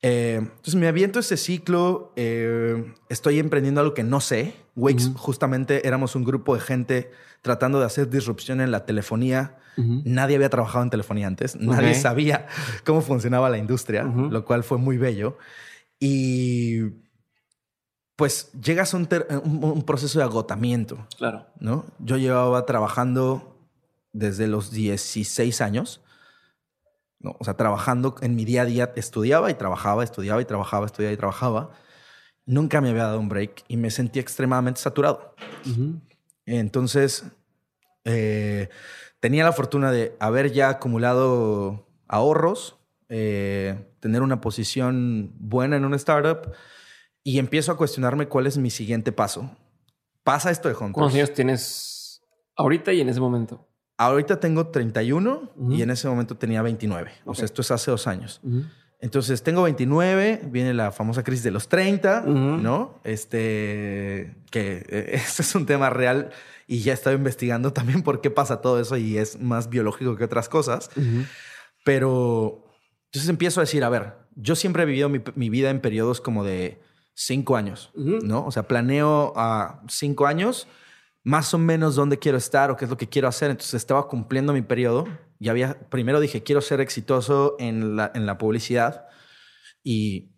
Eh, 0.00 0.36
entonces 0.40 0.76
me 0.76 0.86
aviento 0.86 1.18
ese 1.18 1.36
ciclo, 1.36 2.12
eh, 2.14 2.94
estoy 3.08 3.40
emprendiendo 3.40 3.80
algo 3.80 3.94
que 3.94 4.04
no 4.04 4.20
sé. 4.20 4.54
Wix, 4.76 5.10
justamente 5.16 5.88
éramos 5.88 6.14
un 6.14 6.22
grupo 6.24 6.54
de 6.54 6.60
gente 6.60 7.10
tratando 7.42 7.80
de 7.80 7.86
hacer 7.86 8.08
disrupción 8.08 8.60
en 8.60 8.70
la 8.70 8.86
telefonía 8.86 9.56
Nadie 10.04 10.36
había 10.36 10.48
trabajado 10.48 10.82
en 10.84 10.90
telefonía 10.90 11.26
antes, 11.26 11.54
nadie 11.56 11.94
sabía 11.94 12.46
cómo 12.84 13.00
funcionaba 13.00 13.48
la 13.48 13.58
industria, 13.58 14.02
lo 14.02 14.44
cual 14.44 14.64
fue 14.64 14.78
muy 14.78 14.98
bello. 14.98 15.38
Y 16.00 16.80
pues 18.18 18.50
llegas 18.50 18.94
a 18.94 18.96
un, 18.96 19.84
proceso 19.86 20.18
de 20.18 20.24
agotamiento. 20.24 21.06
Claro. 21.18 21.46
¿no? 21.60 21.86
Yo 22.00 22.16
llevaba 22.16 22.66
trabajando 22.66 23.56
desde 24.12 24.48
los 24.48 24.72
16 24.72 25.60
años. 25.60 26.00
¿no? 27.20 27.36
O 27.38 27.44
sea, 27.44 27.54
trabajando 27.54 28.16
en 28.20 28.34
mi 28.34 28.44
día 28.44 28.62
a 28.62 28.64
día, 28.64 28.92
estudiaba 28.96 29.52
y 29.52 29.54
trabajaba, 29.54 30.02
estudiaba 30.02 30.42
y 30.42 30.46
trabajaba, 30.46 30.86
estudiaba 30.86 31.14
y 31.14 31.16
trabajaba. 31.16 31.70
Nunca 32.44 32.80
me 32.80 32.90
había 32.90 33.04
dado 33.04 33.20
un 33.20 33.28
break 33.28 33.64
y 33.68 33.76
me 33.76 33.88
sentí 33.88 34.18
extremadamente 34.18 34.80
saturado. 34.80 35.36
Entonces, 36.44 37.24
eh, 38.04 38.68
tenía 39.20 39.44
la 39.44 39.52
fortuna 39.52 39.92
de 39.92 40.16
haber 40.18 40.50
ya 40.50 40.70
acumulado 40.70 41.86
ahorros, 42.08 42.80
eh, 43.10 43.92
tener 44.00 44.22
una 44.22 44.40
posición 44.40 45.30
buena 45.38 45.76
en 45.76 45.84
una 45.84 45.94
startup 45.94 46.52
y 47.22 47.38
empiezo 47.38 47.72
a 47.72 47.76
cuestionarme 47.76 48.28
cuál 48.28 48.46
es 48.46 48.58
mi 48.58 48.70
siguiente 48.70 49.12
paso. 49.12 49.50
Pasa 50.22 50.50
esto 50.50 50.68
de 50.68 50.74
Hunters. 50.74 50.92
¿Cuántos 50.92 51.14
años 51.14 51.32
tienes 51.32 52.22
ahorita 52.56 52.92
y 52.92 53.00
en 53.00 53.08
ese 53.08 53.20
momento? 53.20 53.66
Ahorita 53.96 54.38
tengo 54.38 54.68
31 54.68 55.52
y 55.70 55.82
en 55.82 55.90
ese 55.90 56.08
momento 56.08 56.36
tenía 56.36 56.62
29. 56.62 57.10
O 57.24 57.34
sea, 57.34 57.44
esto 57.44 57.62
es 57.62 57.70
hace 57.70 57.90
dos 57.90 58.06
años. 58.06 58.40
Entonces 59.00 59.42
tengo 59.42 59.62
29, 59.62 60.42
viene 60.50 60.74
la 60.74 60.90
famosa 60.90 61.22
crisis 61.22 61.44
de 61.44 61.50
los 61.52 61.68
30, 61.68 62.22
¿no? 62.22 63.00
Este, 63.04 64.36
que 64.50 64.84
eh, 64.88 65.10
ese 65.12 65.42
es 65.42 65.54
un 65.54 65.66
tema 65.66 65.90
real 65.90 66.30
y 66.66 66.80
ya 66.80 66.92
estado 66.92 67.16
investigando 67.16 67.72
también 67.72 68.02
por 68.02 68.20
qué 68.20 68.30
pasa 68.30 68.60
todo 68.60 68.80
eso 68.80 68.96
y 68.96 69.18
es 69.18 69.40
más 69.40 69.68
biológico 69.68 70.16
que 70.16 70.24
otras 70.24 70.48
cosas. 70.48 70.90
Pero 71.84 72.68
entonces 73.06 73.30
empiezo 73.30 73.60
a 73.60 73.64
decir, 73.64 73.84
a 73.84 73.88
ver, 73.88 74.14
yo 74.34 74.54
siempre 74.54 74.82
he 74.82 74.86
vivido 74.86 75.08
mi, 75.08 75.48
vida 75.48 75.70
en 75.70 75.80
periodos 75.80 76.20
como 76.20 76.44
de 76.44 76.80
cinco 77.20 77.56
años, 77.56 77.90
¿no? 77.94 78.46
O 78.46 78.52
sea, 78.52 78.68
planeo 78.68 79.32
a 79.34 79.82
cinco 79.88 80.26
años 80.26 80.68
más 81.24 81.52
o 81.52 81.58
menos 81.58 81.96
dónde 81.96 82.20
quiero 82.20 82.38
estar 82.38 82.70
o 82.70 82.76
qué 82.76 82.84
es 82.84 82.90
lo 82.90 82.96
que 82.96 83.08
quiero 83.08 83.26
hacer. 83.26 83.50
Entonces 83.50 83.74
estaba 83.74 84.06
cumpliendo 84.06 84.52
mi 84.52 84.62
periodo 84.62 85.04
y 85.40 85.48
había, 85.48 85.80
primero 85.90 86.20
dije, 86.20 86.44
quiero 86.44 86.60
ser 86.60 86.80
exitoso 86.80 87.56
en 87.58 87.96
la, 87.96 88.12
en 88.14 88.24
la 88.24 88.38
publicidad 88.38 89.06
y 89.82 90.30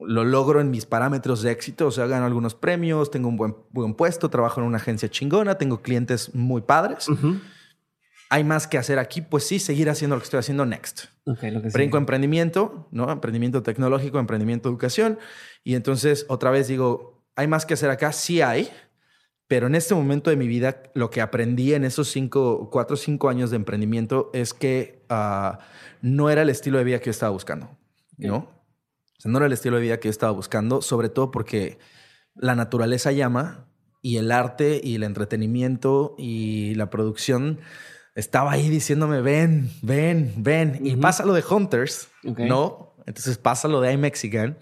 lo 0.00 0.24
logro 0.24 0.62
en 0.62 0.70
mis 0.70 0.86
parámetros 0.86 1.42
de 1.42 1.52
éxito, 1.52 1.86
o 1.88 1.90
sea, 1.90 2.06
gano 2.06 2.24
algunos 2.24 2.54
premios, 2.54 3.10
tengo 3.10 3.28
un 3.28 3.36
buen, 3.36 3.54
buen 3.70 3.92
puesto, 3.92 4.30
trabajo 4.30 4.60
en 4.60 4.66
una 4.66 4.78
agencia 4.78 5.10
chingona, 5.10 5.56
tengo 5.56 5.82
clientes 5.82 6.34
muy 6.34 6.62
padres. 6.62 7.06
Hay 8.30 8.44
más 8.44 8.66
que 8.66 8.78
hacer 8.78 8.98
aquí, 8.98 9.20
pues 9.20 9.46
sí, 9.46 9.58
seguir 9.58 9.90
haciendo 9.90 10.16
lo 10.16 10.20
que 10.20 10.24
estoy 10.24 10.40
haciendo 10.40 10.66
next. 10.66 11.04
Okay, 11.26 11.50
lo 11.50 11.60
Brinco 11.60 11.98
emprendimiento, 11.98 12.88
¿no? 12.90 13.10
Emprendimiento 13.10 13.62
tecnológico, 13.62 14.18
emprendimiento 14.18 14.68
educación. 14.68 15.18
Y 15.62 15.74
entonces 15.74 16.26
otra 16.28 16.50
vez 16.50 16.68
digo, 16.68 17.24
hay 17.36 17.46
más 17.46 17.66
que 17.66 17.74
hacer 17.74 17.90
acá, 17.90 18.12
sí 18.12 18.40
hay, 18.40 18.70
pero 19.46 19.66
en 19.66 19.74
este 19.74 19.94
momento 19.94 20.30
de 20.30 20.36
mi 20.36 20.46
vida, 20.46 20.82
lo 20.94 21.10
que 21.10 21.20
aprendí 21.20 21.74
en 21.74 21.84
esos 21.84 22.08
cinco, 22.08 22.70
cuatro 22.70 22.94
o 22.94 22.96
cinco 22.96 23.28
años 23.28 23.50
de 23.50 23.56
emprendimiento 23.56 24.30
es 24.32 24.54
que 24.54 25.04
ah, 25.08 25.60
no 26.00 26.30
era 26.30 26.42
el 26.42 26.50
estilo 26.50 26.78
de 26.78 26.84
vida 26.84 26.98
que 26.98 27.06
yo 27.06 27.10
estaba 27.10 27.30
buscando, 27.30 27.76
¿no? 28.16 28.54
no 29.24 29.38
era 29.38 29.46
el 29.46 29.52
estilo 29.52 29.76
de 29.76 29.82
vida 29.82 30.00
que 30.00 30.08
yo 30.08 30.10
estaba 30.10 30.32
buscando, 30.32 30.82
sobre 30.82 31.08
todo 31.08 31.30
porque 31.30 31.78
la 32.34 32.54
naturaleza 32.54 33.12
llama 33.12 33.66
y 34.02 34.18
el 34.18 34.30
arte 34.32 34.80
y 34.82 34.96
el 34.96 35.02
entretenimiento 35.02 36.14
y 36.18 36.74
la 36.74 36.90
producción 36.90 37.60
estaba 38.14 38.52
ahí 38.52 38.68
diciéndome, 38.68 39.20
ven, 39.20 39.70
ven, 39.82 40.34
ven. 40.36 40.80
Y 40.84 40.96
pasa 40.96 41.24
lo 41.24 41.34
de 41.34 41.44
Hunters, 41.48 42.08
¿no? 42.22 42.94
Entonces 43.06 43.38
pasa 43.38 43.68
lo 43.68 43.80
de 43.80 43.92
iMexican 43.92 44.58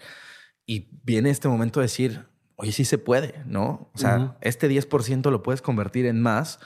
y 0.66 0.88
viene 1.04 1.30
este 1.30 1.48
momento 1.48 1.80
de 1.80 1.84
decir, 1.84 2.26
oye, 2.56 2.72
sí 2.72 2.84
se 2.84 2.98
puede, 2.98 3.42
¿no? 3.46 3.90
O 3.94 3.98
sea, 3.98 4.36
este 4.40 4.68
10% 4.68 5.30
lo 5.30 5.42
puedes 5.42 5.62
convertir 5.62 6.06
en 6.06 6.20
más 6.20 6.58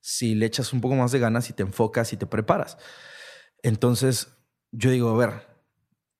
si 0.00 0.34
le 0.34 0.46
echas 0.46 0.72
un 0.72 0.80
poco 0.80 0.96
más 0.96 1.12
de 1.12 1.18
ganas 1.18 1.48
y 1.50 1.52
te 1.52 1.62
enfocas 1.62 2.12
y 2.12 2.16
te 2.16 2.26
preparas. 2.26 2.76
Entonces, 3.62 4.36
yo 4.70 4.90
digo, 4.90 5.08
a 5.08 5.16
ver, 5.16 5.46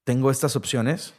tengo 0.04 0.30
estas 0.30 0.56
opciones 0.56 1.14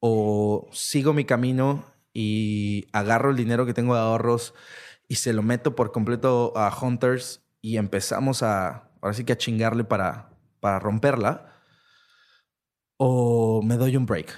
o 0.00 0.68
sigo 0.72 1.12
mi 1.12 1.24
camino 1.24 1.84
y 2.12 2.86
agarro 2.92 3.30
el 3.30 3.36
dinero 3.36 3.66
que 3.66 3.74
tengo 3.74 3.94
de 3.94 4.00
ahorros 4.00 4.54
y 5.06 5.16
se 5.16 5.32
lo 5.32 5.42
meto 5.42 5.76
por 5.76 5.92
completo 5.92 6.52
a 6.56 6.76
Hunters 6.76 7.47
y 7.68 7.76
empezamos 7.76 8.42
a, 8.42 8.88
ahora 9.02 9.12
sí 9.12 9.24
que 9.24 9.34
a 9.34 9.36
chingarle 9.36 9.84
para, 9.84 10.30
para 10.58 10.78
romperla, 10.78 11.52
o 12.96 13.60
me 13.62 13.76
doy 13.76 13.94
un 13.94 14.06
break. 14.06 14.34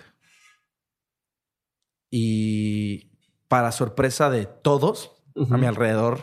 Y 2.11 3.13
para 3.47 3.71
sorpresa 3.71 4.31
de 4.31 4.47
todos 4.47 5.13
a 5.49 5.57
mi 5.57 5.67
alrededor, 5.67 6.19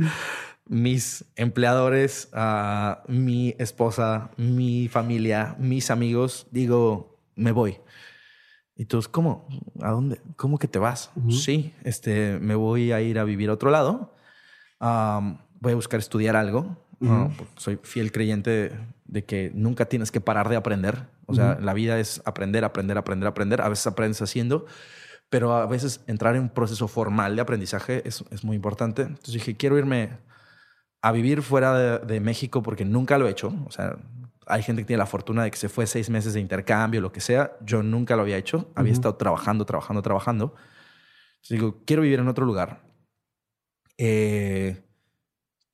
mis 0.66 1.24
empleadores, 1.34 2.28
mi 3.06 3.54
esposa, 3.58 4.30
mi 4.36 4.88
familia, 4.88 5.56
mis 5.58 5.90
amigos, 5.90 6.46
digo, 6.50 7.22
me 7.36 7.52
voy. 7.52 7.78
Y 8.76 8.84
tú, 8.84 9.02
¿cómo? 9.10 9.48
¿A 9.80 9.92
dónde? 9.92 10.20
¿Cómo 10.36 10.58
que 10.58 10.68
te 10.68 10.78
vas? 10.78 11.10
Sí, 11.30 11.72
este, 11.84 12.38
me 12.38 12.54
voy 12.54 12.92
a 12.92 13.00
ir 13.00 13.18
a 13.18 13.24
vivir 13.24 13.48
a 13.48 13.54
otro 13.54 13.70
lado. 13.70 14.14
Voy 15.60 15.72
a 15.72 15.76
buscar 15.76 16.00
estudiar 16.00 16.36
algo. 16.36 16.76
soy 17.56 17.78
fiel 17.82 18.12
creyente 18.12 18.72
de 19.04 19.24
que 19.24 19.50
nunca 19.54 19.86
tienes 19.86 20.10
que 20.10 20.20
parar 20.20 20.48
de 20.48 20.56
aprender. 20.56 21.06
O 21.26 21.34
sea, 21.34 21.58
la 21.60 21.74
vida 21.74 21.98
es 21.98 22.22
aprender, 22.24 22.64
aprender, 22.64 22.98
aprender, 22.98 23.28
aprender. 23.28 23.60
A 23.60 23.68
veces 23.68 23.86
aprendes 23.86 24.20
haciendo, 24.22 24.66
pero 25.28 25.54
a 25.54 25.66
veces 25.66 26.02
entrar 26.06 26.36
en 26.36 26.42
un 26.42 26.48
proceso 26.48 26.88
formal 26.88 27.36
de 27.36 27.42
aprendizaje 27.42 28.06
es, 28.06 28.24
es 28.30 28.44
muy 28.44 28.56
importante. 28.56 29.02
Entonces 29.02 29.34
dije, 29.34 29.56
quiero 29.56 29.78
irme 29.78 30.18
a 31.02 31.12
vivir 31.12 31.42
fuera 31.42 31.98
de, 32.00 32.20
México 32.20 32.62
porque 32.62 32.84
nunca 32.84 33.18
lo 33.18 33.28
he 33.28 33.30
hecho. 33.30 33.54
O 33.66 33.70
sea, 33.70 33.96
hay 34.46 34.62
gente 34.62 34.82
que 34.82 34.86
tiene 34.86 34.98
la 34.98 35.06
fortuna 35.06 35.44
de 35.44 35.50
que 35.50 35.56
se 35.56 35.68
fue 35.68 35.86
seis 35.86 36.10
meses 36.10 36.34
de 36.34 36.40
intercambio, 36.40 37.00
lo 37.00 37.12
que 37.12 37.20
sea. 37.20 37.56
Yo 37.60 37.82
nunca 37.82 38.16
lo 38.16 38.22
había 38.22 38.36
hecho. 38.36 38.70
Había 38.74 38.92
estado 38.92 39.14
trabajando, 39.16 39.64
trabajando, 39.64 40.02
trabajando. 40.02 40.54
Entonces 41.36 41.50
digo, 41.50 41.82
quiero 41.84 42.02
vivir 42.02 42.18
en 42.18 42.28
otro 42.28 42.44
lugar. 42.44 42.82
Eh, 43.96 44.82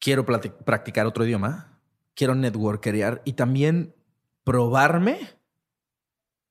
quiero 0.05 0.26
practicar 0.26 1.06
otro 1.06 1.24
idioma. 1.24 1.81
Quiero 2.14 2.35
networkerear 2.35 3.22
y 3.24 3.32
también 3.32 3.94
probarme 4.44 5.18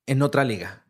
en 0.07 0.23
otra 0.23 0.43
liga. 0.43 0.85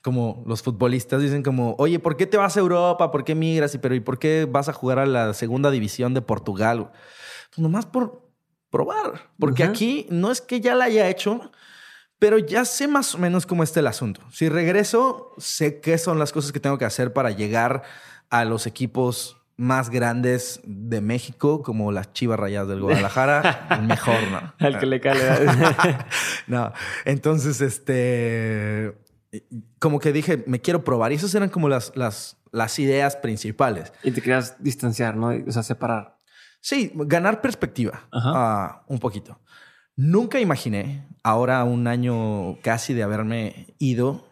Como 0.00 0.44
los 0.46 0.62
futbolistas 0.62 1.20
dicen 1.20 1.42
como, 1.42 1.74
oye, 1.78 1.98
¿por 1.98 2.16
qué 2.16 2.26
te 2.26 2.36
vas 2.36 2.56
a 2.56 2.60
Europa? 2.60 3.10
¿Por 3.10 3.24
qué 3.24 3.34
migras? 3.34 3.74
Y, 3.74 3.78
pero, 3.78 3.96
¿y 3.96 4.00
por 4.00 4.20
qué 4.20 4.46
vas 4.48 4.68
a 4.68 4.72
jugar 4.72 5.00
a 5.00 5.06
la 5.06 5.34
segunda 5.34 5.72
división 5.72 6.14
de 6.14 6.22
Portugal? 6.22 6.92
Pues 7.50 7.58
nomás 7.58 7.86
por 7.86 8.30
probar. 8.70 9.32
Porque 9.40 9.64
aquí 9.64 10.06
no 10.10 10.30
es 10.30 10.40
que 10.40 10.60
ya 10.60 10.76
la 10.76 10.84
haya 10.84 11.08
hecho, 11.08 11.50
pero 12.20 12.38
ya 12.38 12.64
sé 12.66 12.86
más 12.86 13.16
o 13.16 13.18
menos 13.18 13.46
cómo 13.46 13.64
está 13.64 13.80
el 13.80 13.88
asunto. 13.88 14.20
Si 14.30 14.48
regreso, 14.48 15.34
sé 15.38 15.80
qué 15.80 15.98
son 15.98 16.20
las 16.20 16.30
cosas 16.30 16.52
que 16.52 16.60
tengo 16.60 16.78
que 16.78 16.84
hacer 16.84 17.12
para 17.12 17.32
llegar 17.32 17.82
a 18.30 18.44
los 18.44 18.66
equipos 18.68 19.37
más 19.58 19.90
grandes 19.90 20.60
de 20.64 21.00
México, 21.00 21.62
como 21.62 21.90
las 21.90 22.12
Chivas 22.12 22.38
Rayadas 22.38 22.68
del 22.68 22.80
Guadalajara, 22.80 23.80
mejor, 23.82 24.22
¿no? 24.30 24.54
Al 24.58 24.78
que 24.78 24.86
le 24.86 25.00
cae. 25.00 25.18
no, 26.46 26.72
entonces, 27.04 27.60
este, 27.60 28.96
como 29.80 29.98
que 29.98 30.12
dije, 30.12 30.44
me 30.46 30.60
quiero 30.60 30.84
probar. 30.84 31.10
Y 31.10 31.16
esas 31.16 31.34
eran 31.34 31.48
como 31.48 31.68
las, 31.68 31.92
las, 31.96 32.38
las 32.52 32.78
ideas 32.78 33.16
principales. 33.16 33.92
Y 34.04 34.12
te 34.12 34.22
querías 34.22 34.62
distanciar, 34.62 35.16
¿no? 35.16 35.30
O 35.46 35.50
sea, 35.50 35.64
separar. 35.64 36.18
Sí, 36.60 36.92
ganar 36.94 37.40
perspectiva 37.40 38.08
uh, 38.12 38.92
un 38.92 39.00
poquito. 39.00 39.40
Nunca 39.96 40.38
imaginé, 40.38 41.08
ahora 41.24 41.64
un 41.64 41.88
año 41.88 42.60
casi 42.62 42.94
de 42.94 43.02
haberme 43.02 43.74
ido, 43.80 44.28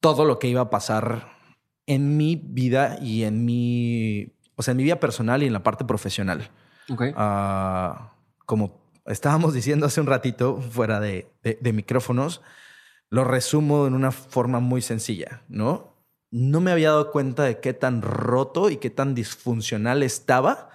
todo 0.00 0.24
lo 0.24 0.38
que 0.38 0.48
iba 0.48 0.62
a 0.62 0.70
pasar 0.70 1.33
en 1.86 2.16
mi 2.16 2.36
vida 2.36 2.98
y 3.00 3.24
en 3.24 3.44
mi, 3.44 4.32
o 4.56 4.62
sea, 4.62 4.72
en 4.72 4.78
mi 4.78 4.84
vida 4.84 5.00
personal 5.00 5.42
y 5.42 5.46
en 5.46 5.52
la 5.52 5.62
parte 5.62 5.84
profesional. 5.84 6.50
Okay. 6.88 7.12
Ah, 7.16 8.12
como 8.46 8.80
estábamos 9.06 9.54
diciendo 9.54 9.86
hace 9.86 10.00
un 10.00 10.06
ratito 10.06 10.60
fuera 10.60 11.00
de, 11.00 11.30
de, 11.42 11.72
micrófonos, 11.72 12.42
lo 13.10 13.24
resumo 13.24 13.86
en 13.86 13.94
una 13.94 14.12
forma 14.12 14.60
muy 14.60 14.82
sencilla, 14.82 15.42
¿no? 15.48 15.94
No 16.30 16.60
me 16.60 16.72
había 16.72 16.90
dado 16.90 17.12
cuenta 17.12 17.44
de 17.44 17.60
qué 17.60 17.74
tan 17.74 18.02
roto 18.02 18.70
y 18.70 18.78
qué 18.78 18.90
tan 18.90 19.14
disfuncional 19.14 20.02
estaba, 20.02 20.70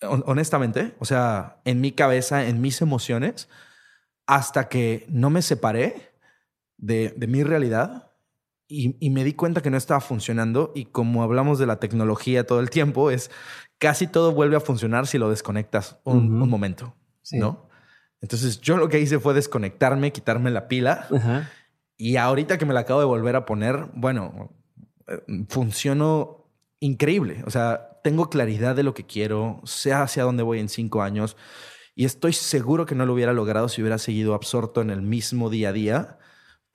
honestamente, 0.00 0.94
o 0.98 1.04
sea, 1.04 1.60
en 1.64 1.80
mi 1.80 1.92
cabeza, 1.92 2.46
en 2.46 2.60
mis 2.60 2.80
emociones, 2.80 3.48
hasta 4.26 4.68
que 4.68 5.04
no 5.08 5.30
me 5.30 5.42
separé 5.42 6.14
de, 6.78 7.12
de 7.16 7.26
mi 7.26 7.42
realidad 7.42 8.13
y, 8.74 9.10
me 9.10 9.24
di 9.24 9.34
cuenta 9.34 9.62
que 9.62 9.70
no 9.70 9.76
estaba 9.76 10.00
funcionando 10.00 10.72
y 10.74 10.86
como 10.86 11.22
hablamos 11.22 11.58
de 11.58 11.66
la 11.66 11.78
tecnología 11.78 12.46
todo 12.46 12.60
el 12.60 12.70
tiempo, 12.70 13.10
es 13.10 13.30
casi 13.78 14.06
todo 14.06 14.32
vuelve 14.32 14.56
a 14.56 14.60
funcionar 14.60 15.06
si 15.06 15.18
lo 15.18 15.30
desconectas 15.30 16.00
un, 16.04 16.30
momento, 16.30 16.94
¿no? 17.32 17.68
Entonces 18.20 18.60
yo 18.60 18.76
lo 18.76 18.88
que 18.88 19.00
hice 19.00 19.18
fue 19.18 19.34
desconectarme, 19.34 20.12
quitarme 20.12 20.50
la 20.50 20.66
pila 20.68 21.06
y 21.96 22.16
ahorita 22.16 22.58
que 22.58 22.66
me 22.66 22.74
la 22.74 22.80
acabo 22.80 23.00
de 23.00 23.06
volver 23.06 23.36
a 23.36 23.44
poner, 23.44 23.90
bueno, 23.94 24.52
eh, 25.06 25.20
funcionó 25.48 26.50
increíble. 26.80 27.42
O 27.46 27.50
sea, 27.50 28.00
tengo 28.02 28.28
claridad 28.28 28.74
de 28.74 28.82
lo 28.82 28.94
que 28.94 29.06
quiero, 29.06 29.60
sé 29.64 29.92
hacia 29.92 30.24
dónde 30.24 30.42
voy 30.42 30.58
en 30.58 30.68
cinco 30.68 31.02
años 31.02 31.36
y 31.94 32.04
estoy 32.04 32.32
seguro 32.32 32.86
que 32.86 32.94
no 32.94 33.06
lo 33.06 33.14
hubiera 33.14 33.32
logrado 33.32 33.68
si 33.68 33.80
hubiera 33.80 33.98
seguido 33.98 34.34
absorto 34.34 34.80
en 34.80 34.90
el 34.90 35.02
mismo 35.02 35.48
día 35.50 35.68
a 35.68 35.72
día 35.72 36.18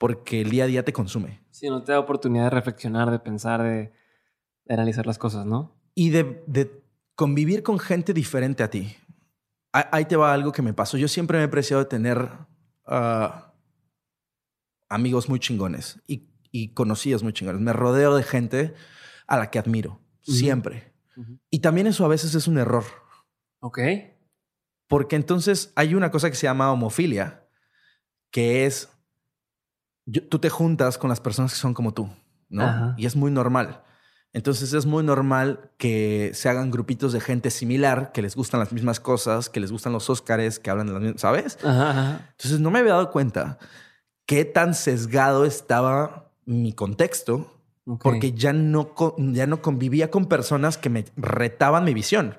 porque 0.00 0.40
el 0.40 0.48
día 0.48 0.64
a 0.64 0.66
día 0.66 0.82
te 0.82 0.94
consume. 0.94 1.42
Sí, 1.50 1.68
no 1.68 1.82
te 1.82 1.92
da 1.92 2.00
oportunidad 2.00 2.44
de 2.44 2.50
reflexionar, 2.50 3.10
de 3.10 3.18
pensar, 3.18 3.62
de, 3.62 3.92
analizar 4.66 5.06
las 5.06 5.18
cosas, 5.18 5.44
¿no? 5.44 5.76
Y 5.94 6.08
de, 6.08 6.82
convivir 7.14 7.62
con 7.62 7.78
gente 7.78 8.14
diferente 8.14 8.62
a 8.62 8.70
ti. 8.70 8.96
Ahí 9.72 10.06
te 10.06 10.16
va 10.16 10.32
algo 10.32 10.52
que 10.52 10.62
me 10.62 10.72
pasó. 10.72 10.96
Yo 10.96 11.06
siempre 11.06 11.36
me 11.36 11.44
he 11.44 11.46
apreciado 11.46 11.82
de 11.82 11.88
tener 11.90 12.30
ah, 12.86 13.52
amigos 14.88 15.28
muy 15.28 15.38
chingones 15.38 16.00
y, 16.06 16.68
conocidos 16.72 17.22
muy 17.22 17.34
chingones. 17.34 17.60
Me 17.60 17.74
rodeo 17.74 18.16
de 18.16 18.22
gente 18.22 18.72
a 19.26 19.36
la 19.36 19.50
que 19.50 19.58
admiro, 19.58 20.00
siempre. 20.22 20.94
Y 21.50 21.58
también 21.58 21.86
eso 21.86 22.06
a 22.06 22.08
veces 22.08 22.34
es 22.34 22.48
un 22.48 22.56
error. 22.56 22.84
Ok. 23.60 23.80
Porque 24.88 25.16
entonces 25.16 25.74
hay 25.76 25.94
una 25.94 26.10
cosa 26.10 26.30
que 26.30 26.36
se 26.36 26.46
llama 26.46 26.72
homofilia, 26.72 27.46
que 28.30 28.64
es 28.64 28.88
tú 30.12 30.38
te 30.38 30.50
juntas 30.50 30.98
con 30.98 31.10
las 31.10 31.20
personas 31.20 31.52
que 31.52 31.58
son 31.58 31.74
como 31.74 31.92
tú, 31.94 32.08
¿no? 32.48 32.94
Y 32.96 33.06
es 33.06 33.16
muy 33.16 33.30
normal. 33.30 33.82
Entonces 34.32 34.72
es 34.74 34.86
muy 34.86 35.02
normal 35.02 35.70
que 35.76 36.30
se 36.34 36.48
hagan 36.48 36.70
grupitos 36.70 37.12
de 37.12 37.20
gente 37.20 37.50
similar, 37.50 38.12
que 38.12 38.22
les 38.22 38.36
gustan 38.36 38.60
las 38.60 38.72
mismas 38.72 39.00
cosas, 39.00 39.50
que 39.50 39.58
les 39.58 39.72
gustan 39.72 39.92
los 39.92 40.08
Óscares, 40.08 40.60
que 40.60 40.70
hablan 40.70 40.86
de 40.86 40.92
las 40.92 41.02
mismas, 41.02 41.20
¿sabes? 41.20 41.58
Entonces 41.62 42.60
no 42.60 42.70
me 42.70 42.78
había 42.78 42.92
dado 42.92 43.10
cuenta 43.10 43.58
qué 44.26 44.44
tan 44.44 44.74
sesgado 44.74 45.44
estaba 45.44 46.30
mi 46.44 46.72
contexto, 46.72 47.52
porque 48.02 48.32
ya 48.32 48.52
no, 48.52 48.94
ya 49.18 49.48
no 49.48 49.62
convivía 49.62 50.12
con 50.12 50.26
personas 50.26 50.78
que 50.78 50.90
me 50.90 51.04
retaban 51.16 51.82
mi 51.84 51.92
visión. 51.92 52.36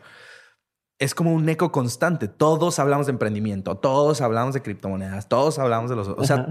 Es 1.02 1.16
como 1.16 1.34
un 1.34 1.50
eco 1.50 1.72
constante. 1.72 2.28
Todos 2.28 2.78
hablamos 2.78 3.08
de 3.08 3.14
emprendimiento, 3.14 3.76
todos 3.76 4.22
hablamos 4.22 4.54
de 4.54 4.62
criptomonedas, 4.62 5.28
todos 5.28 5.58
hablamos 5.58 5.90
de 5.90 5.96
los... 5.96 6.08
O 6.08 6.24
sea, 6.24 6.48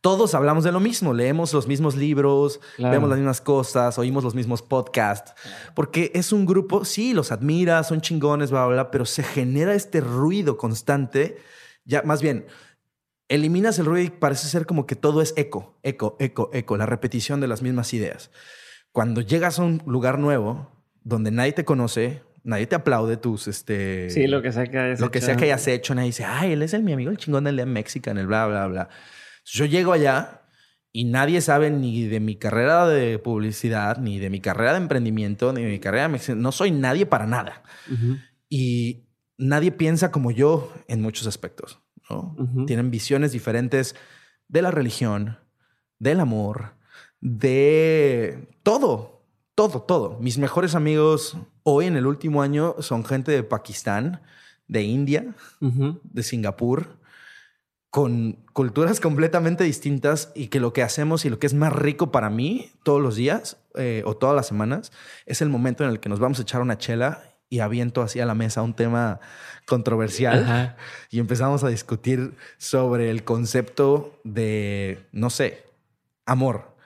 todos 0.00 0.34
hablamos 0.36 0.62
de 0.62 0.70
lo 0.70 0.78
mismo, 0.78 1.12
leemos 1.12 1.52
los 1.52 1.66
mismos 1.66 1.96
libros, 1.96 2.60
vemos 2.78 3.10
las 3.10 3.18
mismas 3.18 3.40
cosas, 3.40 3.98
oímos 3.98 4.22
los 4.22 4.36
mismos 4.36 4.62
podcasts, 4.62 5.34
porque 5.74 6.12
es 6.14 6.32
un 6.32 6.46
grupo, 6.46 6.84
sí, 6.84 7.12
los 7.12 7.32
admiras, 7.32 7.88
son 7.88 8.00
chingones, 8.00 8.52
bla, 8.52 8.64
bla, 8.66 8.74
bla, 8.74 8.90
pero 8.92 9.04
se 9.04 9.24
genera 9.24 9.74
este 9.74 10.00
ruido 10.00 10.56
constante, 10.56 11.38
ya 11.84 12.02
más 12.02 12.22
bien, 12.22 12.46
eliminas 13.28 13.78
el 13.78 13.86
ruido 13.86 14.06
y 14.06 14.10
parece 14.10 14.46
ser 14.46 14.66
como 14.66 14.86
que 14.86 14.96
todo 14.96 15.20
es 15.20 15.34
eco, 15.36 15.74
eco, 15.82 16.16
eco, 16.18 16.48
eco, 16.52 16.76
la 16.76 16.86
repetición 16.86 17.40
de 17.40 17.48
las 17.48 17.60
mismas 17.60 17.92
ideas. 17.92 18.30
Cuando 18.92 19.20
llegas 19.20 19.58
a 19.58 19.64
un 19.64 19.82
lugar 19.84 20.18
nuevo, 20.18 20.70
donde 21.02 21.30
nadie 21.30 21.52
te 21.52 21.64
conoce, 21.64 22.22
nadie 22.44 22.66
te 22.66 22.76
aplaude 22.76 23.16
tus, 23.16 23.48
este... 23.48 24.10
Sí, 24.10 24.26
lo 24.26 24.42
que 24.42 24.52
sea 24.52 24.66
que 24.66 24.78
hayas 24.78 25.00
Lo 25.00 25.06
hecho. 25.06 25.12
que 25.12 25.20
sea 25.20 25.36
que 25.36 25.44
hayas 25.44 25.66
hecho, 25.68 25.94
nadie 25.94 26.08
dice, 26.08 26.24
ay, 26.24 26.52
él 26.52 26.62
es 26.62 26.74
el 26.74 26.82
mi 26.82 26.92
amigo, 26.92 27.10
el 27.10 27.16
chingón 27.16 27.44
del 27.44 27.64
México, 27.66 28.10
en 28.10 28.18
el 28.18 28.26
bla, 28.26 28.46
bla, 28.46 28.66
bla. 28.66 28.88
Yo 29.44 29.64
llego 29.64 29.92
allá 29.92 30.42
y 30.92 31.04
nadie 31.04 31.40
sabe 31.40 31.70
ni 31.70 32.06
de 32.06 32.20
mi 32.20 32.36
carrera 32.36 32.86
de 32.88 33.18
publicidad, 33.18 33.98
ni 33.98 34.18
de 34.18 34.30
mi 34.30 34.40
carrera 34.40 34.72
de 34.72 34.78
emprendimiento, 34.78 35.52
ni 35.52 35.62
de 35.62 35.70
mi 35.70 35.78
carrera 35.78 36.08
de... 36.08 36.34
No 36.34 36.52
soy 36.52 36.70
nadie 36.70 37.06
para 37.06 37.26
nada. 37.26 37.62
Y 38.48 39.06
nadie 39.38 39.70
piensa 39.72 40.10
como 40.10 40.30
yo 40.30 40.72
en 40.88 41.00
muchos 41.00 41.26
aspectos. 41.26 41.80
Tienen 42.66 42.90
visiones 42.90 43.32
diferentes 43.32 43.94
de 44.48 44.62
la 44.62 44.72
religión, 44.72 45.38
del 46.00 46.18
amor, 46.18 46.74
de 47.20 48.48
todo, 48.62 49.24
todo, 49.54 49.82
todo. 49.82 50.18
Mis 50.20 50.38
mejores 50.38 50.74
amigos 50.74 51.36
hoy 51.62 51.86
en 51.86 51.96
el 51.96 52.06
último 52.06 52.42
año 52.42 52.76
son 52.80 53.04
gente 53.04 53.32
de 53.32 53.42
Pakistán, 53.42 54.20
de 54.68 54.82
India, 54.82 55.34
de 55.60 56.22
Singapur, 56.22 57.00
con 57.90 58.38
culturas 58.52 59.00
completamente 59.00 59.64
distintas 59.64 60.30
y 60.34 60.48
que 60.48 60.60
lo 60.60 60.72
que 60.72 60.82
hacemos 60.82 61.24
y 61.24 61.30
lo 61.30 61.38
que 61.38 61.46
es 61.46 61.54
más 61.54 61.72
rico 61.72 62.12
para 62.12 62.30
mí 62.30 62.72
todos 62.84 63.02
los 63.02 63.16
días 63.16 63.58
eh, 63.74 64.02
o 64.06 64.16
todas 64.16 64.36
las 64.36 64.46
semanas 64.46 64.92
es 65.26 65.42
el 65.42 65.48
momento 65.48 65.84
en 65.84 65.90
el 65.90 66.00
que 66.00 66.08
nos 66.08 66.20
vamos 66.20 66.38
a 66.38 66.42
echar 66.42 66.62
una 66.62 66.78
chela 66.78 67.22
y 67.48 67.58
aviento 67.58 68.00
así 68.00 68.20
a 68.20 68.26
la 68.26 68.34
mesa 68.34 68.62
un 68.62 68.74
tema 68.74 69.18
controversial 69.66 70.76
y 71.10 71.18
empezamos 71.18 71.64
a 71.64 71.68
discutir 71.68 72.36
sobre 72.58 73.10
el 73.10 73.24
concepto 73.24 74.20
de, 74.22 75.04
no 75.10 75.30
sé, 75.30 75.64
amor. 76.26 76.76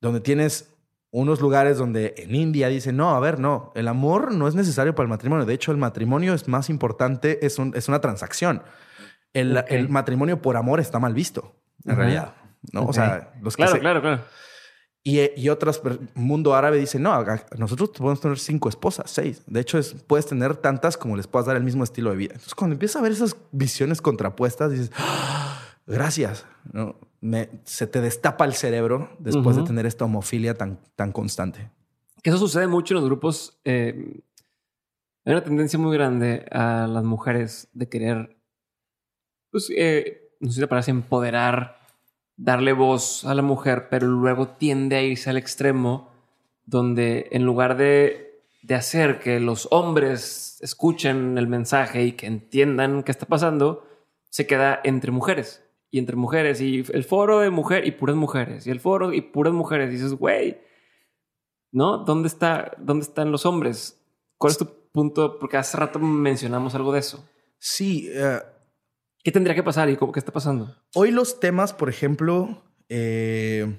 donde 0.00 0.20
tienes 0.20 0.69
unos 1.12 1.40
lugares 1.40 1.76
donde 1.78 2.14
en 2.18 2.34
India 2.34 2.68
dicen, 2.68 2.96
no, 2.96 3.10
a 3.10 3.20
ver, 3.20 3.40
no, 3.40 3.72
el 3.74 3.88
amor 3.88 4.32
no 4.32 4.46
es 4.46 4.54
necesario 4.54 4.94
para 4.94 5.04
el 5.04 5.10
matrimonio. 5.10 5.44
De 5.44 5.54
hecho, 5.54 5.72
el 5.72 5.78
matrimonio 5.78 6.34
es 6.34 6.46
más 6.46 6.70
importante, 6.70 7.44
es, 7.44 7.58
un, 7.58 7.72
es 7.74 7.88
una 7.88 8.00
transacción. 8.00 8.62
El, 9.32 9.56
Ok. 9.58 9.64
el 9.68 9.88
matrimonio 9.88 10.40
por 10.42 10.56
amor 10.56 10.78
está 10.80 10.98
mal 10.98 11.14
visto, 11.14 11.54
en 11.84 11.92
Ajá. 11.92 12.00
realidad. 12.00 12.34
¿no? 12.72 12.82
Ok. 12.82 12.88
O 12.90 12.92
sea, 12.92 13.32
los 13.42 13.56
que 13.56 13.62
Claro, 13.62 13.72
se- 13.72 13.80
claro, 13.80 14.00
claro. 14.00 14.20
Y, 15.02 15.18
y 15.40 15.48
otras, 15.48 15.78
per- 15.78 15.98
mundo 16.14 16.54
árabe 16.54 16.76
dice, 16.78 16.98
no, 16.98 17.24
nosotros 17.56 17.88
podemos 17.96 18.20
tener 18.20 18.38
cinco 18.38 18.68
esposas, 18.68 19.10
seis. 19.10 19.42
De 19.46 19.58
hecho, 19.60 19.78
es, 19.78 19.94
puedes 20.06 20.26
tener 20.26 20.56
tantas 20.56 20.96
como 20.98 21.16
les 21.16 21.26
puedas 21.26 21.46
dar 21.46 21.56
el 21.56 21.64
mismo 21.64 21.82
estilo 21.84 22.10
de 22.10 22.16
vida. 22.16 22.32
Entonces, 22.34 22.54
cuando 22.54 22.74
empiezas 22.74 23.00
a 23.00 23.02
ver 23.02 23.12
esas 23.12 23.34
visiones 23.50 24.02
contrapuestas, 24.02 24.70
dices, 24.72 24.92
"Ah, 24.98 25.58
gracias. 25.86 26.44
¿no? 26.72 26.96
Me- 27.20 27.48
se 27.64 27.86
te 27.86 28.00
destapa 28.00 28.44
el 28.44 28.54
cerebro 28.54 29.10
después 29.18 29.56
de 29.56 29.62
tener 29.62 29.86
esta 29.86 30.04
homofilia 30.06 30.54
tan, 30.54 30.78
tan 30.96 31.12
constante. 31.12 31.70
Que 32.22 32.30
eso 32.30 32.38
sucede 32.38 32.66
mucho 32.66 32.94
en 32.94 33.00
los 33.00 33.04
grupos. 33.08 33.58
eh, 33.64 34.20
hay 35.24 35.32
una 35.34 35.44
tendencia 35.44 35.78
muy 35.78 35.94
grande 35.96 36.46
a 36.50 36.86
las 36.86 37.04
mujeres 37.04 37.68
de 37.74 37.88
querer, 37.90 38.36
pues, 39.50 39.70
eh, 39.76 40.30
no 40.40 40.50
sé 40.50 40.66
si 40.66 40.74
es 40.74 40.88
empoderar, 40.88 41.76
darle 42.36 42.72
voz 42.72 43.24
a 43.26 43.34
la 43.34 43.42
mujer, 43.42 43.88
pero 43.90 44.06
luego 44.06 44.48
tiende 44.48 44.96
a 44.96 45.02
irse 45.02 45.28
al 45.28 45.36
extremo 45.36 46.08
donde 46.64 47.28
en 47.32 47.44
lugar 47.44 47.76
de, 47.76 48.42
de 48.62 48.74
hacer 48.74 49.18
que 49.18 49.40
los 49.40 49.68
hombres 49.70 50.56
escuchen 50.62 51.36
el 51.36 51.48
mensaje 51.48 52.04
y 52.04 52.12
que 52.12 52.26
entiendan 52.26 53.02
qué 53.02 53.10
está 53.10 53.26
pasando, 53.26 53.86
se 54.30 54.46
queda 54.46 54.80
entre 54.84 55.10
mujeres 55.10 55.62
y 55.90 55.98
entre 55.98 56.16
mujeres 56.16 56.60
y 56.60 56.84
el 56.92 57.04
foro 57.04 57.40
de 57.40 57.50
mujer 57.50 57.86
y 57.86 57.92
puras 57.92 58.16
mujeres 58.16 58.66
y 58.66 58.70
el 58.70 58.80
foro 58.80 59.12
y 59.12 59.20
puras 59.20 59.52
mujeres. 59.52 59.90
Y 59.90 59.94
dices, 59.94 60.14
güey, 60.14 60.60
¿no? 61.72 61.98
¿Dónde, 61.98 62.28
está, 62.28 62.72
¿Dónde 62.78 63.04
están 63.04 63.32
los 63.32 63.46
hombres? 63.46 64.00
¿Cuál 64.38 64.52
es 64.52 64.58
tu 64.58 64.66
punto? 64.92 65.38
Porque 65.38 65.56
hace 65.56 65.76
rato 65.76 65.98
mencionamos 65.98 66.74
algo 66.74 66.92
de 66.92 67.00
eso. 67.00 67.28
Sí, 67.58 68.08
eh, 68.12 68.40
¿Qué 69.22 69.32
tendría 69.32 69.54
que 69.54 69.62
pasar 69.62 69.90
y 69.90 69.96
cómo, 69.96 70.12
qué 70.12 70.18
está 70.18 70.32
pasando? 70.32 70.74
hoy 70.94 71.10
los 71.10 71.40
temas, 71.40 71.74
por 71.74 71.90
ejemplo, 71.90 72.62
eh, 72.88 73.78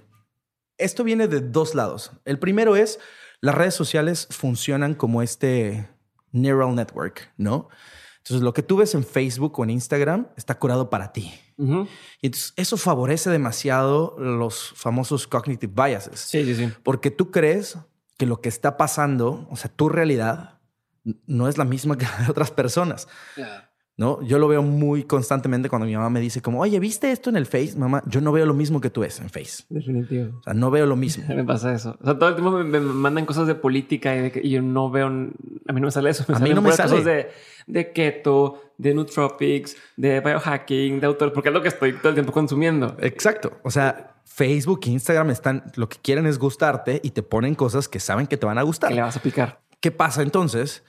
esto 0.78 1.04
viene 1.04 1.28
de 1.28 1.40
dos 1.40 1.74
lados. 1.74 2.12
El 2.26 2.38
primero 2.38 2.76
es, 2.76 3.00
las 3.40 3.56
redes 3.56 3.74
sociales 3.74 4.28
funcionan 4.30 4.94
como 4.94 5.24
este 5.24 5.90
neural 6.32 6.76
network, 6.76 7.32
¿no? 7.38 7.70
Entonces, 8.23 8.43
lo 8.43 8.53
que 8.53 8.61
tú 8.61 8.77
ves 8.77 8.93
en 8.93 9.03
Facebook 9.03 9.60
o 9.60 9.64
en 9.64 9.72
Instagram 9.72 10.27
está 10.38 10.60
curado 10.60 10.89
para 10.89 11.11
ti. 11.11 11.34
Y 11.57 12.26
entonces, 12.27 12.53
eso 12.56 12.77
favorece 12.77 13.30
demasiado 13.30 14.15
los 14.19 14.73
famosos 14.76 15.27
cognitive 15.27 15.72
biases. 15.76 16.19
Sí, 16.19 16.43
sí, 16.45 16.56
sí. 16.56 16.72
Porque 16.84 17.11
tú 17.11 17.31
crees 17.31 17.77
que 18.18 18.26
lo 18.26 18.41
que 18.41 18.49
está 18.49 18.77
pasando, 18.77 19.48
o 19.49 19.56
sea, 19.56 19.72
tu 19.72 19.89
realidad, 19.89 20.60
no 21.26 21.48
es 21.48 21.57
la 21.57 21.65
misma 21.65 21.98
que 21.99 22.06
la 22.06 22.26
de 22.26 22.31
otras 22.31 22.52
personas. 22.52 23.07
¿No? 24.02 24.19
Yo 24.23 24.40
lo 24.40 24.48
veo 24.48 24.64
muy 24.64 25.03
constantemente 25.03 25.69
cuando 25.69 25.86
mi 25.86 25.94
mamá 25.95 26.10
me 26.10 26.19
dice 26.19 26.41
como, 26.41 26.60
oye, 26.60 26.80
¿viste 26.80 27.11
esto 27.11 27.30
en 27.30 27.36
el 27.36 27.45
Face? 27.45 27.76
Mamá, 27.78 28.02
yo 28.07 28.19
no 28.19 28.32
veo 28.32 28.45
lo 28.48 28.56
mismo 28.56 28.82
que 28.82 28.90
tú 28.90 29.02
ves 29.02 29.19
en 29.19 29.30
Face. 29.30 29.64
Definitivo. 29.69 30.40
O 30.40 30.44
sea, 30.44 30.53
no 30.56 30.72
veo 30.72 30.88
lo 30.88 30.95
mismo. 30.95 31.23
Me 31.34 31.44
pasa 31.45 31.73
eso. 31.73 31.95
O 32.02 32.03
sea, 32.06 32.18
todo 32.18 32.30
el 32.30 32.36
tiempo 32.36 32.52
me, 32.52 32.64
me 32.64 32.80
mandan 32.80 33.26
cosas 33.28 33.45
de 33.45 33.53
política 33.56 34.15
y, 34.15 34.19
de 34.22 34.32
que- 34.32 34.41
y 34.44 34.49
yo 34.49 34.61
no 34.64 34.90
veo. 34.90 35.06
A 35.07 35.11
mí 35.11 35.80
no 35.80 35.82
me 35.82 35.91
sale 35.91 36.10
eso. 36.10 36.26
Me 36.28 36.36
A 36.36 36.40
mí 36.40 36.49
salen 36.49 36.56
no 36.56 36.61
me 36.64 36.72
sale. 36.72 36.90
cosas 36.90 37.06
de, 37.06 37.30
de 37.68 37.91
keto, 37.94 38.61
de 38.78 38.94
nootropics, 38.95 39.78
de 39.95 40.19
biohacking, 40.19 40.99
de 40.99 41.06
autor, 41.06 41.32
porque 41.32 41.49
es 41.49 41.53
lo 41.53 41.61
que 41.61 41.68
estoy 41.68 41.94
todo 41.94 42.10
el 42.10 42.15
tiempo 42.15 42.32
consumiendo. 42.34 42.98
Exacto. 42.99 43.60
O 43.64 43.69
sea, 43.69 44.15
Facebook 44.26 44.80
e 44.86 44.90
Instagram 44.90 45.30
están, 45.30 45.64
lo 45.76 45.88
que 45.88 45.98
quieren 46.02 46.26
es 46.26 46.40
gustarte 46.40 46.99
y 47.03 47.11
te 47.11 47.22
ponen 47.22 47.53
cosas 47.53 47.88
que 47.88 47.99
saben 47.99 48.26
que 48.26 48.38
te 48.38 48.48
van 48.48 48.57
a 48.57 48.64
gustar. 48.64 48.90
Que 48.90 48.95
le 48.95 49.02
vas 49.03 49.15
a 49.15 49.22
picar. 49.22 49.60
¿Qué 49.80 49.91
pasa 49.91 50.22
entonces? 50.23 50.84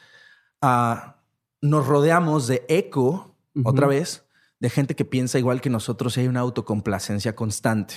Ah, 0.63 1.17
nos 1.63 1.87
rodeamos 1.87 2.47
de 2.49 2.65
eco, 2.69 3.35
otra 3.65 3.87
vez, 3.87 4.25
de 4.61 4.69
gente 4.69 4.95
que 4.95 5.05
piensa 5.05 5.39
igual 5.39 5.61
que 5.61 5.71
nosotros 5.71 6.17
y 6.17 6.21
hay 6.21 6.29
una 6.29 6.41
autocomplacencia 6.41 7.35
constante. 7.35 7.95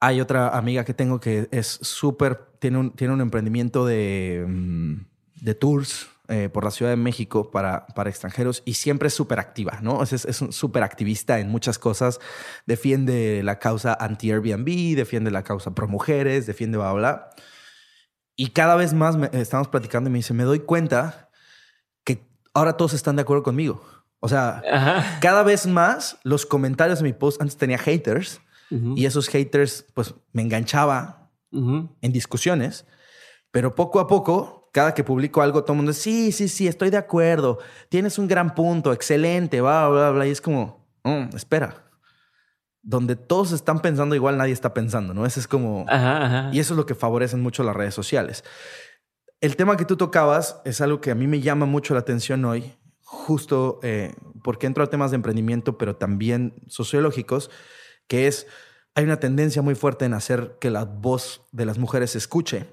Hay 0.00 0.20
otra 0.20 0.56
amiga 0.56 0.84
que 0.84 0.94
tengo 0.94 1.18
que 1.18 1.48
es 1.50 1.66
súper, 1.66 2.38
tiene 2.58 2.78
un, 2.78 2.90
tiene 2.92 3.14
un 3.14 3.20
emprendimiento 3.20 3.86
de, 3.86 4.44
mm, 4.46 4.94
de 5.42 5.54
tours 5.54 6.08
eh, 6.28 6.48
por 6.52 6.64
la 6.64 6.70
Ciudad 6.70 6.90
de 6.90 6.96
México 6.96 7.50
para, 7.50 7.86
para 7.88 8.10
extranjeros 8.10 8.62
y 8.64 8.74
siempre 8.74 9.08
es 9.08 9.14
súper 9.14 9.38
activa, 9.38 9.78
¿no? 9.82 10.02
Es, 10.02 10.12
es, 10.12 10.40
un 10.42 10.52
súper 10.52 10.82
activista 10.82 11.38
en 11.38 11.48
muchas 11.48 11.78
cosas. 11.78 12.18
Defiende 12.66 13.42
la 13.42 13.58
causa 13.58 13.96
anti-Airbnb, 13.98 14.96
defiende 14.96 15.30
la 15.30 15.42
causa 15.42 15.74
pro 15.74 15.86
mujeres, 15.88 16.46
defiende 16.46 16.78
bla, 16.78 16.92
bla. 16.92 17.30
Y 18.36 18.48
cada 18.48 18.74
vez 18.74 18.94
más 18.94 19.16
me- 19.16 19.30
estamos 19.32 19.68
platicando 19.68 20.08
y 20.10 20.12
me 20.12 20.18
dice, 20.18 20.34
me 20.34 20.44
doy 20.44 20.60
cuenta 20.60 21.23
ahora 22.54 22.76
todos 22.76 22.94
están 22.94 23.16
de 23.16 23.22
acuerdo 23.22 23.42
conmigo. 23.42 23.82
O 24.20 24.28
sea, 24.28 24.62
Ajá. 24.72 25.18
cada 25.20 25.42
vez 25.42 25.66
más 25.66 26.18
los 26.22 26.46
comentarios 26.46 27.00
de 27.00 27.04
mi 27.04 27.12
post, 27.12 27.40
antes 27.42 27.56
tenía 27.56 27.78
haters, 27.78 28.40
y 28.96 29.04
esos 29.06 29.28
haters, 29.28 29.84
pues 29.94 30.14
me 30.32 30.42
enganchaba 30.42 31.30
en 31.52 32.12
discusiones, 32.12 32.86
pero 33.52 33.74
poco 33.76 34.00
a 34.00 34.08
poco, 34.08 34.68
cada 34.72 34.94
que 34.94 35.04
publico 35.04 35.42
algo, 35.42 35.62
todo 35.62 35.74
el 35.74 35.76
mundo, 35.76 35.92
sí, 35.92 36.32
sí, 36.32 36.48
sí, 36.48 36.66
estoy 36.66 36.90
de 36.90 36.96
acuerdo, 36.96 37.58
tienes 37.88 38.18
un 38.18 38.26
gran 38.26 38.54
punto, 38.56 38.92
excelente, 38.92 39.60
bla, 39.60 39.88
bla, 39.88 40.10
bla, 40.10 40.26
y 40.26 40.30
es 40.30 40.40
como, 40.40 40.84
"Mm, 41.04 41.36
espera, 41.36 41.84
donde 42.82 43.14
todos 43.16 43.52
están 43.52 43.80
pensando 43.80 44.14
igual, 44.16 44.36
nadie 44.36 44.52
está 44.52 44.74
pensando, 44.74 45.14
¿no? 45.14 45.24
Ese 45.24 45.38
es 45.40 45.46
como, 45.46 45.84
Ajá, 45.88 46.24
ajá. 46.26 46.50
y 46.52 46.58
eso 46.58 46.74
es 46.74 46.76
lo 46.78 46.84
que 46.86 46.94
favorecen 46.96 47.40
mucho 47.40 47.62
las 47.62 47.76
redes 47.76 47.94
sociales. 47.94 48.42
El 49.44 49.56
tema 49.56 49.76
que 49.76 49.84
tú 49.84 49.98
tocabas 49.98 50.62
es 50.64 50.80
algo 50.80 51.02
que 51.02 51.10
a 51.10 51.14
mí 51.14 51.26
me 51.26 51.42
llama 51.42 51.66
mucho 51.66 51.92
la 51.92 52.00
atención 52.00 52.46
hoy, 52.46 52.72
justo 53.02 53.78
eh, 53.82 54.14
porque 54.42 54.66
entro 54.66 54.82
a 54.82 54.86
temas 54.86 55.10
de 55.10 55.16
emprendimiento, 55.16 55.76
pero 55.76 55.96
también 55.96 56.54
sociológicos, 56.66 57.50
que 58.06 58.26
es, 58.26 58.46
hay 58.94 59.04
una 59.04 59.20
tendencia 59.20 59.60
muy 59.60 59.74
fuerte 59.74 60.06
en 60.06 60.14
hacer 60.14 60.56
que 60.62 60.70
la 60.70 60.86
voz 60.86 61.42
de 61.52 61.66
las 61.66 61.76
mujeres 61.76 62.12
se 62.12 62.18
escuche. 62.18 62.64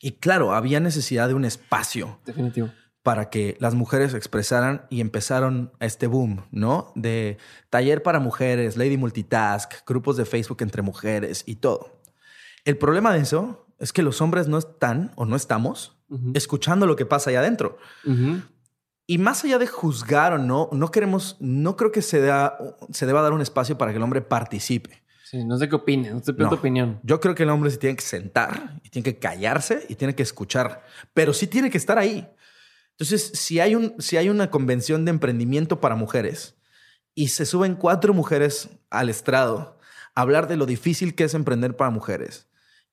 Y 0.00 0.12
claro, 0.12 0.54
había 0.54 0.80
necesidad 0.80 1.28
de 1.28 1.34
un 1.34 1.44
espacio 1.44 2.20
Definitivo. 2.24 2.70
para 3.02 3.28
que 3.28 3.58
las 3.60 3.74
mujeres 3.74 4.14
expresaran 4.14 4.86
y 4.88 5.02
empezaron 5.02 5.74
este 5.80 6.06
boom, 6.06 6.46
¿no? 6.52 6.90
De 6.94 7.36
taller 7.68 8.02
para 8.02 8.18
mujeres, 8.18 8.78
Lady 8.78 8.96
Multitask, 8.96 9.86
grupos 9.86 10.16
de 10.16 10.24
Facebook 10.24 10.62
entre 10.62 10.80
mujeres 10.80 11.42
y 11.44 11.56
todo. 11.56 12.00
El 12.64 12.78
problema 12.78 13.12
de 13.12 13.20
eso 13.20 13.65
es 13.78 13.92
que 13.92 14.02
los 14.02 14.20
hombres 14.20 14.48
no 14.48 14.58
están 14.58 15.12
o 15.16 15.24
no 15.26 15.36
estamos 15.36 15.96
escuchando 16.34 16.86
lo 16.86 16.94
que 16.96 17.04
pasa 17.04 17.30
allá 17.30 17.40
adentro. 17.40 17.78
Y 19.08 19.18
más 19.18 19.44
allá 19.44 19.58
de 19.58 19.66
juzgar 19.66 20.32
o 20.32 20.38
no, 20.38 20.68
no 20.72 20.90
queremos, 20.90 21.36
no 21.40 21.76
creo 21.76 21.92
que 21.92 22.02
se, 22.02 22.20
da, 22.20 22.58
se 22.90 23.06
deba 23.06 23.22
dar 23.22 23.32
un 23.32 23.40
espacio 23.40 23.78
para 23.78 23.92
que 23.92 23.98
el 23.98 24.02
hombre 24.02 24.20
participe. 24.20 25.02
Sí, 25.24 25.44
no 25.44 25.58
sé 25.58 25.68
qué 25.68 25.74
opines, 25.76 26.12
no 26.14 26.22
sé 26.22 26.32
No. 26.36 26.48
tu 26.48 26.54
opinión. 26.56 27.00
Yo 27.02 27.20
creo 27.20 27.34
que 27.34 27.42
el 27.44 27.50
hombre 27.50 27.70
se 27.70 27.78
tiene 27.78 27.96
que 27.96 28.02
sentar 28.04 28.80
y 28.84 28.90
tiene 28.90 29.04
que 29.04 29.18
callarse 29.18 29.84
y 29.88 29.96
tiene 29.96 30.14
que 30.14 30.22
escuchar, 30.22 30.84
pero 31.14 31.32
sí 31.32 31.46
tiene 31.48 31.70
que 31.70 31.78
estar 31.78 31.98
ahí. 31.98 32.28
Entonces, 32.92 33.30
si 33.34 33.60
hay, 33.60 33.74
un, 33.74 33.94
si 33.98 34.16
hay 34.16 34.28
una 34.28 34.50
convención 34.50 35.04
de 35.04 35.10
emprendimiento 35.10 35.80
para 35.80 35.96
mujeres 35.96 36.54
y 37.14 37.28
se 37.28 37.44
suben 37.46 37.74
cuatro 37.74 38.14
mujeres 38.14 38.70
al 38.90 39.08
estrado 39.08 39.78
a 40.14 40.20
hablar 40.20 40.46
de 40.48 40.56
lo 40.56 40.64
difícil 40.66 41.14
que 41.14 41.24
es 41.24 41.34
emprender 41.34 41.76
para 41.76 41.90
mujeres 41.90 42.45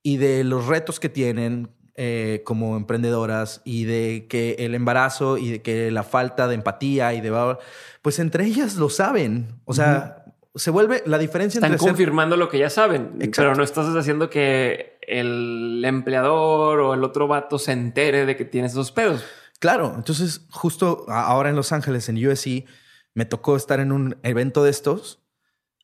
y 0.04 0.18
de 0.18 0.44
los 0.44 0.68
retos 0.68 1.00
que 1.00 1.10
tienen 1.10 1.72
eh, 1.96 2.42
como 2.46 2.76
emprendedoras 2.76 3.62
y 3.64 3.86
de 3.86 4.28
que 4.30 4.58
el 4.60 4.76
embarazo 4.76 5.38
y 5.38 5.52
de 5.52 5.62
que 5.62 5.90
la 5.92 6.04
falta 6.04 6.48
de 6.48 6.56
empatía 6.56 7.14
y 7.14 7.22
de... 7.22 7.58
Pues 8.02 8.20
entre 8.20 8.46
ellas 8.46 8.76
lo 8.76 8.90
saben. 8.90 9.62
O 9.66 9.74
sea, 9.74 10.26
se 10.56 10.72
vuelve 10.72 11.04
la 11.06 11.18
diferencia 11.18 11.60
Están 11.60 11.72
entre 11.72 11.84
ser 11.84 11.92
confirmando 11.92 12.38
lo 12.38 12.50
que 12.50 12.60
ya 12.60 12.70
saben, 12.70 13.14
Exacto. 13.16 13.32
pero 13.38 13.56
no 13.56 13.64
estás 13.64 13.88
haciendo 13.96 14.30
que 14.30 14.98
el 15.02 15.84
empleador 15.86 16.80
o 16.82 16.94
el 16.94 17.04
otro 17.04 17.28
vato 17.28 17.58
se 17.58 17.72
entere 17.72 18.26
de 18.26 18.36
que 18.36 18.46
tienes 18.46 18.74
esos 18.74 18.92
pedos. 18.92 19.24
Claro, 19.60 19.94
entonces 19.96 20.46
justo 20.52 21.06
ahora 21.08 21.50
en 21.50 21.56
Los 21.56 21.72
Ángeles, 21.72 22.10
en 22.10 22.28
USC, 22.28 22.66
me 23.14 23.26
tocó 23.26 23.56
estar 23.56 23.80
en 23.80 23.92
un 23.92 24.18
evento 24.24 24.64
de 24.64 24.72
estos 24.72 25.24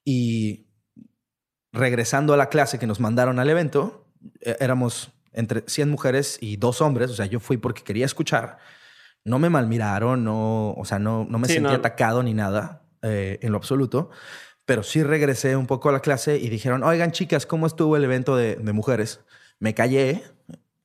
y 0.04 0.68
regresando 1.72 2.34
a 2.34 2.38
la 2.38 2.50
clase 2.50 2.80
que 2.80 2.88
nos 2.88 3.00
mandaron 3.00 3.40
al 3.40 3.50
evento, 3.50 3.99
éramos 4.42 5.12
entre 5.32 5.64
100 5.68 5.90
mujeres 5.90 6.38
y 6.42 6.58
dos 6.58 6.82
hombres, 6.82 7.12
o 7.12 7.14
sea, 7.14 7.26
yo 7.26 7.40
fui 7.40 7.58
porque 7.58 7.84
quería 7.84 8.06
escuchar. 8.06 8.58
No 9.24 9.38
me 9.40 9.50
malmiraron, 9.50 10.24
no, 10.24 10.72
o 10.72 10.86
sea, 10.86 10.98
no, 11.00 11.26
no 11.30 11.38
me 11.40 11.48
Sí, 11.48 11.54
sentí 11.56 11.70
no. 11.70 11.76
atacado 11.76 12.24
ni 12.24 12.34
nada 12.34 12.84
eh, 13.02 13.38
en 13.42 13.52
lo 13.52 13.58
absoluto, 13.58 14.10
pero 14.66 14.82
sí 14.84 15.04
regresé 15.04 15.56
un 15.56 15.68
poco 15.68 15.90
a 15.90 15.92
la 15.92 16.00
clase 16.00 16.38
y 16.38 16.50
dijeron, 16.50 16.84
oigan 16.84 17.12
chicas, 17.12 17.46
¿cómo 17.46 17.68
estuvo 17.68 17.96
el 17.98 18.04
evento 18.04 18.36
de, 18.36 18.56
de 18.56 18.74
mujeres? 18.74 19.20
Me 19.60 19.74
callé, 19.74 20.24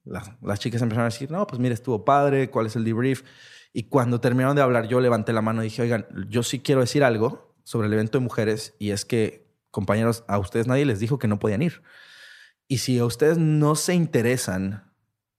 las, 0.04 0.30
las 0.42 0.58
chicas 0.58 0.82
empezaron 0.82 1.06
a 1.06 1.10
decir, 1.10 1.30
no, 1.30 1.46
pues 1.46 1.58
mire, 1.60 1.74
estuvo 1.74 2.04
padre, 2.04 2.50
¿cuál 2.50 2.66
es 2.66 2.76
el 2.76 2.84
debrief? 2.84 3.22
Y 3.72 3.84
cuando 3.84 4.20
terminaron 4.20 4.56
de 4.56 4.62
hablar, 4.62 4.88
yo 4.88 5.00
levanté 5.00 5.32
la 5.32 5.42
mano 5.42 5.62
y 5.62 5.64
dije, 5.64 5.82
oigan, 5.82 6.06
yo 6.28 6.42
sí 6.42 6.60
quiero 6.60 6.80
decir 6.80 7.02
algo 7.04 7.54
sobre 7.64 7.86
el 7.88 7.92
evento 7.94 8.18
de 8.18 8.24
mujeres 8.24 8.74
y 8.78 8.90
es 8.90 9.04
que, 9.04 9.46
compañeros, 9.70 10.24
a 10.28 10.38
ustedes 10.38 10.66
nadie 10.66 10.84
les 10.84 10.98
dijo 11.00 11.18
que 11.18 11.28
no 11.28 11.38
podían 11.38 11.62
ir. 11.62 11.82
Y 12.68 12.78
si 12.78 12.98
a 12.98 13.04
ustedes 13.04 13.38
no 13.38 13.74
se 13.76 13.94
interesan 13.94 14.90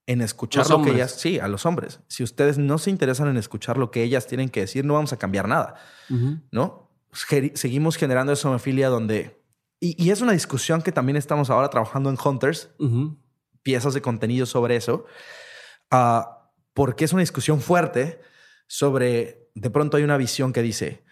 en 0.06 0.20
escuchar 0.20 0.60
Los 0.62 0.70
lo 0.70 0.84
que 0.84 0.90
ellas, 0.92 1.12
sí, 1.12 1.40
a 1.40 1.48
los 1.48 1.66
hombres, 1.66 2.00
si 2.06 2.22
ustedes 2.22 2.58
no 2.58 2.78
se 2.78 2.90
interesan 2.90 3.26
en 3.28 3.36
escuchar 3.36 3.76
lo 3.76 3.90
que 3.90 4.02
ellas 4.04 4.26
tienen 4.28 4.48
que 4.48 4.60
decir, 4.60 4.84
no 4.84 4.94
vamos 4.94 5.12
a 5.12 5.16
cambiar 5.18 5.48
nada. 5.48 5.74
¿no? 6.52 6.92
Geri- 7.12 7.56
Seguimos 7.56 7.96
generando 7.96 8.32
esa 8.32 8.48
homofilia 8.48 8.88
donde, 8.88 9.42
y, 9.80 10.00
y 10.02 10.10
es 10.10 10.20
una 10.20 10.32
discusión 10.32 10.82
que 10.82 10.92
también 10.92 11.16
estamos 11.16 11.50
ahora 11.50 11.68
trabajando 11.70 12.08
en 12.10 12.16
Hunters, 12.22 12.70
piezas 13.62 13.94
de 13.94 14.00
contenido 14.02 14.46
sobre 14.46 14.76
eso, 14.76 15.06
ah, 15.90 16.52
porque 16.72 17.04
es 17.04 17.12
una 17.12 17.20
discusión 17.22 17.60
fuerte 17.60 18.20
sobre, 18.68 19.50
de 19.56 19.70
pronto 19.70 19.96
hay 19.96 20.04
una 20.04 20.16
visión 20.16 20.52
que 20.52 20.62
dice, 20.62 21.02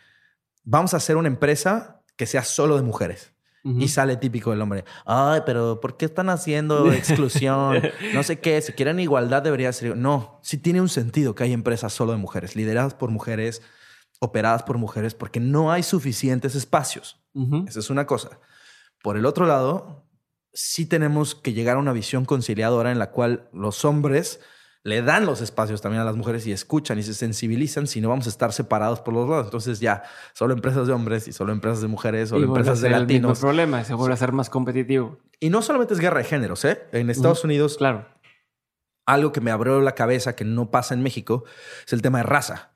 vamos 0.62 0.94
a 0.94 0.98
hacer 0.98 1.16
una 1.16 1.28
empresa 1.28 2.02
que 2.16 2.26
sea 2.26 2.44
solo 2.44 2.76
de 2.76 2.82
mujeres. 2.82 3.32
Ujú. 3.64 3.80
Y 3.80 3.88
sale 3.88 4.16
típico 4.18 4.50
del 4.50 4.60
hombre. 4.60 4.84
Ay, 5.06 5.40
pero 5.46 5.80
¿por 5.80 5.96
qué 5.96 6.04
están 6.04 6.28
haciendo 6.28 6.92
exclusión? 6.92 7.82
No 8.12 8.22
sé 8.22 8.38
qué. 8.38 8.60
Si 8.60 8.72
quieren 8.74 9.00
igualdad, 9.00 9.42
debería 9.42 9.72
ser. 9.72 9.96
No, 9.96 10.38
sí 10.42 10.58
tiene 10.58 10.80
un 10.82 10.90
sentido 10.90 11.34
que 11.34 11.44
hay 11.44 11.52
empresas 11.52 11.92
solo 11.92 12.12
de 12.12 12.18
mujeres, 12.18 12.56
lideradas 12.56 12.94
por 12.94 13.10
mujeres, 13.10 13.62
operadas 14.20 14.62
por 14.62 14.76
mujeres, 14.76 15.14
porque 15.14 15.40
no 15.40 15.72
hay 15.72 15.82
suficientes 15.82 16.54
espacios. 16.54 17.24
Ujú. 17.32 17.64
Esa 17.66 17.80
es 17.80 17.88
una 17.88 18.06
cosa. 18.06 18.38
Por 19.02 19.16
el 19.16 19.24
otro 19.26 19.46
lado, 19.46 20.06
sí 20.52 20.86
tenemos 20.86 21.34
que 21.34 21.52
llegar 21.52 21.76
a 21.76 21.80
una 21.80 21.92
visión 21.92 22.26
conciliadora 22.26 22.92
en 22.92 22.98
la 22.98 23.10
cual 23.10 23.48
los 23.52 23.84
hombres 23.84 24.40
le 24.84 25.00
dan 25.02 25.24
los 25.26 25.40
espacios 25.40 25.80
también 25.80 26.02
a 26.02 26.04
las 26.04 26.14
mujeres 26.14 26.46
y 26.46 26.52
escuchan 26.52 26.98
y 26.98 27.02
se 27.02 27.14
sensibilizan, 27.14 27.86
si 27.86 28.00
no 28.02 28.10
vamos 28.10 28.26
a 28.26 28.28
estar 28.28 28.52
separados 28.52 29.00
por 29.00 29.14
los 29.14 29.28
lados. 29.28 29.46
Entonces 29.46 29.80
ya, 29.80 30.02
solo 30.34 30.52
empresas 30.54 30.86
de 30.86 30.92
hombres 30.92 31.26
y 31.26 31.32
solo 31.32 31.52
empresas 31.52 31.80
de 31.80 31.88
mujeres, 31.88 32.28
solo 32.28 32.44
empresas 32.46 32.80
de 32.82 32.88
ser 32.88 32.92
el 32.96 33.02
latinos. 33.02 33.40
problema, 33.40 33.82
se 33.82 33.94
vuelve 33.94 34.12
a 34.14 34.18
ser 34.18 34.32
más 34.32 34.50
competitivo. 34.50 35.18
Y 35.40 35.48
no 35.50 35.62
solamente 35.62 35.94
es 35.94 36.00
guerra 36.00 36.18
de 36.18 36.24
géneros, 36.24 36.64
¿eh? 36.66 36.82
En 36.92 37.08
Estados 37.08 37.42
Unidos, 37.44 37.76
Claro. 37.78 38.06
algo 39.06 39.32
que 39.32 39.40
me 39.40 39.50
abrió 39.50 39.80
la 39.80 39.94
cabeza 39.94 40.36
que 40.36 40.44
no 40.44 40.70
pasa 40.70 40.94
en 40.94 41.02
México 41.02 41.44
es 41.86 41.92
el 41.94 42.02
tema 42.02 42.18
de 42.18 42.24
raza. 42.24 42.72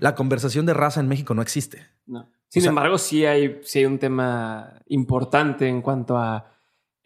La 0.00 0.14
conversación 0.14 0.64
de 0.66 0.74
raza 0.74 1.00
en 1.00 1.08
México 1.08 1.34
no 1.34 1.42
existe. 1.42 1.86
No. 2.06 2.30
Sin 2.48 2.60
O 2.60 2.62
sea- 2.62 2.68
embargo, 2.68 2.98
sí 2.98 3.26
hay, 3.26 3.60
sí 3.64 3.80
hay 3.80 3.86
un 3.86 3.98
tema 3.98 4.74
importante 4.86 5.66
en 5.66 5.82
cuanto 5.82 6.16
a 6.18 6.52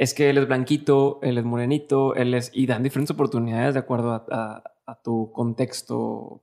es 0.01 0.14
que 0.14 0.31
él 0.31 0.39
es 0.39 0.47
blanquito, 0.48 1.18
él 1.22 1.36
es 1.36 1.44
morenito, 1.44 2.14
él 2.14 2.32
es. 2.32 2.51
y 2.55 2.66
dan 2.66 2.82
diferentes 2.82 3.12
oportunidades 3.14 3.74
de 3.74 3.81
acuerdo 3.81 4.12
a, 4.12 4.24
a- 4.31 4.62
a 4.86 5.02
tu 5.02 5.31
contexto, 5.32 6.43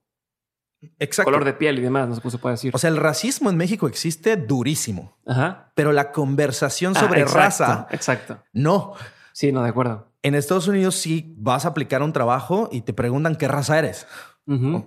Exacto. 1.00 1.32
color 1.32 1.44
de 1.44 1.54
piel 1.54 1.80
y 1.80 1.82
demás, 1.82 2.08
no 2.08 2.14
sé 2.16 2.22
cómo 2.22 2.32
se 2.32 2.38
puede 2.38 2.54
decir. 2.54 2.72
O 2.76 2.78
sea, 2.78 2.90
el 2.92 2.98
racismo 2.98 3.50
en 3.50 3.58
México 3.58 3.88
existe 3.88 4.38
durísimo, 4.38 5.18
Ajá. 5.26 5.72
pero 5.76 5.92
la 5.92 6.12
conversación 6.12 6.94
Ah, 6.96 7.00
sobre 7.00 7.22
exacto, 7.22 7.40
raza, 7.40 7.88
Exacto. 7.92 8.38
no. 8.54 8.94
Sí, 9.34 9.52
no, 9.52 9.64
de 9.64 9.70
acuerdo. 9.70 10.12
En 10.22 10.36
Estados 10.36 10.68
Unidos 10.68 10.96
sí 10.96 11.34
vas 11.38 11.66
a 11.66 11.70
aplicar 11.70 12.02
un 12.04 12.14
trabajo 12.14 12.70
y 12.72 12.82
te 12.82 12.94
preguntan 12.94 13.36
qué 13.36 13.48
raza 13.48 13.78
eres. 13.80 14.08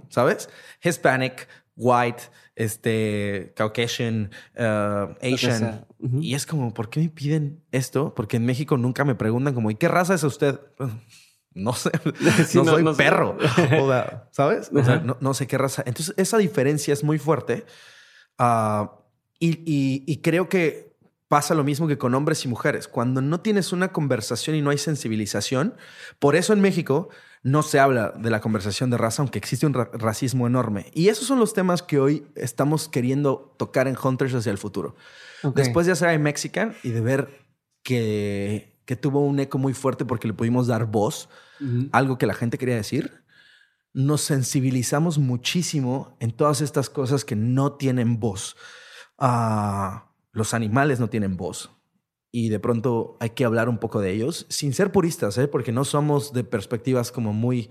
¿sabes? 0.08 0.48
Hispanic, 0.82 1.46
white, 1.80 2.24
este, 2.54 3.52
Caucasian, 3.56 4.30
uh, 4.56 5.14
Asian. 5.34 5.86
Y 6.20 6.34
es 6.34 6.44
como, 6.46 6.72
¿por 6.74 6.90
qué 6.90 7.00
me 7.00 7.08
piden 7.08 7.62
esto? 7.72 8.14
Porque 8.14 8.36
en 8.36 8.44
México 8.46 8.76
nunca 8.76 9.04
me 9.04 9.14
preguntan 9.14 9.54
como, 9.54 9.70
¿y 9.70 9.74
qué 9.76 9.88
raza 9.88 10.14
es 10.14 10.22
usted? 10.22 10.60
No 11.52 11.72
sé, 11.72 11.90
Sí, 12.46 12.58
no, 12.58 12.64
no- 12.64 12.70
soy 12.70 12.84
no 12.84 12.92
sé. 12.94 13.02
perro. 13.02 13.36
O 13.80 13.88
sea, 13.88 14.28
¿sabes? 14.30 14.70
O 14.72 14.84
sea, 14.84 14.94
Ajá. 14.94 15.02
no, 15.04 15.16
no 15.20 15.34
sé 15.34 15.48
qué 15.48 15.58
raza. 15.58 15.82
Entonces, 15.84 16.14
esa 16.16 16.38
diferencia 16.38 16.92
es 16.94 17.02
muy 17.02 17.18
fuerte. 17.18 17.64
Ah, 18.38 18.92
y, 19.40 19.58
y- 19.66 20.04
y 20.06 20.18
creo 20.18 20.48
que 20.48 20.94
pasa 21.26 21.56
lo 21.56 21.64
mismo 21.64 21.88
que 21.88 21.98
con 21.98 22.14
hombres 22.14 22.44
y 22.44 22.48
mujeres. 22.48 22.86
Cuando 22.86 23.20
no 23.20 23.40
tienes 23.40 23.72
una 23.72 23.88
conversación 23.92 24.54
y 24.54 24.62
no 24.62 24.70
hay 24.70 24.78
sensibilización, 24.78 25.74
por 26.20 26.36
eso 26.36 26.52
en 26.52 26.60
México 26.60 27.08
no 27.42 27.62
se 27.62 27.78
habla 27.80 28.10
de 28.10 28.28
la 28.30 28.40
conversación 28.40 28.90
de 28.90 28.98
raza, 28.98 29.22
aunque 29.22 29.38
existe 29.38 29.66
un 29.66 29.72
ra- 29.74 29.90
racismo 29.94 30.46
enorme. 30.46 30.86
Y 30.94 31.08
esos 31.08 31.26
son 31.26 31.38
los 31.38 31.54
temas 31.54 31.82
que 31.82 31.98
hoy 31.98 32.26
estamos 32.34 32.88
queriendo 32.88 33.54
tocar 33.58 33.88
en 33.88 33.96
Hunters 34.02 34.34
hacia 34.34 34.52
el 34.52 34.58
futuro. 34.58 34.94
Después 35.54 35.86
de 35.86 35.92
hacer 35.92 36.12
iMexican 36.14 36.74
y 36.82 36.90
de 36.90 37.00
ver 37.00 37.46
que, 37.82 38.78
que 38.84 38.94
tuvo 38.96 39.20
un 39.20 39.40
eco 39.40 39.56
muy 39.58 39.72
fuerte 39.72 40.04
porque 40.04 40.28
le 40.28 40.34
pudimos 40.34 40.66
dar 40.66 40.84
voz, 40.86 41.28
algo 41.92 42.18
que 42.18 42.26
la 42.26 42.34
gente 42.34 42.58
quería 42.58 42.76
decir, 42.76 43.24
nos 43.92 44.20
sensibilizamos 44.20 45.18
muchísimo 45.18 46.16
en 46.20 46.30
todas 46.32 46.60
estas 46.60 46.88
cosas 46.90 47.24
que 47.24 47.36
no 47.36 47.72
tienen 47.72 48.20
voz. 48.20 48.56
Ah, 49.18 50.12
los 50.32 50.54
animales 50.54 51.00
no 51.00 51.08
tienen 51.08 51.36
voz. 51.36 51.70
Y 52.32 52.48
de 52.48 52.60
pronto 52.60 53.16
hay 53.20 53.30
que 53.30 53.44
hablar 53.44 53.68
un 53.68 53.78
poco 53.78 54.00
de 54.00 54.10
ellos, 54.12 54.46
sin 54.48 54.72
ser 54.72 54.92
puristas, 54.92 55.36
¿eh? 55.38 55.48
porque 55.48 55.72
no 55.72 55.84
somos 55.84 56.32
de 56.32 56.44
perspectivas 56.44 57.10
como 57.10 57.32
muy 57.32 57.70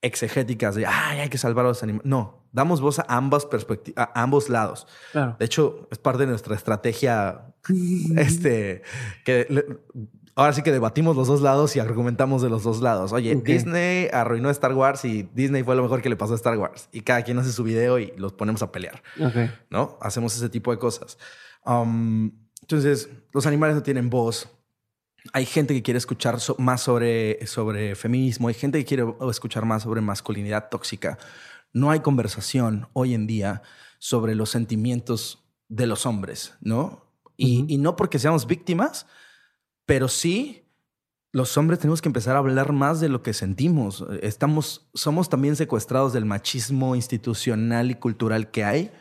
exegéticas 0.00 0.74
de, 0.74 0.84
ay, 0.86 1.20
hay 1.20 1.28
que 1.28 1.38
salvar 1.38 1.64
a 1.64 1.68
los 1.68 1.82
animales. 1.84 2.04
No, 2.06 2.48
damos 2.50 2.80
voz 2.80 2.98
a 2.98 3.04
ambas 3.08 3.46
a 3.96 4.22
ambos 4.22 4.48
lados. 4.48 4.88
Claro. 5.12 5.36
De 5.38 5.44
hecho, 5.44 5.86
es 5.92 5.98
parte 5.98 6.22
de 6.22 6.26
nuestra 6.26 6.56
estrategia, 6.56 7.54
este, 8.16 8.82
que 9.24 9.46
le- 9.48 9.64
ahora 10.34 10.52
sí 10.52 10.62
que 10.62 10.72
debatimos 10.72 11.14
los 11.14 11.28
dos 11.28 11.40
lados 11.40 11.76
y 11.76 11.78
argumentamos 11.78 12.42
de 12.42 12.50
los 12.50 12.64
dos 12.64 12.80
lados. 12.80 13.12
Oye, 13.12 13.36
Ok. 13.36 13.44
Disney 13.44 14.08
arruinó 14.12 14.50
Star 14.50 14.74
Wars 14.74 15.04
y 15.04 15.28
Disney 15.34 15.62
fue 15.62 15.76
lo 15.76 15.82
mejor 15.82 16.02
que 16.02 16.08
le 16.08 16.16
pasó 16.16 16.32
a 16.32 16.36
Star 16.36 16.58
Wars. 16.58 16.88
Y 16.90 17.02
cada 17.02 17.22
quien 17.22 17.38
hace 17.38 17.52
su 17.52 17.62
video 17.62 18.00
y 18.00 18.12
los 18.16 18.32
ponemos 18.32 18.62
a 18.62 18.72
pelear, 18.72 19.02
Ok. 19.20 19.36
¿no? 19.70 19.98
Hacemos 20.00 20.34
ese 20.36 20.48
tipo 20.48 20.72
de 20.72 20.78
cosas. 20.78 21.18
Um, 21.64 22.32
entonces, 22.62 23.08
los 23.32 23.46
animales 23.46 23.76
no 23.76 23.82
tienen 23.82 24.08
voz. 24.08 24.48
Hay 25.32 25.46
gente 25.46 25.74
que 25.74 25.82
quiere 25.82 25.98
escuchar 25.98 26.40
so- 26.40 26.56
más 26.58 26.80
sobre, 26.80 27.46
sobre 27.46 27.94
feminismo, 27.94 28.48
hay 28.48 28.54
gente 28.54 28.78
que 28.78 28.84
quiere 28.84 29.04
escuchar 29.30 29.64
más 29.64 29.82
sobre 29.84 30.00
masculinidad 30.00 30.68
tóxica. 30.68 31.18
No 31.72 31.90
hay 31.90 32.00
conversación 32.00 32.88
hoy 32.92 33.14
en 33.14 33.26
día 33.26 33.62
sobre 33.98 34.34
los 34.34 34.50
sentimientos 34.50 35.44
de 35.68 35.86
los 35.86 36.06
hombres, 36.06 36.54
¿no? 36.60 37.06
Y, 37.36 37.64
y 37.72 37.78
no 37.78 37.94
porque 37.96 38.18
seamos 38.18 38.46
víctimas, 38.46 39.06
pero 39.86 40.08
sí 40.08 40.58
los 41.32 41.56
hombres 41.56 41.78
tenemos 41.78 42.02
que 42.02 42.08
empezar 42.08 42.36
a 42.36 42.40
hablar 42.40 42.72
más 42.72 43.00
de 43.00 43.08
lo 43.08 43.22
que 43.22 43.32
sentimos. 43.32 44.04
Estamos, 44.20 44.90
somos 44.92 45.30
también 45.30 45.56
secuestrados 45.56 46.12
del 46.12 46.26
machismo 46.26 46.94
institucional 46.94 47.90
y 47.90 47.94
cultural 47.94 48.50
que 48.50 48.64
hay. 48.64 48.92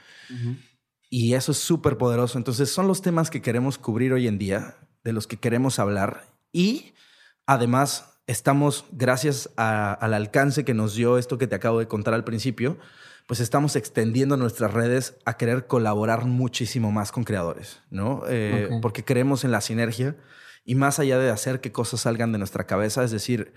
Y 1.13 1.33
eso 1.33 1.51
es 1.51 1.57
súper 1.57 1.97
poderoso. 1.97 2.37
Entonces 2.37 2.71
son 2.71 2.87
los 2.87 3.01
temas 3.01 3.29
que 3.29 3.41
queremos 3.41 3.77
cubrir 3.77 4.13
hoy 4.13 4.27
en 4.27 4.37
día, 4.37 4.77
de 5.03 5.11
los 5.11 5.27
que 5.27 5.35
queremos 5.35 5.77
hablar. 5.77 6.23
Y 6.53 6.93
además 7.45 8.17
estamos, 8.27 8.85
gracias 8.93 9.49
a- 9.57 9.91
al 9.93 10.13
alcance 10.13 10.63
que 10.63 10.73
nos 10.73 10.95
dio 10.95 11.17
esto 11.17 11.37
que 11.37 11.47
te 11.47 11.55
acabo 11.55 11.79
de 11.79 11.87
contar 11.89 12.13
al 12.13 12.23
principio, 12.23 12.77
pues 13.27 13.41
estamos 13.41 13.75
extendiendo 13.75 14.37
nuestras 14.37 14.73
redes 14.73 15.15
a 15.25 15.35
querer 15.35 15.67
colaborar 15.67 16.25
muchísimo 16.25 16.93
más 16.93 17.11
con 17.11 17.25
creadores, 17.25 17.81
¿no? 17.89 18.23
Eh. 18.29 18.69
Porque 18.81 19.03
creemos 19.03 19.43
en 19.43 19.51
la 19.51 19.59
sinergia 19.59 20.15
y 20.63 20.75
más 20.75 20.97
allá 20.99 21.19
de 21.19 21.29
hacer 21.29 21.59
que 21.59 21.73
cosas 21.73 22.01
salgan 22.01 22.31
de 22.31 22.37
nuestra 22.37 22.65
cabeza, 22.67 23.03
es 23.03 23.11
decir, 23.11 23.53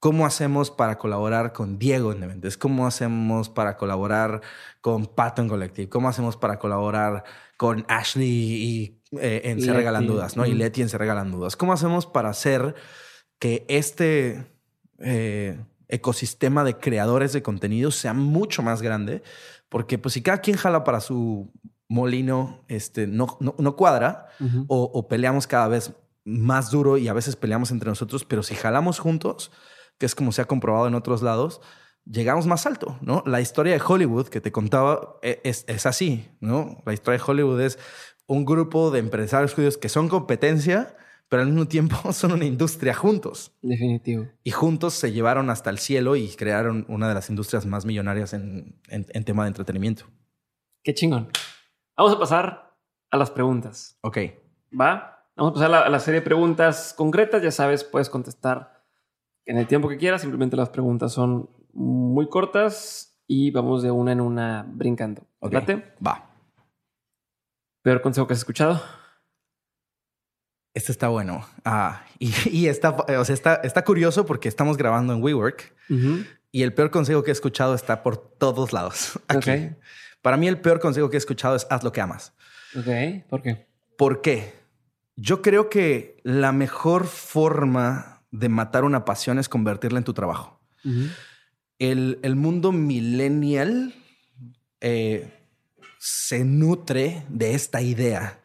¿Cómo 0.00 0.24
hacemos 0.24 0.70
para 0.70 0.96
colaborar 0.96 1.52
con 1.52 1.78
Diego 1.78 2.10
en 2.10 2.20
Dementes? 2.20 2.56
¿Cómo 2.56 2.86
hacemos 2.86 3.50
para 3.50 3.76
colaborar 3.76 4.40
con 4.80 5.04
Patton 5.04 5.46
Collective? 5.46 5.90
¿Cómo 5.90 6.08
hacemos 6.08 6.38
para 6.38 6.58
colaborar 6.58 7.22
con 7.58 7.84
Ashley 7.86 8.26
y, 8.30 9.02
eh, 9.20 9.42
en 9.44 9.60
Se. 9.60 9.74
Regalan 9.74 10.06
Dudas? 10.06 10.38
¿no? 10.38 10.46
Y. 10.46 10.54
Leti 10.54 10.80
en 10.80 10.88
Se 10.88 10.96
Regalan 10.96 11.30
Dudas. 11.30 11.54
¿Cómo 11.54 11.74
hacemos 11.74 12.06
para 12.06 12.30
hacer 12.30 12.74
que 13.38 13.66
este 13.68 14.46
eh, 15.00 15.62
ecosistema 15.88 16.64
de 16.64 16.78
creadores 16.78 17.34
de 17.34 17.42
contenido 17.42 17.90
sea 17.90 18.14
mucho 18.14 18.62
más 18.62 18.80
grande? 18.80 19.22
Porque 19.68 19.98
pues 19.98 20.14
si 20.14 20.22
cada 20.22 20.40
quien 20.40 20.56
jala 20.56 20.82
para 20.82 21.00
su 21.00 21.52
molino, 21.88 22.64
este, 22.68 23.06
no, 23.06 23.36
no, 23.40 23.54
no 23.58 23.76
cuadra 23.76 24.28
o 24.66 25.08
peleamos 25.08 25.46
cada 25.46 25.68
vez 25.68 25.92
más 26.24 26.70
duro 26.70 26.96
y 26.96 27.08
a 27.08 27.12
veces 27.12 27.36
peleamos 27.36 27.70
entre 27.70 27.90
nosotros, 27.90 28.24
pero 28.24 28.42
si 28.42 28.54
jalamos 28.54 28.98
juntos, 28.98 29.50
que 30.00 30.06
es 30.06 30.16
como 30.16 30.32
se 30.32 30.42
ha 30.42 30.46
comprobado 30.46 30.88
en 30.88 30.96
otros 30.96 31.22
lados, 31.22 31.60
llegamos 32.04 32.46
más 32.48 32.66
alto, 32.66 32.98
¿no? 33.02 33.22
La 33.26 33.40
historia 33.40 33.74
de 33.74 33.82
Hollywood 33.86 34.26
que 34.28 34.40
te 34.40 34.50
contaba 34.50 35.18
e- 35.22 35.40
es, 35.44 35.64
es 35.68 35.86
así, 35.86 36.28
¿no? 36.40 36.82
La 36.86 36.92
historia 36.92 37.18
de 37.18 37.24
Hollywood 37.30 37.60
es 37.60 37.78
un 38.26 38.44
grupo 38.44 38.90
de 38.90 38.98
empresarios 38.98 39.54
judíos 39.54 39.76
que 39.76 39.88
son 39.88 40.08
competencia, 40.08 40.96
pero 41.28 41.42
al 41.42 41.48
mismo 41.48 41.68
tiempo 41.68 42.12
son 42.12 42.32
una 42.32 42.44
industria 42.46 42.94
juntos. 42.94 43.52
Definitivo. 43.62 44.26
Y 44.42 44.50
juntos 44.50 44.94
se 44.94 45.12
llevaron 45.12 45.50
hasta 45.50 45.68
el 45.70 45.78
cielo 45.78 46.16
y 46.16 46.28
crearon 46.34 46.86
una 46.88 47.06
de 47.08 47.14
las 47.14 47.28
industrias 47.30 47.66
más 47.66 47.84
millonarias 47.84 48.32
en, 48.32 48.80
en- 48.88 49.06
en 49.10 49.24
tema 49.24 49.44
de 49.44 49.48
entretenimiento. 49.48 50.06
Qué 50.82 50.94
chingón. 50.94 51.28
Vamos 51.96 52.14
a 52.14 52.18
pasar 52.18 52.74
a 53.10 53.16
las 53.18 53.30
preguntas. 53.30 53.98
Ok. 54.00 54.18
¿Va? 54.80 55.26
Vamos 55.36 55.50
a 55.52 55.54
pasar 55.54 55.66
a 55.68 55.70
la, 55.72 55.80
a 55.80 55.88
la 55.90 55.98
serie 56.00 56.20
de 56.20 56.24
preguntas 56.24 56.94
concretas. 56.96 57.42
Ya 57.42 57.50
sabes, 57.50 57.84
puedes 57.84 58.08
contestar 58.08 58.79
en 59.50 59.58
el 59.58 59.66
tiempo 59.66 59.88
que 59.88 59.96
quieras. 59.96 60.20
Simplemente 60.20 60.56
las 60.56 60.68
preguntas 60.68 61.12
son 61.12 61.50
muy 61.72 62.28
cortas 62.28 63.20
y 63.26 63.50
vamos 63.50 63.82
de 63.82 63.90
una 63.90 64.12
en 64.12 64.20
una 64.20 64.64
brincando. 64.66 65.26
Va. 66.06 66.30
Peor 67.82 68.00
consejo 68.00 68.26
que 68.26 68.34
has 68.34 68.38
escuchado. 68.38 68.80
Este 70.72 70.92
está 70.92 71.08
bueno. 71.08 71.44
Ah, 71.64 72.04
y, 72.20 72.66
está, 72.66 72.90
o 72.90 73.24
sea, 73.24 73.34
está, 73.34 73.56
está 73.56 73.84
curioso 73.84 74.24
porque 74.24 74.48
estamos 74.48 74.76
grabando 74.76 75.12
en 75.12 75.22
WeWork 75.22 75.74
y 76.52 76.62
el 76.62 76.72
peor 76.72 76.92
consejo 76.92 77.24
que 77.24 77.30
he 77.30 77.32
escuchado 77.32 77.74
está 77.74 78.04
por 78.04 78.18
todos 78.18 78.72
lados. 78.72 79.18
Aquí. 79.28 79.70
Para 80.22 80.36
mí, 80.36 80.46
el 80.46 80.60
peor 80.60 80.78
consejo 80.78 81.10
que 81.10 81.16
he 81.16 81.18
escuchado 81.18 81.56
es 81.56 81.66
haz 81.70 81.82
lo 81.82 81.90
que 81.90 82.00
amas. 82.00 82.34
Ok. 82.76 83.26
¿Por 83.28 83.42
qué? 83.42 83.66
¿Por 83.96 84.20
qué? 84.20 84.54
Yo 85.16 85.42
creo 85.42 85.68
que 85.68 86.20
la 86.22 86.52
mejor 86.52 87.06
forma 87.06 88.19
de 88.30 88.48
matar 88.48 88.84
una 88.84 89.04
pasión 89.04 89.38
es 89.38 89.48
convertirla 89.48 89.98
en 89.98 90.04
tu 90.04 90.14
trabajo. 90.14 90.60
el, 91.78 92.36
mundo 92.36 92.72
millennial 92.72 93.94
eh, 94.80 95.32
se 95.98 96.44
nutre 96.44 97.24
de 97.28 97.54
esta 97.54 97.82
idea. 97.82 98.40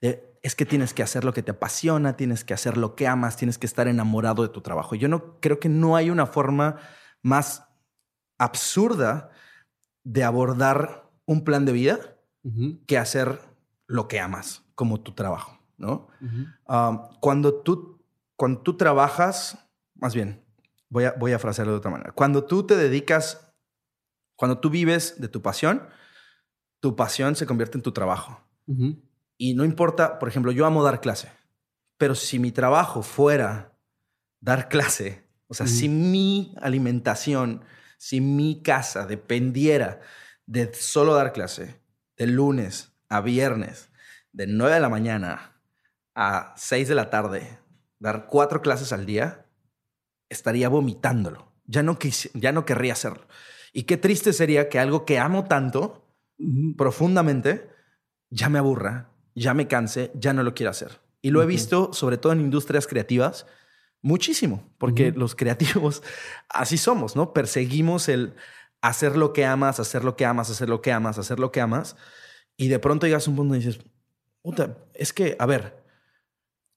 es 0.00 0.54
que 0.54 0.66
tienes 0.66 0.92
que 0.92 1.02
hacer 1.02 1.24
lo 1.24 1.32
que 1.32 1.42
te 1.42 1.52
apasiona, 1.52 2.16
tienes 2.16 2.44
que 2.44 2.52
hacer 2.52 2.76
lo 2.76 2.94
que 2.94 3.06
amas, 3.06 3.36
tienes 3.36 3.56
que 3.56 3.66
estar 3.66 3.88
enamorado 3.88 4.42
de 4.42 4.50
tu 4.50 4.60
trabajo. 4.60 4.94
Yo 4.94 5.08
no 5.08 5.40
creo 5.40 5.58
que 5.58 5.70
no 5.70 5.96
hay 5.96 6.10
una 6.10 6.26
forma 6.26 6.76
más 7.22 7.64
absurda 8.38 9.30
de 10.04 10.22
abordar 10.22 11.10
un 11.24 11.44
plan 11.44 11.64
de 11.64 11.72
vida 11.72 11.98
que 12.86 12.98
hacer 12.98 13.40
lo 13.86 14.06
que 14.06 14.20
amas 14.20 14.62
como 14.74 15.00
tu 15.00 15.12
trabajo, 15.12 15.58
¿no? 15.78 16.08
cuando, 17.20 17.54
tú, 17.54 17.93
cuando 18.36 18.60
tú 18.60 18.76
trabajas, 18.76 19.58
más 19.94 20.14
bien, 20.14 20.44
voy 20.88 21.04
a, 21.04 21.12
voy 21.12 21.32
a 21.32 21.38
frasearlo 21.38 21.72
de 21.72 21.78
otra 21.78 21.90
manera. 21.90 22.12
Cuando 22.12 22.44
tú 22.44 22.66
te 22.66 22.76
dedicas, 22.76 23.52
cuando 24.36 24.58
tú 24.58 24.70
vives 24.70 25.20
de 25.20 25.28
tu 25.28 25.42
pasión, 25.42 25.88
tu 26.80 26.96
pasión 26.96 27.36
se 27.36 27.46
convierte 27.46 27.78
en 27.78 27.82
tu 27.82 27.92
trabajo. 27.92 28.40
Y 29.36 29.54
no 29.54 29.64
importa, 29.64 30.18
por 30.18 30.28
ejemplo, 30.28 30.52
yo 30.52 30.66
amo 30.66 30.82
dar 30.82 31.00
clase, 31.00 31.30
pero 31.98 32.14
si 32.14 32.38
mi 32.38 32.50
trabajo 32.52 33.02
fuera 33.02 33.76
dar 34.40 34.68
clase, 34.68 35.24
o 35.46 35.54
sea, 35.54 35.66
si 35.66 35.88
mi 35.88 36.54
alimentación, 36.60 37.64
si 37.98 38.20
mi 38.20 38.62
casa 38.62 39.06
dependiera 39.06 40.00
de 40.46 40.72
solo 40.74 41.14
dar 41.14 41.32
clase, 41.32 41.80
de 42.16 42.26
lunes 42.26 42.92
a 43.08 43.20
viernes, 43.20 43.90
de 44.32 44.46
9 44.46 44.74
de 44.74 44.80
la 44.80 44.88
mañana 44.88 45.60
a 46.14 46.54
6 46.56 46.88
de 46.88 46.94
la 46.94 47.10
tarde, 47.10 47.58
dar 47.98 48.26
cuatro 48.26 48.62
clases 48.62 48.92
al 48.92 49.06
día, 49.06 49.46
estaría 50.28 50.68
vomitándolo. 50.68 51.52
Ya 51.66 51.82
no, 51.82 51.98
ya 52.34 52.52
no 52.52 52.64
querría 52.64 52.92
hacerlo. 52.92 53.26
Y 53.72 53.84
qué 53.84 53.96
triste 53.96 54.32
sería 54.32 54.68
que 54.68 54.78
algo 54.78 55.04
que 55.04 55.18
amo 55.18 55.44
tanto, 55.44 56.06
profundamente, 56.76 57.70
ya 58.30 58.48
me 58.48 58.58
aburra, 58.58 59.10
ya 59.34 59.54
me 59.54 59.66
canse, 59.66 60.10
ya 60.14 60.32
no 60.32 60.42
lo 60.42 60.54
quiera 60.54 60.70
hacer. 60.70 61.00
Y 61.22 61.30
lo 61.30 61.42
he 61.42 61.46
visto, 61.46 61.92
sobre 61.92 62.18
todo 62.18 62.32
en 62.32 62.40
industrias 62.40 62.86
creativas, 62.86 63.46
muchísimo, 64.02 64.70
porque 64.78 65.12
los 65.12 65.34
creativos 65.34 66.02
así 66.48 66.76
somos, 66.76 67.16
¿no? 67.16 67.32
Perseguimos 67.32 68.08
el 68.08 68.34
hacer 68.82 69.16
lo 69.16 69.32
que 69.32 69.46
amas, 69.46 69.80
hacer 69.80 70.04
lo 70.04 70.14
que 70.14 70.26
amas, 70.26 70.50
hacer 70.50 70.68
lo 70.68 70.82
que 70.82 70.92
amas, 70.92 71.18
hacer 71.18 71.40
lo 71.40 71.50
que 71.50 71.62
amas. 71.62 71.96
Y 72.56 72.68
de 72.68 72.78
pronto 72.78 73.06
llegas 73.06 73.26
a 73.26 73.30
un 73.30 73.36
punto 73.36 73.54
y 73.54 73.58
dices, 73.58 73.80
puta, 74.42 74.76
es 74.92 75.12
que, 75.14 75.36
a 75.38 75.46
ver, 75.46 75.82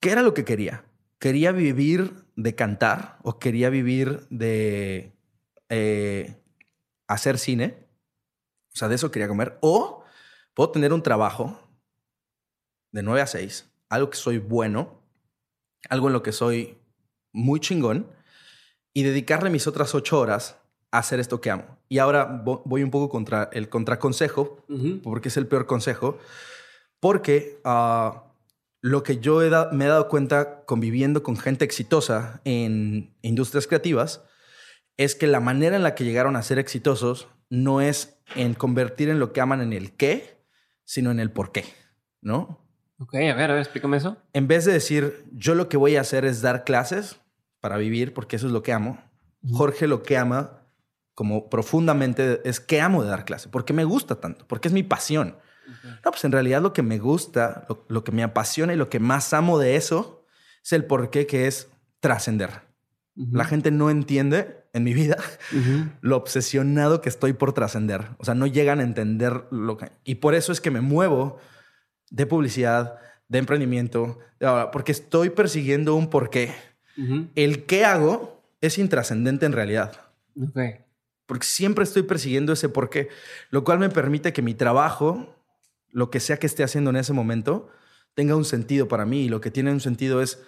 ¿qué 0.00 0.10
era 0.10 0.22
lo 0.22 0.32
que 0.32 0.44
quería? 0.44 0.86
¿Quería 1.18 1.52
vivir 1.52 2.24
de 2.36 2.54
cantar 2.54 3.18
o 3.22 3.38
quería 3.38 3.70
vivir 3.70 4.26
de 4.30 5.12
eh, 5.68 6.36
hacer 7.08 7.38
cine? 7.38 7.88
O 8.72 8.76
sea, 8.76 8.88
de 8.88 8.94
eso 8.94 9.10
quería 9.10 9.26
comer. 9.26 9.58
O 9.60 10.04
puedo 10.54 10.70
tener 10.70 10.92
un 10.92 11.02
trabajo 11.02 11.58
de 12.92 13.02
9 13.02 13.20
a 13.20 13.26
6, 13.26 13.68
algo 13.88 14.10
que 14.10 14.16
soy 14.16 14.38
bueno, 14.38 15.02
algo 15.88 16.06
en 16.06 16.12
lo 16.12 16.22
que 16.22 16.32
soy 16.32 16.78
muy 17.32 17.60
chingón, 17.60 18.10
y 18.94 19.02
dedicarle 19.02 19.50
mis 19.50 19.66
otras 19.66 19.94
ocho 19.94 20.18
horas 20.18 20.56
hacer 20.90 21.20
esto 21.20 21.40
que 21.40 21.50
amo. 21.50 21.78
Y 21.88 21.98
ahora 21.98 22.24
voy 22.24 22.82
un 22.82 22.90
poco 22.90 23.08
contra 23.08 23.50
el 23.52 23.68
contraconsejo, 23.68 24.64
porque 25.02 25.28
es 25.28 25.36
el 25.36 25.46
peor 25.46 25.66
consejo, 25.66 26.18
porque 27.00 27.60
ah, 27.64 28.27
lo 28.80 29.02
que 29.02 29.18
yo 29.18 29.40
me 29.72 29.84
he 29.84 29.88
dado 29.88 30.08
cuenta 30.08 30.64
conviviendo 30.64 31.22
con 31.22 31.36
gente 31.36 31.64
exitosa 31.64 32.40
en 32.44 33.14
industrias 33.22 33.66
creativas 33.66 34.22
es 34.96 35.14
que 35.14 35.26
la 35.26 35.40
manera 35.40 35.76
en 35.76 35.82
la 35.82 35.94
que 35.94 36.04
llegaron 36.04 36.36
a 36.36 36.42
ser 36.42 36.58
exitosos 36.58 37.28
no 37.50 37.80
es 37.80 38.20
en 38.34 38.54
convertir 38.54 39.08
en 39.08 39.18
lo 39.18 39.32
que 39.32 39.40
aman 39.40 39.60
en 39.60 39.72
el 39.72 39.92
qué, 39.92 40.42
sino 40.84 41.10
en 41.10 41.20
el 41.20 41.30
por 41.30 41.52
qué, 41.52 41.64
¿no? 42.20 42.64
Ok, 42.98 43.14
a 43.14 43.34
ver, 43.34 43.50
a 43.50 43.54
ver, 43.54 43.58
explícame 43.58 43.96
eso. 43.96 44.16
En 44.32 44.48
vez 44.48 44.64
de 44.64 44.72
decir, 44.72 45.24
yo 45.32 45.54
lo 45.54 45.68
que 45.68 45.76
voy 45.76 45.96
a 45.96 46.00
hacer 46.00 46.24
es 46.24 46.42
dar 46.42 46.64
clases 46.64 47.20
para 47.60 47.76
vivir, 47.76 48.12
porque 48.12 48.36
eso 48.36 48.46
es 48.46 48.52
lo 48.52 48.62
que 48.62 48.72
amo, 48.72 48.98
Jorge 49.52 49.86
lo 49.86 50.02
que 50.02 50.16
ama 50.16 50.62
como 51.14 51.48
profundamente 51.48 52.40
es 52.44 52.60
que 52.60 52.80
amo 52.80 53.02
de 53.02 53.10
dar 53.10 53.24
clase, 53.24 53.48
porque 53.48 53.72
me 53.72 53.84
gusta 53.84 54.16
tanto, 54.16 54.46
porque 54.46 54.68
es 54.68 54.74
mi 54.74 54.84
pasión. 54.84 55.36
No, 56.04 56.10
pues 56.10 56.24
en 56.24 56.32
realidad 56.32 56.62
lo 56.62 56.72
que 56.72 56.82
me 56.82 56.98
gusta, 56.98 57.66
lo, 57.88 58.04
que 58.04 58.12
me 58.12 58.22
apasiona 58.22 58.72
y 58.72 58.76
lo 58.76 58.88
que 58.88 59.00
más 59.00 59.32
amo 59.32 59.58
de 59.58 59.76
eso 59.76 60.24
es 60.64 60.72
el 60.72 60.84
porqué 60.84 61.26
que 61.26 61.46
es 61.46 61.68
trascender. 62.00 62.62
La 63.14 63.44
gente 63.44 63.72
no 63.72 63.90
entiende 63.90 64.64
en 64.72 64.84
mi 64.84 64.94
vida 64.94 65.16
lo 66.00 66.16
obsesionado 66.16 67.00
que 67.00 67.08
estoy 67.08 67.32
por 67.32 67.52
trascender. 67.52 68.10
O 68.18 68.24
sea, 68.24 68.34
no 68.34 68.46
llegan 68.46 68.78
a 68.78 68.84
entender 68.84 69.44
lo 69.50 69.76
que... 69.76 69.90
Y 70.04 70.16
por 70.16 70.34
eso 70.34 70.52
es 70.52 70.60
que 70.60 70.70
me 70.70 70.80
muevo 70.80 71.38
de 72.10 72.26
publicidad, 72.26 72.98
de 73.28 73.38
emprendimiento, 73.38 74.20
porque 74.72 74.92
estoy 74.92 75.30
persiguiendo 75.30 75.96
un 75.96 76.10
porqué. 76.10 76.54
El 77.34 77.64
qué 77.66 77.84
hago 77.84 78.40
es 78.60 78.78
intrascendente 78.78 79.46
en 79.46 79.52
realidad. 79.52 79.92
Okay 80.50 80.84
porque 81.28 81.46
siempre 81.46 81.84
estoy 81.84 82.04
persiguiendo 82.04 82.54
ese 82.54 82.70
porqué, 82.70 83.10
lo 83.50 83.62
cual 83.62 83.78
me 83.78 83.90
permite 83.90 84.32
que 84.32 84.40
mi 84.40 84.54
trabajo, 84.54 85.36
lo 85.90 86.10
que 86.10 86.20
sea 86.20 86.38
que 86.38 86.46
esté 86.46 86.64
haciendo 86.64 86.90
en 86.90 86.96
ese 86.96 87.12
momento, 87.12 87.68
tenga 88.14 88.36
un 88.36 88.44
sentido 88.44 88.88
para 88.88 89.06
mí. 89.06 89.24
Y 89.24 89.28
lo 89.28 89.40
que 89.40 89.50
tiene 89.50 89.72
un 89.72 89.80
sentido 89.80 90.22
es, 90.22 90.42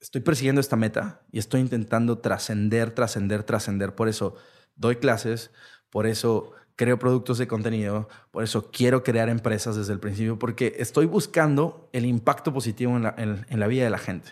estoy 0.00 0.20
persiguiendo 0.20 0.60
esta 0.60 0.76
meta 0.76 1.22
y 1.32 1.38
estoy 1.38 1.60
intentando 1.60 2.18
trascender, 2.18 2.90
trascender, 2.92 3.42
trascender. 3.42 3.94
Por 3.94 4.08
eso 4.08 4.36
doy 4.76 4.96
clases, 4.96 5.50
por 5.90 6.06
eso 6.06 6.52
creo 6.76 6.98
productos 6.98 7.38
de 7.38 7.48
contenido, 7.48 8.08
por 8.30 8.44
eso 8.44 8.70
quiero 8.70 9.02
crear 9.02 9.28
empresas 9.28 9.74
desde 9.74 9.92
el 9.92 9.98
principio, 9.98 10.38
porque 10.38 10.76
estoy 10.78 11.06
buscando 11.06 11.88
el 11.92 12.06
impacto 12.06 12.52
positivo 12.52 12.96
en 12.96 13.02
la, 13.02 13.14
en 13.16 13.58
la 13.58 13.66
vida 13.66 13.82
de 13.82 13.90
la 13.90 13.98
gente. 13.98 14.30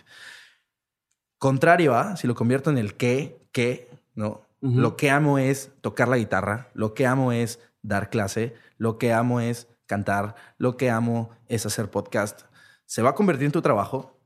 Contrario 1.37 1.93
a, 1.93 2.15
si 2.15 2.25
lo 2.25 2.35
convierto 2.35 2.69
en 2.69 2.77
el 2.77 2.95
qué, 2.95 3.45
qué, 3.51 3.89
¿no? 4.15 4.47
Lo 4.59 4.97
que 4.97 5.11
amo 5.11 5.37
es 5.37 5.71
tocar 5.81 6.07
la 6.07 6.17
guitarra, 6.17 6.69
lo 6.73 6.95
que 6.95 7.05
amo 7.05 7.31
es 7.31 7.59
dar 7.83 8.09
clase, 8.09 8.55
lo 8.77 8.97
que 8.97 9.13
amo 9.13 9.39
es 9.39 9.67
cantar, 9.87 10.35
lo 10.57 10.77
que 10.77 10.91
amo 10.91 11.31
es 11.47 11.65
hacer 11.65 11.89
podcast. 11.89 12.41
Se 12.85 13.01
va 13.01 13.09
a 13.09 13.15
convertir 13.15 13.47
en 13.47 13.51
tu 13.51 13.61
trabajo 13.61 14.21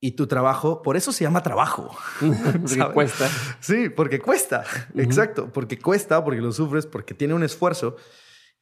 y 0.00 0.12
tu 0.12 0.26
trabajo, 0.26 0.82
por 0.82 0.96
eso 0.96 1.12
se 1.12 1.24
llama 1.24 1.42
trabajo. 1.42 1.94
porque 2.20 2.88
cuesta. 2.94 3.28
Sí, 3.60 3.90
porque 3.90 4.20
cuesta. 4.20 4.64
Exacto, 4.96 5.52
porque 5.52 5.78
cuesta, 5.78 6.24
porque 6.24 6.40
lo 6.40 6.52
sufres, 6.52 6.86
porque 6.86 7.14
tiene 7.14 7.34
un 7.34 7.42
esfuerzo. 7.42 7.96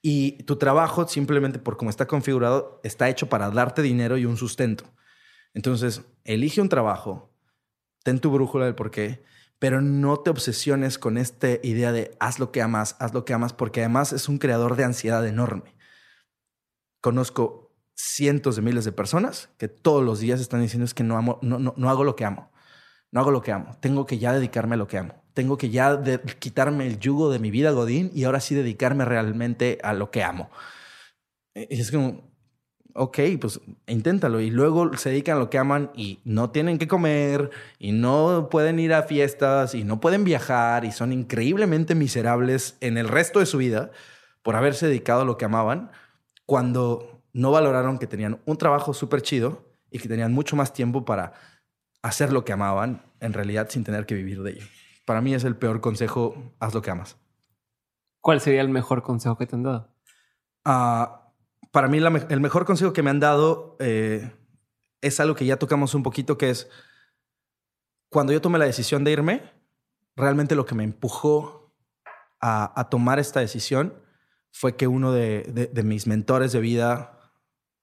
Y 0.00 0.42
tu 0.42 0.56
trabajo, 0.56 1.06
simplemente 1.06 1.60
por 1.60 1.76
cómo 1.76 1.90
está 1.90 2.06
configurado, 2.06 2.80
está 2.82 3.08
hecho 3.08 3.28
para 3.28 3.50
darte 3.50 3.82
dinero 3.82 4.16
y 4.18 4.26
un 4.26 4.36
sustento. 4.36 4.84
Entonces, 5.54 6.02
elige 6.24 6.60
un 6.60 6.68
trabajo, 6.68 7.32
ten 8.02 8.18
tu 8.18 8.30
brújula 8.30 8.64
del 8.64 8.74
por 8.74 8.90
qué 8.90 9.22
pero 9.62 9.80
no 9.80 10.18
te 10.18 10.28
obsesiones 10.28 10.98
con 10.98 11.16
esta 11.16 11.50
idea 11.62 11.92
de 11.92 12.16
haz 12.18 12.40
lo 12.40 12.50
que 12.50 12.60
amas, 12.60 12.96
haz 12.98 13.14
lo 13.14 13.24
que 13.24 13.32
amas, 13.32 13.52
porque 13.52 13.78
además 13.78 14.12
es 14.12 14.28
un 14.28 14.38
creador 14.38 14.74
de 14.74 14.82
ansiedad 14.82 15.24
enorme. 15.24 15.71
Conozco 17.02 17.74
cientos 17.94 18.56
de 18.56 18.62
miles 18.62 18.86
de 18.86 18.92
personas 18.92 19.50
que 19.58 19.68
todos 19.68 20.02
los 20.02 20.20
días 20.20 20.40
están 20.40 20.62
diciendo 20.62 20.86
es 20.86 20.94
que 20.94 21.02
no, 21.02 21.18
amo, 21.18 21.38
no, 21.42 21.58
no, 21.58 21.90
hago 21.90 22.04
lo 22.04 22.16
que 22.16 22.24
amo, 22.24 22.50
no 23.10 23.20
hago 23.20 23.30
lo 23.30 23.42
que 23.42 23.52
amo, 23.52 23.76
tengo 23.80 24.06
que 24.06 24.18
ya 24.18 24.32
dedicarme 24.32 24.76
a 24.76 24.78
lo 24.78 24.86
que 24.86 24.98
amo, 24.98 25.22
tengo 25.34 25.58
que 25.58 25.68
ya 25.68 26.00
quitarme 26.38 26.86
el 26.86 26.98
yugo 26.98 27.30
de 27.30 27.38
mi 27.38 27.50
vida 27.50 27.72
Godín 27.72 28.10
y 28.14 28.24
ahora 28.24 28.40
sí 28.40 28.54
dedicarme 28.54 29.04
realmente 29.04 29.78
a 29.82 29.92
lo 29.92 30.10
que 30.10 30.22
amo. 30.22 30.48
Y 31.54 31.80
es 31.80 31.90
como, 31.90 32.32
ok, 32.94 33.18
pues 33.40 33.60
inténtalo. 33.86 34.40
Y 34.40 34.50
luego 34.50 34.96
se 34.96 35.10
dedican 35.10 35.36
a 35.36 35.40
lo 35.40 35.50
que 35.50 35.58
aman 35.58 35.90
y 35.94 36.20
no 36.24 36.50
tienen 36.50 36.78
que 36.78 36.88
comer 36.88 37.50
y 37.78 37.92
no 37.92 38.48
pueden 38.50 38.78
ir 38.78 38.94
a 38.94 39.02
fiestas 39.02 39.74
y 39.74 39.84
no 39.84 40.00
pueden 40.00 40.24
viajar 40.24 40.84
y 40.84 40.92
son 40.92 41.12
increíblemente 41.12 41.94
miserables 41.94 42.76
en 42.80 42.96
el 42.96 43.08
resto 43.08 43.40
de 43.40 43.46
su 43.46 43.58
vida 43.58 43.90
por 44.42 44.56
haberse 44.56 44.86
dedicado 44.86 45.22
a 45.22 45.24
lo 45.24 45.36
que 45.36 45.44
amaban 45.44 45.90
cuando 46.46 47.22
no 47.32 47.50
valoraron 47.50 47.98
que 47.98 48.06
tenían 48.06 48.40
un 48.44 48.56
trabajo 48.56 48.94
súper 48.94 49.22
chido 49.22 49.64
y 49.90 49.98
que 49.98 50.08
tenían 50.08 50.32
mucho 50.32 50.56
más 50.56 50.72
tiempo 50.72 51.04
para 51.04 51.32
hacer 52.02 52.32
lo 52.32 52.44
que 52.44 52.52
amaban 52.52 53.02
en 53.20 53.32
realidad 53.32 53.68
sin 53.70 53.84
tener 53.84 54.06
que 54.06 54.14
vivir 54.14 54.42
de 54.42 54.52
ello. 54.52 54.66
Para 55.04 55.20
mí 55.20 55.34
es 55.34 55.44
el 55.44 55.56
peor 55.56 55.80
consejo, 55.80 56.54
haz 56.58 56.74
lo 56.74 56.82
que 56.82 56.90
amas. 56.90 57.16
¿Cuál 58.20 58.40
sería 58.40 58.60
el 58.60 58.68
mejor 58.68 59.02
consejo 59.02 59.36
que 59.36 59.46
te 59.46 59.56
han 59.56 59.62
dado? 59.62 59.88
Ah 60.64 61.22
para 61.72 61.88
mí 61.88 61.98
el 61.98 62.40
mejor 62.40 62.64
consejo 62.64 62.92
que 62.92 63.02
me 63.02 63.10
han 63.10 63.18
dado 63.18 63.76
eh, 63.80 64.30
es 65.00 65.18
algo 65.18 65.34
que 65.34 65.46
ya 65.46 65.56
tocamos 65.56 65.94
un 65.94 66.02
poquito, 66.02 66.38
que 66.38 66.50
es 66.50 66.68
cuando 68.10 68.32
yo 68.32 68.42
tomé 68.42 68.58
la 68.58 68.66
decisión 68.66 69.04
de 69.04 69.12
irme, 69.12 69.50
realmente 70.14 70.54
lo 70.54 70.66
que 70.66 70.74
me 70.74 70.84
empujó 70.84 71.74
a, 72.40 72.88
tomar 72.90 73.18
esta 73.18 73.40
decisión 73.40 73.94
fue 74.52 74.76
que 74.76 74.86
uno 74.86 75.12
de, 75.12 75.70
mis 75.82 76.06
mentores 76.06 76.52
de 76.52 76.60
vida 76.60 77.18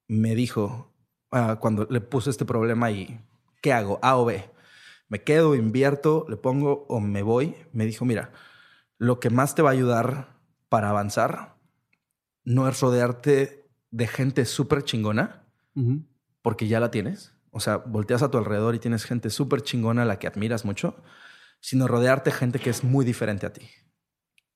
me 0.08 0.36
dijo, 0.36 0.94
ah, 1.32 1.58
cuando 1.60 1.86
le 1.90 2.00
puse 2.00 2.30
este 2.30 2.46
problema 2.46 2.92
y, 2.92 3.20
¿qué 3.62 3.74
hago? 3.74 4.00
A 4.02 4.18
o 4.18 4.26
B. 4.26 4.50
Me 5.10 5.24
quedo, 5.24 5.56
invierto, 5.56 6.26
le 6.30 6.38
pongo 6.38 6.86
o 6.88 7.00
me 7.00 7.24
voy. 7.24 7.56
Me 7.74 7.86
dijo, 7.86 8.06
mira, 8.06 8.32
lo 8.98 9.20
que 9.20 9.32
más 9.32 9.56
te 9.56 9.64
va 9.64 9.72
a 9.72 9.74
ayudar 9.74 10.38
para 10.70 10.92
avanzar 10.92 11.56
no 12.44 12.70
es 12.70 12.80
rodearte 12.80 13.68
de 13.92 14.08
gente 14.08 14.46
súper 14.46 14.84
chingona, 14.84 15.44
porque 16.42 16.68
ya 16.68 16.80
la 16.80 16.92
tienes. 16.92 17.34
O 17.52 17.60
sea, 17.60 17.78
volteas 17.78 18.22
a 18.22 18.30
tu 18.30 18.38
alrededor 18.38 18.76
y 18.76 18.80
tienes 18.80 19.06
gente 19.06 19.32
súper 19.32 19.64
chingona 19.64 20.04
a 20.04 20.06
la 20.06 20.20
que 20.20 20.28
admiras 20.28 20.66
mucho, 20.66 20.96
sino 21.60 21.88
rodearte 21.88 22.30
de 22.30 22.36
gente 22.36 22.60
que 22.60 22.70
es 22.70 22.84
muy 22.84 23.06
diferente 23.06 23.48
a 23.48 23.54
ti. 23.54 23.68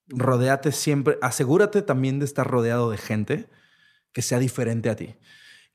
Rodéate 0.07 0.71
siempre, 0.71 1.17
asegúrate 1.21 1.81
también 1.81 2.19
de 2.19 2.25
estar 2.25 2.45
rodeado 2.45 2.89
de 2.91 2.97
gente 2.97 3.49
que 4.11 4.21
sea 4.21 4.39
diferente 4.39 4.89
a 4.89 4.95
ti, 4.95 5.15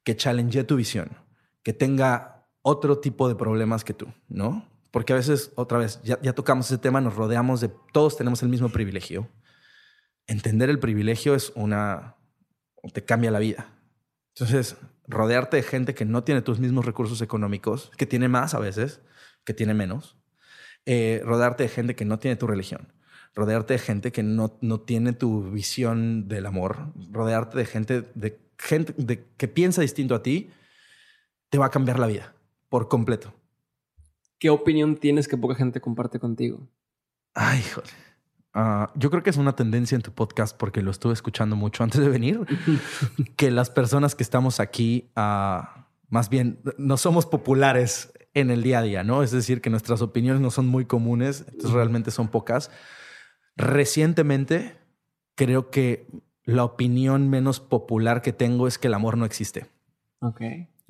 que 0.04 0.16
challenge 0.16 0.64
tu 0.64 0.76
visión, 0.76 1.16
que 1.62 1.72
tenga 1.72 2.46
otro 2.62 2.98
tipo 2.98 3.28
de 3.28 3.34
problemas 3.34 3.84
que 3.84 3.94
tú, 3.94 4.12
¿no? 4.28 4.68
Porque 4.90 5.12
a 5.12 5.16
veces, 5.16 5.52
otra 5.54 5.78
vez, 5.78 6.00
ya, 6.02 6.32
tocamos 6.32 6.66
ese 6.66 6.78
tema, 6.78 7.00
nos 7.00 7.14
rodeamos 7.14 7.60
de, 7.60 7.70
todos 7.92 8.16
tenemos 8.16 8.42
el 8.42 8.48
mismo 8.48 8.70
privilegio. 8.70 9.28
Entender 10.26 10.70
el 10.70 10.78
privilegio 10.78 11.34
es 11.34 11.52
una, 11.54 12.16
te 12.92 13.04
cambia 13.04 13.30
la 13.30 13.38
vida. 13.38 13.74
Entonces, 14.34 14.76
rodearte 15.06 15.56
de 15.56 15.62
gente 15.62 15.94
que 15.94 16.04
no 16.04 16.24
tiene 16.24 16.42
tus 16.42 16.58
mismos 16.58 16.86
recursos 16.86 17.20
económicos, 17.20 17.90
que 17.96 18.06
tiene 18.06 18.28
más 18.28 18.54
a 18.54 18.58
veces, 18.58 19.00
que 19.44 19.54
tiene 19.54 19.74
menos. 19.74 20.16
Eh, 20.86 21.20
rodearte 21.24 21.64
de 21.64 21.68
gente 21.68 21.94
que 21.94 22.04
no 22.04 22.18
tiene 22.18 22.36
tu 22.36 22.46
religión. 22.46 22.92
Rodearte 23.38 23.74
de 23.74 23.78
gente 23.78 24.10
que 24.10 24.24
no, 24.24 24.58
no 24.60 24.80
tiene 24.80 25.12
tu 25.12 25.52
visión 25.52 26.26
del 26.26 26.44
amor. 26.44 26.92
Rodearte 27.12 27.56
de 27.56 27.66
gente, 27.66 28.02
de 28.14 28.36
gente 28.58 28.92
de, 28.96 29.24
que 29.36 29.46
piensa 29.46 29.80
distinto 29.80 30.16
a 30.16 30.24
ti, 30.24 30.50
te 31.48 31.56
va 31.56 31.66
a 31.66 31.70
cambiar 31.70 32.00
la 32.00 32.08
vida 32.08 32.34
por 32.68 32.88
completo. 32.88 33.32
¿Qué 34.40 34.50
opinión 34.50 34.96
tienes 34.96 35.28
que 35.28 35.36
poca 35.36 35.54
gente 35.54 35.80
comparte 35.80 36.18
contigo? 36.18 36.68
Ay, 37.32 37.62
joder. 37.62 37.90
Ah, 38.54 38.90
yo 38.96 39.08
creo 39.08 39.22
que 39.22 39.30
es 39.30 39.36
una 39.36 39.54
tendencia 39.54 39.94
en 39.94 40.02
tu 40.02 40.10
podcast 40.10 40.56
porque 40.56 40.82
lo 40.82 40.90
estuve 40.90 41.12
escuchando 41.12 41.54
mucho 41.54 41.84
antes 41.84 42.00
de 42.00 42.08
venir, 42.08 42.40
que 43.36 43.52
las 43.52 43.70
personas 43.70 44.16
que 44.16 44.24
estamos 44.24 44.58
aquí, 44.58 45.12
uh, 45.16 45.62
más 46.08 46.28
bien, 46.28 46.58
no 46.76 46.96
somos 46.96 47.24
populares 47.24 48.12
en 48.34 48.50
el 48.50 48.64
día 48.64 48.80
a 48.80 48.82
día, 48.82 49.04
¿no? 49.04 49.22
Es 49.22 49.30
decir, 49.30 49.60
que 49.60 49.70
nuestras 49.70 50.02
opiniones 50.02 50.40
no 50.40 50.50
son 50.50 50.66
muy 50.66 50.86
comunes, 50.86 51.44
entonces 51.46 51.70
realmente 51.70 52.10
son 52.10 52.26
pocas. 52.26 52.72
Recientemente, 53.58 54.76
creo 55.34 55.70
que 55.70 56.06
la 56.44 56.64
opinión 56.64 57.28
menos 57.28 57.58
popular 57.58 58.22
que 58.22 58.32
tengo 58.32 58.68
es 58.68 58.78
que 58.78 58.86
el 58.86 58.94
amor 58.94 59.18
no 59.18 59.24
existe. 59.24 59.66
Ok. 60.20 60.40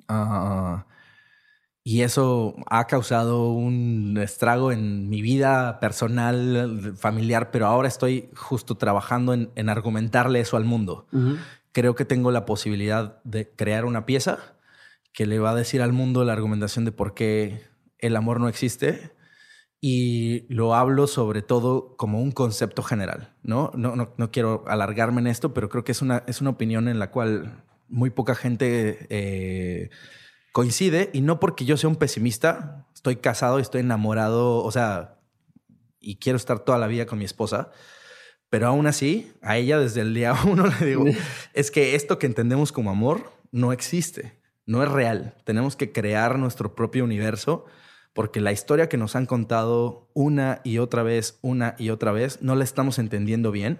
Uh, 0.08 0.82
y 1.82 2.02
eso 2.02 2.56
ha 2.66 2.86
causado 2.86 3.50
un 3.52 4.18
estrago 4.22 4.70
en 4.70 5.08
mi 5.08 5.22
vida 5.22 5.80
personal, 5.80 6.94
familiar, 6.98 7.50
pero 7.50 7.66
ahora 7.66 7.88
estoy 7.88 8.28
justo 8.36 8.76
trabajando 8.76 9.32
en, 9.32 9.68
argumentarle 9.70 10.40
eso 10.40 10.58
al 10.58 10.66
mundo. 10.66 11.06
Creo 11.72 11.94
que 11.94 12.04
tengo 12.04 12.30
la 12.30 12.44
posibilidad 12.44 13.22
de 13.24 13.50
crear 13.50 13.86
una 13.86 14.04
pieza 14.04 14.56
que 15.14 15.24
le 15.24 15.38
va 15.38 15.52
a 15.52 15.54
decir 15.54 15.80
al 15.80 15.94
mundo 15.94 16.22
la 16.24 16.34
argumentación 16.34 16.84
de 16.84 16.92
por 16.92 17.14
qué 17.14 17.62
el 17.98 18.16
amor 18.16 18.38
no 18.38 18.48
existe 18.48 19.12
y 19.80 20.46
lo 20.48 20.74
hablo 20.74 21.06
sobre 21.06 21.42
todo 21.42 21.96
como 21.96 22.20
un 22.20 22.32
concepto 22.32 22.82
general, 22.82 23.34
¿no? 23.42 23.70
No, 23.74 23.94
no, 23.94 24.30
quiero 24.30 24.64
alargarme 24.66 25.20
en 25.20 25.28
esto, 25.28 25.55
pero 25.55 25.68
creo 25.68 25.84
que 25.84 25.92
es 25.92 26.02
una, 26.02 26.24
es 26.26 26.40
una 26.40 26.50
opinión 26.50 26.88
en 26.88 26.98
la 26.98 27.10
cual 27.10 27.64
muy 27.88 28.10
poca 28.10 28.34
gente... 28.34 29.06
Eh, 29.10 29.90
coincide 30.59 31.10
y 31.12 31.20
no 31.20 31.38
porque 31.38 31.64
yo 31.64 31.76
sea 31.76 31.88
un 31.88 31.94
pesimista, 31.94 32.88
estoy 32.92 33.16
casado, 33.16 33.60
estoy 33.60 33.82
enamorado, 33.82 34.56
o 34.56 34.72
sea, 34.72 35.20
y 36.00 36.16
quiero 36.16 36.36
estar 36.36 36.59
toda 36.59 36.78
la 36.78 36.88
vida 36.88 37.06
con 37.06 37.18
mi 37.18 37.24
esposa, 37.24 37.70
pero 38.50 38.66
aún 38.66 38.88
así, 38.88 39.32
a 39.42 39.56
ella 39.56 39.78
desde 39.78 40.00
el 40.00 40.14
día 40.14 40.34
uno 40.46 40.66
le 40.66 40.86
digo, 40.86 41.05
es 41.55 41.70
que 41.70 41.94
esto 41.94 42.18
que 42.18 42.26
entendemos 42.26 42.72
como 42.72 42.90
amor 42.90 43.30
no 43.52 43.72
existe, 43.72 44.40
no 44.66 44.82
es 44.82 44.90
real, 44.90 45.36
tenemos 45.44 45.76
que 45.76 45.92
crear 45.92 46.40
nuestro 46.40 46.74
propio 46.74 47.05
universo 47.05 47.66
porque 48.18 48.40
la 48.40 48.50
historia 48.50 48.88
que 48.88 48.96
nos 48.96 49.14
han 49.14 49.26
contado 49.26 50.10
una 50.12 50.60
y 50.64 50.78
otra 50.78 51.04
vez, 51.04 51.38
una 51.40 51.76
y 51.78 51.90
otra 51.90 52.10
vez, 52.10 52.42
no 52.42 52.56
la 52.56 52.64
estamos 52.64 52.98
entendiendo 52.98 53.52
bien 53.52 53.78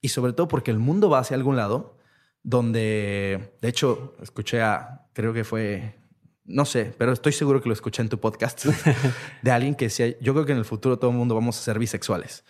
y 0.00 0.10
sobre 0.10 0.32
todo 0.32 0.46
porque 0.46 0.70
el 0.70 0.78
mundo 0.78 1.10
va 1.10 1.18
hacia 1.18 1.36
algún 1.36 1.56
lado 1.56 1.98
donde, 2.44 3.56
de 3.60 3.68
hecho, 3.68 4.14
escuché 4.22 4.62
a, 4.62 5.08
creo 5.14 5.32
que 5.32 5.42
fue 5.42 5.96
no 6.44 6.64
sé, 6.64 6.94
pero 6.96 7.12
estoy 7.12 7.32
seguro 7.32 7.60
que 7.60 7.68
lo 7.68 7.72
escuché 7.72 8.02
en 8.02 8.08
tu 8.08 8.20
podcast 8.20 8.66
de 9.42 9.50
alguien 9.50 9.74
que 9.74 9.86
decía, 9.86 10.16
yo 10.20 10.32
creo 10.32 10.46
que 10.46 10.52
en 10.52 10.58
el 10.58 10.64
futuro 10.64 11.00
todo 11.00 11.10
el 11.10 11.16
mundo 11.16 11.34
vamos 11.34 11.58
a 11.58 11.62
ser 11.62 11.80
bisexuales. 11.80 12.44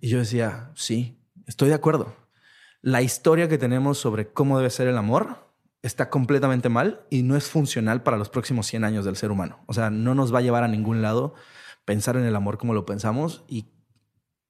Y 0.00 0.08
yo 0.08 0.20
decía, 0.20 0.70
sí, 0.76 1.18
estoy 1.48 1.70
de 1.70 1.74
acuerdo. 1.74 2.14
La 2.82 3.02
historia 3.02 3.48
que 3.48 3.58
tenemos 3.58 3.98
sobre 3.98 4.28
cómo 4.28 4.58
debe 4.58 4.70
ser 4.70 4.86
el 4.86 4.96
amor 4.96 5.38
está 5.82 6.10
completamente 6.10 6.68
mal 6.68 7.06
y 7.10 7.22
no 7.22 7.36
es 7.36 7.48
funcional 7.48 8.02
para 8.02 8.16
los 8.16 8.28
próximos 8.28 8.66
100 8.66 8.84
años 8.84 9.04
del 9.04 9.16
ser 9.16 9.30
humano. 9.30 9.64
O 9.66 9.74
sea, 9.74 9.90
no 9.90 10.14
nos 10.14 10.32
va 10.32 10.38
a 10.38 10.42
llevar 10.42 10.62
a 10.62 10.68
ningún 10.68 11.02
lado 11.02 11.34
pensar 11.84 12.16
en 12.16 12.24
el 12.24 12.36
amor 12.36 12.56
como 12.58 12.72
lo 12.72 12.86
pensamos 12.86 13.44
y 13.48 13.72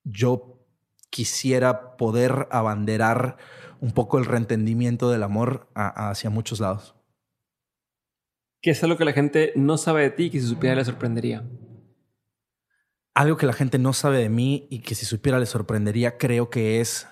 yo 0.04 0.66
quisiera 1.10 1.96
poder 1.96 2.48
abanderar 2.50 3.36
un 3.80 3.92
poco 3.92 4.18
el 4.18 4.26
reentendimiento 4.26 5.10
del 5.10 5.22
amor 5.22 5.70
hacia 5.74 6.30
muchos 6.30 6.60
lados. 6.60 6.94
¿Qué 8.60 8.70
es 8.70 8.82
algo 8.84 8.96
que 8.96 9.04
la 9.04 9.12
gente 9.12 9.52
no 9.56 9.76
sabe 9.76 10.02
de 10.02 10.10
ti 10.10 10.24
y 10.24 10.30
que 10.30 10.40
si 10.40 10.46
supiera 10.46 10.76
le 10.76 10.84
sorprendería? 10.84 11.44
Algo 13.14 13.36
que 13.36 13.46
la 13.46 13.52
gente 13.52 13.78
no 13.78 13.92
sabe 13.92 14.18
de 14.18 14.28
mí 14.28 14.68
y 14.70 14.80
que 14.80 14.94
si 14.94 15.04
supiera 15.04 15.38
le 15.38 15.46
sorprendería, 15.46 16.16
creo 16.16 16.48
que 16.48 16.80
es 16.80 17.08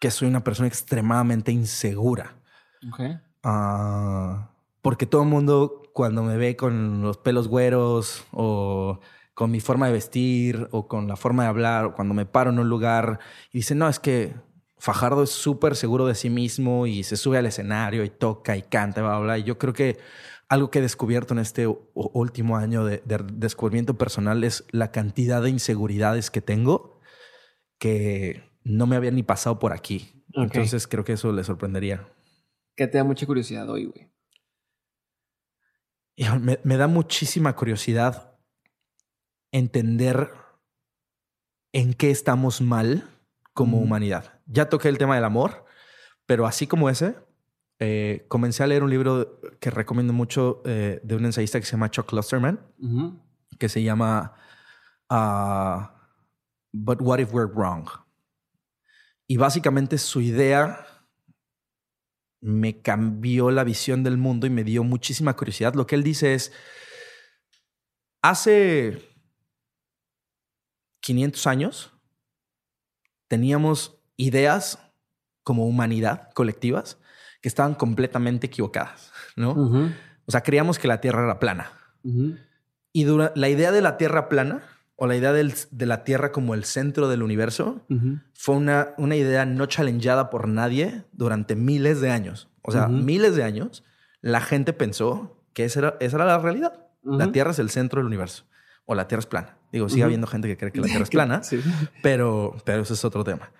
que 0.00 0.10
soy 0.10 0.28
una 0.28 0.44
persona 0.44 0.68
extremadamente 0.68 1.50
insegura. 1.50 2.43
Okay. 2.92 3.18
Ah, 3.42 4.50
porque 4.82 5.06
todo 5.06 5.22
el 5.22 5.28
mundo 5.28 5.82
cuando 5.92 6.22
me 6.22 6.36
ve 6.36 6.56
con 6.56 7.02
los 7.02 7.18
pelos 7.18 7.48
güeros 7.48 8.24
o 8.32 9.00
con 9.34 9.50
mi 9.50 9.60
forma 9.60 9.86
de 9.86 9.92
vestir 9.92 10.68
o 10.70 10.86
con 10.88 11.08
la 11.08 11.16
forma 11.16 11.44
de 11.44 11.48
hablar 11.48 11.84
o 11.86 11.94
cuando 11.94 12.14
me 12.14 12.26
paro 12.26 12.50
en 12.50 12.58
un 12.58 12.68
lugar 12.68 13.18
y 13.52 13.58
dice, 13.58 13.74
no, 13.74 13.88
es 13.88 13.98
que 13.98 14.34
Fajardo 14.78 15.22
es 15.22 15.30
súper 15.30 15.76
seguro 15.76 16.06
de 16.06 16.14
sí 16.14 16.30
mismo 16.30 16.86
y 16.86 17.04
se 17.04 17.16
sube 17.16 17.38
al 17.38 17.46
escenario 17.46 18.04
y 18.04 18.10
toca 18.10 18.56
y 18.56 18.62
canta, 18.62 19.00
bla, 19.00 19.12
bla, 19.12 19.20
bla. 19.20 19.38
Y 19.38 19.44
yo 19.44 19.56
creo 19.56 19.72
que 19.72 19.98
algo 20.48 20.70
que 20.70 20.80
he 20.80 20.82
descubierto 20.82 21.34
en 21.34 21.40
este 21.40 21.66
último 21.94 22.56
año 22.56 22.84
de, 22.84 23.02
descubrimiento 23.32 23.96
personal 23.96 24.44
es 24.44 24.64
la 24.70 24.92
cantidad 24.92 25.42
de 25.42 25.50
inseguridades 25.50 26.30
que 26.30 26.40
tengo 26.40 27.00
que 27.78 28.42
no 28.62 28.86
me 28.86 28.96
habían 28.96 29.14
ni 29.14 29.22
pasado 29.22 29.58
por 29.58 29.72
aquí. 29.72 30.22
Entonces 30.34 30.86
creo 30.86 31.04
que 31.04 31.14
eso 31.14 31.32
le 31.32 31.44
sorprendería. 31.44 32.06
Que 32.76 32.86
te 32.86 32.98
da 32.98 33.04
mucha 33.04 33.26
curiosidad 33.26 33.68
hoy, 33.68 33.86
güey. 33.86 34.10
Me, 36.40 36.60
me 36.62 36.76
da 36.76 36.86
muchísima 36.86 37.54
curiosidad 37.56 38.38
entender 39.52 40.30
en 41.72 41.94
qué 41.94 42.10
estamos 42.10 42.60
mal 42.60 43.08
como 43.52 43.78
humanidad. 43.78 44.40
Ya 44.46 44.68
toqué 44.68 44.88
el 44.88 44.98
tema 44.98 45.14
del 45.14 45.24
amor, 45.24 45.64
pero 46.26 46.46
así 46.46 46.66
como 46.66 46.88
ese, 46.90 47.16
eh, 47.78 48.26
comencé 48.28 48.62
a 48.62 48.66
leer 48.66 48.82
un 48.82 48.90
libro 48.90 49.40
que 49.60 49.70
recomiendo 49.70 50.12
mucho 50.12 50.62
eh, 50.64 51.00
de 51.02 51.16
un 51.16 51.24
ensayista 51.24 51.58
que 51.58 51.66
se 51.66 51.72
llama 51.72 51.90
Chuck 51.90 52.06
Klosterman, 52.06 52.60
que 53.58 53.68
se 53.68 53.82
llama 53.82 54.34
uh, 55.10 55.86
But 56.72 57.00
What 57.00 57.18
If 57.18 57.32
We're 57.32 57.52
Wrong? 57.52 57.88
Y 59.26 59.36
básicamente 59.36 59.98
su 59.98 60.20
idea 60.20 60.86
me 62.44 62.82
cambió 62.82 63.50
la 63.50 63.64
visión 63.64 64.04
del 64.04 64.18
mundo 64.18 64.46
y 64.46 64.50
me 64.50 64.64
dio 64.64 64.84
muchísima 64.84 65.34
curiosidad. 65.34 65.72
Lo 65.72 65.86
que 65.86 65.94
él 65.94 66.02
dice 66.02 66.34
es, 66.34 66.52
hace 68.20 68.98
500 71.00 71.46
años 71.46 71.92
teníamos 73.28 73.98
ideas 74.18 74.78
como 75.42 75.66
humanidad 75.66 76.32
colectivas 76.34 76.98
que 77.40 77.48
estaban 77.48 77.74
completamente 77.74 78.48
equivocadas, 78.48 79.10
¿no? 79.36 79.94
O 80.26 80.30
sea, 80.30 80.42
creíamos 80.42 80.78
que 80.78 80.86
la 80.86 81.00
Tierra 81.00 81.24
era 81.24 81.40
plana. 81.40 81.72
Y 82.92 83.06
la 83.06 83.48
idea 83.48 83.72
de 83.72 83.80
la 83.80 83.96
Tierra 83.96 84.28
plana 84.28 84.62
o 84.96 85.06
la 85.06 85.16
idea 85.16 85.32
de 85.32 85.86
la 85.86 86.04
Tierra 86.04 86.30
como 86.30 86.54
el 86.54 86.64
centro 86.64 87.08
del 87.08 87.22
universo 87.22 87.84
fue 88.32 88.54
una, 88.54 88.94
una 88.96 89.16
idea 89.16 89.44
no 89.44 89.66
challengeada 89.66 90.30
por 90.30 90.46
nadie 90.46 91.04
durante 91.12 91.56
miles 91.56 92.00
de 92.00 92.10
años. 92.10 92.48
O 92.62 92.72
sea, 92.72 92.88
miles 92.88 93.34
de 93.34 93.42
años 93.42 93.84
la 94.20 94.40
gente 94.40 94.72
pensó 94.72 95.44
que 95.52 95.64
esa 95.64 95.80
era, 95.80 95.96
esa 96.00 96.16
era 96.16 96.24
la 96.24 96.38
realidad. 96.38 96.86
La 97.02 97.30
Tierra 97.30 97.50
es 97.50 97.58
el 97.58 97.68
centro 97.70 98.00
del 98.00 98.06
universo. 98.06 98.44
O 98.86 98.94
la 98.94 99.06
Tierra 99.08 99.20
es 99.20 99.26
plana. 99.26 99.58
Digo, 99.72 99.88
sigue 99.88 100.04
habiendo 100.04 100.26
gente 100.26 100.48
que 100.48 100.56
cree 100.56 100.72
que 100.72 100.80
la 100.80 100.86
Tierra 100.86 101.02
es 101.02 101.10
plana, 101.10 101.42
pero, 102.02 102.56
pero 102.64 102.82
eso 102.82 102.94
es 102.94 103.04
otro 103.04 103.24
tema. 103.24 103.50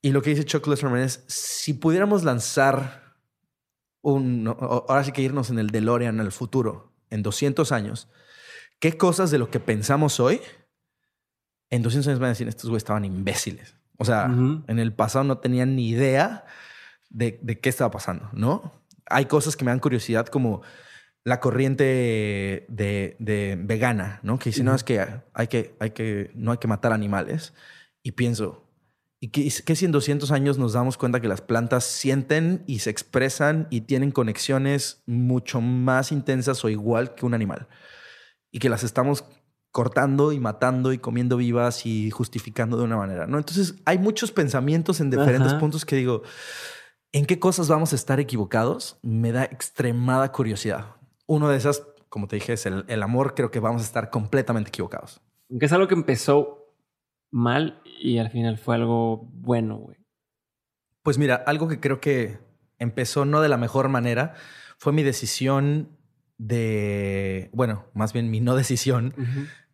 Y 0.00 0.10
lo 0.10 0.22
que 0.22 0.30
dice 0.30 0.44
Chuck 0.44 0.66
Lesserman 0.66 1.00
es, 1.00 1.24
si 1.28 1.74
pudiéramos 1.74 2.24
lanzar 2.24 3.14
un... 4.02 4.48
Ahora 4.58 5.04
sí 5.04 5.12
que 5.12 5.22
irnos 5.22 5.50
en 5.50 5.58
el 5.58 5.68
DeLorean 5.68 6.20
al 6.20 6.32
futuro, 6.32 6.92
en 7.10 7.22
200 7.22 7.70
años, 7.72 8.08
¿qué 8.78 8.96
cosas 8.96 9.30
de 9.30 9.38
lo 9.38 9.50
que 9.50 9.60
pensamos 9.60 10.20
hoy, 10.20 10.40
en 11.70 11.82
200 11.82 12.08
años 12.08 12.20
van 12.20 12.28
a 12.28 12.30
decir, 12.30 12.48
estos 12.48 12.70
güeyes 12.70 12.82
estaban 12.82 13.04
imbéciles? 13.04 13.76
O 13.96 14.04
sea, 14.04 14.24
en 14.24 14.78
el 14.78 14.92
pasado 14.92 15.24
no 15.24 15.38
tenían 15.38 15.76
ni 15.76 15.88
idea 15.88 16.44
de, 17.10 17.38
de 17.42 17.60
qué 17.60 17.68
estaba 17.68 17.90
pasando, 17.90 18.28
¿no? 18.32 18.72
Hay 19.06 19.26
cosas 19.26 19.56
que 19.56 19.64
me 19.64 19.70
dan 19.70 19.78
curiosidad 19.78 20.26
como 20.26 20.62
la 21.24 21.40
corriente 21.40 22.66
de, 22.68 23.58
vegana, 23.64 24.20
¿no? 24.22 24.38
Que 24.38 24.50
dice, 24.50 24.62
no, 24.62 24.74
es 24.74 24.84
que 24.84 25.04
hay, 25.32 25.46
que 25.48 25.74
hay 25.80 25.90
que, 25.90 26.30
no 26.34 26.52
hay 26.52 26.58
que 26.58 26.68
matar 26.68 26.92
animales. 26.92 27.54
Y 28.02 28.12
pienso, 28.12 28.68
¿y 29.20 29.28
qué, 29.28 29.50
si 29.50 29.84
en 29.86 29.92
200 29.92 30.30
años 30.30 30.58
nos 30.58 30.74
damos 30.74 30.98
cuenta 30.98 31.20
que 31.20 31.28
las 31.28 31.40
plantas 31.40 31.84
sienten 31.84 32.62
y 32.66 32.80
se 32.80 32.90
expresan 32.90 33.66
y 33.70 33.82
tienen 33.82 34.10
conexiones 34.10 35.02
mucho 35.06 35.62
más 35.62 36.12
intensas 36.12 36.62
o 36.62 36.68
igual 36.68 37.14
que 37.14 37.24
un 37.24 37.32
animal? 37.32 37.68
Y 38.54 38.60
que 38.60 38.70
las 38.70 38.84
estamos 38.84 39.24
cortando 39.70 40.32
y 40.32 40.38
matando 40.38 40.92
y 40.92 40.98
comiendo 40.98 41.36
vivas 41.36 41.84
y 41.84 42.10
justificando 42.10 42.76
de 42.76 42.84
una 42.84 42.96
manera, 42.96 43.26
¿no? 43.26 43.38
Entonces 43.38 43.74
hay 43.84 43.98
muchos 43.98 44.30
pensamientos 44.30 45.00
en 45.00 45.10
diferentes 45.10 45.52
puntos 45.54 45.84
que 45.84 45.96
digo, 45.96 46.22
¿en 47.12 47.26
qué 47.26 47.38
cosas 47.38 47.68
vamos 47.68 47.92
a 47.92 47.96
estar 47.96 48.20
equivocados? 48.20 48.98
Me 49.02 49.32
da 49.32 49.44
extremada 49.44 50.30
curiosidad 50.32 50.94
uno 51.26 51.48
de 51.48 51.56
esas, 51.56 51.86
como 52.08 52.28
te 52.28 52.36
dije, 52.36 52.54
es 52.54 52.66
el, 52.66 53.02
amor. 53.02 53.34
Creo 53.34 53.50
que 53.50 53.60
vamos 53.60 53.82
a 53.82 53.84
estar 53.84 54.10
completamente 54.10 54.68
equivocados. 54.68 55.20
Aunque 55.50 55.66
es 55.66 55.72
algo 55.72 55.88
que 55.88 55.94
empezó 55.94 56.74
mal 57.30 57.82
y 58.00 58.18
al 58.18 58.30
final 58.30 58.58
fue 58.58 58.76
algo 58.76 59.28
bueno, 59.32 59.76
güey. 59.76 59.98
Pues 61.02 61.18
mira, 61.18 61.36
algo 61.46 61.68
que 61.68 61.80
creo 61.80 62.00
que 62.00 62.38
empezó 62.78 63.24
no 63.24 63.40
de 63.40 63.48
la 63.48 63.56
mejor 63.56 63.88
manera 63.88 64.34
fue 64.78 64.92
mi 64.92 65.02
decisión 65.02 65.98
de, 66.38 67.50
bueno, 67.52 67.86
más 67.94 68.12
bien 68.12 68.30
mi 68.30 68.40
no 68.40 68.56
decisión 68.56 69.14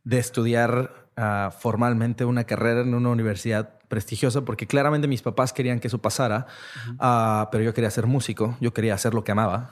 de 0.05 0.19
estudiar 0.19 1.09
ah, 1.17 1.53
formalmente 1.59 2.25
una 2.25 2.45
carrera 2.45 2.83
en 2.83 2.95
una 2.95 3.11
universidad 3.11 3.80
prestigiosa, 3.91 4.43
porque 4.43 4.67
claramente 4.67 5.09
mis 5.09 5.21
papás 5.21 5.53
querían 5.53 5.81
que 5.81 5.89
eso 5.89 5.99
pasara, 5.99 6.47
ah, 6.99 7.49
pero 7.53 7.65
yo 7.65 7.75
quería 7.75 7.91
ser 7.91 8.07
músico, 8.07 8.57
yo 8.61 8.73
quería 8.73 8.95
hacer 8.95 9.13
lo 9.13 9.25
que 9.25 9.33
amaba. 9.33 9.71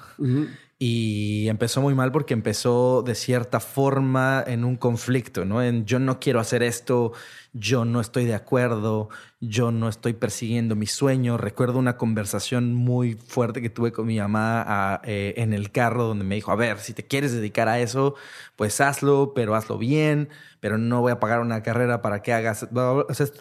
Y 0.80 1.48
empezó 1.48 1.82
muy 1.82 1.94
mal 1.96 2.12
porque 2.12 2.34
empezó 2.34 3.02
de 3.02 3.16
cierta 3.16 3.58
forma 3.58 4.44
en 4.46 4.64
un 4.64 4.76
conflicto, 4.76 5.44
¿no? 5.44 5.60
En 5.60 5.84
yo 5.86 5.98
no 5.98 6.20
quiero 6.20 6.38
hacer 6.38 6.62
esto, 6.62 7.12
yo 7.52 7.84
no 7.84 8.00
estoy 8.00 8.26
de 8.26 8.34
acuerdo, 8.36 9.08
yo 9.40 9.72
no 9.72 9.88
estoy 9.88 10.12
persiguiendo 10.12 10.76
mi 10.76 10.86
sueño. 10.86 11.36
Recuerdo 11.36 11.80
una 11.80 11.96
conversación 11.96 12.74
muy 12.74 13.14
fuerte 13.14 13.60
que 13.60 13.70
tuve 13.70 13.90
con 13.90 14.06
mi 14.06 14.20
mamá 14.20 14.64
ah, 14.66 15.00
eh, 15.04 15.34
en 15.38 15.52
el 15.52 15.72
carro 15.72 16.04
donde 16.04 16.24
me 16.24 16.36
dijo, 16.36 16.52
a 16.52 16.56
ver, 16.56 16.78
si 16.78 16.92
te 16.92 17.04
quieres 17.04 17.32
dedicar 17.32 17.68
a 17.68 17.80
eso, 17.80 18.14
pues 18.54 18.80
hazlo, 18.80 19.32
pero 19.34 19.56
hazlo 19.56 19.78
bien, 19.78 20.28
pero 20.60 20.78
no 20.78 21.00
voy 21.00 21.10
a 21.10 21.18
pagar 21.18 21.40
una 21.40 21.62
carrera 21.62 22.02
para 22.02 22.22
que 22.22 22.32
hagas, 22.32 22.68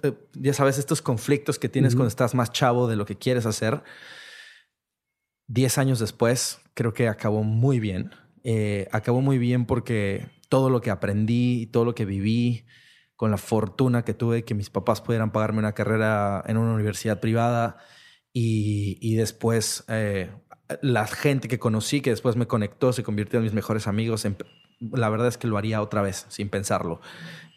eh, 0.03 0.13
ya 0.33 0.53
sabes, 0.53 0.66
estos 0.69 1.01
conflictos 1.01 1.59
que 1.59 1.69
tienes 1.69 1.95
cuando 1.95 2.09
estás 2.09 2.35
más 2.35 2.51
chavo 2.51 2.87
de 2.87 2.95
lo 2.95 3.05
que 3.05 3.15
quieres 3.15 3.45
hacer. 3.45 3.83
Diez 5.47 5.77
años 5.77 5.99
después, 5.99 6.59
creo 6.73 6.93
que 6.93 7.07
acabó 7.07 7.43
muy 7.43 7.79
bien. 7.79 8.11
Eh, 8.43 8.87
acabó 8.91 9.21
muy 9.21 9.37
bien 9.37 9.65
porque 9.65 10.27
todo 10.49 10.69
lo 10.69 10.81
que 10.81 10.91
aprendí 10.91 11.61
y 11.61 11.65
todo 11.67 11.85
lo 11.85 11.95
que 11.95 12.05
viví, 12.05 12.65
con 13.15 13.31
la 13.31 13.37
fortuna 13.37 14.03
que 14.03 14.13
tuve 14.13 14.43
que 14.43 14.53
mis 14.53 14.69
papás 14.69 15.01
pudieran 15.01 15.31
pagarme 15.31 15.59
una 15.59 15.73
carrera 15.73 16.43
en 16.47 16.57
una 16.57 16.73
universidad 16.73 17.19
privada 17.19 17.77
y, 18.31 19.15
después 19.15 19.83
eh, 19.87 20.29
la 20.81 21.07
gente 21.07 21.47
que 21.47 21.57
conocí, 21.57 22.01
que 22.01 22.11
después 22.11 22.35
me 22.35 22.45
conectó, 22.45 22.93
se 22.93 23.01
convirtió 23.01 23.39
en 23.39 23.45
mis 23.45 23.53
mejores 23.53 23.87
amigos. 23.87 24.25
La 24.79 25.09
verdad 25.09 25.27
es 25.27 25.37
que 25.37 25.47
lo 25.47 25.57
haría 25.57 25.81
otra 25.81 26.01
vez, 26.01 26.25
sin 26.29 26.49
pensarlo. 26.49 27.01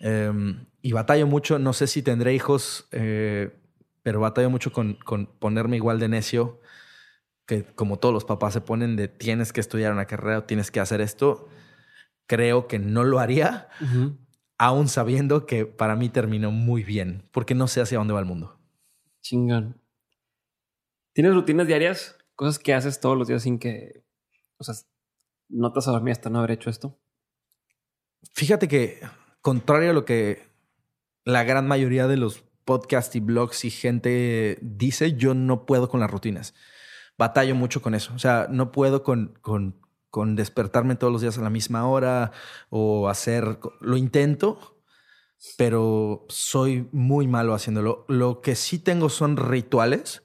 Em, 0.01 0.67
y 0.83 0.93
batallo 0.93 1.27
mucho, 1.27 1.59
no 1.59 1.73
sé 1.73 1.87
si 1.87 2.03
tendré 2.03 2.35
hijos, 2.35 2.89
eh, 2.93 3.55
pero 4.03 4.21
batallo 4.21 4.51
mucho 4.51 4.73
con, 4.73 4.95
con 4.95 5.27
ponerme 5.27 5.77
igual 5.77 5.99
de 5.99 6.09
necio 6.09 6.61
que 7.51 7.65
como 7.65 7.99
todos 7.99 8.15
los 8.15 8.25
papás 8.25 8.53
se 8.53 8.61
ponen 8.61 8.95
de 8.95 9.09
tienes 9.09 9.53
que 9.53 9.59
estudiar 9.59 9.93
una 9.93 10.07
carrera 10.07 10.39
o 10.39 10.45
tienes 10.45 10.71
que 10.71 10.79
hacer 10.79 11.01
esto, 11.01 11.49
creo 12.29 12.69
que 12.69 12.79
no 12.79 13.03
lo 13.03 13.19
haría, 13.19 13.69
aún 14.57 14.87
sabiendo 14.87 15.47
que 15.47 15.67
para 15.67 15.97
mí 15.97 16.11
terminó 16.11 16.53
muy 16.53 16.85
bien, 16.85 17.29
porque 17.33 17.57
no 17.57 17.67
sé 17.67 17.81
hacia 17.81 17.99
dónde 17.99 18.15
va 18.15 18.21
el 18.21 18.27
mundo. 18.27 18.57
Chingón. 19.21 19.83
¿Tienes 21.13 21.35
rutinas 21.35 21.67
diarias? 21.67 22.17
Cosas 22.37 22.61
que 22.61 22.73
haces 22.73 23.01
todos 23.01 23.19
los 23.19 23.27
días 23.27 23.43
sin 23.43 23.59
que, 23.59 24.05
o 24.57 24.63
sea, 24.63 24.77
no 25.49 25.73
te 25.73 25.81
has 25.81 25.89
a 25.89 25.91
dormir 25.91 26.13
hasta 26.13 26.31
no 26.31 26.39
haber 26.39 26.53
hecho 26.53 26.71
esto. 26.71 27.00
Fíjate 28.35 28.69
que, 28.69 29.01
contrario 29.41 29.91
a 29.91 29.95
lo 29.95 30.05
que 30.05 30.49
la 31.25 31.45
gran 31.45 31.67
mayoría 31.67 32.07
de 32.07 32.17
los 32.17 32.43
podcasts 32.65 33.17
y 33.17 33.21
blogs 33.21 33.65
y 33.65 33.71
gente 33.71 34.59
dice, 34.63 35.15
yo 35.17 35.35
no 35.35 35.67
puedo 35.67 35.89
con 35.89 36.01
las 36.01 36.11
rutinas 36.11 36.55
batallo 37.21 37.55
mucho 37.55 37.83
con 37.83 37.95
eso. 37.95 38.15
O 38.15 38.19
sea, 38.19 38.47
no 38.51 38.73
puedo 38.73 39.03
con, 39.03 39.39
con, 39.43 39.77
con 40.09 40.37
despertarme 40.37 40.97
todos 40.97 41.13
los 41.13 41.21
días 41.21 41.37
a 41.37 41.43
la 41.43 41.51
misma 41.51 41.87
hora 41.87 42.33
o 42.71 43.11
hacer, 43.11 43.59
lo 43.81 43.99
intento, 43.99 44.81
pero 45.59 46.25
soy 46.31 46.89
muy 46.93 47.29
malo 47.29 47.53
haciéndolo. 47.53 48.07
Lo 48.09 48.41
que 48.41 48.57
sí 48.57 48.79
tengo 48.79 49.11
son 49.11 49.37
rituales 49.37 50.23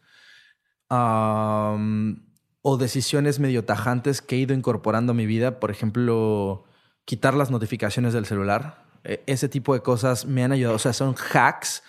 o 0.88 2.78
decisiones 2.80 3.40
medio 3.40 3.66
tajantes 3.66 4.22
que 4.22 4.38
he 4.38 4.40
ido 4.40 4.54
incorporando 4.54 5.12
a 5.12 5.16
mi 5.16 5.26
vida. 5.26 5.60
Por 5.60 5.72
ejemplo, 5.72 6.64
quitar 7.06 7.34
las 7.34 7.52
notificaciones 7.52 8.14
del 8.14 8.26
celular. 8.26 8.84
E, 9.04 9.24
ese 9.28 9.48
tipo 9.50 9.74
de 9.74 9.82
cosas 9.82 10.26
me 10.26 10.44
han 10.44 10.52
ayudado. 10.52 10.76
O 10.76 10.80
sea, 10.80 10.94
son 10.94 11.16
hacks 11.16 11.84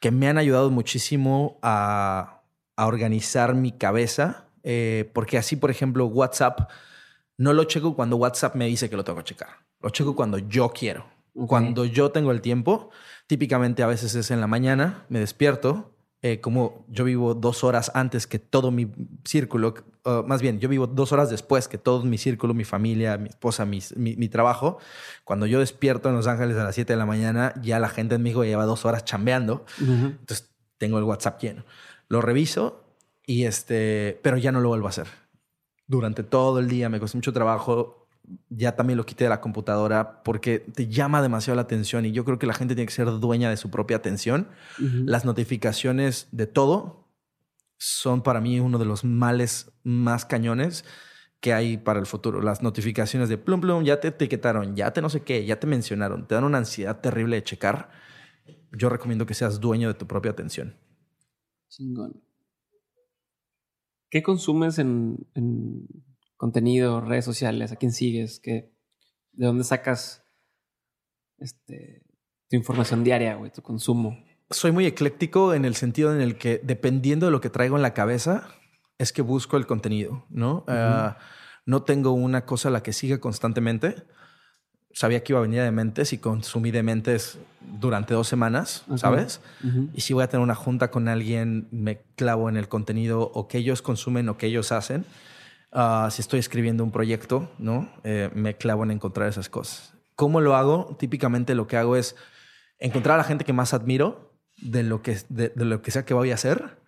que 0.00 0.10
me 0.10 0.28
han 0.28 0.38
ayudado 0.38 0.70
muchísimo 0.70 1.58
a, 1.62 2.42
a 2.76 2.86
organizar 2.86 3.54
mi 3.54 3.72
cabeza 3.72 4.46
eh, 4.68 5.08
porque 5.14 5.38
así, 5.38 5.54
por 5.54 5.70
ejemplo, 5.70 6.06
WhatsApp, 6.06 6.68
no 7.38 7.52
lo 7.52 7.64
checo 7.64 7.94
cuando 7.94 8.16
WhatsApp 8.16 8.56
me 8.56 8.66
dice 8.66 8.90
que 8.90 8.96
lo 8.96 9.04
tengo 9.04 9.18
que 9.18 9.24
checar. 9.24 9.60
Lo 9.80 9.90
checo 9.90 10.16
cuando 10.16 10.38
yo 10.38 10.70
quiero. 10.70 11.06
Cuando 11.46 11.84
yo 11.84 12.10
tengo 12.10 12.32
el 12.32 12.40
tiempo, 12.40 12.90
típicamente 13.28 13.82
a 13.82 13.86
veces 13.86 14.14
es 14.14 14.30
en 14.30 14.40
la 14.40 14.46
mañana, 14.46 15.04
me 15.10 15.20
despierto, 15.20 15.94
eh, 16.26 16.40
como 16.40 16.84
yo 16.88 17.04
vivo 17.04 17.34
dos 17.34 17.62
horas 17.62 17.92
antes 17.94 18.26
que 18.26 18.40
todo 18.40 18.72
mi 18.72 18.90
círculo, 19.24 19.74
más 20.26 20.42
bien, 20.42 20.58
yo 20.58 20.68
vivo 20.68 20.88
dos 20.88 21.12
horas 21.12 21.30
después 21.30 21.68
que 21.68 21.78
todo 21.78 22.02
mi 22.02 22.18
círculo, 22.18 22.52
mi 22.52 22.64
familia, 22.64 23.16
mi 23.16 23.28
esposa, 23.28 23.64
mi, 23.64 23.80
mi, 23.94 24.28
trabajo. 24.28 24.78
Cuando 25.22 25.46
yo 25.46 25.60
despierto 25.60 26.08
en 26.08 26.16
Los 26.16 26.26
Ángeles 26.26 26.56
a 26.56 26.64
las 26.64 26.74
7 26.74 26.92
de 26.92 26.96
la 26.96 27.06
mañana, 27.06 27.54
ya 27.62 27.78
la 27.78 27.88
gente 27.88 28.16
en 28.16 28.22
México 28.22 28.44
lleva 28.44 28.64
dos 28.64 28.84
horas 28.84 29.04
chambeando. 29.04 29.64
Entonces 29.78 30.50
tengo 30.78 30.98
el 30.98 31.04
WhatsApp 31.04 31.40
lleno. 31.40 31.64
Lo 32.08 32.20
reviso 32.20 32.84
y 33.24 33.44
este, 33.44 34.18
pero 34.22 34.36
ya 34.36 34.50
no 34.50 34.60
lo 34.60 34.68
vuelvo 34.68 34.86
a 34.86 34.90
hacer. 34.90 35.06
Durante 35.86 36.24
todo 36.24 36.58
el 36.58 36.68
día 36.68 36.88
me 36.88 36.98
costó 36.98 37.18
mucho 37.18 37.32
trabajo. 37.32 38.05
Ya 38.48 38.76
también 38.76 38.96
lo 38.96 39.06
quité 39.06 39.24
de 39.24 39.30
la 39.30 39.40
computadora 39.40 40.22
porque 40.22 40.58
te 40.58 40.88
llama 40.88 41.22
demasiado 41.22 41.56
la 41.56 41.62
atención 41.62 42.04
y 42.04 42.12
yo 42.12 42.24
creo 42.24 42.38
que 42.38 42.46
la 42.46 42.54
gente 42.54 42.74
tiene 42.74 42.86
que 42.86 42.94
ser 42.94 43.06
dueña 43.20 43.50
de 43.50 43.56
su 43.56 43.70
propia 43.70 43.96
atención. 43.96 44.48
Las 44.78 45.24
notificaciones 45.24 46.28
de 46.32 46.46
todo 46.46 47.08
son 47.78 48.22
para 48.22 48.40
mí 48.40 48.58
uno 48.60 48.78
de 48.78 48.84
los 48.84 49.04
males 49.04 49.72
más 49.84 50.24
cañones 50.24 50.84
que 51.40 51.52
hay 51.52 51.76
para 51.76 52.00
el 52.00 52.06
futuro. 52.06 52.40
Las 52.40 52.62
notificaciones 52.62 53.28
de 53.28 53.38
plum 53.38 53.60
plum, 53.60 53.84
ya 53.84 54.00
te 54.00 54.08
etiquetaron, 54.08 54.74
ya 54.74 54.92
te 54.92 55.02
no 55.02 55.08
sé 55.08 55.22
qué, 55.22 55.44
ya 55.44 55.60
te 55.60 55.66
mencionaron, 55.66 56.26
te 56.26 56.34
dan 56.34 56.44
una 56.44 56.58
ansiedad 56.58 57.00
terrible 57.00 57.36
de 57.36 57.44
checar. 57.44 57.90
Yo 58.72 58.88
recomiendo 58.88 59.26
que 59.26 59.34
seas 59.34 59.60
dueño 59.60 59.88
de 59.88 59.94
tu 59.94 60.06
propia 60.06 60.32
atención. 60.32 60.74
Chingón. 61.68 62.22
¿Qué 64.10 64.22
consumes 64.22 64.78
en, 64.78 65.26
contenido, 66.36 67.00
redes 67.00 67.24
sociales? 67.24 67.72
¿A 67.72 67.76
quién 67.76 67.92
sigues? 67.92 68.40
¿Qué, 68.40 68.72
¿De 69.32 69.46
dónde 69.46 69.64
sacas 69.64 70.24
este, 71.38 72.02
tu 72.48 72.56
información 72.56 73.04
diaria, 73.04 73.34
güey, 73.34 73.50
tu 73.50 73.62
consumo? 73.62 74.16
Soy 74.50 74.72
muy 74.72 74.86
ecléctico 74.86 75.54
en 75.54 75.64
el 75.64 75.74
sentido 75.74 76.14
en 76.14 76.20
el 76.20 76.38
que, 76.38 76.60
dependiendo 76.62 77.26
de 77.26 77.32
lo 77.32 77.40
que 77.40 77.50
traigo 77.50 77.76
en 77.76 77.82
la 77.82 77.94
cabeza, 77.94 78.48
es 78.98 79.12
que 79.12 79.22
busco 79.22 79.56
el 79.56 79.66
contenido, 79.66 80.24
¿no? 80.30 80.64
Ah, 80.68 81.18
no 81.64 81.82
tengo 81.82 82.12
una 82.12 82.44
cosa 82.44 82.68
a 82.68 82.72
la 82.72 82.82
que 82.82 82.92
siga 82.92 83.18
constantemente 83.18 84.04
sabía 84.96 85.22
que 85.22 85.34
iba 85.34 85.40
a 85.40 85.42
venir 85.42 85.60
de 85.60 85.70
Mentes 85.70 86.14
y 86.14 86.18
consumí 86.18 86.70
de 86.70 86.82
Mentes 86.82 87.38
durante 87.60 88.14
dos 88.14 88.28
semanas, 88.28 88.82
¿sabes? 88.96 89.42
Y 89.92 90.00
si 90.00 90.14
voy 90.14 90.24
a 90.24 90.28
tener 90.28 90.42
una 90.42 90.54
junta 90.54 90.90
con 90.90 91.06
alguien, 91.08 91.68
me 91.70 91.98
clavo 92.16 92.48
en 92.48 92.56
el 92.56 92.66
contenido 92.68 93.20
o 93.34 93.46
que 93.46 93.58
ellos 93.58 93.82
consumen 93.82 94.30
o 94.30 94.38
que 94.38 94.46
ellos 94.46 94.72
hacen. 94.72 95.04
Ah, 95.72 96.08
si 96.10 96.22
estoy 96.22 96.40
escribiendo 96.40 96.84
un 96.84 96.92
proyecto, 96.92 97.50
¿no? 97.58 97.90
Eh, 98.04 98.30
me 98.34 98.56
clavo 98.56 98.84
en 98.84 98.92
encontrar 98.92 99.28
esas 99.28 99.48
cosas. 99.48 99.94
¿Cómo 100.14 100.40
lo 100.40 100.56
hago? 100.56 100.96
Típicamente 100.98 101.54
lo 101.54 101.66
que 101.66 101.76
hago 101.76 101.96
es 101.96 102.16
encontrar 102.78 103.16
a 103.16 103.18
la 103.18 103.24
gente 103.24 103.44
que 103.44 103.52
más 103.52 103.74
admiro 103.74 104.32
de 104.56 104.82
lo 104.82 105.02
que, 105.02 105.18
de, 105.28 105.52
lo 105.56 105.82
que 105.82 105.90
sea 105.90 106.04
que 106.04 106.14
voy 106.14 106.30
a 106.30 106.34
hacer 106.34 106.78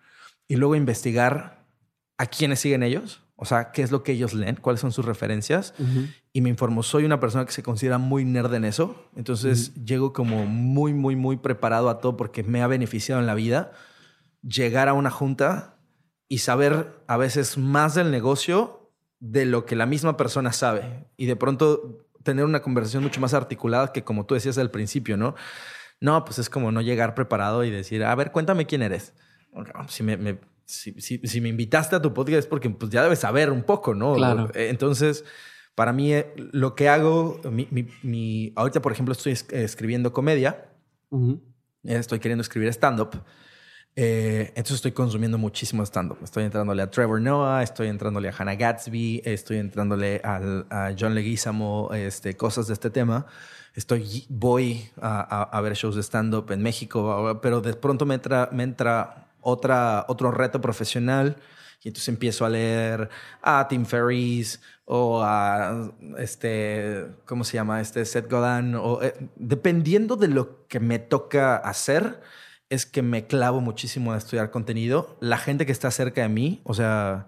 y 0.47 0.55
luego 0.55 0.75
investigar 0.75 1.65
a 2.17 2.25
quiénes 2.25 2.59
siguen 2.59 2.83
ellos, 2.83 3.21
o 3.35 3.45
sea, 3.45 3.71
qué 3.71 3.83
es 3.83 3.91
lo 3.91 4.03
que 4.03 4.13
ellos 4.13 4.33
leen, 4.33 4.55
cuáles 4.55 4.81
son 4.81 4.91
sus 4.91 5.05
referencias. 5.05 5.73
Y 6.33 6.41
me 6.41 6.49
informo, 6.49 6.83
soy 6.83 7.05
una 7.05 7.19
persona 7.19 7.45
que 7.45 7.51
se 7.51 7.63
considera 7.63 7.97
muy 7.97 8.25
nerd 8.25 8.53
en 8.55 8.65
eso, 8.65 9.09
entonces 9.15 9.73
llego 9.85 10.11
como 10.11 10.45
muy, 10.45 10.93
muy, 10.93 11.15
muy 11.15 11.37
preparado 11.37 11.89
a 11.89 11.99
todo 12.01 12.17
porque 12.17 12.43
me 12.43 12.61
ha 12.61 12.67
beneficiado 12.67 13.21
en 13.21 13.27
la 13.27 13.35
vida 13.35 13.71
llegar 14.41 14.89
a 14.89 14.93
una 14.93 15.11
junta 15.11 15.78
y 16.29 16.37
saber 16.37 17.03
a 17.07 17.17
veces 17.17 17.57
más 17.57 17.95
del 17.95 18.11
negocio 18.11 18.91
de 19.19 19.45
lo 19.45 19.65
que 19.65 19.75
la 19.75 19.85
misma 19.85 20.15
persona 20.15 20.53
sabe. 20.53 21.07
Y 21.17 21.25
de 21.25 21.35
pronto 21.35 22.05
tener 22.23 22.45
una 22.45 22.61
conversación 22.61 23.03
mucho 23.03 23.19
más 23.19 23.33
articulada 23.33 23.91
que 23.91 24.03
como 24.03 24.25
tú 24.25 24.35
decías 24.35 24.57
al 24.57 24.71
principio, 24.71 25.17
¿no? 25.17 25.35
No, 25.99 26.23
pues 26.23 26.39
es 26.39 26.49
como 26.49 26.71
no 26.71 26.81
llegar 26.81 27.15
preparado 27.15 27.63
y 27.63 27.71
decir, 27.71 28.03
a 28.03 28.15
ver, 28.15 28.31
cuéntame 28.31 28.65
quién 28.65 28.83
eres. 28.83 29.13
Si 29.87 30.03
me, 30.03 30.39
si, 30.65 31.41
me 31.41 31.49
invitaste 31.49 31.95
a 31.95 32.01
tu 32.01 32.13
podcast 32.13 32.39
es 32.39 32.45
porque 32.45 32.69
pues, 32.69 32.91
ya 32.91 33.03
debes 33.03 33.19
saber 33.19 33.51
un 33.51 33.63
poco, 33.63 33.95
¿no? 33.95 34.13
Claro. 34.13 34.49
Entonces, 34.53 35.25
para 35.75 35.91
mí, 35.91 36.13
eh, 36.13 36.31
lo 36.35 36.75
que 36.75 36.89
hago, 36.89 37.41
mi, 37.51 38.53
ahorita, 38.55 38.81
por 38.81 38.91
ejemplo, 38.91 39.13
estoy 39.13 39.33
escribiendo 39.49 40.13
comedia. 40.13 40.69
Estoy 41.83 42.19
queriendo 42.19 42.43
escribir 42.43 42.69
stand-up. 42.69 43.23
Eh, 43.95 44.47
entonces 44.49 44.75
estoy 44.75 44.91
consumiendo 44.91 45.37
muchísimo 45.37 45.83
stand-up. 45.83 46.17
Estoy 46.23 46.45
entrándole 46.45 46.81
a 46.81 46.89
Trevor 46.89 47.19
Noah, 47.19 47.63
estoy 47.63 47.87
entrándole 47.87 48.29
a 48.29 48.33
Hannah 48.37 48.55
Gatsby, 48.55 49.21
estoy 49.25 49.57
entrándole 49.57 50.21
a 50.23 50.93
John 50.97 51.15
Leguizamo, 51.15 51.89
este, 51.93 52.37
cosas 52.37 52.67
de 52.67 52.73
este 52.73 52.89
tema. 52.89 53.25
Estoy, 53.75 54.25
voy 54.29 54.89
a, 55.01 55.59
ver 55.61 55.73
shows 55.73 55.95
de 55.95 56.03
stand-up 56.03 56.51
en 56.51 56.61
México, 56.61 57.39
pero 57.41 57.61
de 57.61 57.73
pronto 57.73 58.05
me 58.05 58.15
entra, 58.15 58.49
me 58.51 58.63
entra 58.63 59.27
otra, 59.41 60.05
otro 60.07 60.31
reto 60.31 60.59
profesional 60.59 61.37
y 61.81 61.87
entonces 61.87 62.09
empiezo 62.09 62.45
a 62.45 62.49
leer 62.49 63.09
a 63.41 63.67
Tim 63.67 63.85
Ferriss 63.85 64.59
o 64.85 65.21
a 65.23 65.91
este, 66.17 67.07
¿cómo 67.25 67.43
se 67.43 67.53
llama? 67.53 67.79
Este 67.79 68.03
Seth 68.03 68.29
Godin. 68.29 68.75
O, 68.75 69.01
eh, 69.01 69.13
dependiendo 69.35 70.17
de 70.17 70.27
lo 70.27 70.67
que 70.67 70.79
me 70.79 70.99
toca 70.99 71.55
hacer, 71.55 72.21
es 72.69 72.85
que 72.85 73.01
me 73.01 73.27
clavo 73.27 73.61
muchísimo 73.61 74.13
a 74.13 74.17
estudiar 74.17 74.51
contenido. 74.51 75.17
La 75.19 75.37
gente 75.37 75.65
que 75.65 75.71
está 75.71 75.91
cerca 75.91 76.21
de 76.21 76.29
mí, 76.29 76.61
o 76.63 76.73
sea, 76.73 77.27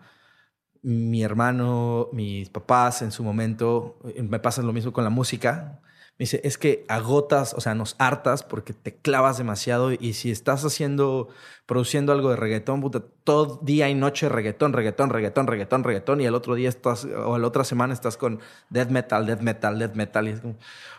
mi 0.83 1.23
hermano, 1.23 2.09
mis 2.13 2.49
papás 2.49 3.01
en 3.01 3.11
su 3.11 3.23
momento, 3.23 3.99
eh, 4.15 4.23
me 4.23 4.39
pasa 4.39 4.61
lo 4.61 4.73
mismo 4.73 4.93
con 4.93 5.03
la 5.03 5.09
música. 5.09 5.79
Me 6.17 6.23
dice, 6.23 6.41
es 6.43 6.59
que 6.59 6.85
agotas, 6.87 7.55
o 7.55 7.61
sea, 7.61 7.73
nos 7.73 7.95
hartas 7.97 8.43
porque 8.43 8.73
te 8.73 8.95
clavas 8.95 9.39
demasiado 9.39 9.91
y 9.91 10.13
si 10.13 10.29
estás 10.29 10.63
haciendo, 10.63 11.29
produciendo 11.65 12.11
algo 12.11 12.29
de 12.29 12.35
reggaetón, 12.35 12.81
puta, 12.81 13.03
todo 13.23 13.59
día 13.63 13.89
y 13.89 13.95
noche 13.95 14.29
reggaetón, 14.29 14.73
reggaetón, 14.73 15.09
reggaetón, 15.09 15.47
reggaetón, 15.47 15.83
reggaetón 15.83 16.21
y 16.21 16.25
el 16.25 16.35
otro 16.35 16.53
día 16.53 16.69
estás, 16.69 17.05
o 17.05 17.39
la 17.39 17.47
otra 17.47 17.63
semana 17.63 17.93
estás 17.93 18.17
con 18.17 18.39
death 18.69 18.89
metal, 18.89 19.25
death 19.25 19.41
metal, 19.41 19.79
death 19.79 19.95
metal 19.95 20.27
y 20.27 20.31
es 20.31 20.41
como, 20.41 20.57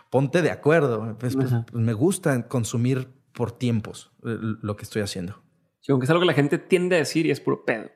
ponte 0.09 0.41
de 0.41 0.51
acuerdo. 0.51 1.15
Pues, 1.17 1.35
pues, 1.35 1.51
pues 1.51 1.73
me 1.73 1.93
gusta 1.93 2.49
consumir 2.49 3.07
por 3.33 3.51
tiempos 3.51 4.11
eh, 4.23 4.37
lo 4.61 4.75
que 4.75 4.83
estoy 4.83 5.01
haciendo. 5.01 5.41
Sí, 5.81 5.91
aunque 5.91 6.05
es 6.05 6.09
algo 6.09 6.21
que 6.21 6.27
la 6.27 6.33
gente 6.33 6.57
tiende 6.57 6.95
a 6.95 6.99
decir 6.99 7.25
y 7.25 7.31
es 7.31 7.41
puro 7.41 7.65
pedo. 7.65 7.89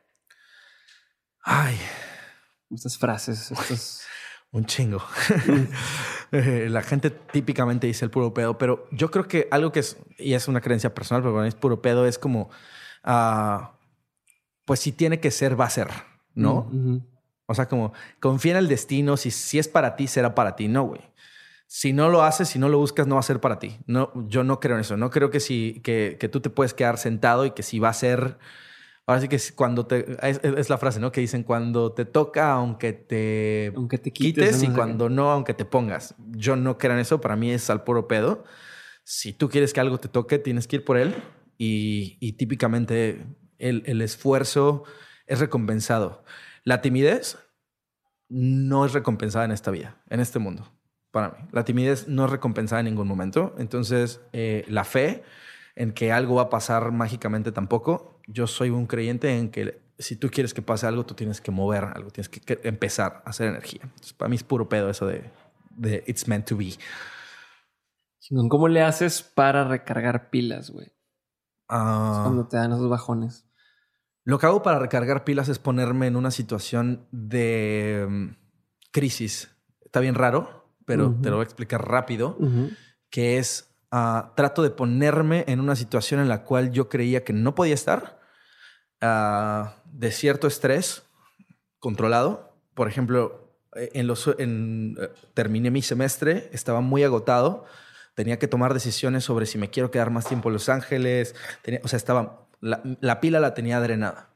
Ay. 1.43 1.77
Estas 2.69 2.97
frases, 2.97 3.51
estos... 3.51 4.01
Un 4.51 4.65
chingo. 4.65 5.01
Eh, 6.33 6.67
la 6.69 6.81
gente 6.81 7.09
típicamente 7.09 7.87
dice 7.87 8.03
el 8.03 8.11
puro 8.11 8.33
pedo, 8.33 8.57
pero 8.57 8.85
yo 8.91 9.09
creo 9.11 9.29
que 9.29 9.47
algo 9.49 9.71
que 9.71 9.79
es, 9.79 9.95
y 10.17 10.33
es 10.33 10.49
una 10.49 10.59
creencia 10.59 10.93
personal, 10.93 11.23
pero 11.23 11.45
es 11.45 11.55
puro 11.55 11.81
pedo, 11.81 12.05
es 12.05 12.19
como, 12.19 12.49
ah, 13.05 13.77
pues 14.65 14.81
si 14.81 14.91
tiene 14.91 15.21
que 15.21 15.31
ser, 15.31 15.57
va 15.57 15.67
a 15.67 15.69
ser, 15.69 15.87
¿no? 16.35 16.69
O 17.45 17.55
sea, 17.55 17.69
como 17.69 17.93
confía 18.19 18.51
en 18.51 18.57
el 18.57 18.67
destino, 18.67 19.15
si, 19.15 19.31
si 19.31 19.57
es 19.57 19.69
para 19.69 19.95
ti, 19.95 20.07
será 20.07 20.35
para 20.35 20.57
ti, 20.57 20.67
no, 20.67 20.83
güey 20.83 20.99
si 21.67 21.91
no 21.91 22.07
lo 22.09 22.23
haces, 22.23 22.47
si 22.47 22.59
no 22.59 22.69
lo 22.69 22.77
buscas, 22.77 23.07
no 23.07 23.15
va 23.15 23.19
a 23.19 23.23
ser 23.23 23.41
para 23.41 23.59
ti. 23.59 23.77
No, 23.85 24.11
yo 24.27 24.45
no 24.45 24.61
creo 24.61 24.75
en 24.75 24.81
eso. 24.81 24.95
No 24.95 25.09
creo 25.09 25.29
que, 25.29 25.41
si, 25.41 25.81
que, 25.83 26.17
que 26.17 26.29
tú 26.29 26.39
te 26.39 26.49
puedes 26.49 26.73
quedar 26.73 26.97
sentado 26.97 27.45
y 27.45 27.51
que 27.51 27.61
si 27.61 27.77
va 27.79 27.89
a 27.89 27.93
ser... 27.93 28.37
Ahora 29.05 29.21
sí 29.21 29.27
que 29.27 29.37
cuando 29.53 29.85
te... 29.85 30.17
Es, 30.21 30.69
la 30.69 30.77
frase, 30.77 31.01
¿no? 31.01 31.11
Que 31.11 31.21
dicen 31.21 31.43
cuando 31.43 31.93
te 31.93 32.05
toca, 32.05 32.53
aunque 32.53 32.93
te, 32.93 33.73
aunque 33.75 33.97
te 33.97 34.11
quites, 34.11 34.63
y 34.63 34.69
cuando 34.69 35.09
no, 35.09 35.29
aunque 35.29 35.53
te 35.53 35.65
pongas. 35.65 36.15
Yo 36.29 36.55
no 36.55 36.77
creo 36.77 36.93
en 36.93 36.99
eso. 36.99 37.19
Para 37.19 37.35
mí 37.35 37.51
es 37.51 37.69
al 37.69 37.83
puro 37.83 38.07
pedo. 38.07 38.45
Si 39.03 39.33
tú 39.33 39.49
quieres 39.49 39.73
que 39.73 39.81
algo 39.81 39.97
te 39.97 40.07
toque, 40.07 40.39
tienes 40.39 40.67
que 40.67 40.77
ir 40.77 40.85
por 40.85 40.97
él. 40.97 41.15
Y, 41.57 42.17
y 42.21 42.33
típicamente 42.33 43.25
el, 43.59 43.83
el 43.85 44.01
esfuerzo 44.01 44.83
es 45.25 45.39
recompensado. 45.39 46.23
La 46.63 46.81
timidez 46.81 47.37
no 48.29 48.85
es 48.85 48.93
recompensada 48.93 49.45
en 49.45 49.51
esta 49.51 49.71
vida, 49.71 50.01
en 50.09 50.19
este 50.19 50.39
mundo 50.39 50.76
para 51.17 51.29
mí. 51.29 51.49
La 51.51 51.65
timidez 51.65 52.07
no 52.07 52.25
es 52.25 52.31
recompensada 52.31 52.79
en 52.79 52.85
ningún 52.85 53.07
momento. 53.07 53.55
Entonces, 53.57 54.21
eh, 54.33 54.65
la 54.67 54.83
fe 54.83 55.23
en 55.75 55.91
que 55.91 56.11
algo 56.11 56.35
va 56.35 56.43
a 56.43 56.49
pasar 56.49 56.91
mágicamente 56.91 57.51
tampoco. 57.51 58.19
Yo 58.27 58.45
soy 58.45 58.69
un 58.69 58.85
creyente 58.85 59.37
en 59.37 59.49
que 59.49 59.81
si 59.97 60.15
tú 60.15 60.29
quieres 60.29 60.53
que 60.53 60.61
pase 60.61 60.85
algo, 60.85 61.05
tú 61.05 61.15
tienes 61.15 61.41
que 61.41 61.51
mover 61.51 61.85
algo, 61.85 62.11
tienes 62.11 62.29
que, 62.29 62.59
empezar 62.63 63.23
a 63.25 63.29
hacer 63.31 63.47
energía. 63.47 63.81
para 64.17 64.29
mí 64.29 64.35
es 64.35 64.43
puro 64.43 64.69
pedo 64.69 64.89
eso 64.89 65.07
de, 65.07 65.23
de 65.71 66.03
it's 66.07 66.27
meant 66.27 66.47
to 66.47 66.55
be. 66.55 66.73
¿Cómo 68.49 68.67
le 68.67 68.83
haces 68.83 69.23
para 69.23 69.63
recargar 69.63 70.29
pilas, 70.29 70.69
güey? 70.69 70.91
Ah. 71.69 72.21
cuando 72.23 72.47
te 72.47 72.57
dan 72.57 72.71
esos 72.71 72.89
bajones. 72.89 73.45
Lo 74.23 74.39
que 74.39 74.45
hago 74.45 74.61
para 74.61 74.79
recargar 74.79 75.23
pilas 75.23 75.49
es 75.49 75.59
ponerme 75.59 76.07
en 76.07 76.15
una 76.15 76.31
situación 76.31 77.07
de 77.11 78.05
mm, 78.09 78.27
crisis. 78.91 79.55
Está 79.81 79.99
bien 79.99 80.15
raro, 80.15 80.66
pero 80.87 81.13
te 81.21 81.29
lo 81.29 81.35
voy 81.35 81.43
a 81.43 81.43
explicar 81.43 81.85
rápido, 81.85 82.37
que 83.09 83.37
es, 83.39 83.75
ah, 83.91 84.31
trato 84.37 84.63
de 84.63 84.69
ponerme 84.69 85.43
en 85.49 85.59
una 85.59 85.75
situación 85.75 86.21
en 86.21 86.29
la 86.29 86.45
cual 86.45 86.71
yo 86.71 86.87
creía 86.87 87.25
que 87.25 87.33
no 87.33 87.55
podía 87.55 87.73
estar, 87.73 88.21
uh, 89.01 89.67
de 89.83 90.11
cierto 90.11 90.47
estrés 90.47 91.03
controlado. 91.79 92.53
Por 92.73 92.87
ejemplo, 92.87 93.53
en 93.73 94.07
los, 94.07 94.33
en, 94.37 94.95
eh, 94.97 95.09
terminé 95.33 95.71
mi 95.71 95.81
semestre, 95.81 96.49
estaba 96.53 96.79
muy 96.79 97.03
agotado, 97.03 97.65
tenía 98.15 98.39
que 98.39 98.47
tomar 98.47 98.73
decisiones 98.73 99.25
sobre 99.25 99.45
si 99.45 99.57
me 99.57 99.69
quiero 99.69 99.91
quedar 99.91 100.09
más 100.09 100.25
tiempo 100.25 100.47
en 100.47 100.53
Los 100.53 100.69
Ángeles, 100.69 101.35
o 101.83 101.87
sea, 101.89 101.97
estaba, 101.97 102.47
la, 102.61 102.81
la 103.01 103.19
pila 103.19 103.41
la 103.41 103.53
tenía 103.53 103.81
drenada. 103.81 104.29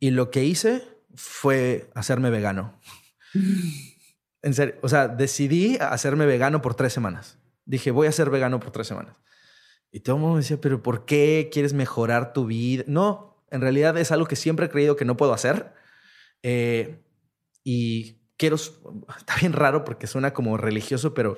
Y 0.00 0.12
lo 0.12 0.30
que 0.30 0.42
hice 0.42 0.88
fue 1.14 1.90
hacerme 1.94 2.30
vegano. 2.30 2.80
En 4.42 4.54
serio, 4.54 4.74
o 4.82 4.88
sea, 4.88 5.08
decidí 5.08 5.78
hacerme 5.80 6.26
vegano 6.26 6.62
por 6.62 6.74
tres 6.74 6.92
semanas. 6.92 7.38
Dije, 7.64 7.90
voy 7.90 8.08
a 8.08 8.12
ser 8.12 8.28
vegano 8.28 8.58
por 8.60 8.72
tres 8.72 8.88
semanas. 8.88 9.14
Y 9.92 10.00
todo 10.00 10.16
el 10.16 10.22
mundo 10.22 10.36
me 10.36 10.42
decía, 10.42 10.60
pero 10.60 10.82
¿por 10.82 11.04
qué 11.04 11.48
quieres 11.52 11.74
mejorar 11.74 12.32
tu 12.32 12.46
vida? 12.46 12.82
No, 12.86 13.44
en 13.50 13.60
realidad 13.60 13.96
es 13.98 14.10
algo 14.10 14.26
que 14.26 14.36
siempre 14.36 14.66
he 14.66 14.70
creído 14.70 14.96
que 14.96 15.04
no 15.04 15.16
puedo 15.16 15.32
hacer. 15.32 15.72
Eh, 16.42 17.02
y 17.62 18.16
quiero, 18.36 18.56
está 18.56 19.36
bien 19.40 19.52
raro 19.52 19.84
porque 19.84 20.06
suena 20.06 20.32
como 20.32 20.56
religioso, 20.56 21.14
pero 21.14 21.36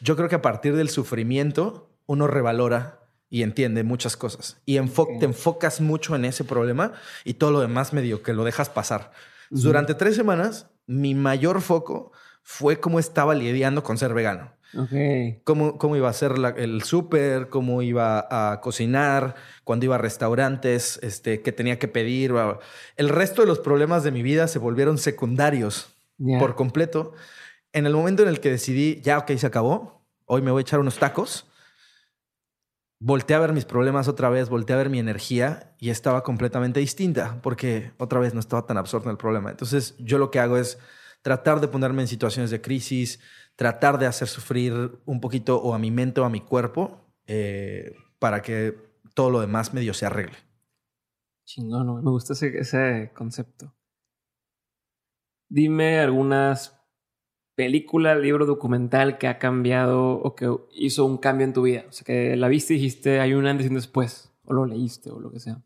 yo 0.00 0.16
creo 0.16 0.28
que 0.28 0.36
a 0.36 0.42
partir 0.42 0.76
del 0.76 0.88
sufrimiento 0.88 1.90
uno 2.06 2.26
revalora 2.26 3.00
y 3.28 3.42
entiende 3.42 3.82
muchas 3.82 4.16
cosas. 4.16 4.60
Y 4.64 4.78
te 4.78 5.24
enfocas 5.24 5.80
mucho 5.80 6.14
en 6.14 6.24
ese 6.24 6.44
problema 6.44 6.92
y 7.24 7.34
todo 7.34 7.50
lo 7.50 7.60
demás 7.60 7.92
medio 7.92 8.22
que 8.22 8.32
lo 8.32 8.44
dejas 8.44 8.70
pasar. 8.70 9.12
Durante 9.50 9.94
tres 9.94 10.16
semanas, 10.16 10.70
mi 10.86 11.14
mayor 11.14 11.60
foco 11.60 12.12
fue 12.48 12.78
cómo 12.78 13.00
estaba 13.00 13.34
lidiando 13.34 13.82
con 13.82 13.98
ser 13.98 14.14
vegano. 14.14 14.52
Okay. 14.72 15.40
Cómo, 15.42 15.78
cómo 15.78 15.96
iba 15.96 16.06
a 16.06 16.12
hacer 16.12 16.32
el 16.56 16.84
súper, 16.84 17.48
cómo 17.48 17.82
iba 17.82 18.24
a 18.30 18.60
cocinar, 18.60 19.34
cuando 19.64 19.86
iba 19.86 19.96
a 19.96 19.98
restaurantes, 19.98 21.00
este, 21.02 21.42
qué 21.42 21.50
tenía 21.50 21.80
que 21.80 21.88
pedir. 21.88 22.32
El 22.96 23.08
resto 23.08 23.42
de 23.42 23.48
los 23.48 23.58
problemas 23.58 24.04
de 24.04 24.12
mi 24.12 24.22
vida 24.22 24.46
se 24.46 24.60
volvieron 24.60 24.96
secundarios 24.96 25.92
por 26.38 26.54
completo. 26.54 27.14
En 27.72 27.84
el 27.84 27.94
momento 27.94 28.22
en 28.22 28.28
el 28.28 28.38
que 28.38 28.52
decidí, 28.52 29.00
ya, 29.02 29.18
ok, 29.18 29.32
se 29.32 29.48
acabó, 29.48 30.06
hoy 30.24 30.40
me 30.40 30.52
voy 30.52 30.60
a 30.60 30.62
echar 30.62 30.78
unos 30.78 31.00
tacos, 31.00 31.48
volteé 33.00 33.34
a 33.34 33.40
ver 33.40 33.54
mis 33.54 33.64
problemas 33.64 34.06
otra 34.06 34.28
vez, 34.28 34.48
volteé 34.48 34.74
a 34.74 34.78
ver 34.78 34.90
mi 34.90 35.00
energía 35.00 35.74
y 35.80 35.90
estaba 35.90 36.22
completamente 36.22 36.78
distinta 36.78 37.40
porque 37.42 37.90
otra 37.98 38.20
vez 38.20 38.34
no 38.34 38.40
estaba 38.40 38.66
tan 38.66 38.76
absorto 38.76 39.08
en 39.08 39.14
el 39.14 39.18
problema. 39.18 39.50
Entonces 39.50 39.96
yo 39.98 40.18
lo 40.18 40.30
que 40.30 40.38
hago 40.38 40.56
es 40.58 40.78
tratar 41.26 41.60
de 41.60 41.66
ponerme 41.66 42.02
en 42.02 42.06
situaciones 42.06 42.52
de 42.52 42.60
crisis, 42.60 43.18
tratar 43.56 43.98
de 43.98 44.06
hacer 44.06 44.28
sufrir 44.28 45.00
un 45.06 45.20
poquito 45.20 45.60
o 45.60 45.74
a 45.74 45.78
mi 45.80 45.90
mente 45.90 46.20
o 46.20 46.24
a 46.24 46.30
mi 46.30 46.40
cuerpo 46.40 47.00
eh, 47.26 47.96
para 48.20 48.42
que 48.42 48.76
todo 49.12 49.30
lo 49.30 49.40
demás 49.40 49.74
medio 49.74 49.92
se 49.92 50.06
arregle. 50.06 50.36
Chingón, 51.44 52.04
me 52.04 52.10
gusta 52.12 52.34
ese, 52.34 52.56
ese 52.56 53.10
concepto. 53.12 53.74
dime 55.48 55.98
algunas 55.98 56.80
películas, 57.56 58.16
libro, 58.20 58.46
documental 58.46 59.18
que 59.18 59.26
ha 59.26 59.40
cambiado 59.40 60.12
o 60.12 60.36
que 60.36 60.48
hizo 60.74 61.04
un 61.04 61.18
cambio 61.18 61.44
en 61.44 61.52
tu 61.54 61.62
vida. 61.62 61.86
O 61.88 61.92
sea, 61.92 62.04
que 62.04 62.36
la 62.36 62.46
viste 62.46 62.74
y 62.74 62.76
dijiste, 62.76 63.18
hay 63.18 63.34
un 63.34 63.48
antes 63.48 63.66
y 63.66 63.68
un 63.68 63.74
después, 63.74 64.32
o 64.44 64.52
lo 64.52 64.64
leíste 64.64 65.10
o 65.10 65.18
lo 65.18 65.32
que 65.32 65.40
sea. 65.40 65.60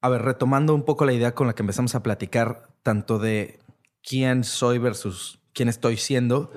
A 0.00 0.08
ver, 0.08 0.22
retomando 0.22 0.72
un 0.72 0.84
poco 0.84 1.04
la 1.04 1.14
idea 1.14 1.34
con 1.34 1.48
la 1.48 1.56
que 1.56 1.64
empezamos 1.64 1.96
a 1.96 2.04
platicar, 2.04 2.68
tanto 2.84 3.18
de 3.18 3.58
quién 4.02 4.44
soy 4.44 4.78
versus 4.78 5.40
quién 5.52 5.68
estoy 5.68 5.96
siendo 5.96 6.52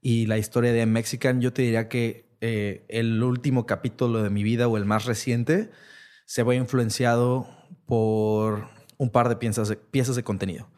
y 0.00 0.26
la 0.26 0.38
historia 0.38 0.72
de 0.72 0.86
Mexican, 0.86 1.40
yo 1.40 1.52
te 1.52 1.62
diría 1.62 1.88
que 1.88 2.28
eh, 2.40 2.86
el 2.88 3.22
último 3.22 3.66
capítulo 3.66 4.22
de 4.22 4.30
mi 4.30 4.42
vida 4.42 4.68
o 4.68 4.76
el 4.76 4.84
más 4.84 5.04
reciente 5.04 5.70
se 6.24 6.42
ve 6.42 6.56
influenciado 6.56 7.48
por 7.86 8.68
un 8.96 9.10
par 9.10 9.28
de 9.28 9.36
piezas 9.36 9.68
de, 9.68 9.76
piezas 9.76 10.16
de 10.16 10.22
contenido. 10.22 10.68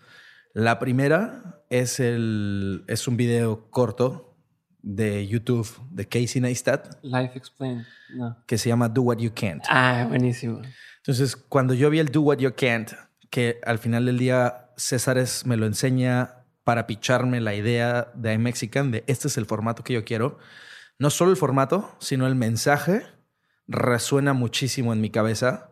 La 0.53 0.79
primera 0.79 1.63
es, 1.71 2.01
el, 2.01 2.85
es 2.89 3.07
un 3.07 3.17
video 3.17 3.71
corto 3.71 4.37
de 4.83 5.27
YouTube 5.27 5.69
de 5.91 6.09
Casey 6.09 6.41
Neistat. 6.41 6.99
Life 7.03 7.33
Explained. 7.37 7.85
Que 8.47 8.59
se 8.59 8.69
llama 8.69 8.89
Do 8.89 9.03
What 9.03 9.19
You 9.19 9.33
Can't. 9.35 9.63
Ah, 9.69 10.07
buenísimo. 10.09 10.63
Entonces, 10.99 11.37
cuando 11.37 11.75
yo 11.75 11.91
vi 11.91 11.99
el 11.99 12.09
Do 12.09 12.23
What 12.23 12.39
You 12.39 12.53
Can't, 12.57 12.93
que 13.31 13.61
al 13.65 13.79
final 13.79 14.07
del 14.07 14.19
día 14.19 14.70
Césares 14.81 15.47
me 15.47 15.57
lo 15.57 15.67
enseña 15.67 16.45
para 16.65 16.87
picharme 16.87 17.41
la 17.41 17.55
idea 17.55 18.11
de 18.15 18.33
iMexican, 18.33 18.91
de 18.91 19.05
este 19.07 19.29
es 19.29 19.37
el 19.37 19.47
formato 19.47 19.85
que 19.85 19.93
yo 19.93 20.05
quiero, 20.05 20.39
no 20.99 21.11
solo 21.11 21.31
el 21.31 21.37
formato, 21.37 21.95
sino 21.99 22.27
el 22.27 22.35
mensaje 22.35 23.07
resuena 23.67 24.33
muchísimo 24.33 24.93
en 24.93 25.01
mi 25.01 25.11
cabeza. 25.11 25.71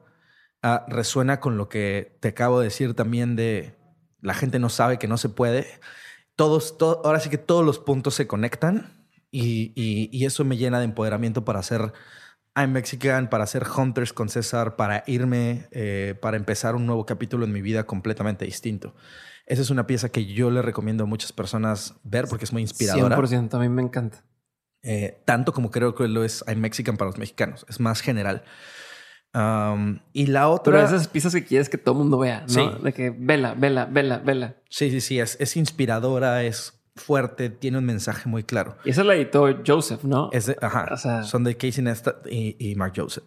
Ah, 0.62 0.86
resuena 0.88 1.40
con 1.40 1.56
lo 1.56 1.68
que 1.68 2.16
te 2.20 2.28
acabo 2.28 2.60
de 2.60 2.66
decir 2.66 2.94
también 2.94 3.36
de 3.36 3.76
la 4.20 4.34
gente 4.34 4.58
no 4.58 4.68
sabe 4.68 4.98
que 4.98 5.08
no 5.08 5.18
se 5.18 5.28
puede. 5.28 5.66
Todos, 6.36 6.76
ahora 6.80 7.20
sí 7.20 7.30
que 7.30 7.38
todos 7.38 7.64
los 7.64 7.78
puntos 7.78 8.14
se 8.14 8.26
conectan 8.26 9.06
y, 9.30 9.72
y 9.74 10.24
eso 10.24 10.44
me 10.44 10.56
llena 10.56 10.78
de 10.78 10.86
empoderamiento 10.86 11.44
para 11.44 11.60
hacer 11.60 11.92
I'm 12.58 12.72
Mexican, 12.72 13.30
para 13.30 13.44
hacer 13.44 13.64
Hunters 13.64 14.12
con 14.12 14.28
César, 14.28 14.74
para 14.74 15.04
irme, 15.06 15.68
eh, 15.70 16.16
para 16.20 16.36
empezar 16.36 16.74
un 16.74 16.86
nuevo 16.86 17.06
capítulo 17.06 17.44
en 17.44 17.52
mi 17.52 17.62
vida 17.62 17.84
completamente 17.84 18.44
distinto. 18.44 18.94
Esa 19.46 19.62
es 19.62 19.70
una 19.70 19.86
pieza 19.86 20.08
que 20.08 20.26
yo 20.26 20.50
le 20.50 20.60
recomiendo 20.60 21.04
a 21.04 21.06
muchas 21.06 21.32
personas 21.32 21.94
ver 22.02 22.26
porque 22.28 22.44
es 22.44 22.52
muy 22.52 22.62
inspiradora. 22.62 23.16
100%, 23.16 23.54
a 23.54 23.58
mí 23.60 23.68
me 23.68 23.82
encanta. 23.82 24.24
Eh, 24.82 25.22
tanto 25.24 25.52
como 25.52 25.70
creo 25.70 25.94
que 25.94 26.08
lo 26.08 26.24
es 26.24 26.44
I'm 26.48 26.58
Mexican 26.58 26.96
para 26.96 27.10
los 27.10 27.18
mexicanos. 27.18 27.64
Es 27.68 27.78
más 27.78 28.00
general. 28.00 28.42
Um, 29.34 30.00
y 30.12 30.26
la 30.26 30.48
otra. 30.48 30.72
Pero 30.72 30.84
esas 30.84 31.06
piezas 31.06 31.34
que 31.34 31.44
quieres 31.44 31.68
que 31.68 31.78
todo 31.78 31.94
el 31.94 31.98
mundo 32.00 32.18
vea, 32.18 32.44
¿no? 32.48 32.78
De 32.78 32.92
que 32.92 33.10
vela, 33.10 33.54
vela, 33.54 33.84
vela, 33.84 34.18
vela. 34.18 34.56
Sí, 34.68 34.90
sí, 34.90 35.00
sí. 35.00 35.20
Es, 35.20 35.36
es 35.38 35.56
inspiradora, 35.56 36.42
es 36.42 36.77
fuerte, 36.98 37.50
tiene 37.50 37.78
un 37.78 37.84
mensaje 37.84 38.28
muy 38.28 38.44
claro. 38.44 38.76
Y 38.84 38.90
esa 38.90 39.04
la 39.04 39.14
editó 39.14 39.46
Joseph, 39.66 40.04
¿no? 40.04 40.28
Es 40.32 40.54
ajá, 40.60 41.24
son 41.24 41.44
de 41.44 41.56
Casey 41.56 41.82
Neistat 41.82 42.26
y, 42.30 42.74
Mark 42.76 42.92
Joseph. 42.96 43.24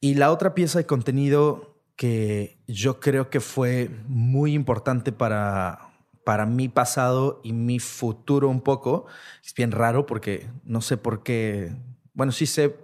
Y 0.00 0.14
la 0.14 0.32
otra 0.32 0.54
pieza 0.54 0.78
de 0.78 0.86
contenido 0.86 1.78
que 1.96 2.58
yo 2.66 2.98
creo 2.98 3.30
que 3.30 3.40
fue 3.40 3.90
muy 4.08 4.54
importante 4.54 5.12
para, 5.12 5.92
para 6.24 6.46
mi 6.46 6.68
pasado 6.68 7.40
y 7.44 7.52
mi 7.52 7.78
futuro 7.78 8.48
un 8.48 8.60
poco, 8.60 9.06
es 9.44 9.54
bien 9.54 9.70
raro 9.70 10.06
porque 10.06 10.48
no 10.64 10.80
sé 10.80 10.96
por 10.96 11.22
qué, 11.22 11.72
bueno, 12.14 12.32
sí 12.32 12.46
sé 12.46 12.76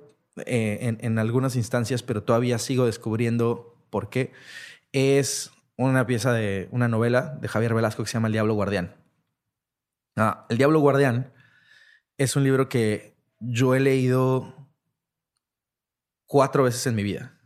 eh, 0.47 0.79
en, 0.83 0.99
en 1.01 1.19
algunas 1.19 1.57
instancias, 1.57 2.03
pero 2.03 2.23
todavía 2.23 2.59
sigo 2.59 2.87
descubriendo 2.87 3.75
por 3.91 4.09
qué, 4.09 4.33
es 4.93 5.51
una 5.79 6.07
pieza 6.07 6.33
de 6.33 6.69
una 6.73 6.89
novela 6.89 7.39
de 7.41 7.49
Javier 7.49 7.73
Velasco 7.73 8.03
que 8.03 8.09
se 8.09 8.15
llama 8.15 8.29
El 8.29 8.33
Diablo 8.33 8.55
Guardián. 8.55 8.98
Ah, 10.19 10.47
El 10.49 10.59
Diablo 10.59 10.81
Guardián 10.81 11.33
es 12.17 12.35
un 12.35 12.43
libro 12.43 12.69
que 12.69 13.17
yo 13.39 13.77
he 13.77 13.81
leído 13.81 14.69
cuatro 16.27 16.65
veces 16.65 16.87
en 16.89 16.97
mi 16.97 17.05
vida. 17.05 17.39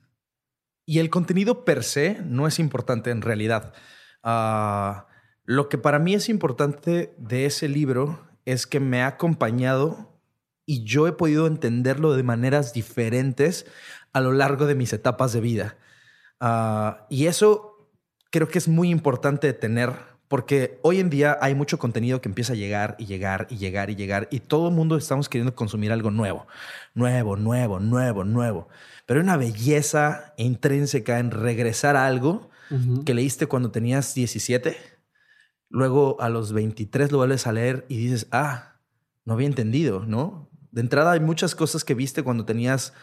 Y 0.86 0.98
el 0.98 1.10
contenido 1.10 1.64
per 1.64 1.84
se 1.84 2.20
no 2.24 2.46
es 2.46 2.58
importante 2.58 3.10
en 3.10 3.20
realidad. 3.20 3.74
Ah, 4.22 5.06
lo 5.44 5.68
que 5.68 5.76
para 5.76 5.98
mí 5.98 6.14
es 6.14 6.30
importante 6.30 7.14
de 7.18 7.44
ese 7.44 7.68
libro 7.68 8.26
es 8.46 8.66
que 8.66 8.80
me 8.80 9.02
ha 9.02 9.06
acompañado 9.06 10.18
y 10.64 10.84
yo 10.84 11.06
he 11.06 11.12
podido 11.12 11.46
entenderlo 11.46 12.14
de 12.14 12.22
maneras 12.22 12.72
diferentes 12.72 13.66
a 14.14 14.20
lo 14.20 14.32
largo 14.32 14.66
de 14.66 14.74
mis 14.74 14.94
etapas 14.94 15.32
de 15.34 15.40
vida. 15.40 15.76
Ah, 16.40 17.06
y 17.10 17.26
eso 17.26 17.90
creo 18.30 18.48
que 18.48 18.58
es 18.58 18.66
muy 18.66 18.88
importante 18.90 19.52
tener 19.52 20.11
porque 20.32 20.78
hoy 20.80 20.98
en 20.98 21.10
día 21.10 21.36
hay 21.42 21.54
mucho 21.54 21.78
contenido 21.78 22.22
que 22.22 22.28
empieza 22.30 22.54
a 22.54 22.56
llegar 22.56 22.96
y 22.98 23.04
llegar 23.04 23.46
y 23.50 23.58
llegar 23.58 23.90
y 23.90 23.96
llegar 23.96 24.28
y 24.30 24.40
todo 24.40 24.68
el 24.68 24.74
mundo 24.74 24.96
estamos 24.96 25.28
queriendo 25.28 25.54
consumir 25.54 25.92
algo 25.92 26.10
nuevo, 26.10 26.46
nuevo, 26.94 27.36
nuevo, 27.36 27.80
nuevo, 27.80 28.24
nuevo. 28.24 28.66
Pero 29.04 29.20
hay 29.20 29.24
una 29.24 29.36
belleza 29.36 30.32
intrínseca 30.38 31.18
en 31.18 31.32
regresar 31.32 31.96
a 31.96 32.06
algo 32.06 32.48
que 33.04 33.12
leíste 33.12 33.46
cuando 33.46 33.72
tenías 33.72 34.14
17, 34.14 34.74
luego 35.68 36.18
a 36.18 36.30
los 36.30 36.54
23 36.54 37.12
lo 37.12 37.18
vuelves 37.18 37.46
a 37.46 37.52
leer 37.52 37.84
y 37.90 37.98
dices, 37.98 38.26
ah, 38.30 38.76
no 39.26 39.34
había 39.34 39.48
entendido, 39.48 40.06
¿no? 40.06 40.48
De 40.70 40.80
entrada 40.80 41.12
hay 41.12 41.20
muchas 41.20 41.54
cosas 41.54 41.84
que 41.84 41.92
viste 41.92 42.22
cuando 42.22 42.46
tenías 42.46 42.94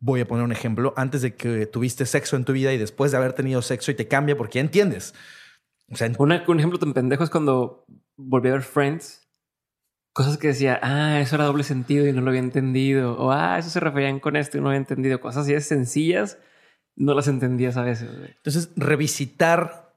voy 0.00 0.20
a 0.20 0.28
poner 0.28 0.44
un 0.44 0.52
ejemplo, 0.52 0.92
antes 0.98 1.22
de 1.22 1.34
que 1.34 1.64
tuviste 1.64 2.04
sexo 2.04 2.36
en 2.36 2.44
tu 2.44 2.52
vida 2.52 2.74
y 2.74 2.76
después 2.76 3.10
de 3.10 3.16
haber 3.16 3.32
tenido 3.32 3.62
sexo 3.62 3.90
y 3.90 3.94
te 3.94 4.06
cambia 4.06 4.36
porque 4.36 4.58
ya 4.58 4.60
entiendes. 4.60 5.14
O 6.18 6.22
un 6.24 6.58
ejemplo 6.58 6.78
tan 6.78 6.94
pendejo 6.94 7.24
es 7.24 7.30
cuando 7.30 7.84
volví 8.16 8.48
a 8.48 8.52
ver 8.52 8.62
Friends. 8.62 9.28
Cosas 10.14 10.36
que 10.36 10.48
decía, 10.48 10.78
ah, 10.82 11.20
eso 11.20 11.36
era 11.36 11.44
doble 11.44 11.64
sentido 11.64 12.06
y 12.06 12.12
no 12.12 12.20
lo 12.20 12.28
había 12.28 12.40
entendido. 12.40 13.18
O, 13.18 13.30
ah, 13.32 13.58
eso 13.58 13.70
se 13.70 13.80
referían 13.80 14.20
con 14.20 14.36
esto 14.36 14.58
y 14.58 14.60
no 14.60 14.68
había 14.68 14.78
entendido. 14.78 15.20
Cosas 15.20 15.44
así 15.44 15.58
sencillas, 15.60 16.38
no 16.96 17.14
las 17.14 17.28
entendías 17.28 17.76
a 17.76 17.82
veces. 17.82 18.10
Entonces, 18.36 18.70
revisitar 18.76 19.94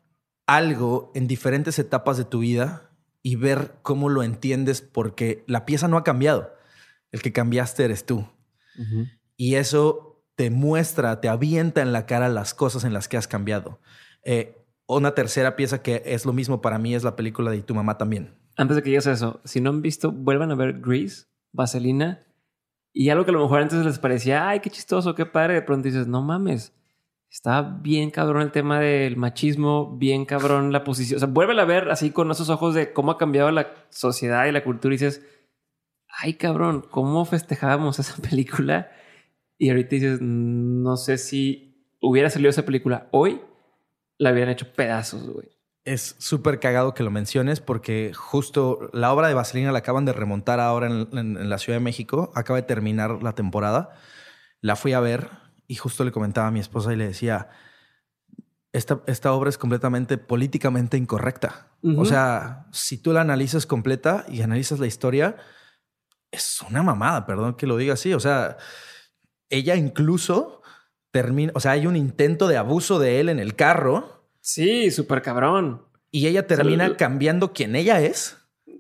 algo 0.47 1.11
en 1.15 1.27
diferentes 1.27 1.79
etapas 1.79 2.17
de 2.17 2.25
tu 2.25 2.39
vida 2.39 2.91
y 3.21 3.35
ver 3.35 3.73
cómo 3.81 4.09
lo 4.09 4.23
entiendes 4.23 4.81
porque 4.81 5.43
la 5.47 5.65
pieza 5.65 5.87
no 5.87 5.97
ha 5.97 6.03
cambiado. 6.03 6.53
El 7.11 7.21
que 7.21 7.33
cambiaste 7.33 7.83
eres 7.83 8.05
tú. 8.05 8.27
Y 9.37 9.55
eso 9.55 10.23
te 10.35 10.49
muestra, 10.49 11.21
te 11.21 11.29
avienta 11.29 11.81
en 11.81 11.93
la 11.93 12.05
cara 12.05 12.29
las 12.29 12.53
cosas 12.53 12.83
en 12.83 12.93
las 12.93 13.07
que 13.07 13.17
has 13.17 13.27
cambiado. 13.27 13.79
Eh, 14.23 14.64
una 14.87 15.13
tercera 15.13 15.55
pieza 15.55 15.81
que 15.81 16.03
es 16.05 16.25
lo 16.25 16.33
mismo 16.33 16.61
para 16.61 16.77
mí 16.77 16.95
es 16.95 17.03
la 17.03 17.15
película 17.15 17.51
de 17.51 17.61
Tu 17.61 17.73
mamá 17.73 17.97
también. 17.97 18.35
Antes 18.57 18.75
de 18.75 18.83
que 18.83 18.89
digas 18.89 19.07
eso, 19.07 19.41
si 19.43 19.61
no 19.61 19.69
han 19.69 19.81
visto, 19.81 20.11
vuelvan 20.11 20.51
a 20.51 20.55
ver 20.55 20.79
Grease, 20.79 21.25
Vaselina, 21.51 22.25
y 22.93 23.09
algo 23.09 23.25
que 23.25 23.31
a 23.31 23.33
lo 23.33 23.41
mejor 23.41 23.61
antes 23.61 23.83
les 23.83 23.99
parecía, 23.99 24.47
ay, 24.47 24.61
qué 24.61 24.69
chistoso, 24.69 25.15
qué 25.15 25.25
padre, 25.25 25.55
de 25.55 25.61
pronto 25.61 25.87
dices, 25.87 26.07
no 26.07 26.21
mames, 26.21 26.73
está 27.29 27.61
bien 27.61 28.09
cabrón 28.09 28.43
el 28.43 28.51
tema 28.51 28.79
del 28.79 29.17
machismo, 29.17 29.97
bien 29.97 30.25
cabrón 30.25 30.71
la 30.71 30.85
posición. 30.85 31.17
O 31.17 31.19
sea, 31.19 31.27
vuelve 31.27 31.59
a 31.59 31.65
ver 31.65 31.89
así 31.91 32.11
con 32.11 32.31
esos 32.31 32.49
ojos 32.49 32.73
de 32.73 32.93
cómo 32.93 33.11
ha 33.11 33.17
cambiado 33.17 33.51
la 33.51 33.73
sociedad 33.89 34.45
y 34.45 34.53
la 34.53 34.63
cultura 34.63 34.93
y 34.93 34.97
dices, 34.97 35.25
ay, 36.07 36.35
cabrón, 36.35 36.85
¿cómo 36.89 37.25
festejábamos 37.25 37.99
esa 37.99 38.21
película? 38.21 38.89
Y 39.57 39.69
ahorita 39.69 39.89
dices, 39.89 40.19
no 40.21 40.95
sé 40.95 41.17
si 41.17 41.89
hubiera 41.99 42.29
salido 42.29 42.49
esa 42.49 42.65
película 42.65 43.09
hoy 43.11 43.41
la 44.17 44.29
habían 44.29 44.49
hecho 44.49 44.71
pedazos, 44.73 45.27
güey. 45.29 45.49
Es 45.83 46.15
súper 46.17 46.59
cagado 46.59 46.95
que 46.95 47.03
lo 47.03 47.11
menciones 47.11 47.59
porque 47.59 48.11
justo 48.15 48.89
la 48.91 49.13
obra 49.13 49.27
de 49.27 49.35
Vaselina 49.35 49.71
la 49.71 49.79
acaban 49.79 50.03
de 50.05 50.13
remontar 50.13 50.59
ahora 50.59 50.87
en, 50.87 51.49
la 51.49 51.59
Ciudad 51.59 51.77
de 51.77 51.83
México. 51.83 52.31
Acaba 52.33 52.57
de 52.57 52.65
terminar 52.65 53.21
la 53.21 53.33
temporada. 53.33 53.91
La 54.61 54.75
fui 54.75 54.93
a 54.93 54.99
ver 54.99 55.29
y 55.67 55.75
justo 55.75 56.03
le 56.03 56.11
comentaba 56.11 56.47
a 56.47 56.51
mi 56.51 56.59
esposa 56.59 56.91
y 56.91 56.95
le 56.95 57.07
decía, 57.07 57.49
esta, 58.73 59.01
esta 59.05 59.31
obra 59.31 59.49
es 59.49 59.59
completamente 59.59 60.17
políticamente 60.17 60.97
incorrecta. 60.97 61.67
O 61.97 62.05
sea, 62.05 62.65
si 62.71 62.97
tú 62.97 63.13
la 63.13 63.21
analizas 63.21 63.67
completa 63.67 64.25
y 64.27 64.41
analizas 64.41 64.79
la 64.79 64.87
historia, 64.87 65.35
es 66.31 66.61
una 66.67 66.81
mamada, 66.81 67.27
perdón 67.27 67.53
que 67.53 67.67
lo 67.67 67.77
diga 67.77 67.93
así. 67.93 68.11
O 68.15 68.19
sea, 68.19 68.57
ella 69.49 69.75
incluso 69.75 70.63
termina, 71.15 71.53
o 71.55 71.61
sea, 71.61 71.71
hay 71.71 71.87
un 71.87 71.95
intento 71.95 72.49
de 72.49 72.57
abuso 72.57 72.99
de 72.99 73.21
él 73.21 73.29
en 73.29 73.39
el 73.39 73.55
carro. 73.55 74.25
Sí, 74.41 74.91
súper 74.91 75.21
cabrón. 75.21 75.81
Y 76.11 76.27
ella 76.27 76.45
termina 76.45 76.97
cambiando 76.97 77.53
quién 77.53 77.73
ella 77.77 78.01
es 78.01 78.35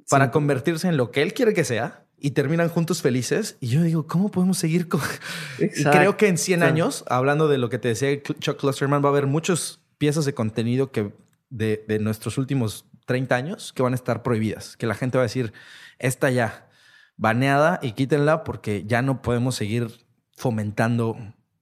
para 0.09 0.31
convertirse 0.31 0.89
en 0.89 0.97
lo 0.97 1.11
que 1.11 1.21
él 1.21 1.33
quiere 1.33 1.53
que 1.53 1.63
sea 1.63 2.03
y 2.17 2.31
terminan 2.31 2.67
juntos 2.67 3.01
felices. 3.01 3.55
Y 3.61 3.67
yo 3.67 3.83
digo, 3.83 4.05
¿cómo 4.05 4.31
podemos 4.31 4.57
seguir 4.57 4.89
con...? 4.89 4.99
Y 5.59 5.85
creo 5.85 6.17
que 6.17 6.27
en 6.27 6.37
100 6.37 6.63
años, 6.63 7.05
hablando 7.07 7.47
de 7.47 7.57
lo 7.57 7.69
que 7.69 7.79
te 7.79 7.87
decía 7.87 8.21
Chuck 8.21 8.59
Clusterman, 8.59 9.01
va 9.01 9.07
a 9.07 9.11
haber 9.11 9.27
muchas 9.27 9.79
piezas 9.97 10.25
de 10.25 10.33
contenido 10.33 10.91
que 10.91 11.13
de, 11.49 11.85
de, 11.87 11.99
nuestros 11.99 12.37
últimos 12.37 12.83
30 13.05 13.33
años 13.33 13.71
que 13.71 13.81
van 13.81 13.93
a 13.93 13.95
estar 13.95 14.23
prohibidas. 14.23 14.75
Que 14.75 14.87
la 14.87 14.95
gente 14.95 15.17
va 15.17 15.21
a 15.21 15.27
decir, 15.27 15.53
esta 15.99 16.31
ya, 16.31 16.67
baneada 17.15 17.79
y 17.81 17.93
quítenla 17.93 18.43
porque 18.43 18.83
ya 18.85 19.01
no 19.01 19.21
podemos 19.21 19.55
seguir 19.55 19.87
fomentando 20.35 21.15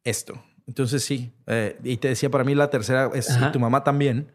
esto. 0.04 0.44
Entonces 0.68 1.04
sí, 1.04 1.34
eh, 1.48 1.78
y 1.84 1.98
te 1.98 2.08
decía, 2.08 2.30
para 2.30 2.44
mí 2.44 2.56
la 2.56 2.70
tercera 2.70 3.12
es 3.14 3.30
tu 3.52 3.60
mamá 3.60 3.84
también, 3.84 4.32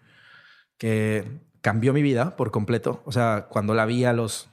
que 0.77 1.25
cambió 1.61 1.93
mi 1.93 2.03
vida 2.03 2.37
por 2.37 2.51
completo. 2.51 3.03
O 3.05 3.13
sea, 3.13 3.47
cuando 3.49 3.75
la 3.75 3.87
vi 3.87 4.05
a 4.05 4.13
los 4.13 4.51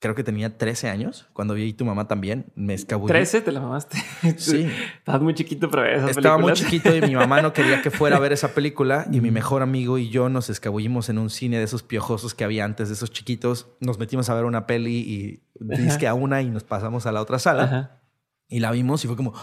creo 0.00 0.14
que 0.14 0.24
tenía 0.24 0.56
13 0.56 0.88
años 0.88 1.28
cuando 1.34 1.54
vi 1.54 1.72
tu 1.74 1.84
mamá 1.84 2.08
también. 2.08 2.46
Me 2.56 2.74
escabullí. 2.74 3.12
¿13 3.12 3.44
te 3.44 3.52
la 3.52 3.60
mamaste? 3.60 3.98
Sí. 4.38 4.66
Estabas 4.98 5.20
muy 5.20 5.34
chiquito 5.34 5.70
para 5.70 5.82
ver 5.82 5.94
esa 5.96 6.10
Estaba 6.10 6.38
muy 6.38 6.54
chiquito 6.54 6.94
y 6.94 7.02
mi 7.02 7.14
mamá 7.14 7.42
no 7.42 7.52
quería 7.52 7.82
que 7.82 7.90
fuera 7.90 8.16
a 8.16 8.18
ver 8.18 8.32
esa 8.32 8.54
película 8.54 9.06
y 9.12 9.20
mi 9.20 9.30
mejor 9.30 9.62
amigo 9.62 9.98
y 9.98 10.08
yo 10.08 10.28
nos 10.28 10.50
escabullimos 10.50 11.08
en 11.10 11.18
un 11.18 11.30
cine 11.30 11.58
de 11.58 11.64
esos 11.64 11.82
piojosos 11.82 12.34
que 12.34 12.44
había 12.44 12.64
antes, 12.64 12.88
de 12.88 12.94
esos 12.94 13.10
chiquitos. 13.12 13.68
Nos 13.80 13.98
metimos 13.98 14.30
a 14.30 14.34
ver 14.34 14.44
una 14.44 14.66
peli 14.66 14.96
y 14.96 15.42
disque 15.60 16.08
a 16.08 16.14
una 16.14 16.40
y 16.40 16.50
nos 16.50 16.64
pasamos 16.64 17.06
a 17.06 17.12
la 17.12 17.20
otra 17.20 17.38
sala 17.38 17.64
Ajá. 17.64 18.00
y 18.48 18.60
la 18.60 18.70
vimos 18.70 19.04
y 19.04 19.06
fue 19.06 19.16
como, 19.16 19.34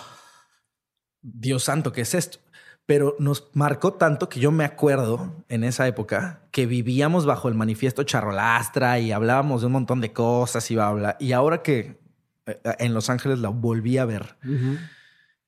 Dios 1.33 1.63
santo, 1.65 1.91
¿qué 1.91 2.01
es 2.01 2.13
esto? 2.13 2.39
Pero 2.85 3.15
nos 3.19 3.49
marcó 3.53 3.93
tanto 3.93 4.29
que 4.29 4.39
yo 4.39 4.49
me 4.51 4.63
acuerdo 4.63 5.43
en 5.49 5.65
esa 5.65 5.87
época 5.87 6.41
que 6.51 6.65
vivíamos 6.65 7.25
bajo 7.25 7.49
el 7.49 7.55
manifiesto 7.55 8.03
charrolastra 8.03 8.99
y 8.99 9.11
hablábamos 9.11 9.61
de 9.61 9.67
un 9.67 9.73
montón 9.73 9.99
de 9.99 10.13
cosas 10.13 10.71
y 10.71 10.75
bla, 10.75 10.91
bla. 10.91 11.17
Y 11.19 11.33
ahora 11.33 11.61
que 11.61 11.99
eh, 12.45 12.59
en 12.79 12.93
Los 12.93 13.09
Ángeles 13.09 13.39
la 13.39 13.49
volví 13.49 13.97
a 13.97 14.05
ver 14.05 14.37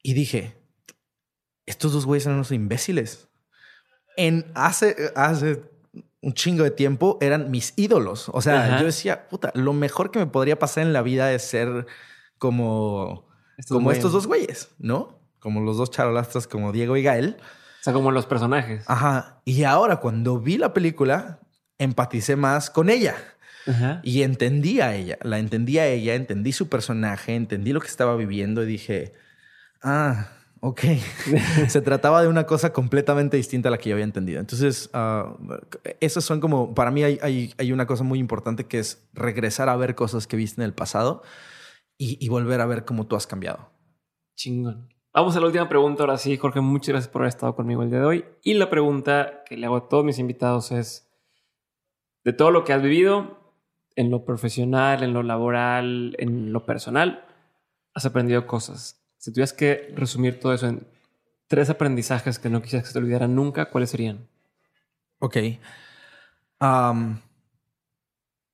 y 0.04 0.14
dije, 0.14 0.58
estos 1.66 1.94
dos 1.94 2.06
güeyes 2.06 2.26
eran 2.26 2.36
unos 2.36 2.52
imbéciles. 2.52 3.30
En 4.18 4.52
hace, 4.54 4.98
hace 5.16 5.64
un 6.22 6.34
chingo 6.34 6.66
de 6.66 6.72
tiempo 6.72 7.18
eran 7.22 7.52
mis 7.52 7.74
ídolos. 7.78 8.30
O 8.34 8.42
sea, 8.42 8.66
Ajá. 8.66 8.80
yo 8.80 8.86
decía, 8.86 9.30
puta, 9.30 9.52
lo 9.56 9.72
mejor 9.72 10.12
que 10.12 10.20
me 10.20 10.28
podría 10.28 10.60
pasar 10.60 10.84
en 10.84 10.92
la 10.92 11.02
vida 11.04 11.32
es 11.32 11.44
ser 11.44 11.86
como, 12.38 13.30
Estos 13.58 13.76
como 13.76 13.86
güeyes. 13.86 14.00
estos 14.00 14.12
dos 14.12 14.28
güeyes, 14.28 14.72
¿no? 14.78 15.19
Como 15.40 15.62
los 15.62 15.78
dos 15.78 15.92
charolastras 15.92 16.48
como 16.48 16.72
Diego 16.72 16.98
y 16.98 17.04
Gael. 17.04 17.38
O 17.40 17.84
sea, 17.84 17.94
como 17.94 18.12
los 18.12 18.26
personajes. 18.26 18.84
Ajá. 18.88 19.42
Y 19.46 19.64
ahora 19.64 19.98
cuando 19.98 20.40
vi 20.40 20.58
la 20.58 20.74
película, 20.74 21.40
empaticé 21.78 22.36
más 22.36 22.70
con 22.70 22.90
ella. 22.90 23.16
Ajá. 23.66 24.02
Y 24.04 24.24
entendí 24.24 24.82
a 24.82 24.96
ella, 24.96 25.18
la 25.22 25.40
entendí 25.40 25.80
a 25.80 25.88
ella, 25.88 26.16
entendí 26.16 26.52
su 26.52 26.70
personaje, 26.70 27.36
entendí 27.36 27.72
lo 27.72 27.80
que 27.80 27.88
estaba 27.88 28.16
viviendo 28.16 28.64
y 28.64 28.66
dije, 28.66 29.14
ah, 29.82 30.28
ok. 30.60 30.82
Se 31.68 31.82
trataba 31.82 32.22
de 32.22 32.28
una 32.28 32.46
cosa 32.46 32.74
completamente 32.74 33.38
distinta 33.38 33.70
a 33.70 33.72
la 33.72 33.78
que 33.78 33.90
yo 33.90 33.96
había 33.96 34.06
entendido. 34.06 34.40
Entonces, 34.40 34.90
ah, 34.94 35.38
esas 36.00 36.24
son 36.24 36.40
como, 36.40 36.74
para 36.74 36.92
mí 36.92 37.04
hay, 37.04 37.20
hay, 37.22 37.54
hay 37.58 37.72
una 37.72 37.88
cosa 37.88 38.04
muy 38.04 38.20
importante 38.20 38.66
que 38.66 38.80
es 38.80 39.08
regresar 39.14 39.70
a 39.70 39.76
ver 39.78 39.96
cosas 39.96 40.28
que 40.28 40.38
viste 40.38 40.62
en 40.62 40.66
el 40.66 40.74
pasado 40.74 41.24
y, 41.98 42.18
y 42.24 42.30
volver 42.30 42.62
a 42.62 42.66
ver 42.66 42.86
cómo 42.86 43.08
tú 43.08 43.16
has 43.16 43.28
cambiado. 43.28 43.72
Chingón. 44.36 44.90
Vamos 45.20 45.36
a 45.36 45.42
la 45.42 45.48
última 45.48 45.68
pregunta 45.68 46.04
ahora 46.04 46.18
sí, 46.18 46.38
Jorge. 46.38 46.62
Muchas 46.62 46.94
gracias 46.94 47.12
por 47.12 47.24
haber 47.24 47.28
estado 47.28 47.54
conmigo 47.54 47.84
el 47.84 47.90
día 47.90 48.00
de 48.00 48.06
hoy. 48.06 48.26
Y 48.42 48.54
la 48.54 48.70
pregunta 48.70 49.44
que 49.46 49.58
le 49.58 49.66
hago 49.66 49.76
a 49.76 49.90
todos 49.90 50.06
mis 50.06 50.18
invitados 50.18 50.72
es, 50.72 51.12
de 52.24 52.32
todo 52.32 52.52
lo 52.52 52.64
que 52.64 52.72
has 52.72 52.82
vivido, 52.82 53.54
en 53.98 54.12
lo 54.12 54.24
profesional, 54.24 55.04
en 55.04 55.12
lo 55.12 55.22
laboral, 55.22 56.16
en 56.20 56.54
lo 56.54 56.66
personal, 56.66 57.26
has 57.94 58.06
aprendido 58.06 58.48
cosas. 58.48 59.04
Si 59.18 59.34
tuvieras 59.34 59.52
que 59.52 59.94
resumir 59.94 60.40
todo 60.40 60.54
eso 60.54 60.68
en 60.68 60.88
tres 61.48 61.70
aprendizajes 61.70 62.40
que 62.40 62.50
no 62.50 62.62
quisieras 62.62 62.86
que 62.86 62.88
se 62.88 62.94
te 62.94 63.00
olvidaran 63.00 63.36
nunca, 63.36 63.72
¿cuáles 63.72 63.90
serían? 63.90 64.26
Ok. 65.20 65.36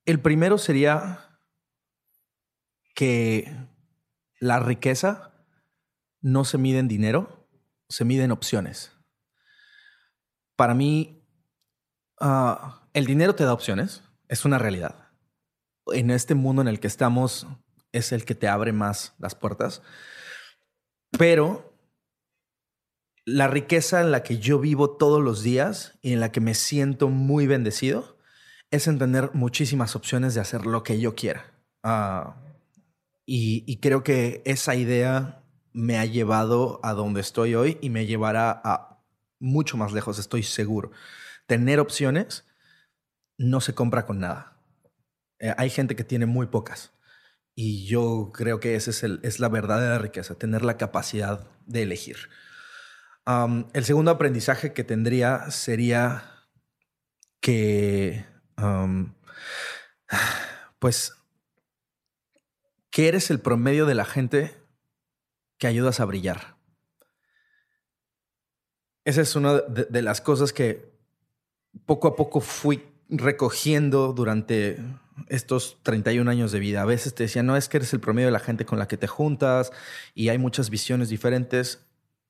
El 0.06 0.20
primero 0.20 0.58
sería 0.58 1.20
que 2.96 3.56
la 4.40 4.60
riqueza 4.60 5.32
no 6.26 6.44
se 6.44 6.58
mide 6.58 6.80
en 6.80 6.88
dinero, 6.88 7.48
se 7.88 8.04
mide 8.04 8.24
en 8.24 8.32
opciones. 8.32 8.92
Para 10.56 10.74
mí, 10.74 11.24
ah, 12.20 12.90
el 12.94 13.06
dinero 13.06 13.36
te 13.36 13.44
da 13.44 13.54
opciones, 13.54 14.02
es 14.28 14.44
una 14.44 14.58
realidad. 14.58 15.12
En 15.94 16.10
este 16.10 16.34
mundo 16.34 16.64
en 16.64 16.68
el 16.68 16.80
que 16.80 16.88
estamos, 16.88 17.46
es 17.92 18.12
el 18.12 18.26
que 18.26 18.34
te 18.34 18.48
abre 18.48 18.74
más 18.74 19.14
las 19.20 19.36
puertas. 19.36 19.84
Pero 21.12 21.78
la 23.24 23.48
riqueza 23.48 24.02
en 24.02 24.10
la 24.10 24.24
que 24.24 24.40
yo 24.40 24.58
vivo 24.58 24.98
todos 24.98 25.22
los 25.22 25.44
días 25.44 26.00
y 26.02 26.14
en 26.14 26.20
la 26.20 26.32
que 26.32 26.42
me 26.42 26.56
siento 26.56 27.10
muy 27.10 27.46
bendecido 27.46 28.18
es 28.72 28.88
en 28.88 28.98
tener 28.98 29.30
muchísimas 29.36 29.96
opciones 29.96 30.34
de 30.34 30.42
hacer 30.42 30.66
lo 30.66 30.82
que 30.82 31.00
yo 31.00 31.14
quiera. 31.14 31.54
Ah, 31.84 32.42
y 33.28 33.78
creo 33.78 34.04
que 34.04 34.42
esa 34.46 34.74
idea 34.74 35.45
me 35.76 36.00
ha 36.00 36.06
llevado 36.06 36.80
a 36.84 36.94
donde 36.94 37.20
estoy 37.20 37.54
hoy 37.54 37.78
y 37.82 37.90
me 37.90 38.06
llevará 38.06 38.62
a 38.64 39.04
mucho 39.40 39.76
más 39.76 39.92
lejos, 39.92 40.18
estoy 40.18 40.42
seguro. 40.42 40.92
Tener 41.48 41.82
opciones 41.82 42.46
no 43.38 43.60
se 43.60 43.76
compra 43.76 44.06
con 44.06 44.20
nada. 44.20 44.58
Eh, 45.40 45.54
hay 45.58 45.70
gente 45.70 45.98
que 45.98 46.06
tiene 46.06 46.26
muy 46.26 46.48
pocas. 46.48 46.94
Y 47.56 47.86
yo 47.86 48.32
creo 48.34 48.62
que 48.62 48.76
esa 48.76 48.92
es, 48.92 49.04
el- 49.04 49.20
es 49.24 49.42
la 49.42 49.50
riqueza, 50.00 50.36
tener 50.36 50.64
la 50.64 50.78
capacidad 50.78 51.46
de 51.66 51.82
elegir. 51.84 52.30
El 53.74 53.84
segundo 53.84 54.12
aprendizaje 54.12 54.72
que 54.72 54.86
tendría 54.86 55.52
sería 55.52 56.32
que, 57.42 58.26
pues, 60.80 61.14
que 62.92 63.10
eres 63.10 63.30
el 63.30 63.42
promedio 63.42 63.86
de 63.86 63.96
la 63.96 64.06
gente 64.06 64.56
que 65.58 65.68
ayudas 65.68 66.00
a 66.00 66.06
brillar. 66.06 66.56
Esa 69.06 69.22
es 69.22 69.36
una 69.36 69.62
de, 69.62 70.02
las 70.02 70.20
cosas 70.20 70.52
que 70.52 70.92
poco 71.86 72.08
a 72.08 72.16
poco 72.16 72.42
fui 72.42 72.84
recogiendo 73.08 74.14
durante 74.14 74.80
estos 75.28 75.78
31 75.84 76.30
años 76.30 76.52
de 76.52 76.60
vida. 76.60 76.82
A 76.82 76.86
veces 76.86 77.14
te 77.14 77.24
decían, 77.24 77.46
no, 77.46 77.56
es 77.56 77.70
que 77.70 77.78
eres 77.78 77.94
el 77.94 78.00
promedio 78.00 78.28
de 78.28 78.32
la 78.32 78.40
gente 78.40 78.66
con 78.66 78.80
la 78.80 78.88
que 78.88 78.98
te 78.98 79.08
juntas 79.08 79.72
y 80.16 80.30
hay 80.30 80.40
muchas 80.40 80.72
visiones 80.72 81.10
diferentes. 81.10 81.86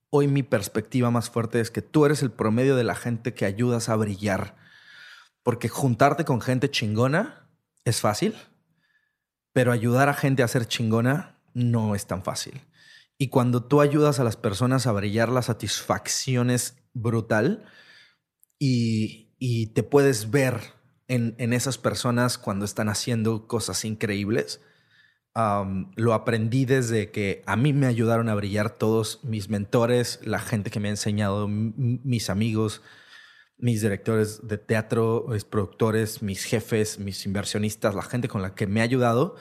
Hoy 0.09 0.27
mi 0.27 0.43
perspectiva 0.43 1.09
más 1.11 1.29
fuerte 1.29 1.61
es 1.61 1.71
que 1.71 1.81
tú 1.81 2.05
eres 2.05 2.21
el 2.21 2.31
promedio 2.31 2.75
de 2.75 2.83
la 2.83 2.95
gente 2.95 3.33
que 3.33 3.45
ayudas 3.45 3.87
a 3.87 3.95
brillar. 3.95 4.55
Porque 5.43 5.69
juntarte 5.69 6.25
con 6.25 6.41
gente 6.41 6.69
chingona 6.69 7.47
es 7.85 8.01
fácil, 8.01 8.35
pero 9.53 9.71
ayudar 9.71 10.09
a 10.09 10.13
gente 10.13 10.43
a 10.43 10.47
ser 10.47 10.67
chingona 10.67 11.37
no 11.53 11.95
es 11.95 12.05
tan 12.05 12.23
fácil. 12.23 12.61
Y 13.17 13.29
cuando 13.29 13.63
tú 13.63 13.81
ayudas 13.81 14.19
a 14.19 14.23
las 14.23 14.35
personas 14.35 14.87
a 14.87 14.91
brillar, 14.91 15.29
la 15.29 15.41
satisfacción 15.41 16.49
es 16.49 16.77
brutal 16.93 17.65
y, 18.59 19.33
y 19.39 19.67
te 19.67 19.83
puedes 19.83 20.31
ver 20.31 20.59
en, 21.07 21.35
en 21.37 21.53
esas 21.53 21.77
personas 21.77 22.37
cuando 22.37 22.65
están 22.65 22.89
haciendo 22.89 23.47
cosas 23.47 23.85
increíbles. 23.85 24.61
Lo 25.97 26.13
aprendí 26.13 26.63
desde 26.63 27.11
que 27.11 27.43
a 27.45 27.57
mí 27.57 27.73
me 27.73 27.87
ayudaron 27.87 28.29
a 28.29 28.35
brillar 28.35 28.77
todos 28.77 29.19
mis 29.23 29.49
mentores, 29.49 30.19
la 30.23 30.39
gente 30.39 30.69
que 30.69 30.79
me 30.79 30.87
ha 30.87 30.91
enseñado, 30.91 31.49
mis 31.49 32.29
amigos, 32.29 32.81
mis 33.57 33.81
directores 33.81 34.47
de 34.47 34.57
teatro, 34.57 35.25
mis 35.27 35.43
productores, 35.43 36.21
mis 36.21 36.45
jefes, 36.45 36.99
mis 36.99 37.25
inversionistas, 37.25 37.95
la 37.95 38.03
gente 38.03 38.29
con 38.29 38.41
la 38.41 38.55
que 38.55 38.65
me 38.65 38.79
ha 38.79 38.83
ayudado. 38.83 39.35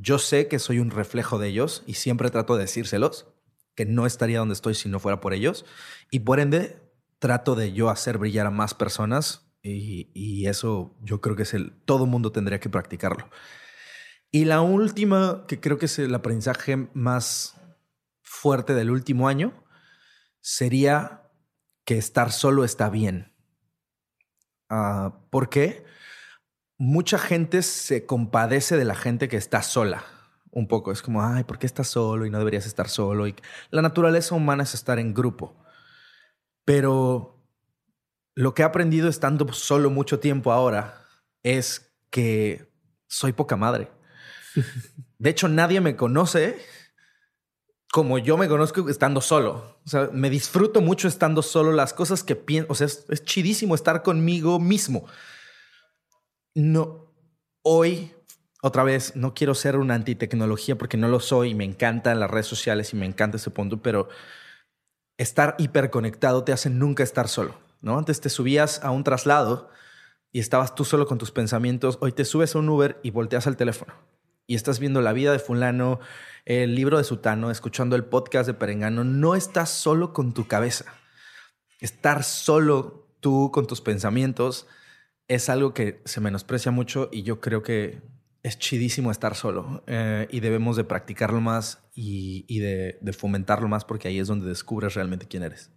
Yo 0.00 0.18
sé 0.18 0.48
que 0.48 0.58
soy 0.58 0.78
un 0.78 0.90
reflejo 0.90 1.38
de 1.38 1.48
ellos 1.48 1.82
y 1.86 1.94
siempre 1.94 2.30
trato 2.30 2.56
de 2.56 2.62
decírselos, 2.62 3.26
que 3.74 3.84
no 3.84 4.06
estaría 4.06 4.38
donde 4.38 4.54
estoy 4.54 4.74
si 4.74 4.88
no 4.88 4.98
fuera 4.98 5.20
por 5.20 5.34
ellos. 5.34 5.66
Y 6.10 6.20
por 6.20 6.40
ende, 6.40 6.80
trato 7.18 7.54
de 7.54 7.72
yo 7.72 7.90
hacer 7.90 8.18
brillar 8.18 8.46
a 8.46 8.50
más 8.50 8.74
personas 8.74 9.52
y, 9.62 10.10
y 10.14 10.46
eso 10.46 10.96
yo 11.02 11.20
creo 11.20 11.36
que 11.36 11.42
es 11.42 11.52
el, 11.52 11.72
todo 11.84 12.06
mundo 12.06 12.32
tendría 12.32 12.60
que 12.60 12.70
practicarlo. 12.70 13.28
Y 14.32 14.46
la 14.46 14.62
última, 14.62 15.44
que 15.46 15.60
creo 15.60 15.76
que 15.76 15.86
es 15.86 15.98
el 15.98 16.14
aprendizaje 16.14 16.88
más 16.94 17.56
fuerte 18.22 18.74
del 18.74 18.90
último 18.90 19.28
año, 19.28 19.52
sería 20.40 21.30
que 21.84 21.98
estar 21.98 22.32
solo 22.32 22.64
está 22.64 22.88
bien. 22.88 23.34
Ah, 24.68 25.26
¿Por 25.30 25.50
qué? 25.50 25.84
Mucha 26.80 27.18
gente 27.18 27.60
se 27.60 28.06
compadece 28.06 28.78
de 28.78 28.86
la 28.86 28.94
gente 28.94 29.28
que 29.28 29.36
está 29.36 29.60
sola. 29.60 30.02
Un 30.50 30.66
poco. 30.66 30.92
Es 30.92 31.02
como, 31.02 31.22
ay, 31.22 31.44
¿por 31.44 31.58
qué 31.58 31.66
estás 31.66 31.88
solo 31.88 32.24
y 32.24 32.30
no 32.30 32.38
deberías 32.38 32.64
estar 32.64 32.88
solo? 32.88 33.26
Y 33.26 33.34
la 33.70 33.82
naturaleza 33.82 34.34
humana 34.34 34.62
es 34.62 34.72
estar 34.72 34.98
en 34.98 35.12
grupo. 35.12 35.54
Pero 36.64 37.38
lo 38.34 38.54
que 38.54 38.62
he 38.62 38.64
aprendido 38.64 39.10
estando 39.10 39.52
solo 39.52 39.90
mucho 39.90 40.20
tiempo 40.20 40.52
ahora 40.52 41.04
es 41.42 41.92
que 42.08 42.72
soy 43.08 43.34
poca 43.34 43.56
madre. 43.56 43.90
De 45.18 45.28
hecho, 45.28 45.48
nadie 45.48 45.82
me 45.82 45.96
conoce 45.96 46.58
como 47.92 48.16
yo 48.16 48.38
me 48.38 48.48
conozco 48.48 48.88
estando 48.88 49.20
solo. 49.20 49.80
O 49.84 49.88
sea, 49.90 50.08
me 50.14 50.30
disfruto 50.30 50.80
mucho 50.80 51.08
estando 51.08 51.42
solo. 51.42 51.72
Las 51.72 51.92
cosas 51.92 52.24
que 52.24 52.36
pienso, 52.36 52.72
o 52.72 52.74
sea, 52.74 52.86
es, 52.86 53.04
es 53.10 53.22
chidísimo 53.22 53.74
estar 53.74 54.02
conmigo 54.02 54.58
mismo. 54.58 55.04
No, 56.54 57.12
hoy, 57.62 58.12
otra 58.62 58.82
vez, 58.82 59.14
no 59.16 59.34
quiero 59.34 59.54
ser 59.54 59.76
una 59.76 59.94
antitecnología 59.94 60.76
porque 60.76 60.96
no 60.96 61.08
lo 61.08 61.20
soy 61.20 61.50
y 61.50 61.54
me 61.54 61.64
encantan 61.64 62.20
las 62.20 62.30
redes 62.30 62.46
sociales 62.46 62.92
y 62.92 62.96
me 62.96 63.06
encanta 63.06 63.36
ese 63.36 63.50
punto, 63.50 63.80
pero 63.82 64.08
estar 65.16 65.54
hiperconectado 65.58 66.44
te 66.44 66.52
hace 66.52 66.70
nunca 66.70 67.02
estar 67.02 67.28
solo. 67.28 67.54
¿no? 67.80 67.98
Antes 67.98 68.20
te 68.20 68.28
subías 68.28 68.82
a 68.82 68.90
un 68.90 69.04
traslado 69.04 69.70
y 70.32 70.40
estabas 70.40 70.74
tú 70.74 70.84
solo 70.84 71.06
con 71.06 71.18
tus 71.18 71.30
pensamientos. 71.30 71.98
Hoy 72.00 72.12
te 72.12 72.24
subes 72.24 72.54
a 72.54 72.58
un 72.58 72.68
Uber 72.68 72.98
y 73.02 73.10
volteas 73.10 73.46
al 73.46 73.56
teléfono 73.56 73.94
y 74.50 74.56
estás 74.56 74.80
viendo 74.80 75.00
la 75.00 75.12
vida 75.12 75.30
de 75.30 75.38
fulano, 75.38 76.00
el 76.44 76.74
libro 76.74 76.98
de 76.98 77.04
Sutano, 77.04 77.52
escuchando 77.52 77.94
el 77.94 78.04
podcast 78.04 78.48
de 78.48 78.54
Perengano. 78.54 79.04
No 79.04 79.36
estás 79.36 79.70
solo 79.70 80.12
con 80.12 80.34
tu 80.34 80.48
cabeza. 80.48 80.86
Estar 81.78 82.24
solo 82.24 83.06
tú 83.20 83.52
con 83.52 83.68
tus 83.68 83.80
pensamientos 83.80 84.66
es 85.30 85.48
algo 85.48 85.72
que 85.72 86.00
se 86.06 86.20
menosprecia 86.20 86.72
mucho 86.72 87.08
y 87.12 87.22
yo 87.22 87.40
creo 87.40 87.62
que 87.62 88.02
es 88.42 88.58
chidísimo 88.58 89.12
estar 89.12 89.36
solo 89.36 89.84
eh, 89.86 90.26
y 90.28 90.40
debemos 90.40 90.74
de 90.74 90.82
practicarlo 90.82 91.40
más 91.40 91.84
y, 91.94 92.58
de, 92.58 92.98
de 93.00 93.12
fomentarlo 93.12 93.68
más 93.68 93.84
porque 93.84 94.08
ahí 94.08 94.18
es 94.18 94.26
donde 94.26 94.48
descubres 94.48 94.94
realmente 94.94 95.28
quién 95.28 95.44
eres. 95.44 95.70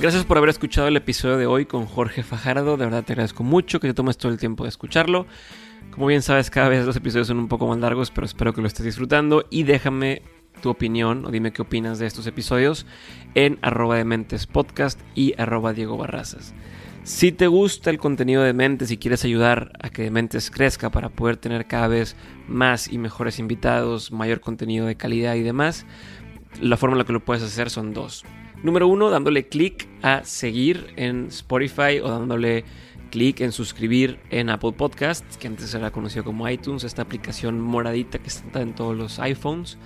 Gracias 0.00 0.24
por 0.24 0.38
haber 0.38 0.48
escuchado 0.48 0.88
el 0.88 0.96
episodio 0.96 1.36
de 1.36 1.44
hoy 1.44 1.66
con 1.66 1.84
Jorge 1.84 2.22
Fajardo. 2.22 2.78
De 2.78 2.86
verdad 2.86 3.04
te 3.04 3.12
agradezco 3.12 3.44
mucho 3.44 3.80
que 3.80 3.88
te 3.88 3.94
tomes 3.94 4.16
todo 4.16 4.32
el 4.32 4.38
tiempo 4.38 4.62
de 4.62 4.70
escucharlo. 4.70 5.26
Como 5.90 6.06
bien 6.06 6.22
sabes, 6.22 6.48
cada 6.48 6.70
vez 6.70 6.86
los 6.86 6.96
episodios 6.96 7.26
son 7.26 7.38
un 7.38 7.48
poco 7.48 7.66
más 7.66 7.78
largos, 7.78 8.10
pero 8.10 8.24
espero 8.24 8.54
que 8.54 8.62
lo 8.62 8.66
estés 8.66 8.86
disfrutando. 8.86 9.44
Y 9.50 9.64
déjame 9.64 10.22
tu 10.62 10.70
opinión 10.70 11.26
o 11.26 11.30
dime 11.30 11.52
qué 11.52 11.60
opinas 11.60 11.98
de 11.98 12.06
estos 12.06 12.26
episodios 12.26 12.86
en 13.34 13.58
arroba 13.60 13.96
de 13.96 14.04
Mentes 14.04 14.46
Podcast 14.46 14.98
y 15.14 15.34
arroba 15.38 15.74
Diego 15.74 15.98
Barrazas. 15.98 16.54
Si 17.02 17.32
te 17.32 17.48
gusta 17.48 17.90
el 17.90 17.98
contenido 17.98 18.42
de 18.42 18.52
Mentes 18.52 18.90
y 18.90 18.96
quieres 18.96 19.24
ayudar 19.24 19.72
a 19.80 19.90
que 19.90 20.10
Mentes 20.10 20.50
crezca 20.50 20.90
para 20.90 21.10
poder 21.10 21.36
tener 21.36 21.66
cada 21.66 21.88
vez 21.88 22.16
más 22.46 22.90
y 22.90 22.96
mejores 22.96 23.38
invitados, 23.38 24.12
mayor 24.12 24.40
contenido 24.40 24.86
de 24.86 24.94
calidad 24.94 25.34
y 25.34 25.42
demás, 25.42 25.84
la 26.60 26.76
forma 26.76 26.94
en 26.94 26.98
la 26.98 27.04
que 27.04 27.12
lo 27.12 27.24
puedes 27.24 27.42
hacer 27.42 27.68
son 27.68 27.92
dos. 27.92 28.24
Número 28.62 28.86
uno, 28.86 29.10
dándole 29.10 29.48
clic 29.48 29.88
a 30.02 30.22
seguir 30.22 30.94
en 30.96 31.26
Spotify 31.26 31.98
o 32.00 32.08
dándole 32.08 32.64
clic 33.10 33.40
en 33.40 33.50
suscribir 33.50 34.20
en 34.30 34.48
Apple 34.48 34.72
Podcasts, 34.72 35.36
que 35.36 35.48
antes 35.48 35.74
era 35.74 35.90
conocido 35.90 36.24
como 36.24 36.48
iTunes, 36.48 36.84
esta 36.84 37.02
aplicación 37.02 37.60
moradita 37.60 38.20
que 38.20 38.28
está 38.28 38.62
en 38.62 38.74
todos 38.74 38.96
los 38.96 39.18
iPhones. 39.18 39.76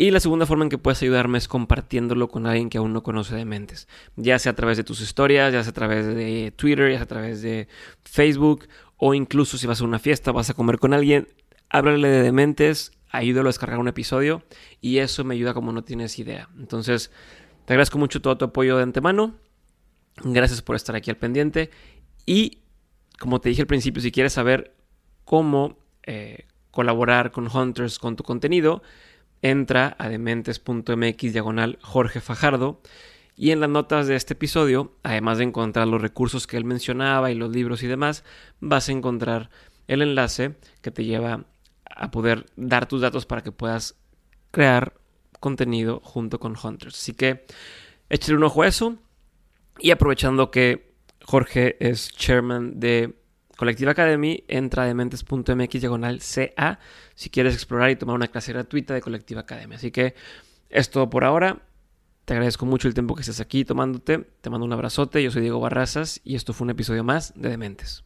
Y 0.00 0.12
la 0.12 0.20
segunda 0.20 0.46
forma 0.46 0.64
en 0.64 0.70
que 0.70 0.78
puedes 0.78 1.02
ayudarme 1.02 1.38
es 1.38 1.48
compartiéndolo 1.48 2.28
con 2.28 2.46
alguien 2.46 2.70
que 2.70 2.78
aún 2.78 2.92
no 2.92 3.02
conoce 3.02 3.34
de 3.34 3.44
mentes. 3.44 3.88
Ya 4.14 4.38
sea 4.38 4.52
a 4.52 4.54
través 4.54 4.76
de 4.76 4.84
tus 4.84 5.00
historias, 5.00 5.52
ya 5.52 5.64
sea 5.64 5.70
a 5.70 5.74
través 5.74 6.06
de 6.06 6.52
Twitter, 6.54 6.88
ya 6.92 6.98
sea 6.98 7.02
a 7.02 7.08
través 7.08 7.42
de 7.42 7.66
Facebook, 8.04 8.68
o 8.96 9.12
incluso 9.12 9.58
si 9.58 9.66
vas 9.66 9.80
a 9.80 9.84
una 9.84 9.98
fiesta, 9.98 10.30
vas 10.30 10.50
a 10.50 10.54
comer 10.54 10.78
con 10.78 10.94
alguien, 10.94 11.26
háblale 11.68 12.06
de 12.06 12.22
dementes, 12.22 12.92
ayúdalo 13.10 13.48
a 13.48 13.50
descargar 13.50 13.80
un 13.80 13.88
episodio 13.88 14.44
y 14.80 14.98
eso 14.98 15.24
me 15.24 15.34
ayuda 15.34 15.52
como 15.52 15.72
no 15.72 15.82
tienes 15.82 16.16
idea. 16.20 16.48
Entonces, 16.56 17.10
te 17.64 17.72
agradezco 17.72 17.98
mucho 17.98 18.22
todo 18.22 18.38
tu 18.38 18.44
apoyo 18.44 18.76
de 18.76 18.84
antemano. 18.84 19.34
Gracias 20.22 20.62
por 20.62 20.76
estar 20.76 20.94
aquí 20.94 21.10
al 21.10 21.16
pendiente. 21.16 21.70
Y 22.24 22.58
como 23.18 23.40
te 23.40 23.48
dije 23.48 23.62
al 23.62 23.66
principio, 23.66 24.00
si 24.00 24.12
quieres 24.12 24.32
saber 24.32 24.76
cómo 25.24 25.76
eh, 26.04 26.46
colaborar 26.70 27.32
con 27.32 27.48
Hunters 27.48 27.98
con 27.98 28.14
tu 28.14 28.22
contenido, 28.22 28.80
entra 29.42 29.96
a 29.98 30.08
dementes.mx 30.08 31.32
diagonal 31.32 31.78
Jorge 31.82 32.20
Fajardo. 32.20 32.80
Y 33.36 33.52
en 33.52 33.60
las 33.60 33.70
notas 33.70 34.08
de 34.08 34.16
este 34.16 34.34
episodio, 34.34 34.96
además 35.04 35.38
de 35.38 35.44
encontrar 35.44 35.86
los 35.86 36.02
recursos 36.02 36.46
que 36.46 36.56
él 36.56 36.64
mencionaba 36.64 37.30
y 37.30 37.36
los 37.36 37.50
libros 37.50 37.82
y 37.82 37.86
demás, 37.86 38.24
vas 38.60 38.88
a 38.88 38.92
encontrar 38.92 39.50
el 39.86 40.02
enlace 40.02 40.56
que 40.82 40.90
te 40.90 41.04
lleva 41.04 41.44
a 41.84 42.10
poder 42.10 42.46
dar 42.56 42.86
tus 42.86 43.00
datos 43.00 43.26
para 43.26 43.42
que 43.42 43.52
puedas 43.52 43.96
crear 44.50 44.94
contenido 45.38 46.00
junto 46.02 46.40
con 46.40 46.56
Hunters. 46.60 46.96
Así 46.96 47.14
que 47.14 47.46
échale 48.10 48.36
un 48.36 48.44
ojo 48.44 48.62
a 48.62 48.68
eso. 48.68 48.96
Y 49.78 49.92
aprovechando 49.92 50.50
que 50.50 50.94
Jorge 51.24 51.76
es 51.78 52.10
chairman 52.10 52.80
de 52.80 53.14
Collective 53.58 53.90
Academy, 53.90 54.44
entra 54.46 54.84
a 54.84 54.86
dementes.mx 54.86 55.80
diagonal 55.80 56.20
CA 56.20 56.78
si 57.16 57.28
quieres 57.28 57.54
explorar 57.54 57.90
y 57.90 57.96
tomar 57.96 58.14
una 58.14 58.28
clase 58.28 58.52
gratuita 58.52 58.94
de 58.94 59.00
Collective 59.00 59.40
Academy. 59.40 59.74
Así 59.74 59.90
que 59.90 60.14
es 60.70 60.90
todo 60.90 61.10
por 61.10 61.24
ahora. 61.24 61.62
Te 62.24 62.34
agradezco 62.34 62.66
mucho 62.66 62.86
el 62.86 62.94
tiempo 62.94 63.16
que 63.16 63.22
estés 63.22 63.40
aquí 63.40 63.64
tomándote. 63.64 64.18
Te 64.40 64.48
mando 64.48 64.64
un 64.64 64.72
abrazote. 64.72 65.20
Yo 65.24 65.32
soy 65.32 65.42
Diego 65.42 65.58
Barrazas 65.58 66.20
y 66.22 66.36
esto 66.36 66.52
fue 66.52 66.66
un 66.66 66.70
episodio 66.70 67.02
más 67.02 67.32
de 67.34 67.48
Dementes. 67.48 68.04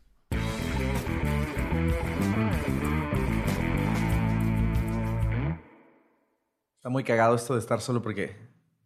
Está 6.76 6.88
muy 6.88 7.04
cagado 7.04 7.34
esto 7.34 7.52
de 7.52 7.60
estar 7.60 7.82
solo 7.82 8.00
porque 8.00 8.36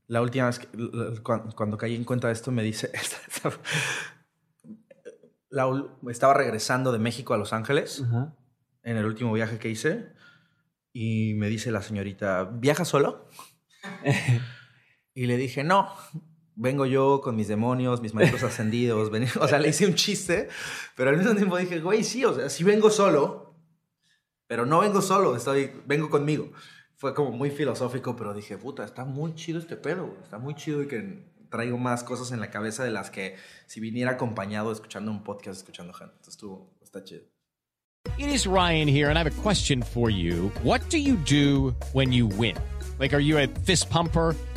la 0.08 0.20
última 0.20 0.46
vez 0.46 0.58
que, 0.58 0.66
cuando, 1.22 1.78
caí 1.78 1.94
en 1.94 2.02
cuenta 2.02 2.26
de 2.26 2.32
esto 2.32 2.50
me 2.50 2.64
dice, 2.64 2.90
estaba 6.08 6.34
regresando 6.34 6.92
de 6.92 6.98
México 6.98 7.34
a 7.34 7.38
Los 7.38 7.52
Ángeles 7.52 8.04
en 8.82 8.96
el 8.96 9.04
último 9.04 9.32
viaje 9.32 9.58
que 9.58 9.68
hice 9.68 10.12
y 10.92 11.34
me 11.34 11.48
dice 11.48 11.70
la 11.70 11.82
señorita, 11.82 12.44
¿viaja 12.44 12.84
solo? 12.84 13.28
y 15.14 15.26
le 15.26 15.36
dije, 15.36 15.62
no, 15.62 15.92
vengo 16.54 16.86
yo 16.86 17.20
con 17.22 17.36
mis 17.36 17.48
demonios, 17.48 18.00
mis 18.00 18.14
maestros 18.14 18.42
ascendidos, 18.44 19.10
o 19.40 19.48
sea, 19.48 19.58
le 19.58 19.68
hice 19.68 19.86
un 19.86 19.94
chiste, 19.94 20.48
pero 20.94 21.10
al 21.10 21.18
mismo 21.18 21.34
tiempo 21.34 21.56
dije, 21.56 21.80
güey, 21.80 22.02
sí, 22.02 22.24
o 22.24 22.34
sea, 22.34 22.48
sí 22.48 22.64
vengo 22.64 22.90
solo, 22.90 23.54
pero 24.46 24.64
no 24.64 24.80
vengo 24.80 25.02
solo, 25.02 25.36
estoy, 25.36 25.70
vengo 25.86 26.08
conmigo 26.08 26.52
fue 26.96 27.14
como 27.14 27.30
muy 27.30 27.50
filosófico, 27.50 28.16
pero 28.16 28.32
dije, 28.32 28.56
puta, 28.56 28.84
está 28.84 29.04
muy 29.04 29.34
chido 29.34 29.58
este 29.58 29.76
pedo, 29.76 30.16
está 30.22 30.38
muy 30.38 30.54
chido 30.54 30.82
y 30.82 30.88
que 30.88 31.30
traigo 31.56 31.78
más 31.78 32.04
cosas 32.04 32.32
en 32.32 32.40
la 32.40 32.50
cabeza 32.50 32.84
de 32.84 32.90
las 32.90 33.10
que 33.10 33.36
si 33.66 33.80
viniera 33.80 34.12
acompañado 34.12 34.70
escuchando 34.70 35.10
un 35.10 35.24
podcast, 35.24 35.58
escuchando 35.58 35.92
gente. 35.94 36.12
Entonces 36.12 36.34
estuvo, 36.34 36.70
está 36.82 37.02
chido. 37.02 37.22
It 38.18 38.28
is 38.28 38.46
Ryan 38.46 38.88
here, 38.88 39.08
and 39.08 39.18
I 39.18 39.22
have 39.22 39.26
a 39.26 39.42
question 39.42 39.82
for 39.82 40.10
you. 40.10 40.50
What 40.62 40.80
do 40.90 40.98
you 40.98 41.16
do 41.16 41.74
when 41.92 42.12
you 42.12 42.26
win? 42.26 42.56
Like, 42.98 43.14
are 43.14 43.20
you 43.20 43.38
a 43.38 43.46
fist 43.64 43.90
pumper? 43.90 44.34